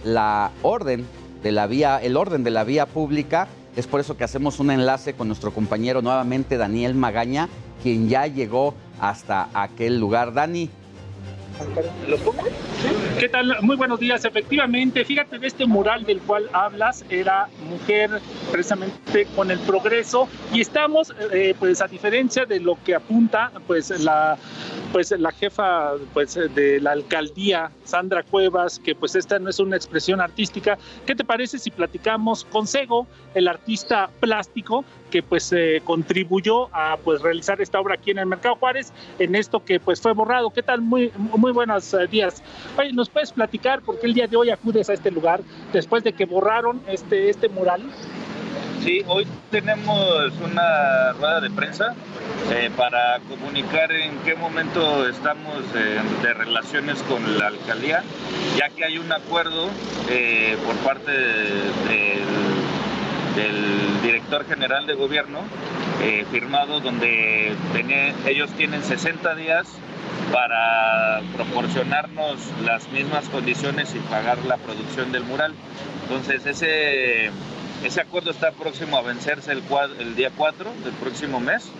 la 0.04 0.50
orden 0.62 1.04
de 1.42 1.52
la 1.52 1.66
vía, 1.66 1.98
el 1.98 2.16
orden 2.16 2.44
de 2.44 2.50
la 2.50 2.64
vía 2.64 2.86
pública. 2.86 3.48
Es 3.76 3.86
por 3.86 4.00
eso 4.00 4.16
que 4.16 4.24
hacemos 4.24 4.60
un 4.60 4.70
enlace 4.70 5.14
con 5.14 5.28
nuestro 5.28 5.52
compañero 5.52 6.02
nuevamente 6.02 6.56
Daniel 6.56 6.94
Magaña, 6.94 7.48
quien 7.82 8.08
ya 8.08 8.26
llegó 8.26 8.74
hasta 9.00 9.48
aquel 9.52 9.98
lugar. 9.98 10.32
Dani, 10.32 10.70
¿Lo 12.08 12.16
pongo? 12.18 12.42
¿Qué 13.18 13.28
tal? 13.28 13.57
Muy 13.62 13.76
buenos 13.76 14.00
días. 14.00 14.24
Efectivamente, 14.24 15.05
fíjate 15.05 15.39
de 15.39 15.47
este 15.47 15.66
mural 15.66 16.05
del 16.05 16.20
cual 16.20 16.49
hablas, 16.52 17.05
era 17.08 17.49
mujer 17.68 18.10
precisamente 18.50 19.26
con 19.36 19.50
el 19.50 19.58
progreso 19.60 20.28
y 20.52 20.60
estamos, 20.60 21.15
eh, 21.33 21.55
pues 21.58 21.81
a 21.81 21.86
diferencia 21.86 22.44
de 22.44 22.60
lo 22.60 22.76
que 22.84 22.94
apunta, 22.94 23.52
pues 23.66 23.91
la, 24.00 24.36
pues 24.92 25.12
la 25.12 25.31
jefa, 25.33 25.92
pues 26.12 26.34
de 26.34 26.81
la 26.81 26.92
alcaldía, 26.92 27.70
Sandra 27.84 28.23
Cuevas, 28.23 28.78
que 28.78 28.94
pues 28.94 29.15
esta 29.15 29.39
no 29.39 29.50
es 29.50 29.58
una 29.58 29.76
expresión 29.76 30.20
artística. 30.20 30.76
¿Qué 31.07 31.15
te 31.15 31.24
parece 31.24 31.58
si 31.58 31.70
platicamos 31.70 32.44
con 32.44 32.66
Sego, 32.66 33.07
el 33.34 33.49
artista 33.49 34.10
plástico 34.20 34.84
que 35.10 35.23
pues 35.23 35.52
eh, 35.52 35.81
contribuyó 35.84 36.74
a 36.74 36.97
pues 36.97 37.23
realizar 37.23 37.60
esta 37.60 37.78
obra 37.78 37.94
aquí 37.94 38.10
en 38.10 38.18
el 38.18 38.26
Mercado 38.26 38.57
Juárez, 38.57 38.92
en 39.20 39.36
esto 39.36 39.65
que 39.65 39.78
pues 39.78 40.00
fue 40.00 40.12
borrado? 40.12 40.50
¿Qué 40.50 40.62
tal? 40.62 40.81
Muy, 40.81 41.12
muy 41.16 41.43
buenos 41.52 41.92
eh, 41.94 42.06
días. 42.10 42.42
Oye, 42.78 42.92
¿nos 42.92 43.08
puedes 43.08 43.32
platicar 43.32 43.82
por 43.82 43.98
qué 43.98 44.06
el 44.06 44.14
día 44.14 44.26
de 44.26 44.36
hoy 44.36 44.50
acudes 44.50 44.89
a 44.90 44.94
este 44.94 45.10
lugar 45.10 45.40
después 45.73 46.02
de 46.05 46.12
que 46.12 46.24
borraron 46.24 46.81
este, 46.89 47.31
este 47.31 47.48
mural? 47.48 47.82
Sí, 48.82 49.02
hoy 49.06 49.26
tenemos 49.50 50.32
una 50.44 51.12
rueda 51.12 51.40
de 51.40 51.50
prensa 51.50 51.94
eh, 52.52 52.70
para 52.76 53.18
comunicar 53.20 53.90
en 53.92 54.18
qué 54.26 54.34
momento 54.34 55.08
estamos 55.08 55.64
eh, 55.74 55.98
de 56.23 56.34
relaciones 56.34 57.02
con 57.05 57.39
la 57.39 57.47
alcaldía, 57.47 58.02
ya 58.58 58.68
que 58.68 58.84
hay 58.84 58.98
un 58.98 59.10
acuerdo 59.10 59.68
por 60.66 60.76
parte 60.84 61.10
de- 61.12 62.20
del, 63.34 64.02
director 64.02 64.46
general 64.46 64.86
de 64.86 64.94
gobierno 64.94 65.40
eh, 66.02 66.24
firmado 66.30 66.80
donde 66.80 67.52
ellos 68.26 68.50
tienen 68.52 68.82
60 68.82 69.34
días 69.34 69.66
para 70.32 71.22
proporcionarnos 71.36 72.38
las 72.64 72.90
mismas 72.90 73.28
condiciones 73.28 73.94
y 73.94 73.98
pagar 74.00 74.38
la 74.46 74.56
producción 74.56 75.12
del 75.12 75.24
mural. 75.24 75.54
Entonces 76.02 76.44
ese, 76.46 77.30
ese 77.84 78.00
acuerdo 78.00 78.30
está 78.30 78.52
próximo 78.52 78.96
a 78.98 79.02
vencerse 79.02 79.52
el, 79.52 79.62
el 80.00 80.16
día 80.16 80.30
4 80.36 80.72
del 80.84 80.92
próximo 80.94 81.40
mes, 81.40 81.70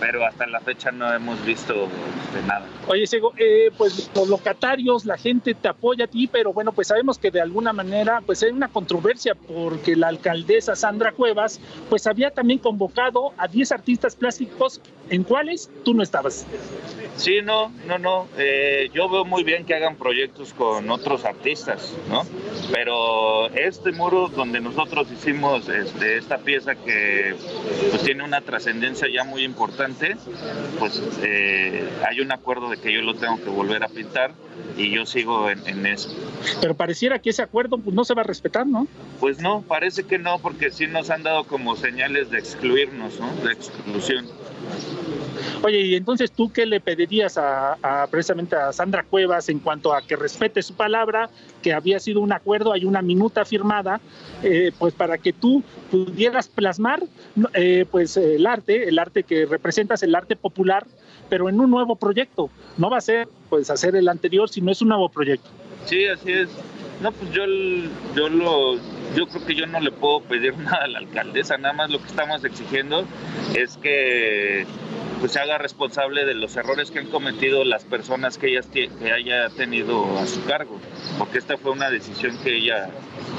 pero 0.00 0.24
hasta 0.26 0.46
la 0.46 0.60
fecha 0.60 0.90
no 0.90 1.12
hemos 1.12 1.44
visto 1.44 1.74
este, 1.84 2.46
nada. 2.48 2.64
Oye, 2.88 3.04
eh, 3.36 3.70
pues 3.76 4.10
los 4.14 4.28
locatarios, 4.28 5.04
la 5.04 5.18
gente 5.18 5.54
te 5.54 5.68
apoya 5.68 6.06
a 6.06 6.08
ti, 6.08 6.26
pero 6.26 6.52
bueno, 6.52 6.72
pues 6.72 6.88
sabemos 6.88 7.18
que 7.18 7.30
de 7.30 7.40
alguna 7.40 7.72
manera 7.72 8.22
pues 8.24 8.42
hay 8.42 8.50
una 8.50 8.68
controversia 8.68 9.34
porque 9.34 9.94
la 9.94 10.08
alcaldesa 10.08 10.74
Sandra 10.74 11.12
Cuevas 11.12 11.60
pues 11.88 12.06
había 12.06 12.30
también 12.30 12.58
convocado 12.58 13.32
a 13.36 13.46
10 13.46 13.72
artistas 13.72 14.16
plásticos 14.16 14.80
en 15.10 15.22
cuales 15.22 15.70
tú 15.84 15.94
no 15.94 16.02
estabas. 16.02 16.46
Sí, 17.16 17.40
no, 17.42 17.72
no, 17.86 17.98
no. 17.98 18.28
Eh, 18.38 18.90
yo 18.94 19.08
veo 19.08 19.24
muy 19.24 19.44
bien 19.44 19.64
que 19.64 19.74
hagan 19.74 19.96
proyectos 19.96 20.54
con 20.54 20.90
otros 20.90 21.24
artistas, 21.24 21.94
¿no? 22.08 22.22
Pero 22.72 23.48
este 23.50 23.92
muro 23.92 24.28
donde 24.28 24.60
nosotros 24.60 25.08
hicimos 25.12 25.68
este, 25.68 26.16
esta 26.16 26.38
pieza 26.38 26.74
que 26.74 27.34
pues, 27.90 28.02
tiene 28.02 28.24
una 28.24 28.40
trascendencia 28.40 29.06
ya 29.12 29.24
muy 29.24 29.44
importante, 29.44 30.16
pues 30.78 31.02
eh, 31.22 31.88
hay 32.08 32.20
un 32.20 32.32
acuerdo 32.32 32.70
de 32.70 32.78
que 32.78 32.92
yo 32.92 33.02
lo 33.02 33.14
tengo 33.14 33.36
que 33.36 33.50
volver 33.50 33.84
a 33.84 33.88
pintar 33.88 34.32
y 34.76 34.90
yo 34.90 35.04
sigo 35.04 35.50
en, 35.50 35.66
en 35.66 35.86
eso. 35.86 36.10
Pero 36.60 36.74
pareciera 36.74 37.18
que 37.18 37.30
ese 37.30 37.42
acuerdo 37.42 37.78
pues, 37.78 37.94
no 37.94 38.04
se 38.04 38.14
va 38.14 38.22
a 38.22 38.24
respetar, 38.24 38.66
¿no? 38.66 38.86
Pues 39.18 39.40
no, 39.40 39.62
parece 39.62 40.04
que 40.04 40.18
no, 40.18 40.38
porque 40.38 40.70
sí 40.70 40.86
nos 40.86 41.10
han 41.10 41.22
dado 41.22 41.44
como 41.44 41.76
señales 41.76 42.30
de 42.30 42.38
excluirnos, 42.38 43.20
¿no? 43.20 43.30
De 43.44 43.52
exclusión. 43.52 44.26
Oye, 45.62 45.80
y 45.80 45.94
entonces 45.94 46.32
tú 46.32 46.52
qué 46.52 46.66
le 46.66 46.80
pedirías 46.80 47.38
a, 47.38 48.06
precisamente 48.10 48.56
a 48.56 48.72
Sandra 48.72 49.04
Cuevas 49.04 49.48
en 49.48 49.58
cuanto 49.58 49.92
a 49.92 50.02
que 50.02 50.16
respete 50.16 50.62
su 50.62 50.74
palabra, 50.74 51.30
que 51.62 51.72
había 51.72 52.00
sido 52.00 52.20
un 52.20 52.32
acuerdo, 52.32 52.72
hay 52.72 52.84
una 52.84 53.02
minuta 53.02 53.44
firmada, 53.44 54.00
eh, 54.42 54.72
pues 54.78 54.94
para 54.94 55.18
que 55.18 55.32
tú 55.32 55.62
pudieras 55.90 56.48
plasmar 56.48 57.02
eh, 57.54 57.84
pues 57.90 58.16
el 58.16 58.46
arte, 58.46 58.88
el 58.88 58.98
arte 58.98 59.22
que 59.22 59.46
representas, 59.46 60.02
el 60.02 60.14
arte 60.14 60.36
popular, 60.36 60.86
pero 61.28 61.48
en 61.48 61.60
un 61.60 61.70
nuevo 61.70 61.96
proyecto. 61.96 62.50
No 62.76 62.90
va 62.90 62.98
a 62.98 63.02
ser 63.02 63.28
pues 63.48 63.70
hacer 63.70 63.96
el 63.96 64.08
anterior, 64.08 64.48
sino 64.48 64.70
es 64.70 64.80
un 64.82 64.88
nuevo 64.88 65.08
proyecto. 65.08 65.48
Sí, 65.86 66.06
así 66.06 66.32
es. 66.32 66.48
No, 67.02 67.12
pues 67.12 67.32
yo, 67.32 67.44
yo 68.14 68.28
lo, 68.28 68.76
yo 69.14 69.26
creo 69.26 69.44
que 69.44 69.54
yo 69.54 69.66
no 69.66 69.80
le 69.80 69.90
puedo 69.90 70.20
pedir 70.22 70.56
nada 70.58 70.84
a 70.84 70.88
la 70.88 70.98
alcaldesa, 70.98 71.58
nada 71.58 71.74
más 71.74 71.90
lo 71.90 72.00
que 72.00 72.06
estamos 72.06 72.44
exigiendo 72.44 73.04
es 73.54 73.76
que 73.76 74.66
pues 75.20 75.32
se 75.32 75.38
haga 75.38 75.58
responsable 75.58 76.24
de 76.24 76.34
los 76.34 76.56
errores 76.56 76.90
que 76.90 76.98
han 76.98 77.08
cometido 77.08 77.62
las 77.64 77.84
personas 77.84 78.38
que 78.38 78.48
ella 78.48 78.62
que 78.72 79.12
haya 79.12 79.50
tenido 79.50 80.18
a 80.18 80.26
su 80.26 80.42
cargo, 80.44 80.80
porque 81.18 81.38
esta 81.38 81.58
fue 81.58 81.72
una 81.72 81.90
decisión 81.90 82.38
que 82.42 82.56
ella 82.56 82.88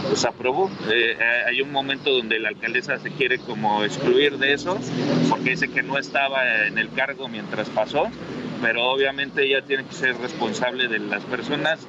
pues 0.08 0.24
aprobó. 0.26 0.70
Eh, 0.92 1.18
hay 1.48 1.62
un 1.62 1.72
momento 1.72 2.12
donde 2.12 2.40
la 2.40 2.50
alcaldesa 2.50 3.00
se 3.00 3.10
quiere 3.10 3.40
como 3.40 3.84
excluir 3.84 4.38
de 4.38 4.54
eso, 4.54 4.78
porque 5.30 5.52
dice 5.52 5.70
que 5.70 5.82
no 5.82 5.98
estaba 5.98 6.68
en 6.68 6.78
el 6.78 6.92
cargo 6.92 7.28
mientras 7.28 7.70
pasó, 7.70 8.08
pero 8.62 8.92
obviamente 8.92 9.44
ella 9.44 9.62
tiene 9.62 9.86
que 9.86 9.94
ser 9.94 10.18
responsable 10.18 10.88
de 10.88 11.00
las 11.00 11.24
personas 11.24 11.80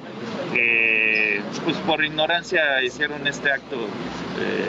que 0.53 1.41
pues 1.63 1.77
por 1.77 2.03
ignorancia 2.03 2.81
hicieron 2.81 3.25
este 3.27 3.51
acto 3.51 3.75
eh, 3.75 4.67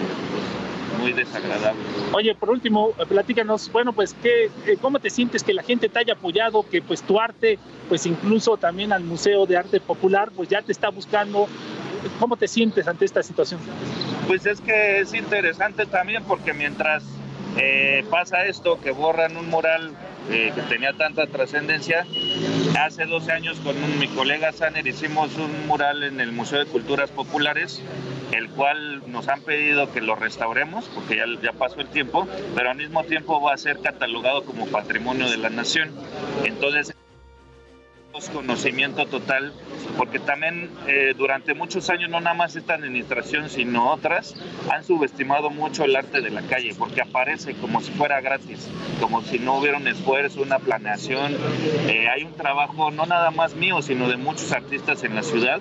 muy 1.00 1.12
desagradable. 1.12 1.80
Oye, 2.12 2.34
por 2.34 2.50
último, 2.50 2.92
platícanos, 3.08 3.70
bueno, 3.72 3.92
pues, 3.92 4.14
¿qué, 4.22 4.50
¿cómo 4.80 4.98
te 4.98 5.10
sientes 5.10 5.42
que 5.42 5.52
la 5.52 5.62
gente 5.62 5.88
te 5.88 5.98
haya 5.98 6.14
apoyado, 6.14 6.64
que 6.68 6.80
pues 6.82 7.02
tu 7.02 7.20
arte, 7.20 7.58
pues 7.88 8.06
incluso 8.06 8.56
también 8.56 8.92
al 8.92 9.02
Museo 9.02 9.46
de 9.46 9.56
Arte 9.56 9.80
Popular, 9.80 10.30
pues 10.34 10.48
ya 10.48 10.62
te 10.62 10.72
está 10.72 10.90
buscando? 10.90 11.48
¿Cómo 12.20 12.36
te 12.36 12.48
sientes 12.48 12.86
ante 12.86 13.06
esta 13.06 13.22
situación? 13.22 13.60
Pues 14.26 14.46
es 14.46 14.60
que 14.60 15.00
es 15.00 15.14
interesante 15.14 15.86
también 15.86 16.22
porque 16.24 16.52
mientras 16.52 17.02
eh, 17.56 18.04
pasa 18.10 18.44
esto, 18.44 18.80
que 18.80 18.90
borran 18.90 19.36
un 19.36 19.48
mural 19.48 19.92
eh, 20.30 20.52
que 20.54 20.62
tenía 20.62 20.92
tanta 20.92 21.26
trascendencia. 21.26 22.06
Hace 22.78 23.06
12 23.06 23.32
años 23.32 23.58
con 23.60 23.74
mi 23.98 24.08
colega 24.08 24.52
Saner 24.52 24.86
hicimos 24.86 25.36
un 25.36 25.66
mural 25.66 26.02
en 26.02 26.20
el 26.20 26.32
Museo 26.32 26.58
de 26.58 26.66
Culturas 26.66 27.10
Populares, 27.10 27.82
el 28.32 28.48
cual 28.50 29.02
nos 29.10 29.28
han 29.28 29.42
pedido 29.42 29.92
que 29.92 30.00
lo 30.00 30.16
restauremos, 30.16 30.86
porque 30.94 31.16
ya, 31.16 31.24
ya 31.42 31.52
pasó 31.52 31.80
el 31.80 31.88
tiempo, 31.88 32.26
pero 32.54 32.70
al 32.70 32.76
mismo 32.76 33.04
tiempo 33.04 33.40
va 33.40 33.54
a 33.54 33.58
ser 33.58 33.80
catalogado 33.80 34.44
como 34.44 34.66
patrimonio 34.66 35.28
de 35.28 35.36
la 35.36 35.50
nación. 35.50 35.90
Entonces, 36.44 36.94
conocimiento 38.22 39.06
total, 39.06 39.52
porque 39.96 40.18
también 40.18 40.70
eh, 40.86 41.14
durante 41.16 41.54
muchos 41.54 41.90
años, 41.90 42.10
no 42.10 42.20
nada 42.20 42.34
más 42.34 42.54
esta 42.54 42.74
administración, 42.74 43.50
sino 43.50 43.90
otras, 43.90 44.34
han 44.70 44.84
subestimado 44.84 45.50
mucho 45.50 45.84
el 45.84 45.96
arte 45.96 46.20
de 46.20 46.30
la 46.30 46.42
calle, 46.42 46.74
porque 46.78 47.02
aparece 47.02 47.54
como 47.54 47.80
si 47.80 47.92
fuera 47.92 48.20
gratis, 48.20 48.68
como 49.00 49.22
si 49.22 49.38
no 49.38 49.58
hubiera 49.58 49.78
un 49.78 49.88
esfuerzo, 49.88 50.42
una 50.42 50.58
planeación. 50.58 51.36
Eh, 51.88 52.08
hay 52.08 52.22
un 52.22 52.34
trabajo, 52.34 52.90
no 52.90 53.06
nada 53.06 53.30
más 53.30 53.54
mío, 53.54 53.82
sino 53.82 54.08
de 54.08 54.16
muchos 54.16 54.52
artistas 54.52 55.02
en 55.04 55.14
la 55.14 55.22
ciudad. 55.22 55.60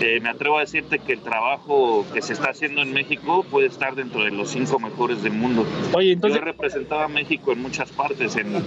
Eh, 0.00 0.20
me 0.20 0.28
atrevo 0.28 0.58
a 0.58 0.60
decirte 0.60 0.98
que 0.98 1.12
el 1.14 1.20
trabajo 1.20 2.04
que 2.12 2.20
se 2.20 2.32
está 2.32 2.50
haciendo 2.50 2.82
en 2.82 2.92
México 2.92 3.44
puede 3.50 3.68
estar 3.68 3.94
dentro 3.94 4.24
de 4.24 4.30
los 4.30 4.50
cinco 4.50 4.78
mejores 4.78 5.22
del 5.22 5.32
mundo. 5.32 5.66
Oye, 5.92 6.12
entonces... 6.12 6.40
Yo 6.40 6.42
he 6.42 6.52
representado 6.52 7.02
a 7.02 7.08
México 7.08 7.52
en 7.52 7.62
muchas 7.62 7.90
partes, 7.92 8.36
en 8.36 8.52
los 8.52 8.62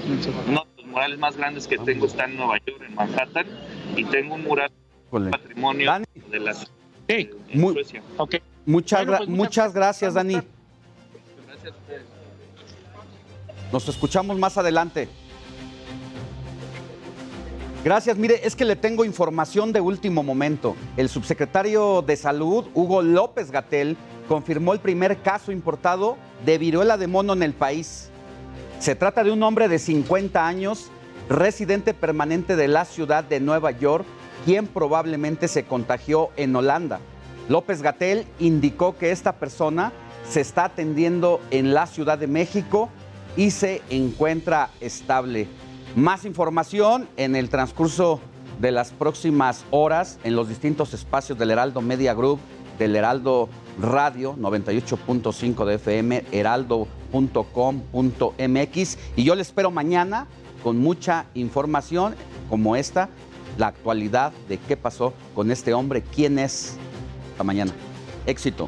murales 0.97 1.19
más 1.19 1.37
grandes 1.37 1.67
que 1.67 1.77
tengo 1.77 2.07
está 2.07 2.25
en 2.25 2.37
Nueva 2.37 2.57
York, 2.65 2.81
en 2.87 2.95
Manhattan, 2.95 3.45
y 3.95 4.03
tengo 4.05 4.33
un 4.35 4.43
mural 4.43 4.71
Híjole. 5.07 5.29
patrimonio 5.29 5.85
Dani. 5.91 6.05
de 6.31 6.39
la 6.39 6.53
Sí. 6.55 6.65
en 7.07 7.29
Muy- 7.61 7.73
Suecia. 7.73 8.01
Ok. 8.17 8.35
Muchas, 8.65 9.05
Bueno, 9.05 9.17
pues, 9.19 9.29
muchas 9.29 9.73
gracias, 9.73 10.15
Dani. 10.15 10.33
Gracias 10.33 11.73
a 11.73 11.77
ustedes. 11.77 12.01
Nos 13.71 13.87
escuchamos 13.87 14.37
más 14.39 14.57
adelante. 14.57 15.07
Gracias, 17.83 18.17
mire, 18.17 18.41
es 18.45 18.55
que 18.55 18.65
le 18.65 18.75
tengo 18.75 19.05
información 19.05 19.71
de 19.71 19.79
último 19.79 20.23
momento. 20.23 20.75
El 20.97 21.07
subsecretario 21.09 22.01
de 22.01 22.15
Salud, 22.17 22.65
Hugo 22.73 23.01
López 23.03 23.51
Gatel, 23.51 23.95
confirmó 24.27 24.73
el 24.73 24.79
primer 24.79 25.21
caso 25.21 25.51
importado 25.53 26.17
de 26.45 26.57
viruela 26.57 26.97
de 26.97 27.07
mono 27.07 27.33
en 27.33 27.43
el 27.43 27.53
país. 27.53 28.09
Se 28.79 28.95
trata 28.95 29.23
de 29.23 29.31
un 29.31 29.41
hombre 29.41 29.67
de 29.67 29.79
50 29.79 30.47
años, 30.47 30.89
residente 31.29 31.95
permanente 31.95 32.55
de 32.55 32.67
la 32.67 32.85
ciudad 32.85 33.23
de 33.23 33.39
Nueva 33.39 33.71
York, 33.71 34.05
quien 34.45 34.67
probablemente 34.67 35.47
se 35.47 35.63
contagió 35.63 36.29
en 36.37 36.55
Holanda. 36.55 36.99
López 37.49 37.81
Gatel 37.81 38.27
indicó 38.39 38.95
que 38.95 39.11
esta 39.11 39.33
persona 39.33 39.91
se 40.29 40.41
está 40.41 40.65
atendiendo 40.65 41.41
en 41.49 41.73
la 41.73 41.87
Ciudad 41.87 42.19
de 42.19 42.27
México 42.27 42.89
y 43.35 43.49
se 43.51 43.81
encuentra 43.89 44.69
estable. 44.79 45.47
Más 45.95 46.23
información 46.23 47.09
en 47.17 47.35
el 47.35 47.49
transcurso 47.49 48.21
de 48.59 48.71
las 48.71 48.91
próximas 48.91 49.65
horas 49.71 50.19
en 50.23 50.35
los 50.35 50.49
distintos 50.49 50.93
espacios 50.93 51.37
del 51.39 51.51
Heraldo 51.51 51.81
Media 51.81 52.13
Group, 52.13 52.39
del 52.77 52.95
Heraldo 52.95 53.49
Radio 53.79 54.35
98.5 54.37 55.65
de 55.65 55.75
FM, 55.75 56.25
heraldo.com.mx 56.31 58.97
y 59.15 59.23
yo 59.23 59.35
le 59.35 59.41
espero 59.41 59.71
mañana 59.71 60.27
con 60.63 60.77
mucha 60.77 61.25
información 61.33 62.15
como 62.49 62.75
esta, 62.75 63.09
la 63.57 63.67
actualidad 63.67 64.33
de 64.49 64.57
qué 64.57 64.75
pasó 64.77 65.13
con 65.35 65.51
este 65.51 65.73
hombre, 65.73 66.01
quién 66.01 66.39
es. 66.39 66.77
Hasta 67.31 67.43
mañana. 67.43 67.71
Éxito. 68.25 68.67